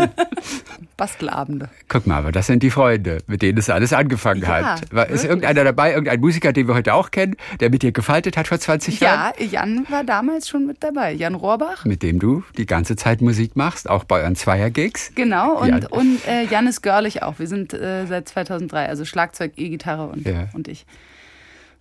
Bastelabende. 0.96 1.68
Guck 1.88 2.06
mal, 2.06 2.18
aber 2.18 2.32
das 2.32 2.46
sind 2.46 2.62
die 2.62 2.70
Freunde, 2.70 3.18
mit 3.26 3.42
denen 3.42 3.58
es 3.58 3.70
alles 3.70 3.92
angefangen 3.92 4.39
ja, 4.42 4.48
hat. 4.48 4.92
War, 4.92 5.08
ist 5.08 5.24
irgendeiner 5.24 5.64
dabei, 5.64 5.90
irgendein 5.90 6.20
Musiker, 6.20 6.52
den 6.52 6.68
wir 6.68 6.74
heute 6.74 6.94
auch 6.94 7.10
kennen, 7.10 7.36
der 7.60 7.70
mit 7.70 7.82
dir 7.82 7.92
gefaltet 7.92 8.36
hat 8.36 8.48
vor 8.48 8.58
20 8.58 9.00
Jahren? 9.00 9.32
Ja, 9.38 9.44
Jan 9.44 9.86
war 9.88 10.04
damals 10.04 10.48
schon 10.48 10.66
mit 10.66 10.82
dabei. 10.82 11.12
Jan 11.12 11.34
Rohrbach. 11.34 11.84
Mit 11.84 12.02
dem 12.02 12.18
du 12.18 12.42
die 12.56 12.66
ganze 12.66 12.96
Zeit 12.96 13.20
Musik 13.20 13.56
machst, 13.56 13.88
auch 13.88 14.04
bei 14.04 14.20
euren 14.20 14.36
Zweier-Gigs. 14.36 15.12
Genau, 15.14 15.58
und 15.58 15.68
Jan, 15.68 15.86
und, 15.86 16.26
äh, 16.26 16.44
Jan 16.44 16.66
ist 16.66 16.82
Görlich 16.82 17.22
auch. 17.22 17.38
Wir 17.38 17.46
sind 17.46 17.74
äh, 17.74 18.06
seit 18.06 18.28
2003, 18.28 18.86
also 18.86 19.04
Schlagzeug, 19.04 19.52
E-Gitarre 19.56 20.08
und, 20.08 20.26
ja. 20.26 20.48
und 20.54 20.68
ich. 20.68 20.86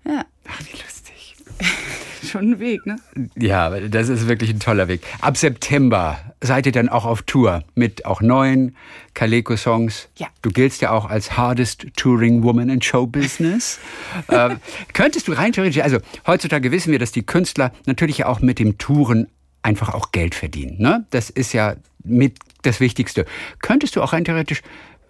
Ja. 0.06 0.26
Ach, 0.48 0.60
wie 0.60 0.78
lustig. 0.78 1.19
Schon 2.24 2.52
ein 2.52 2.60
Weg, 2.60 2.86
ne? 2.86 2.98
Ja, 3.38 3.70
das 3.80 4.10
ist 4.10 4.28
wirklich 4.28 4.50
ein 4.50 4.60
toller 4.60 4.88
Weg. 4.88 5.02
Ab 5.22 5.38
September 5.38 6.20
seid 6.42 6.66
ihr 6.66 6.72
dann 6.72 6.90
auch 6.90 7.06
auf 7.06 7.22
Tour 7.22 7.64
mit 7.76 8.06
auch 8.06 8.22
neuen 8.22 8.76
Kaleko-Songs. 9.14 10.10
Ja. 10.18 10.28
Du 10.42 10.50
giltst 10.50 10.82
ja 10.82 10.92
auch 10.92 11.10
als 11.10 11.38
hardest 11.38 11.88
touring 11.96 12.44
woman 12.44 12.70
in 12.70 12.82
Show 12.82 13.08
Business. 13.08 13.80
ähm, 14.30 14.58
könntest 14.94 15.28
du 15.28 15.32
rein 15.32 15.54
theoretisch, 15.54 15.82
also 15.82 16.00
heutzutage 16.28 16.72
wissen 16.72 16.92
wir, 16.92 17.00
dass 17.00 17.14
die 17.14 17.24
Künstler 17.24 17.72
natürlich 17.86 18.26
auch 18.26 18.42
mit 18.42 18.60
dem 18.60 18.78
Touren 18.78 19.28
einfach 19.62 19.94
auch 19.94 20.12
Geld 20.12 20.36
verdienen. 20.36 20.76
Ne? 20.80 21.06
Das 21.12 21.30
ist 21.30 21.54
ja 21.54 21.76
mit 22.04 22.38
das 22.64 22.80
Wichtigste. 22.80 23.26
Könntest 23.62 23.96
du 23.96 24.02
auch 24.02 24.14
rein 24.14 24.26
theoretisch 24.26 24.62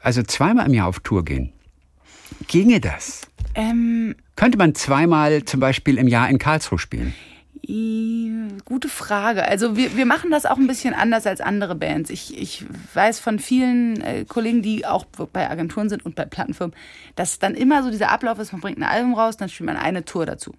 also 0.02 0.24
zweimal 0.24 0.68
im 0.68 0.74
Jahr 0.74 0.88
auf 0.88 1.00
Tour 1.00 1.26
gehen? 1.26 1.52
Ginge 2.48 2.80
das? 2.80 3.28
Ähm, 3.56 4.16
Könnte 4.40 4.58
man 4.58 4.74
zweimal 4.74 5.44
zum 5.44 5.60
Beispiel 5.60 5.98
im 5.98 6.08
Jahr 6.08 6.30
in 6.30 6.40
Karlsruhe 6.40 6.80
spielen? 6.80 7.14
Gute 8.64 8.88
Frage. 8.88 9.44
Also 9.44 9.76
wir, 9.76 9.98
wir 9.98 10.06
machen 10.06 10.32
das 10.32 10.46
auch 10.46 10.56
ein 10.56 10.66
bisschen 10.66 10.94
anders 10.94 11.28
als 11.28 11.42
andere 11.42 11.76
Bands. 11.76 12.10
Ich, 12.10 12.38
ich 12.42 12.64
weiß 12.94 13.20
von 13.20 13.40
vielen 13.40 14.00
äh, 14.00 14.24
Kollegen, 14.26 14.62
die 14.62 14.86
auch 14.86 15.04
bei 15.04 15.50
Agenturen 15.50 15.90
sind 15.90 16.06
und 16.06 16.16
bei 16.16 16.24
Plattenfirmen, 16.24 16.74
dass 17.18 17.40
dann 17.40 17.54
immer 17.54 17.84
so 17.84 17.92
dieser 17.92 18.12
Ablauf 18.12 18.40
ist, 18.40 18.54
man 18.54 18.62
bringt 18.62 18.78
ein 18.78 18.84
Album 18.84 19.14
raus, 19.14 19.36
dann 19.36 19.50
spielt 19.50 19.68
man 19.68 19.76
eine 19.76 20.06
Tour 20.06 20.26
dazu. 20.26 20.56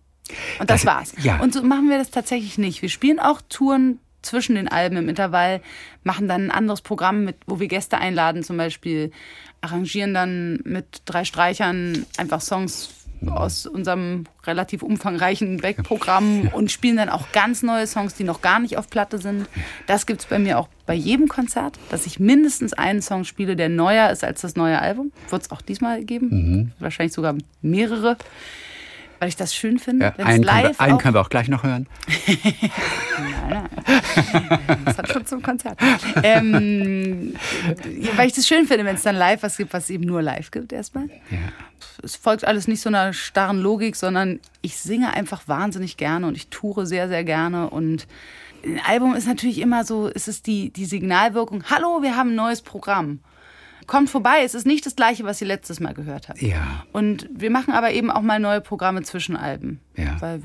Und 0.59 0.69
das, 0.69 0.83
das 0.83 0.87
war's. 0.87 1.15
Ja. 1.23 1.41
Und 1.41 1.55
so 1.55 1.63
machen 1.63 1.89
wir 1.89 1.97
das 1.97 2.11
tatsächlich 2.11 2.59
nicht. 2.59 2.83
Wir 2.83 2.91
spielen 2.91 3.19
auch 3.19 3.41
Touren 3.49 3.99
zwischen 4.21 4.57
den 4.57 4.69
Alben 4.69 4.99
im 4.99 5.09
Intervall, 5.09 5.63
machen 6.05 6.29
dann 6.29 6.49
ein 6.49 6.51
anderes 6.51 6.83
Programm, 6.83 7.25
mit, 7.25 7.37
wo 7.47 7.61
wir 7.61 7.69
Gäste 7.69 7.97
einladen, 7.97 8.43
zum 8.43 8.59
Beispiel 8.59 9.11
arrangieren 9.63 10.13
dann 10.13 10.61
mit 10.65 11.03
drei 11.07 11.25
Streichern 11.25 12.05
einfach 12.19 12.43
Songs 12.43 12.91
aus 13.29 13.67
unserem 13.67 14.25
relativ 14.45 14.83
umfangreichen 14.83 15.59
Backprogramm 15.59 16.49
und 16.53 16.71
spielen 16.71 16.97
dann 16.97 17.09
auch 17.09 17.33
ganz 17.33 17.63
neue 17.63 17.87
Songs, 17.87 18.15
die 18.15 18.25
noch 18.25 18.41
gar 18.41 18.59
nicht 18.61 18.79
auf 18.79 18.89
Platte 18.89 19.19
sind. 19.19 19.49
Das 19.87 20.07
gibt 20.07 20.21
es 20.21 20.27
bei 20.27 20.39
mir 20.39 20.59
auch 20.59 20.69
bei 20.87 20.95
jedem 20.95 21.29
Konzert, 21.29 21.79
dass 21.91 22.07
ich 22.07 22.19
mindestens 22.19 22.73
einen 22.73 23.03
Song 23.03 23.25
spiele, 23.25 23.57
der 23.57 23.69
neuer 23.69 24.11
ist 24.11 24.25
als 24.25 24.41
das 24.41 24.57
neue 24.57 24.81
Album. 24.81 25.13
Wird 25.29 25.43
es 25.43 25.51
auch 25.51 25.63
diesmal 25.63 26.05
geben. 26.05 26.29
Mhm. 26.31 26.73
Wahrscheinlich 26.79 27.13
sogar 27.13 27.35
mehrere 27.63 28.17
weil 29.21 29.29
ich 29.29 29.37
das 29.37 29.55
schön 29.55 29.79
finde. 29.79 30.15
Ja, 30.17 30.25
einen, 30.25 30.43
live 30.43 30.63
können 30.63 30.79
wir, 30.79 30.81
einen 30.81 30.99
können 30.99 31.15
wir 31.15 31.21
auch 31.21 31.29
gleich 31.29 31.49
noch 31.49 31.63
hören. 31.63 31.87
nein, 32.27 33.69
nein. 33.87 34.79
Das 34.87 34.99
hat 34.99 35.13
schon 35.13 35.27
zum 35.27 35.43
Konzert. 35.43 35.79
Ähm, 36.23 37.35
weil 38.17 38.27
ich 38.27 38.33
das 38.33 38.49
schön 38.49 38.67
finde, 38.67 38.87
wenn 38.87 38.97
es 38.97 39.03
dann 39.03 39.17
live 39.17 39.43
was 39.43 39.59
gibt, 39.59 39.73
was 39.75 39.85
es 39.85 39.91
eben 39.91 40.05
nur 40.05 40.23
live 40.23 40.51
gibt 40.51 40.73
erstmal. 40.73 41.09
Ja. 41.31 41.39
Es 42.03 42.17
folgt 42.17 42.47
alles 42.47 42.67
nicht 42.67 42.81
so 42.81 42.89
einer 42.89 43.13
starren 43.13 43.61
Logik, 43.61 43.95
sondern 43.95 44.41
ich 44.63 44.79
singe 44.79 45.13
einfach 45.13 45.47
wahnsinnig 45.47 45.99
gerne 45.99 46.27
und 46.27 46.35
ich 46.35 46.49
toure 46.49 46.87
sehr, 46.87 47.09
sehr 47.09 47.23
gerne 47.23 47.69
und 47.69 48.07
ein 48.65 48.81
Album 48.87 49.15
ist 49.15 49.27
natürlich 49.27 49.59
immer 49.59 49.85
so, 49.85 50.11
es 50.15 50.29
ist 50.29 50.47
die, 50.47 50.71
die 50.71 50.85
Signalwirkung, 50.85 51.65
hallo, 51.71 52.03
wir 52.03 52.17
haben 52.17 52.31
ein 52.31 52.37
neues 52.37 52.63
Programm 52.63 53.21
kommt 53.91 54.09
vorbei. 54.09 54.43
Es 54.45 54.55
ist 54.55 54.67
nicht 54.69 54.87
das 54.87 54.95
gleiche, 54.95 55.25
was 55.25 55.41
ihr 55.41 55.49
letztes 55.49 55.81
Mal 55.81 55.95
gehört 55.95 56.29
habt. 56.29 56.41
Ja. 56.41 56.85
Und 56.93 57.29
wir 57.33 57.51
machen 57.51 57.75
aber 57.75 57.91
eben 57.91 58.09
auch 58.09 58.23
mal 58.23 58.39
neue 58.39 58.61
Programme 58.61 59.03
zwischen 59.03 59.37
Alben. 59.37 59.81
Ja. 59.97 60.39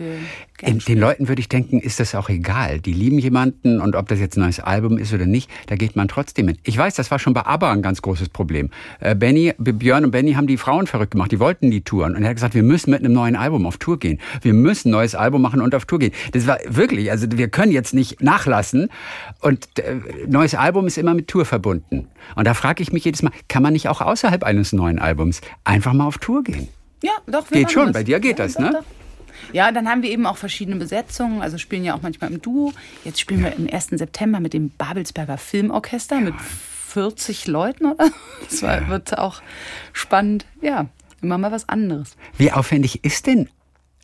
Den 0.64 1.00
Leuten 1.00 1.28
würde 1.28 1.40
ich 1.40 1.48
denken, 1.48 1.80
ist 1.80 2.00
das 2.00 2.16
auch 2.16 2.30
egal. 2.30 2.80
Die 2.80 2.94
lieben 2.94 3.20
jemanden 3.20 3.80
und 3.80 3.96
ob 3.96 4.08
das 4.08 4.20
jetzt 4.20 4.38
ein 4.38 4.42
neues 4.42 4.60
Album 4.60 4.98
ist 4.98 5.14
oder 5.14 5.28
nicht, 5.28 5.50
da 5.68 5.76
geht 5.76 5.96
man 5.96 6.08
trotzdem 6.08 6.48
mit. 6.48 6.60
Ich 6.64 6.78
weiß, 6.78 6.96
das 6.96 7.12
war 7.12 7.20
schon 7.20 7.34
bei 7.34 7.46
ABBA 7.46 7.72
ein 7.72 7.82
ganz 7.82 8.02
großes 8.02 8.30
Problem. 8.30 8.70
Äh, 9.00 9.16
Benny, 9.16 9.54
Björn 9.58 10.04
und 10.04 10.12
Benny 10.12 10.34
haben 10.34 10.48
die 10.48 10.58
Frauen 10.58 10.88
verrückt 10.88 11.12
gemacht. 11.12 11.32
Die 11.32 11.40
wollten 11.40 11.70
die 11.70 11.82
Touren. 11.82 12.16
Und 12.16 12.24
er 12.24 12.30
hat 12.30 12.36
gesagt, 12.36 12.56
wir 12.56 12.64
müssen 12.64 12.90
mit 12.92 13.02
einem 13.02 13.14
neuen 13.14 13.36
Album 13.36 13.66
auf 13.66 13.78
Tour 13.78 14.00
gehen. 14.00 14.20
Wir 14.42 14.54
müssen 14.54 14.90
ein 14.90 14.92
neues 14.92 15.14
Album 15.16 15.42
machen 15.42 15.62
und 15.62 15.76
auf 15.76 15.86
Tour 15.86 16.00
gehen. 16.00 16.12
Das 16.32 16.48
war 16.48 16.58
wirklich, 16.68 17.12
also 17.12 17.28
wir 17.32 17.48
können 17.48 17.72
jetzt 17.72 17.94
nicht 17.94 18.22
nachlassen. 18.22 18.90
Und 19.42 19.68
äh, 19.80 19.96
neues 20.28 20.56
Album 20.56 20.88
ist 20.88 20.98
immer 20.98 21.14
mit 21.14 21.28
Tour 21.28 21.46
verbunden. 21.46 22.08
Und 22.36 22.48
da 22.48 22.56
frage 22.56 22.82
ich 22.82 22.92
mich 22.92 23.06
jedes 23.06 23.22
Mal, 23.22 23.32
kann 23.48 23.62
man 23.62 23.74
nicht 23.74 23.90
auch 23.90 24.02
außerhalb 24.02 24.44
eines 24.44 24.74
neuen 24.74 25.00
Albums 25.00 25.42
einfach 25.64 25.94
mal 25.94 26.08
auf 26.08 26.18
Tour 26.18 26.44
gehen? 26.44 26.68
Ja, 27.04 27.12
doch. 27.28 27.48
Geht 27.50 27.72
schon, 27.72 27.88
das. 27.88 27.94
bei 27.94 28.04
dir 28.04 28.20
geht 28.20 28.40
ja, 28.40 28.46
das, 28.46 28.56
doch, 28.56 28.62
ne? 28.62 28.72
Doch. 28.74 29.05
Ja, 29.54 29.72
dann 29.72 29.88
haben 29.88 30.04
wir 30.04 30.10
eben 30.10 30.26
auch 30.26 30.38
verschiedene 30.38 30.78
Besetzungen, 30.78 31.42
also 31.42 31.58
spielen 31.58 31.84
ja 31.84 31.96
auch 31.96 32.02
manchmal 32.02 32.32
im 32.32 32.42
Duo. 32.42 32.74
Jetzt 33.04 33.20
spielen 33.20 33.44
wir 33.44 33.54
im 33.54 33.72
1. 33.72 33.88
September 33.92 34.40
mit 34.40 34.54
dem 34.54 34.70
Babelsberger 34.70 35.38
Filmorchester 35.38 36.20
mit 36.20 36.36
40 36.40 37.48
Leuten, 37.48 37.88
oder? 37.92 38.10
Das 38.50 38.62
ja. 38.62 38.88
wird 38.88 39.18
auch 39.18 39.42
spannend. 39.92 40.46
Ja, 40.62 40.88
immer 41.22 41.38
mal 41.38 41.52
was 41.52 41.68
anderes. 41.68 42.16
Wie 42.38 42.52
aufwendig 42.52 43.04
ist 43.04 43.28
denn 43.28 43.50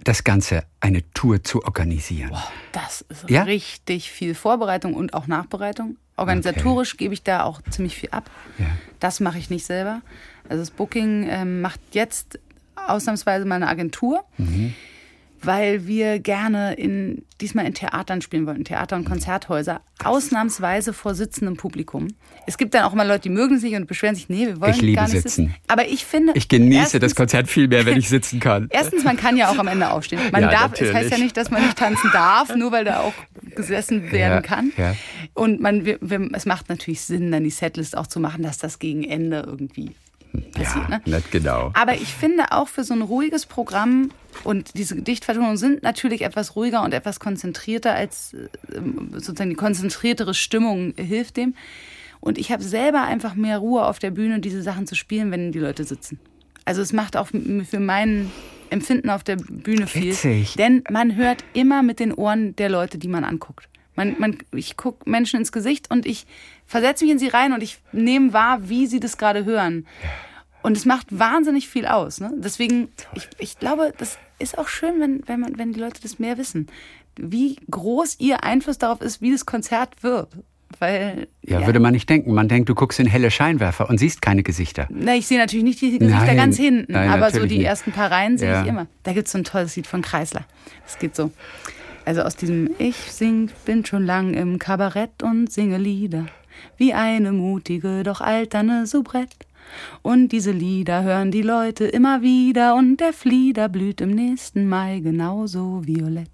das 0.04 0.24
Ganze, 0.24 0.64
eine 0.80 1.10
Tour 1.14 1.44
zu 1.44 1.64
organisieren? 1.64 2.32
Boah, 2.32 2.52
das 2.72 3.02
ist 3.02 3.30
ja? 3.30 3.44
richtig 3.44 4.12
viel 4.12 4.34
Vorbereitung 4.34 4.94
und 4.94 5.14
auch 5.14 5.28
Nachbereitung. 5.28 5.98
Organisatorisch 6.18 6.94
okay. 6.96 7.06
gebe 7.06 7.14
ich 7.14 7.24
da 7.24 7.44
auch 7.44 7.62
ziemlich 7.70 7.96
viel 7.96 8.10
ab. 8.12 8.30
Ja. 8.58 8.66
Das 9.00 9.20
mache 9.20 9.38
ich 9.38 9.50
nicht 9.50 9.66
selber. 9.66 10.02
Also 10.50 10.62
das 10.62 10.72
Booking 10.72 11.28
ähm, 11.30 11.62
macht 11.62 11.80
jetzt 11.92 12.40
ausnahmsweise 12.76 13.46
mal 13.46 13.56
eine 13.56 13.68
Agentur. 13.68 14.24
Mhm 14.38 14.74
weil 15.44 15.88
wir 15.88 16.20
gerne 16.20 16.74
in, 16.74 17.24
diesmal 17.40 17.66
in 17.66 17.74
Theatern 17.74 18.22
spielen 18.22 18.46
wollten, 18.46 18.64
Theater 18.64 18.96
und 18.96 19.06
Konzerthäuser, 19.06 19.82
ausnahmsweise 20.04 20.94
vor 20.94 21.16
sitzendem 21.16 21.58
Publikum. 21.58 22.08
Es 22.48 22.58
gibt 22.58 22.74
dann 22.74 22.84
auch 22.84 22.94
immer 22.94 23.06
Leute, 23.06 23.22
die 23.22 23.30
mögen 23.30 23.60
sich 23.60 23.76
und 23.76 23.88
beschweren 23.88 24.16
sich, 24.16 24.30
nee, 24.30 24.48
wir 24.48 24.62
wollen 24.62 24.72
ich 24.72 24.82
liebe 24.82 24.96
gar 24.96 25.04
nicht 25.04 25.22
sitzen. 25.22 25.48
sitzen. 25.48 25.56
Aber 25.68 25.88
ich 25.88 26.06
finde... 26.06 26.34
Ich 26.36 26.48
genieße 26.48 26.80
erstens, 26.80 27.02
das 27.02 27.16
Konzert 27.16 27.48
viel 27.48 27.68
mehr, 27.68 27.86
wenn 27.86 27.98
ich 27.98 28.10
sitzen 28.10 28.40
kann. 28.40 28.68
Erstens, 28.72 29.04
man 29.04 29.18
kann 29.18 29.38
ja 29.38 29.50
auch 29.50 29.58
am 29.58 29.68
Ende 29.68 29.92
aufstehen. 29.92 30.20
Man 30.32 30.44
ja, 30.44 30.52
darf, 30.52 30.80
es 30.80 30.94
heißt 30.94 31.12
ja 31.12 31.18
nicht, 31.18 31.36
dass 31.38 31.52
man 31.52 31.64
nicht 31.64 31.78
tanzen 31.78 32.10
darf, 32.14 32.56
nur 32.56 32.72
weil 32.72 32.86
da 32.86 33.02
auch 33.02 33.14
gesessen 33.56 34.12
werden 34.12 34.36
ja, 34.36 34.42
kann. 34.42 34.72
Ja. 34.78 34.96
Und 35.34 35.62
man, 35.62 35.86
wir, 35.86 35.98
wir, 36.02 36.30
es 36.34 36.46
macht 36.46 36.70
natürlich 36.70 37.02
Sinn, 37.02 37.32
dann 37.32 37.44
die 37.44 37.50
Setlist 37.50 37.98
auch 37.98 38.08
zu 38.08 38.20
machen, 38.20 38.44
dass 38.44 38.58
das 38.58 38.80
gegen 38.80 39.04
Ende 39.04 39.44
irgendwie 39.46 39.96
passiert. 40.54 40.90
Ja, 40.90 40.98
ne? 40.98 41.02
nicht 41.06 41.32
genau. 41.32 41.72
Aber 41.74 41.96
ich 41.96 42.14
finde 42.14 42.52
auch 42.52 42.68
für 42.68 42.84
so 42.84 42.94
ein 42.94 43.02
ruhiges 43.02 43.46
Programm 43.46 44.12
und 44.44 44.78
diese 44.78 44.96
Gedichtvertonungen 44.96 45.58
sind 45.58 45.84
natürlich 45.84 46.22
etwas 46.22 46.56
ruhiger 46.56 46.84
und 46.84 46.94
etwas 46.94 47.20
konzentrierter 47.20 47.94
als 47.94 48.36
ähm, 48.74 49.10
sozusagen 49.14 49.50
die 49.50 49.56
konzentriertere 49.56 50.34
Stimmung 50.34 50.94
hilft 50.98 51.38
dem. 51.38 51.56
Und 52.20 52.38
ich 52.38 52.52
habe 52.52 52.64
selber 52.64 53.04
einfach 53.04 53.36
mehr 53.36 53.58
Ruhe 53.58 53.86
auf 53.86 54.00
der 54.00 54.12
Bühne, 54.12 54.40
diese 54.40 54.62
Sachen 54.62 54.86
zu 54.86 54.96
spielen, 54.96 55.32
wenn 55.32 55.52
die 55.52 55.60
Leute 55.60 55.84
sitzen. 55.84 56.20
Also 56.66 56.82
es 56.82 56.94
macht 56.94 57.18
auch 57.18 57.28
für 57.28 57.80
mein 57.80 58.32
Empfinden 58.70 59.10
auf 59.10 59.24
der 59.24 59.36
Bühne 59.36 59.88
viel. 59.88 60.12
Witzig. 60.12 60.54
Denn 60.56 60.84
man 60.90 61.16
hört 61.16 61.44
immer 61.54 61.82
mit 61.84 62.00
den 62.00 62.14
Ohren 62.14 62.56
der 62.56 62.70
Leute, 62.70 62.98
die 62.98 63.08
man 63.08 63.24
anguckt. 63.24 63.68
Man, 64.02 64.16
man, 64.20 64.38
ich 64.54 64.78
gucke 64.78 65.10
Menschen 65.10 65.40
ins 65.40 65.52
Gesicht 65.52 65.92
und 65.92 66.06
ich 66.06 66.26
versetze 66.66 67.04
mich 67.06 67.12
in 67.12 67.20
sie 67.20 67.28
rein 67.28 67.54
und 67.54 67.62
ich 67.62 67.78
nehme 67.92 68.34
wahr, 68.34 68.70
wie 68.70 68.88
sie 68.88 69.00
das 69.00 69.18
gerade 69.18 69.46
hören. 69.46 69.86
Und 70.64 70.78
es 70.78 70.86
macht 70.86 71.08
wahnsinnig 71.10 71.68
viel 71.68 71.86
aus. 71.86 72.20
Ne? 72.20 72.32
Deswegen, 72.38 72.90
ich, 73.16 73.28
ich 73.40 73.60
glaube, 73.60 73.94
das 73.98 74.18
ist 74.40 74.58
auch 74.58 74.68
schön, 74.68 75.00
wenn, 75.00 75.22
wenn, 75.28 75.40
man, 75.40 75.58
wenn 75.58 75.74
die 75.74 75.80
Leute 75.80 76.02
das 76.02 76.20
mehr 76.20 76.38
wissen. 76.38 76.68
Wie 77.18 77.58
groß 77.70 78.18
ihr 78.20 78.44
Einfluss 78.44 78.78
darauf 78.78 79.02
ist, 79.02 79.22
wie 79.22 79.32
das 79.32 79.46
Konzert 79.46 80.02
wird. 80.04 80.30
weil. 80.80 81.28
Ja, 81.42 81.66
würde 81.66 81.80
man 81.80 81.94
nicht 81.94 82.10
denken. 82.10 82.34
Man 82.34 82.48
denkt, 82.48 82.70
du 82.70 82.76
guckst 82.76 83.00
in 83.00 83.08
helle 83.08 83.30
Scheinwerfer 83.32 83.90
und 83.90 83.98
siehst 83.98 84.22
keine 84.22 84.44
Gesichter. 84.44 84.88
Na, 84.92 85.16
ich 85.16 85.28
sehe 85.28 85.38
natürlich 85.40 85.64
nicht 85.66 85.82
die 85.82 85.98
Gesichter 86.00 86.26
Nein, 86.26 86.38
ganz 86.38 86.58
hinten, 86.58 86.92
nein, 86.94 87.10
aber 87.10 87.32
so 87.32 87.46
die 87.46 87.58
nicht. 87.58 87.68
ersten 87.68 87.92
paar 87.92 88.10
Reihen 88.12 88.38
sehe 88.38 88.50
Ja. 88.52 88.62
ich 88.62 88.68
immer. 88.68 88.86
Da 89.04 89.14
gibt 89.14 89.26
es 89.28 89.32
so 89.34 89.40
ein 89.40 89.44
tolles 89.44 89.76
Lied 89.76 89.88
von 89.88 90.02
Kreisler. 90.02 90.46
Das 90.86 90.98
geht 91.00 91.16
so. 91.16 91.32
Also 92.06 92.22
aus 92.22 92.36
diesem 92.36 92.70
Ich 92.80 92.96
sing, 92.96 93.50
bin 93.66 93.86
schon 93.86 94.06
lang 94.06 94.34
im 94.34 94.60
Kabarett 94.60 95.24
und 95.24 95.52
singe 95.52 95.78
Lieder. 95.78 96.26
Wie 96.78 96.94
eine 96.94 97.32
mutige, 97.32 98.04
doch 98.04 98.22
alterne 98.22 98.88
Soubrette. 98.88 99.46
Und 100.02 100.30
diese 100.30 100.52
Lieder 100.52 101.04
hören 101.04 101.32
die 101.32 101.44
Leute 101.44 101.86
immer 101.86 102.22
wieder 102.22 102.76
und 102.76 102.98
der 102.98 103.14
Flieder 103.14 103.70
blüht 103.70 104.02
im 104.02 104.12
nächsten 104.12 104.68
Mai 104.68 105.00
genauso 105.00 105.82
violett. 105.86 106.30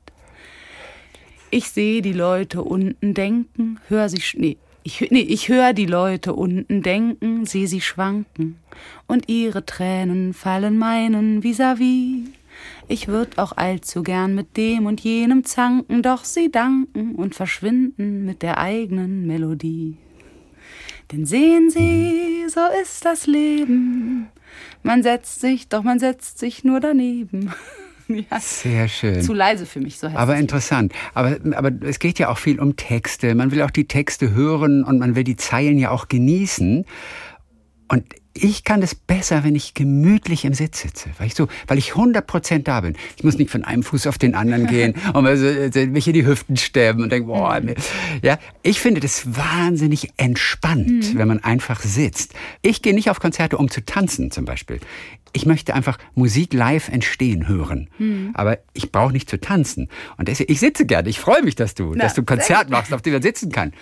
Ich 1.49 1.69
sehe 1.69 2.01
die 2.01 2.13
Leute 2.13 2.63
unten 2.63 3.13
denken, 3.13 3.79
hör 3.87 4.09
sie, 4.09 4.21
nee, 4.35 4.57
ich, 4.83 5.07
nee, 5.11 5.19
ich 5.19 5.49
höre 5.49 5.73
die 5.73 5.85
Leute 5.85 6.33
unten 6.33 6.81
denken, 6.81 7.45
sehe 7.45 7.67
sie 7.67 7.81
schwanken. 7.81 8.57
Und 9.05 9.29
ihre 9.29 9.65
Tränen 9.65 10.33
fallen 10.33 10.77
meinen 10.77 11.43
vis-à-vis. 11.43 12.29
Ich 12.89 13.09
würd 13.09 13.37
auch 13.37 13.57
allzu 13.57 14.01
gern 14.01 14.33
mit 14.33 14.55
dem 14.55 14.85
und 14.85 15.01
jenem 15.01 15.43
zanken, 15.43 16.01
doch 16.01 16.23
sie 16.23 16.49
danken 16.49 17.15
und 17.15 17.35
verschwinden 17.35 18.25
mit 18.25 18.41
der 18.41 18.59
eigenen 18.59 19.27
Melodie. 19.27 19.97
Denn 21.11 21.25
sehen 21.25 21.69
Sie, 21.69 22.45
so 22.49 22.61
ist 22.81 23.05
das 23.05 23.27
Leben. 23.27 24.27
Man 24.83 25.03
setzt 25.03 25.41
sich, 25.41 25.67
doch 25.69 25.83
man 25.83 25.99
setzt 25.99 26.39
sich 26.39 26.63
nur 26.63 26.79
daneben. 26.79 27.53
ja. 28.07 28.39
Sehr 28.39 28.87
schön. 28.87 29.21
Zu 29.21 29.33
leise 29.33 29.65
für 29.65 29.79
mich, 29.79 29.99
so 29.99 30.07
heißt 30.07 30.17
Aber 30.17 30.35
es. 30.35 30.39
interessant. 30.41 30.93
Aber, 31.13 31.37
aber 31.55 31.71
es 31.81 31.99
geht 31.99 32.19
ja 32.19 32.29
auch 32.29 32.37
viel 32.37 32.59
um 32.59 32.75
Texte. 32.75 33.35
Man 33.35 33.51
will 33.51 33.61
auch 33.61 33.71
die 33.71 33.87
Texte 33.87 34.31
hören 34.33 34.83
und 34.83 34.99
man 34.99 35.15
will 35.15 35.23
die 35.23 35.37
Zeilen 35.37 35.77
ja 35.77 35.91
auch 35.91 36.07
genießen. 36.07 36.85
Und 37.89 38.03
ich 38.43 38.63
kann 38.63 38.81
das 38.81 38.95
besser, 38.95 39.43
wenn 39.43 39.55
ich 39.55 39.73
gemütlich 39.73 40.45
im 40.45 40.53
Sitz 40.53 40.79
sitze, 40.81 41.09
weil 41.17 41.27
ich 41.27 41.35
so, 41.35 41.47
weil 41.67 41.77
ich 41.77 41.91
100% 41.93 42.59
da 42.63 42.81
bin. 42.81 42.95
Ich 43.17 43.23
muss 43.23 43.37
nicht 43.37 43.49
von 43.51 43.63
einem 43.63 43.83
Fuß 43.83 44.07
auf 44.07 44.17
den 44.17 44.35
anderen 44.35 44.67
gehen 44.67 44.95
und 45.13 45.23
mal 45.23 45.37
so, 45.37 45.45
äh, 45.45 45.87
mich 45.87 46.07
in 46.07 46.13
die 46.13 46.25
Hüften 46.25 46.57
sterben 46.57 47.03
und 47.03 47.11
denke, 47.11 47.27
boah, 47.27 47.59
mir- 47.61 47.75
ja, 48.21 48.37
ich 48.63 48.79
finde 48.79 49.01
das 49.01 49.35
wahnsinnig 49.35 50.11
entspannt, 50.17 51.17
wenn 51.17 51.27
man 51.27 51.43
einfach 51.43 51.81
sitzt. 51.81 52.33
Ich 52.61 52.81
gehe 52.81 52.93
nicht 52.93 53.09
auf 53.09 53.19
Konzerte, 53.19 53.57
um 53.57 53.69
zu 53.69 53.83
tanzen 53.85 54.31
zum 54.31 54.45
Beispiel. 54.45 54.79
Ich 55.33 55.45
möchte 55.45 55.73
einfach 55.75 55.97
Musik 56.15 56.53
live 56.53 56.87
entstehen 56.89 57.47
hören. 57.47 57.89
Aber 58.33 58.57
ich 58.73 58.91
brauche 58.91 59.11
nicht 59.11 59.29
zu 59.29 59.39
tanzen. 59.39 59.89
Und 60.17 60.27
deswegen, 60.29 60.51
ich 60.51 60.59
sitze 60.59 60.85
gerne. 60.85 61.09
Ich 61.09 61.19
freue 61.19 61.43
mich, 61.43 61.55
dass 61.55 61.75
du, 61.75 61.93
dass 61.93 62.13
du 62.15 62.21
ein 62.21 62.25
Konzert 62.25 62.69
machst, 62.69 62.93
auf 62.93 63.01
dem 63.01 63.13
man 63.13 63.21
sitzen 63.21 63.51
kann. 63.51 63.73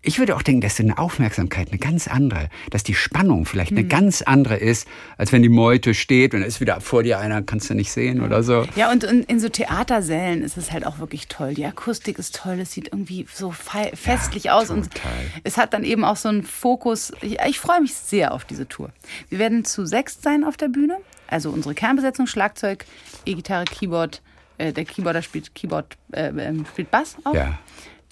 Ich 0.00 0.18
würde 0.18 0.34
auch 0.36 0.42
denken, 0.42 0.62
dass 0.62 0.80
eine 0.80 0.98
Aufmerksamkeit 0.98 1.68
eine 1.68 1.78
ganz 1.78 2.08
andere, 2.08 2.48
dass 2.70 2.82
die 2.82 2.94
Spannung 2.94 3.44
vielleicht 3.46 3.70
Hm. 3.70 3.78
eine 3.78 3.86
ganz 3.86 4.22
andere 4.22 4.56
ist, 4.56 4.88
als 5.18 5.32
wenn 5.32 5.42
die 5.42 5.48
Meute 5.48 5.94
steht 5.94 6.34
und 6.34 6.40
da 6.40 6.46
ist 6.46 6.60
wieder 6.60 6.80
vor 6.80 7.02
dir 7.02 7.18
einer, 7.18 7.42
kannst 7.42 7.68
du 7.70 7.74
nicht 7.74 7.92
sehen 7.92 8.20
oder 8.22 8.42
so. 8.42 8.66
Ja, 8.76 8.90
und 8.90 9.04
in, 9.04 9.22
in 9.24 9.38
so 9.40 9.48
Theatersälen 9.48 10.42
ist 10.42 10.56
es 10.56 10.72
halt 10.72 10.86
auch 10.86 10.98
wirklich 10.98 11.28
toll. 11.28 11.54
Die 11.54 11.64
Akustik 11.66 12.18
ist 12.18 12.34
toll, 12.36 12.58
es 12.60 12.72
sieht 12.72 12.88
irgendwie 12.88 13.26
so 13.32 13.52
festlich 13.52 14.50
aus 14.50 14.70
und 14.70 14.92
total. 14.92 15.12
es 15.44 15.56
hat 15.56 15.74
dann 15.74 15.84
eben 15.84 16.04
auch 16.04 16.16
so 16.16 16.28
einen 16.28 16.42
Fokus. 16.42 17.12
Ich, 17.20 17.38
ich 17.40 17.58
freue 17.58 17.80
mich 17.80 17.94
sehr 17.94 18.32
auf 18.32 18.44
diese 18.44 18.68
Tour. 18.68 18.90
Wir 19.28 19.38
werden 19.38 19.64
zu 19.64 19.86
sechst 19.86 20.22
sein 20.22 20.44
auf 20.44 20.56
der 20.56 20.68
Bühne. 20.68 20.98
Also 21.28 21.50
unsere 21.50 21.74
Kernbesetzung, 21.74 22.26
Schlagzeug, 22.26 22.84
E-Gitarre, 23.24 23.64
Keyboard. 23.64 24.20
Äh, 24.58 24.72
der 24.72 24.84
Keyboarder 24.84 25.22
spielt 25.22 25.54
Keyboard, 25.54 25.96
äh, 26.12 26.28
ähm, 26.28 26.66
spielt 26.70 26.90
Bass 26.90 27.16
auch. 27.24 27.34
Ja. 27.34 27.58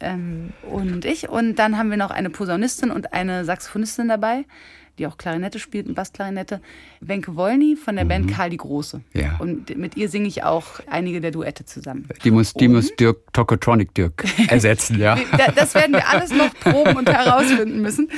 Ähm, 0.00 0.52
und 0.70 1.04
ich. 1.04 1.28
Und 1.28 1.56
dann 1.56 1.76
haben 1.78 1.90
wir 1.90 1.96
noch 1.96 2.10
eine 2.10 2.30
Posaunistin 2.30 2.90
und 2.90 3.12
eine 3.12 3.44
Saxophonistin 3.44 4.08
dabei, 4.08 4.44
die 4.98 5.06
auch 5.06 5.16
Klarinette 5.18 5.58
spielt 5.58 5.86
und 5.86 5.94
Bassklarinette. 5.94 6.60
Wenke 7.00 7.34
Wollny 7.36 7.76
von 7.76 7.96
der 7.96 8.04
Band 8.04 8.30
Karl 8.30 8.50
die 8.50 8.56
Große. 8.58 8.98
Mhm. 9.14 9.20
Ja. 9.20 9.36
Und 9.38 9.76
mit 9.78 9.96
ihr 9.96 10.08
singe 10.10 10.26
ich 10.28 10.42
auch 10.42 10.64
einige 10.90 11.20
der 11.20 11.30
Duette 11.30 11.64
zusammen. 11.64 12.06
Die 12.24 12.30
muss, 12.30 12.52
die 12.54 12.68
muss 12.68 12.94
Dirk, 12.96 13.32
Tokotronic 13.32 13.94
Dirk 13.94 14.24
ersetzen, 14.50 14.98
ja. 14.98 15.16
Da- 15.38 15.52
Das 15.52 15.74
werden 15.74 15.92
wir 15.92 16.06
alles 16.08 16.30
noch 16.32 16.52
proben 16.60 16.96
und 16.96 17.08
herausfinden 17.10 17.80
müssen. 17.80 18.10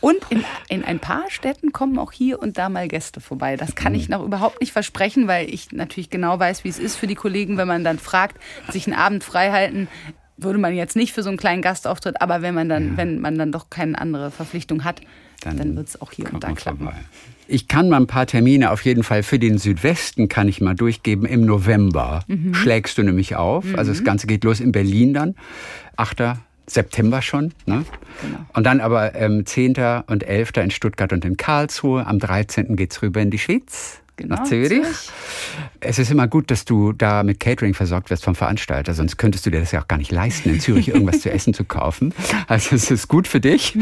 Und 0.00 0.16
in, 0.30 0.44
in 0.68 0.84
ein 0.84 0.98
paar 0.98 1.24
Städten 1.30 1.72
kommen 1.72 1.98
auch 1.98 2.12
hier 2.12 2.38
und 2.40 2.58
da 2.58 2.68
mal 2.68 2.86
Gäste 2.88 3.20
vorbei. 3.20 3.56
Das 3.56 3.74
kann 3.74 3.92
Mhm. 3.92 3.98
ich 3.98 4.08
noch 4.08 4.22
überhaupt 4.24 4.60
nicht 4.60 4.72
versprechen, 4.72 5.28
weil 5.28 5.48
ich 5.52 5.72
natürlich 5.72 6.10
genau 6.10 6.38
weiß, 6.38 6.64
wie 6.64 6.68
es 6.68 6.78
ist 6.78 6.96
für 6.96 7.06
die 7.06 7.14
Kollegen, 7.14 7.56
wenn 7.56 7.68
man 7.68 7.82
dann 7.84 7.98
fragt, 7.98 8.36
sich 8.70 8.86
einen 8.86 8.96
Abend 8.96 9.24
frei 9.24 9.52
halten. 9.52 9.88
Würde 10.38 10.58
man 10.58 10.74
jetzt 10.74 10.96
nicht 10.96 11.12
für 11.12 11.22
so 11.22 11.28
einen 11.30 11.38
kleinen 11.38 11.62
Gastauftritt, 11.62 12.20
aber 12.20 12.42
wenn 12.42 12.54
man 12.54 12.68
dann, 12.68 12.96
wenn 12.96 13.20
man 13.20 13.38
dann 13.38 13.52
doch 13.52 13.70
keine 13.70 13.98
andere 13.98 14.30
Verpflichtung 14.30 14.84
hat, 14.84 15.00
dann, 15.42 15.76
wird 15.76 15.88
es 15.88 16.00
auch 16.00 16.12
hier 16.12 16.32
und 16.32 16.42
da 16.44 16.52
klappen. 16.52 16.84
vorbei. 16.84 16.96
Ich 17.48 17.68
kann 17.68 17.88
mal 17.88 17.98
ein 17.98 18.06
paar 18.08 18.26
Termine 18.26 18.70
auf 18.72 18.84
jeden 18.84 19.02
Fall 19.04 19.22
für 19.22 19.38
den 19.38 19.58
Südwesten 19.58 20.28
kann 20.28 20.48
ich 20.48 20.60
mal 20.60 20.74
durchgeben. 20.74 21.24
Im 21.26 21.44
November 21.46 22.24
Mhm. 22.26 22.54
schlägst 22.54 22.98
du 22.98 23.02
nämlich 23.04 23.36
auf. 23.36 23.64
Also 23.76 23.92
das 23.92 24.02
Ganze 24.02 24.26
geht 24.26 24.42
los 24.44 24.58
in 24.60 24.72
Berlin 24.72 25.14
dann. 25.14 25.36
8. 25.96 26.36
September 26.66 27.22
schon. 27.22 27.52
Ne? 27.66 27.84
Genau. 28.22 28.38
Und 28.54 28.64
dann 28.64 28.80
aber 28.80 29.14
ähm, 29.14 29.46
10. 29.46 29.74
und 30.08 30.24
11. 30.24 30.50
in 30.56 30.70
Stuttgart 30.72 31.12
und 31.12 31.24
in 31.24 31.36
Karlsruhe. 31.36 32.04
Am 32.06 32.18
13. 32.18 32.74
geht's 32.74 33.00
rüber 33.02 33.20
in 33.20 33.30
die 33.30 33.38
Schweiz. 33.38 34.00
Genau, 34.16 34.36
nach 34.36 34.44
Zürich. 34.44 34.70
Zürich. 34.82 35.10
Es 35.88 35.98
ist 36.00 36.10
immer 36.10 36.26
gut, 36.26 36.50
dass 36.50 36.64
du 36.64 36.92
da 36.92 37.22
mit 37.22 37.38
Catering 37.40 37.72
versorgt 37.74 38.10
wirst 38.10 38.24
vom 38.24 38.34
Veranstalter, 38.34 38.92
sonst 38.92 39.16
könntest 39.18 39.46
du 39.46 39.50
dir 39.50 39.60
das 39.60 39.70
ja 39.72 39.80
auch 39.82 39.88
gar 39.88 39.98
nicht 39.98 40.10
leisten, 40.10 40.50
in 40.50 40.58
Zürich 40.60 40.88
irgendwas 40.88 41.20
zu 41.20 41.30
essen 41.30 41.54
zu 41.54 41.64
kaufen. 41.64 42.12
Also 42.48 42.74
es 42.74 42.90
ist 42.90 43.08
gut 43.08 43.28
für 43.28 43.40
dich. 43.40 43.76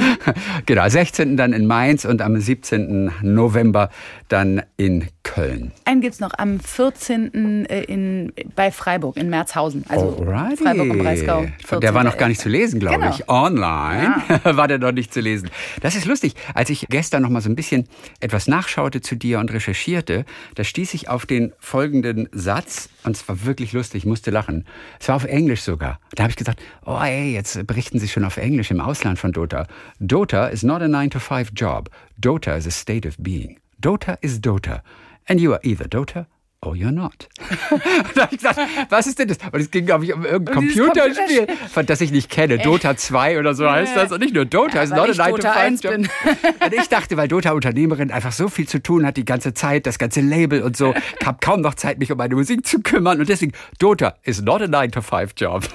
Genau, 0.66 0.88
16. 0.88 1.36
dann 1.36 1.52
in 1.52 1.66
Mainz 1.66 2.04
und 2.04 2.20
am 2.22 2.38
17. 2.38 3.10
November 3.22 3.88
dann 4.28 4.62
in 4.76 5.08
Köln. 5.22 5.72
Einen 5.86 6.02
gibt 6.02 6.14
es 6.14 6.20
noch 6.20 6.32
am 6.36 6.60
14. 6.60 7.64
äh, 7.66 7.82
In, 7.84 8.32
bei 8.54 8.70
Freiburg 8.70 9.16
in 9.16 9.30
Merzhausen. 9.30 9.84
Also 9.88 10.18
Alrighty. 10.18 10.62
Freiburg 10.62 10.90
am 10.90 10.98
Breisgau. 10.98 11.46
Der 11.80 11.94
war 11.94 12.04
noch 12.04 12.18
gar 12.18 12.28
nicht 12.28 12.40
zu 12.40 12.48
lesen, 12.50 12.78
glaube 12.80 12.96
Genau. 12.98 13.10
ich. 13.14 13.28
Online 13.28 14.22
war 14.44 14.68
der 14.68 14.78
noch 14.78 14.92
nicht 14.92 15.14
zu 15.14 15.20
lesen. 15.20 15.50
Das 15.80 15.94
ist 15.96 16.04
lustig. 16.04 16.34
Als 16.54 16.68
ich 16.68 16.86
gestern 16.90 17.22
noch 17.22 17.30
mal 17.30 17.40
so 17.40 17.48
ein 17.48 17.56
bisschen 17.56 17.88
etwas 18.20 18.46
nachschaute 18.48 19.00
zu 19.00 19.14
dir 19.16 19.38
und 19.38 19.50
recherchierte, 19.52 20.26
da 20.56 20.64
stieß 20.64 20.92
ich 20.94 21.08
auf 21.08 21.24
den 21.24 21.52
folgenden 21.58 21.93
Satz 22.32 22.88
und 23.04 23.16
es 23.16 23.28
war 23.28 23.44
wirklich 23.44 23.72
lustig, 23.72 24.02
ich 24.02 24.06
musste 24.06 24.30
lachen. 24.30 24.64
Es 24.98 25.08
war 25.08 25.16
auf 25.16 25.24
Englisch 25.24 25.62
sogar. 25.62 26.00
Da 26.14 26.24
habe 26.24 26.30
ich 26.30 26.36
gesagt, 26.36 26.60
oh 26.84 26.98
ey, 27.00 27.32
jetzt 27.32 27.66
berichten 27.66 27.98
sie 27.98 28.08
schon 28.08 28.24
auf 28.24 28.36
Englisch 28.36 28.70
im 28.70 28.80
Ausland 28.80 29.18
von 29.18 29.32
Dota. 29.32 29.66
Dota 30.00 30.46
is 30.46 30.62
not 30.62 30.82
a 30.82 30.86
9-to-5 30.86 31.48
job. 31.54 31.90
Dota 32.20 32.56
is 32.56 32.66
a 32.66 32.70
state 32.70 33.06
of 33.06 33.16
being. 33.18 33.60
Dota 33.80 34.16
is 34.22 34.40
Dota. 34.40 34.82
And 35.26 35.40
you 35.40 35.52
are 35.52 35.60
either 35.62 35.86
Dota 35.86 36.26
or 36.64 36.74
you're 36.74 36.90
not. 36.92 37.28
da 38.14 38.22
habe 38.22 38.34
ich 38.34 38.38
gesagt, 38.38 38.58
was 38.88 39.06
ist 39.06 39.18
denn 39.18 39.28
das? 39.28 39.38
Und 39.52 39.60
es 39.60 39.70
ging, 39.70 39.86
glaube 39.86 40.04
ich, 40.04 40.14
um 40.14 40.24
irgendein 40.24 40.54
Computerspiel, 40.54 41.46
von 41.72 41.86
das 41.86 42.00
ich 42.00 42.10
nicht 42.12 42.30
kenne. 42.30 42.58
Dota 42.58 42.96
2 42.96 43.38
oder 43.38 43.54
so 43.54 43.70
heißt 43.70 43.96
das. 43.96 44.12
Und 44.12 44.20
nicht 44.20 44.34
nur 44.34 44.44
Dota, 44.44 44.76
Ja, 44.76 44.82
ist 44.82 44.90
weil 44.90 44.98
not 44.98 45.08
a 45.08 45.12
ich 45.12 45.18
9 45.18 45.30
Dota 45.30 45.52
to 45.52 45.58
1 45.58 45.80
5 45.80 45.82
Job. 45.82 45.92
bin. 45.92 46.08
Und 46.66 46.74
ich 46.74 46.88
dachte, 46.88 47.16
weil 47.16 47.28
Dota 47.28 47.52
Unternehmerin 47.52 48.10
einfach 48.10 48.32
so 48.32 48.48
viel 48.48 48.66
zu 48.68 48.82
tun 48.82 49.06
hat 49.06 49.16
die 49.16 49.24
ganze 49.24 49.54
Zeit, 49.54 49.86
das 49.86 49.98
ganze 49.98 50.20
Label 50.20 50.62
und 50.62 50.76
so, 50.76 50.94
habe 51.24 51.38
kaum 51.40 51.60
noch 51.60 51.74
Zeit, 51.74 51.98
mich 51.98 52.10
um 52.10 52.18
meine 52.18 52.34
Musik 52.34 52.66
zu 52.66 52.80
kümmern. 52.80 53.20
Und 53.20 53.28
deswegen, 53.28 53.52
Dota 53.78 54.14
is 54.22 54.40
not 54.42 54.62
a 54.62 54.66
9 54.66 54.90
to 54.92 55.02
5 55.02 55.32
Job. 55.36 55.64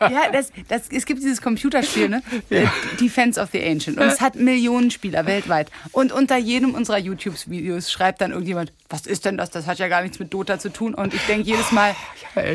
Ja, 0.00 0.30
das, 0.32 0.52
das, 0.68 0.82
es 0.90 1.06
gibt 1.06 1.20
dieses 1.22 1.40
Computerspiel, 1.40 2.08
ne? 2.08 2.22
Äh, 2.50 2.66
Defense 3.00 3.40
of 3.40 3.48
the 3.52 3.62
Ancient. 3.62 3.98
Und 3.98 4.04
es 4.06 4.20
hat 4.20 4.34
Millionen 4.36 4.90
Spieler 4.90 5.26
weltweit. 5.26 5.70
Und 5.92 6.12
unter 6.12 6.36
jedem 6.36 6.74
unserer 6.74 6.98
YouTube-Videos 6.98 7.90
schreibt 7.90 8.20
dann 8.20 8.30
irgendjemand, 8.30 8.72
was 8.88 9.06
ist 9.06 9.24
denn 9.24 9.36
das? 9.36 9.50
Das 9.50 9.66
hat 9.66 9.78
ja 9.78 9.88
gar 9.88 10.02
nichts 10.04 10.18
mit 10.18 10.32
Dota 10.32 10.58
zu 10.58 10.72
tun. 10.72 10.94
Und 10.94 11.14
ich 11.14 11.26
denke 11.26 11.46
jedes 11.46 11.72
Mal, 11.72 11.94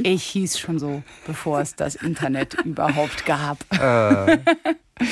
ich 0.04 0.24
hieß 0.24 0.58
schon 0.58 0.80
so, 0.80 1.04
bevor 1.28 1.60
es 1.62 1.76
das 1.76 1.96
Internet 1.96 2.54
überhaupt 2.66 3.26
gab. 3.26 3.58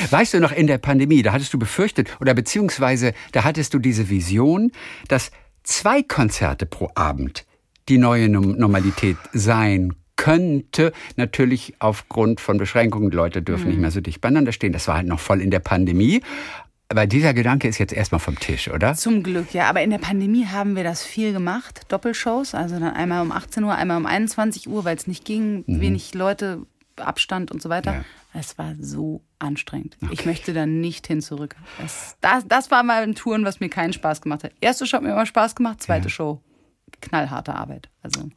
Weißt 0.09 0.33
du 0.33 0.39
noch, 0.39 0.51
in 0.51 0.67
der 0.67 0.77
Pandemie, 0.77 1.21
da 1.21 1.31
hattest 1.33 1.53
du 1.53 1.59
befürchtet, 1.59 2.17
oder 2.19 2.33
beziehungsweise 2.33 3.13
da 3.31 3.43
hattest 3.43 3.73
du 3.73 3.79
diese 3.79 4.09
Vision, 4.09 4.71
dass 5.07 5.31
zwei 5.63 6.03
Konzerte 6.03 6.65
pro 6.65 6.89
Abend 6.95 7.45
die 7.89 7.97
neue 7.97 8.29
Normalität 8.29 9.17
sein 9.33 9.93
könnte. 10.17 10.91
Natürlich 11.15 11.75
aufgrund 11.79 12.41
von 12.41 12.57
Beschränkungen, 12.57 13.11
Leute 13.11 13.41
dürfen 13.41 13.69
nicht 13.69 13.79
mehr 13.79 13.91
so 13.91 14.01
dicht 14.01 14.19
beieinander 14.19 14.51
stehen. 14.51 14.73
Das 14.73 14.87
war 14.87 14.95
halt 14.95 15.07
noch 15.07 15.19
voll 15.19 15.41
in 15.41 15.51
der 15.51 15.59
Pandemie. 15.59 16.21
Aber 16.89 17.05
dieser 17.05 17.33
Gedanke 17.33 17.67
ist 17.67 17.79
jetzt 17.79 17.93
erstmal 17.93 18.19
vom 18.19 18.39
Tisch, 18.39 18.69
oder? 18.69 18.93
Zum 18.93 19.21
Glück, 19.23 19.53
ja. 19.53 19.69
Aber 19.69 19.81
in 19.81 19.89
der 19.89 19.97
Pandemie 19.97 20.45
haben 20.45 20.75
wir 20.75 20.83
das 20.83 21.03
viel 21.03 21.33
gemacht. 21.33 21.81
Doppelshows, 21.89 22.55
also 22.55 22.79
dann 22.79 22.93
einmal 22.93 23.21
um 23.21 23.31
18 23.31 23.63
Uhr, 23.63 23.75
einmal 23.75 23.97
um 23.97 24.05
21 24.05 24.69
Uhr, 24.69 24.85
weil 24.85 24.95
es 24.95 25.05
nicht 25.05 25.25
ging. 25.25 25.63
Wenig 25.67 26.13
Leute, 26.13 26.65
Abstand 26.95 27.51
und 27.51 27.61
so 27.61 27.69
weiter. 27.69 27.93
Ja. 27.93 28.05
Es 28.33 28.57
war 28.57 28.75
so 28.79 29.21
anstrengend. 29.39 29.97
Ich 30.11 30.25
möchte 30.25 30.53
da 30.53 30.65
nicht 30.65 31.07
hin 31.07 31.21
zurück. 31.21 31.55
Das, 31.79 32.17
das, 32.21 32.47
das 32.47 32.71
war 32.71 32.83
mal 32.83 33.03
ein 33.03 33.15
Touren, 33.15 33.43
was 33.43 33.59
mir 33.59 33.69
keinen 33.69 33.93
Spaß 33.93 34.21
gemacht 34.21 34.43
hat. 34.43 34.51
Erste 34.61 34.85
Show 34.85 34.97
hat 34.97 35.03
mir 35.03 35.11
immer 35.11 35.25
Spaß 35.25 35.55
gemacht, 35.55 35.81
zweite 35.81 36.09
Show 36.09 36.41
knallharte 37.01 37.53
Arbeit. 37.53 37.89
Also. 38.01 38.29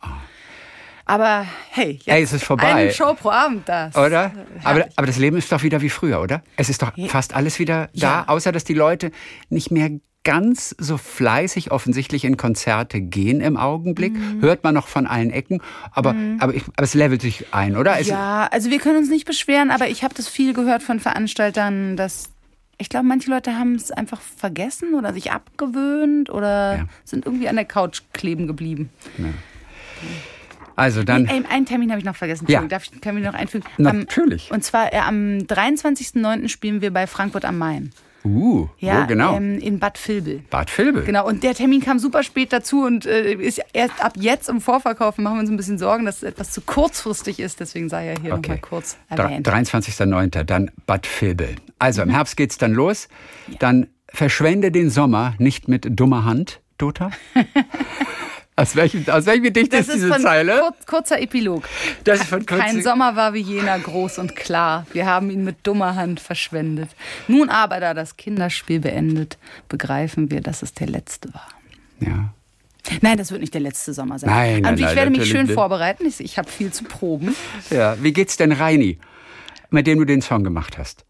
Aber 1.11 1.45
hey, 1.71 1.93
jetzt 1.95 2.09
Ey, 2.09 2.23
es 2.23 2.33
ist 2.33 2.45
vorbei. 2.45 2.73
eine 2.73 2.93
Show 2.93 3.15
pro 3.15 3.31
Abend 3.31 3.69
das. 3.69 3.97
Oder? 3.97 4.31
Aber, 4.63 4.87
aber 4.95 5.07
das 5.09 5.19
Leben 5.19 5.37
ist 5.37 5.51
doch 5.51 5.63
wieder 5.65 5.81
wie 5.81 5.91
früher, 5.91 6.21
oder? 6.21 6.43
Es 6.57 6.69
ist 6.69 6.83
doch 6.83 6.93
fast 7.09 7.35
alles 7.35 7.59
wieder 7.59 7.87
da, 7.87 7.91
Ja. 7.95 8.25
außer 8.29 8.53
dass 8.53 8.63
die 8.63 8.75
Leute 8.75 9.11
nicht 9.49 9.73
mehr 9.73 9.91
ganz 10.23 10.75
so 10.79 10.99
fleißig 10.99 11.73
offensichtlich 11.73 12.25
in 12.25 12.37
Konzerte 12.37 13.01
gehen 13.01 13.41
im 13.41 13.57
Augenblick. 13.57 14.13
Mhm. 14.13 14.41
Hört 14.43 14.63
man 14.63 14.75
noch 14.75 14.87
von 14.87 15.07
allen 15.09 15.31
Ecken. 15.31 15.61
Aber, 15.93 16.15
aber, 16.39 16.55
ich, 16.55 16.63
aber 16.77 16.83
es 16.85 16.95
levelt 16.95 17.23
sich 17.23 17.47
ein, 17.53 17.77
oder? 17.77 17.99
Es, 17.99 18.07
Ja, 18.07 18.47
also 18.53 18.71
wir 18.71 18.79
können 18.79 18.99
uns 18.99 19.09
nicht 19.09 19.25
beschweren, 19.27 19.71
aber 19.73 19.89
ich 19.89 20.05
habe 20.05 20.15
das 20.15 20.29
viel 20.29 20.53
gehört 20.53 20.83
von 20.83 21.01
Veranstaltern, 21.01 21.97
dass 21.97 22.31
ich 22.79 22.89
glaube, 22.89 23.07
manche 23.07 23.31
Leute 23.31 23.59
haben 23.59 23.75
es 23.75 23.91
einfach 23.91 24.21
vergessen 24.21 24.95
oder 24.95 25.13
sich 25.13 25.33
abgewöhnt 25.33 26.31
oder 26.31 26.77
Ja. 26.77 26.85
sind 27.05 27.27
irgendwie 27.27 27.49
an 27.49 27.57
der 27.57 27.65
Couch 27.67 28.03
kleben 28.13 28.47
geblieben. 28.47 28.91
Also 30.81 31.05
dann. 31.05 31.27
Ey, 31.27 31.43
einen 31.51 31.67
Termin 31.67 31.91
habe 31.91 31.99
ich 31.99 32.05
noch 32.05 32.17
vergessen. 32.17 32.47
Ja. 32.49 32.63
Darf 32.63 32.85
ich, 32.85 33.01
können 33.01 33.23
wir 33.23 33.31
noch 33.31 33.39
einfügen? 33.39 33.65
Natürlich. 33.79 34.51
Am, 34.51 34.57
und 34.57 34.63
zwar 34.65 34.93
äh, 34.93 34.99
am 34.99 35.39
23.09. 35.39 36.49
spielen 36.49 36.81
wir 36.81 36.93
bei 36.93 37.07
Frankfurt 37.07 37.45
am 37.45 37.59
Main. 37.59 37.91
Uh, 38.23 38.69
Ja, 38.79 39.07
genau? 39.07 39.35
ähm, 39.35 39.59
in 39.61 39.79
Bad 39.79 39.99
Vilbel. 40.07 40.43
Bad 40.51 40.77
Vilbel. 40.77 41.05
Genau, 41.05 41.27
und 41.27 41.43
der 41.43 41.55
Termin 41.55 41.81
kam 41.81 41.99
super 41.99 42.23
spät 42.23 42.53
dazu 42.53 42.85
und 42.85 43.07
äh, 43.07 43.33
ist 43.33 43.63
erst 43.73 44.05
ab 44.05 44.13
jetzt 44.17 44.51
im 44.51 44.61
Vorverkauf. 44.61 45.17
Machen 45.17 45.37
wir 45.37 45.41
uns 45.41 45.49
ein 45.51 45.57
bisschen 45.57 45.79
Sorgen, 45.79 46.05
dass 46.05 46.17
es 46.19 46.23
etwas 46.25 46.51
zu 46.51 46.61
kurzfristig 46.61 47.41
ist. 47.41 47.61
Deswegen 47.61 47.89
sei 47.89 48.09
er 48.09 48.21
hier 48.21 48.33
Okay. 48.35 48.41
nochmal 48.43 48.59
kurz 48.59 48.99
erwähnt. 49.09 49.49
23.09. 49.49 50.45
dann 50.45 50.71
Bad 50.85 51.09
Vilbel. 51.21 51.57
Also 51.79 52.03
Mhm. 52.03 52.09
im 52.11 52.15
Herbst 52.15 52.37
geht's 52.37 52.59
dann 52.59 52.73
los. 52.75 53.09
Dann 53.59 53.87
verschwende 54.13 54.71
den 54.71 54.91
Sommer 54.91 55.35
nicht 55.39 55.69
mit 55.69 55.87
dummer 55.99 56.27
Hand, 56.27 56.61
Dota. 56.77 57.13
aus, 58.61 58.77
welchem, 58.77 59.09
aus 59.09 59.27
welchem 59.27 59.45
Gedicht 59.45 59.73
Das 59.73 59.89
ist 59.89 59.95
diese 59.95 60.09
von 60.09 60.21
Zeile? 60.21 60.59
kur 60.61 60.75
kurzer 60.87 61.21
Epilog. 61.21 61.65
Das 62.05 62.21
ist 62.21 62.29
von 62.29 62.45
Kein 62.47 62.73
kurz- 62.75 62.85
Sommer 62.85 63.17
war 63.17 63.33
wie 63.35 63.41
jener 63.41 63.79
groß 63.79 64.19
und 64.19 64.37
klar. 64.37 64.87
Wir 64.93 65.07
haben 65.07 65.31
ihn 65.31 65.45
mit 65.45 65.67
dummer 65.67 65.95
Hand 65.97 66.21
verschwendet. 66.21 66.91
Nun 67.29 67.49
aber, 67.49 67.81
da 67.81 67.95
das 67.95 68.17
Kinderspiel 68.17 68.81
beendet, 68.81 69.39
begreifen 69.69 70.31
wir, 70.31 70.41
dass 70.41 70.63
es 70.63 70.75
der 70.75 70.87
letzte 70.89 71.33
war. 71.35 71.49
Ja. 72.01 72.33
Nein, 73.03 73.19
das 73.19 73.31
wird 73.31 73.41
nicht 73.43 73.53
der 73.55 73.61
letzte 73.61 73.93
Sommer 73.93 74.19
sein. 74.19 74.31
Nein, 74.31 74.61
nein, 74.63 74.73
Und 74.73 74.79
ich 74.81 74.87
nein, 74.87 74.97
werde 74.97 75.11
mich 75.11 75.29
schön 75.29 75.47
nicht. 75.47 75.55
vorbereiten. 75.55 76.07
Ich, 76.07 76.19
ich 76.21 76.39
habe 76.39 76.51
viel 76.51 76.73
zu 76.73 76.85
proben. 76.85 77.35
ja. 77.71 77.97
Wie 78.03 78.13
geht's 78.13 78.37
denn 78.37 78.53
Reini, 78.53 78.99
mit 79.71 79.87
dem 79.87 79.99
du 79.99 80.05
den 80.07 80.23
Song 80.23 80.45
gemacht 80.45 80.79
hast? 80.79 81.05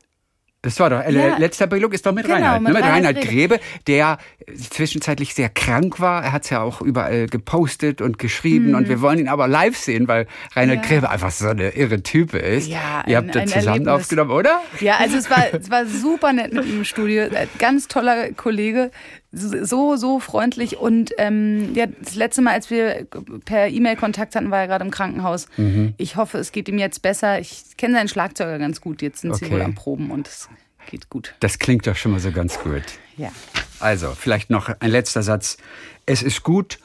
Das 0.62 0.78
war 0.78 0.90
doch, 0.90 1.00
äh, 1.00 1.10
Ja. 1.12 1.38
letzter 1.38 1.64
Epilog 1.64 1.94
ist 1.94 2.04
doch 2.04 2.12
mit 2.12 2.24
Genau, 2.26 2.36
Reinhard, 2.36 2.60
mit 2.62 2.72
ne? 2.72 2.78
mit 2.78 2.84
Reinhard 2.84 3.16
Reinhard 3.16 3.26
Grebe, 3.28 3.60
der 3.86 4.18
zwischenzeitlich 4.56 5.34
sehr 5.34 5.48
krank 5.48 6.00
war. 6.00 6.22
Er 6.22 6.32
hat's 6.32 6.50
ja 6.50 6.60
auch 6.60 6.80
überall 6.82 7.26
gepostet 7.28 8.00
und 8.00 8.18
geschrieben 8.18 8.74
und 8.74 8.88
wir 8.88 9.00
wollen 9.00 9.18
ihn 9.18 9.28
aber 9.28 9.48
live 9.48 9.76
sehen, 9.76 10.06
weil 10.08 10.26
Reinhard 10.54 10.78
Mhm. 10.78 10.82
Ja. 10.84 10.88
Grebe 10.88 11.10
einfach 11.10 11.30
so 11.30 11.48
eine 11.48 11.70
irre 11.70 12.02
Type 12.02 12.38
ist. 12.38 12.68
Ja, 12.68 13.02
Ihr 13.06 13.18
ein- 13.18 13.24
habt 13.24 13.34
das 13.34 13.42
ein 13.42 13.48
zusammen 13.48 13.66
Erlebnis. 13.86 13.94
aufgenommen, 13.94 14.30
oder? 14.32 14.60
Ja, 14.80 14.96
also 14.98 15.16
es 15.16 15.30
war, 15.30 15.46
es 15.52 15.70
war 15.70 15.86
super 15.86 16.32
nett 16.32 16.52
mit 16.52 16.66
ihm 16.66 16.78
im 16.78 16.84
Studio. 16.84 17.22
Äh, 17.24 17.46
Ganz 17.58 17.88
toller 17.88 18.32
Kollege. 18.32 18.90
So, 19.32 19.94
so 19.96 20.18
freundlich. 20.18 20.78
Und 20.78 21.12
ähm, 21.18 21.72
ja, 21.74 21.86
das 21.86 22.16
letzte 22.16 22.42
Mal, 22.42 22.52
als 22.54 22.68
wir 22.70 23.06
per 23.44 23.68
E-Mail 23.68 23.96
Kontakt 23.96 24.34
hatten, 24.34 24.50
war 24.50 24.58
er 24.60 24.66
gerade 24.66 24.84
im 24.84 24.90
Krankenhaus. 24.90 25.46
Mhm. 25.56 25.94
Ich 25.98 26.16
hoffe, 26.16 26.38
es 26.38 26.50
geht 26.50 26.68
ihm 26.68 26.78
jetzt 26.78 27.00
besser. 27.02 27.38
Ich 27.38 27.76
kenne 27.76 27.94
seinen 27.94 28.08
Schlagzeuger 28.08 28.58
ganz 28.58 28.80
gut. 28.80 29.02
Jetzt 29.02 29.20
sind 29.20 29.36
sie 29.36 29.44
Okay. 29.44 29.54
wohl 29.54 29.62
am 29.62 29.74
Proben 29.76 30.10
und 30.10 30.26
es 30.26 30.48
geht 30.90 31.10
gut. 31.10 31.34
Das 31.40 31.60
klingt 31.60 31.86
doch 31.86 31.94
schon 31.96 32.10
mal 32.12 32.20
so 32.20 32.32
ganz 32.32 32.58
gut. 32.58 32.82
Ja. 33.16 33.30
Also, 33.78 34.10
vielleicht 34.18 34.50
noch 34.50 34.68
ein 34.80 34.90
letzter 34.90 35.22
Satz. 35.22 35.58
Es 36.06 36.22
ist 36.22 36.42
gut, 36.42 36.80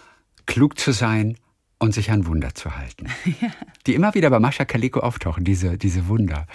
klug 0.46 0.78
zu 0.78 0.92
sein 0.92 1.38
und 1.78 1.94
sich 1.94 2.12
an 2.12 2.26
Wunder 2.26 2.56
zu 2.56 2.76
halten. 2.78 3.08
Die 3.88 3.96
immer 3.96 4.14
wieder 4.14 4.30
bei 4.30 4.40
Mascha 4.40 4.66
Kaleko 4.66 5.02
auftauchen, 5.02 5.44
diese, 5.44 5.78
diese 5.78 6.08
Wunder. 6.08 6.48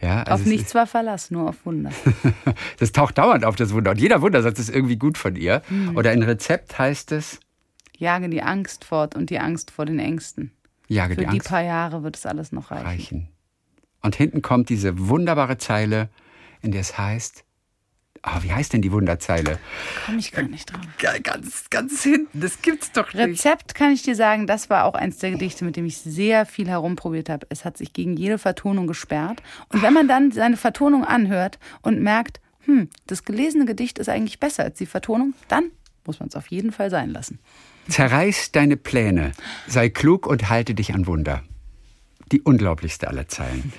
Ja. 0.00 0.22
also 0.22 0.42
auf 0.42 0.48
nichts 0.48 0.74
war 0.74 0.86
Verlass, 0.86 1.30
nur 1.30 1.50
auf 1.50 1.64
Wunder. 1.64 1.90
Das 2.78 2.92
taucht 2.92 3.18
dauernd 3.18 3.44
auf, 3.44 3.54
das 3.54 3.72
Wunder. 3.72 3.92
Und 3.92 4.00
jeder 4.00 4.22
Wundersatz 4.22 4.58
ist 4.58 4.68
irgendwie 4.68 4.96
gut 4.96 5.16
von 5.16 5.36
ihr. 5.36 5.62
Mhm. 5.68 5.96
Oder 5.96 6.12
in 6.12 6.22
Rezept 6.22 6.78
heißt 6.78 7.12
es, 7.12 7.38
Jage 7.96 8.28
die 8.28 8.42
Angst 8.42 8.84
fort 8.84 9.14
und 9.14 9.30
die 9.30 9.38
Angst 9.38 9.70
vor 9.70 9.86
den 9.86 9.98
Ängsten. 9.98 10.50
jage 10.88 11.14
Für 11.14 11.20
die 11.20 11.26
die 11.26 11.32
Angst 11.32 11.48
paar 11.48 11.62
Jahre 11.62 12.02
wird 12.02 12.16
es 12.16 12.26
alles 12.26 12.50
noch 12.50 12.70
reichen. 12.70 12.86
reichen. 12.86 13.28
Und 14.00 14.16
hinten 14.16 14.42
kommt 14.42 14.68
diese 14.68 15.08
wunderbare 15.08 15.58
Zeile, 15.58 16.08
in 16.60 16.72
der 16.72 16.80
es 16.80 16.98
heißt, 16.98 17.44
ah, 18.22 18.42
wie 18.42 18.52
heißt 18.52 18.72
denn 18.72 18.82
die 18.82 18.92
Wunderzeile? 18.92 19.58
Komme 20.06 20.18
ich 20.18 20.32
gar 20.32 20.42
nicht 20.42 20.72
drauf. 20.72 20.80
Ganz, 21.22 21.68
ganz 21.70 22.02
hinten, 22.02 22.40
das 22.40 22.62
gibt's 22.62 22.92
doch 22.92 23.12
Rezept 23.14 23.74
kann 23.74 23.92
ich 23.92 24.02
dir 24.02 24.14
sagen, 24.14 24.46
das 24.46 24.70
war 24.70 24.84
auch 24.84 24.94
eins 24.94 25.18
der 25.18 25.32
Gedichte, 25.32 25.64
mit 25.64 25.76
dem 25.76 25.84
ich 25.84 25.98
sehr 25.98 26.46
viel 26.46 26.68
herumprobiert 26.68 27.28
habe. 27.28 27.46
Es 27.50 27.64
hat 27.64 27.76
sich 27.76 27.92
gegen 27.92 28.16
jede 28.16 28.38
Vertonung 28.38 28.86
gesperrt. 28.86 29.42
Und 29.68 29.82
wenn 29.82 29.92
man 29.92 30.08
dann 30.08 30.32
seine 30.32 30.56
Vertonung 30.56 31.04
anhört 31.04 31.58
und 31.82 32.00
merkt, 32.00 32.40
hm, 32.64 32.88
das 33.06 33.24
gelesene 33.24 33.64
Gedicht 33.64 33.98
ist 33.98 34.08
eigentlich 34.08 34.38
besser 34.38 34.64
als 34.64 34.78
die 34.78 34.86
Vertonung, 34.86 35.34
dann 35.48 35.70
muss 36.06 36.20
man 36.20 36.28
es 36.28 36.36
auf 36.36 36.46
jeden 36.48 36.72
Fall 36.72 36.90
sein 36.90 37.10
lassen. 37.10 37.38
Zerreiß 37.88 38.52
deine 38.52 38.76
Pläne, 38.76 39.32
sei 39.66 39.88
klug 39.88 40.26
und 40.26 40.48
halte 40.48 40.74
dich 40.74 40.94
an 40.94 41.06
Wunder. 41.06 41.42
Die 42.30 42.40
unglaublichste 42.40 43.08
aller 43.08 43.28
Zeilen. 43.28 43.72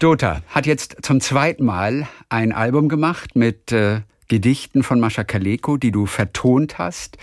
Dota 0.00 0.40
hat 0.48 0.64
jetzt 0.66 0.96
zum 1.02 1.20
zweiten 1.20 1.64
Mal 1.64 2.08
ein 2.30 2.52
Album 2.52 2.88
gemacht 2.88 3.36
mit 3.36 3.70
äh, 3.70 4.00
Gedichten 4.28 4.82
von 4.82 4.98
Mascha 4.98 5.24
Kaleko, 5.24 5.76
die 5.76 5.92
du 5.92 6.06
vertont 6.06 6.78
hast. 6.78 7.18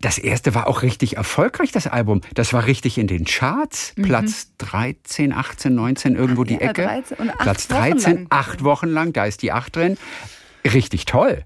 Das 0.00 0.16
erste 0.16 0.54
war 0.54 0.66
auch 0.66 0.80
richtig 0.80 1.18
erfolgreich, 1.18 1.72
das 1.72 1.86
Album. 1.86 2.22
Das 2.34 2.54
war 2.54 2.64
richtig 2.64 2.96
in 2.96 3.06
den 3.06 3.26
Charts. 3.26 3.92
Platz 4.00 4.52
13, 4.56 5.34
18, 5.34 5.74
19, 5.74 6.16
irgendwo 6.16 6.44
die 6.44 6.54
Mhm. 6.54 6.60
Ja, 6.62 6.70
Ecke. 6.70 6.82
13 6.84 7.16
und 7.18 7.30
acht 7.30 7.38
Platz 7.40 7.70
Wochen 7.70 7.80
13, 7.80 8.14
lang. 8.14 8.26
acht 8.30 8.64
Wochen 8.64 8.88
lang, 8.88 9.12
da 9.12 9.26
ist 9.26 9.42
die 9.42 9.52
8 9.52 9.76
drin. 9.76 9.98
Richtig 10.64 11.04
toll. 11.04 11.42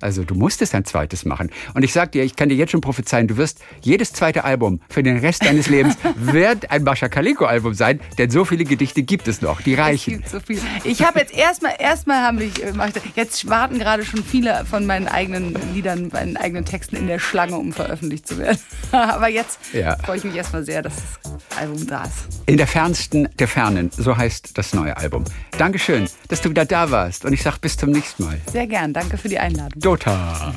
Also 0.00 0.24
du 0.24 0.34
musstest 0.34 0.74
ein 0.74 0.84
zweites 0.84 1.24
machen. 1.24 1.50
Und 1.74 1.82
ich 1.82 1.92
sag 1.92 2.12
dir, 2.12 2.22
ich 2.24 2.36
kann 2.36 2.48
dir 2.48 2.54
jetzt 2.56 2.70
schon 2.72 2.80
prophezeien, 2.80 3.28
du 3.28 3.36
wirst 3.36 3.58
jedes 3.82 4.12
zweite 4.12 4.44
Album 4.44 4.80
für 4.88 5.02
den 5.02 5.18
Rest 5.18 5.44
deines 5.44 5.68
Lebens 5.70 5.96
wird 6.16 6.70
ein 6.70 6.82
Mascha 6.84 7.08
Kaleko 7.08 7.44
Album 7.44 7.74
sein, 7.74 8.00
denn 8.18 8.30
so 8.30 8.44
viele 8.44 8.64
Gedichte 8.64 9.02
gibt 9.02 9.28
es 9.28 9.42
noch, 9.42 9.60
die 9.60 9.74
Es 9.74 9.78
reichen. 9.80 10.14
gibt 10.14 10.28
so 10.28 10.40
viel. 10.40 10.60
Ich 10.84 11.02
habe 11.02 11.20
jetzt 11.20 11.34
erstmal, 11.34 11.74
erstmal 11.78 12.22
haben 12.22 12.40
ich, 12.40 12.62
äh, 12.62 12.72
jetzt 13.16 13.48
warten 13.48 13.78
gerade 13.78 14.04
schon 14.04 14.22
viele 14.24 14.64
von 14.64 14.86
meinen 14.86 15.08
eigenen 15.08 15.56
Liedern, 15.74 16.08
meinen 16.12 16.36
eigenen 16.36 16.64
Texten 16.64 16.96
in 16.96 17.06
der 17.06 17.18
Schlange, 17.18 17.56
um 17.56 17.72
veröffentlicht 17.72 18.26
zu 18.26 18.38
werden. 18.38 18.58
Aber 18.92 19.28
jetzt 19.28 19.58
Ja. 19.72 19.96
freue 19.98 20.18
ich 20.18 20.24
mich 20.24 20.34
erstmal 20.34 20.64
sehr, 20.64 20.82
dass 20.82 20.94
das 21.22 21.58
Album 21.58 21.86
da 21.86 22.04
ist. 22.04 22.28
In 22.46 22.56
der 22.56 22.66
fernsten 22.66 23.28
der 23.38 23.48
Fernen, 23.48 23.90
so 23.96 24.16
heißt 24.16 24.56
das 24.56 24.74
neue 24.74 24.96
Album. 24.96 25.24
Dankeschön, 25.58 26.08
dass 26.28 26.40
du 26.40 26.50
wieder 26.50 26.64
da 26.64 26.90
warst 26.92 27.24
und 27.24 27.32
ich 27.32 27.42
sag 27.42 27.58
bis 27.58 27.76
zum 27.76 27.90
nächsten 27.90 28.24
Mal. 28.24 28.40
Sehr 28.50 28.68
gern, 28.68 28.92
danke 28.92 29.18
für 29.18 29.28
die 29.28 29.40
Einladung. 29.40 29.80
Dota. 29.80 30.54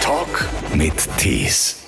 Talk 0.00 0.48
mit 0.74 0.94
Tees. 1.18 1.83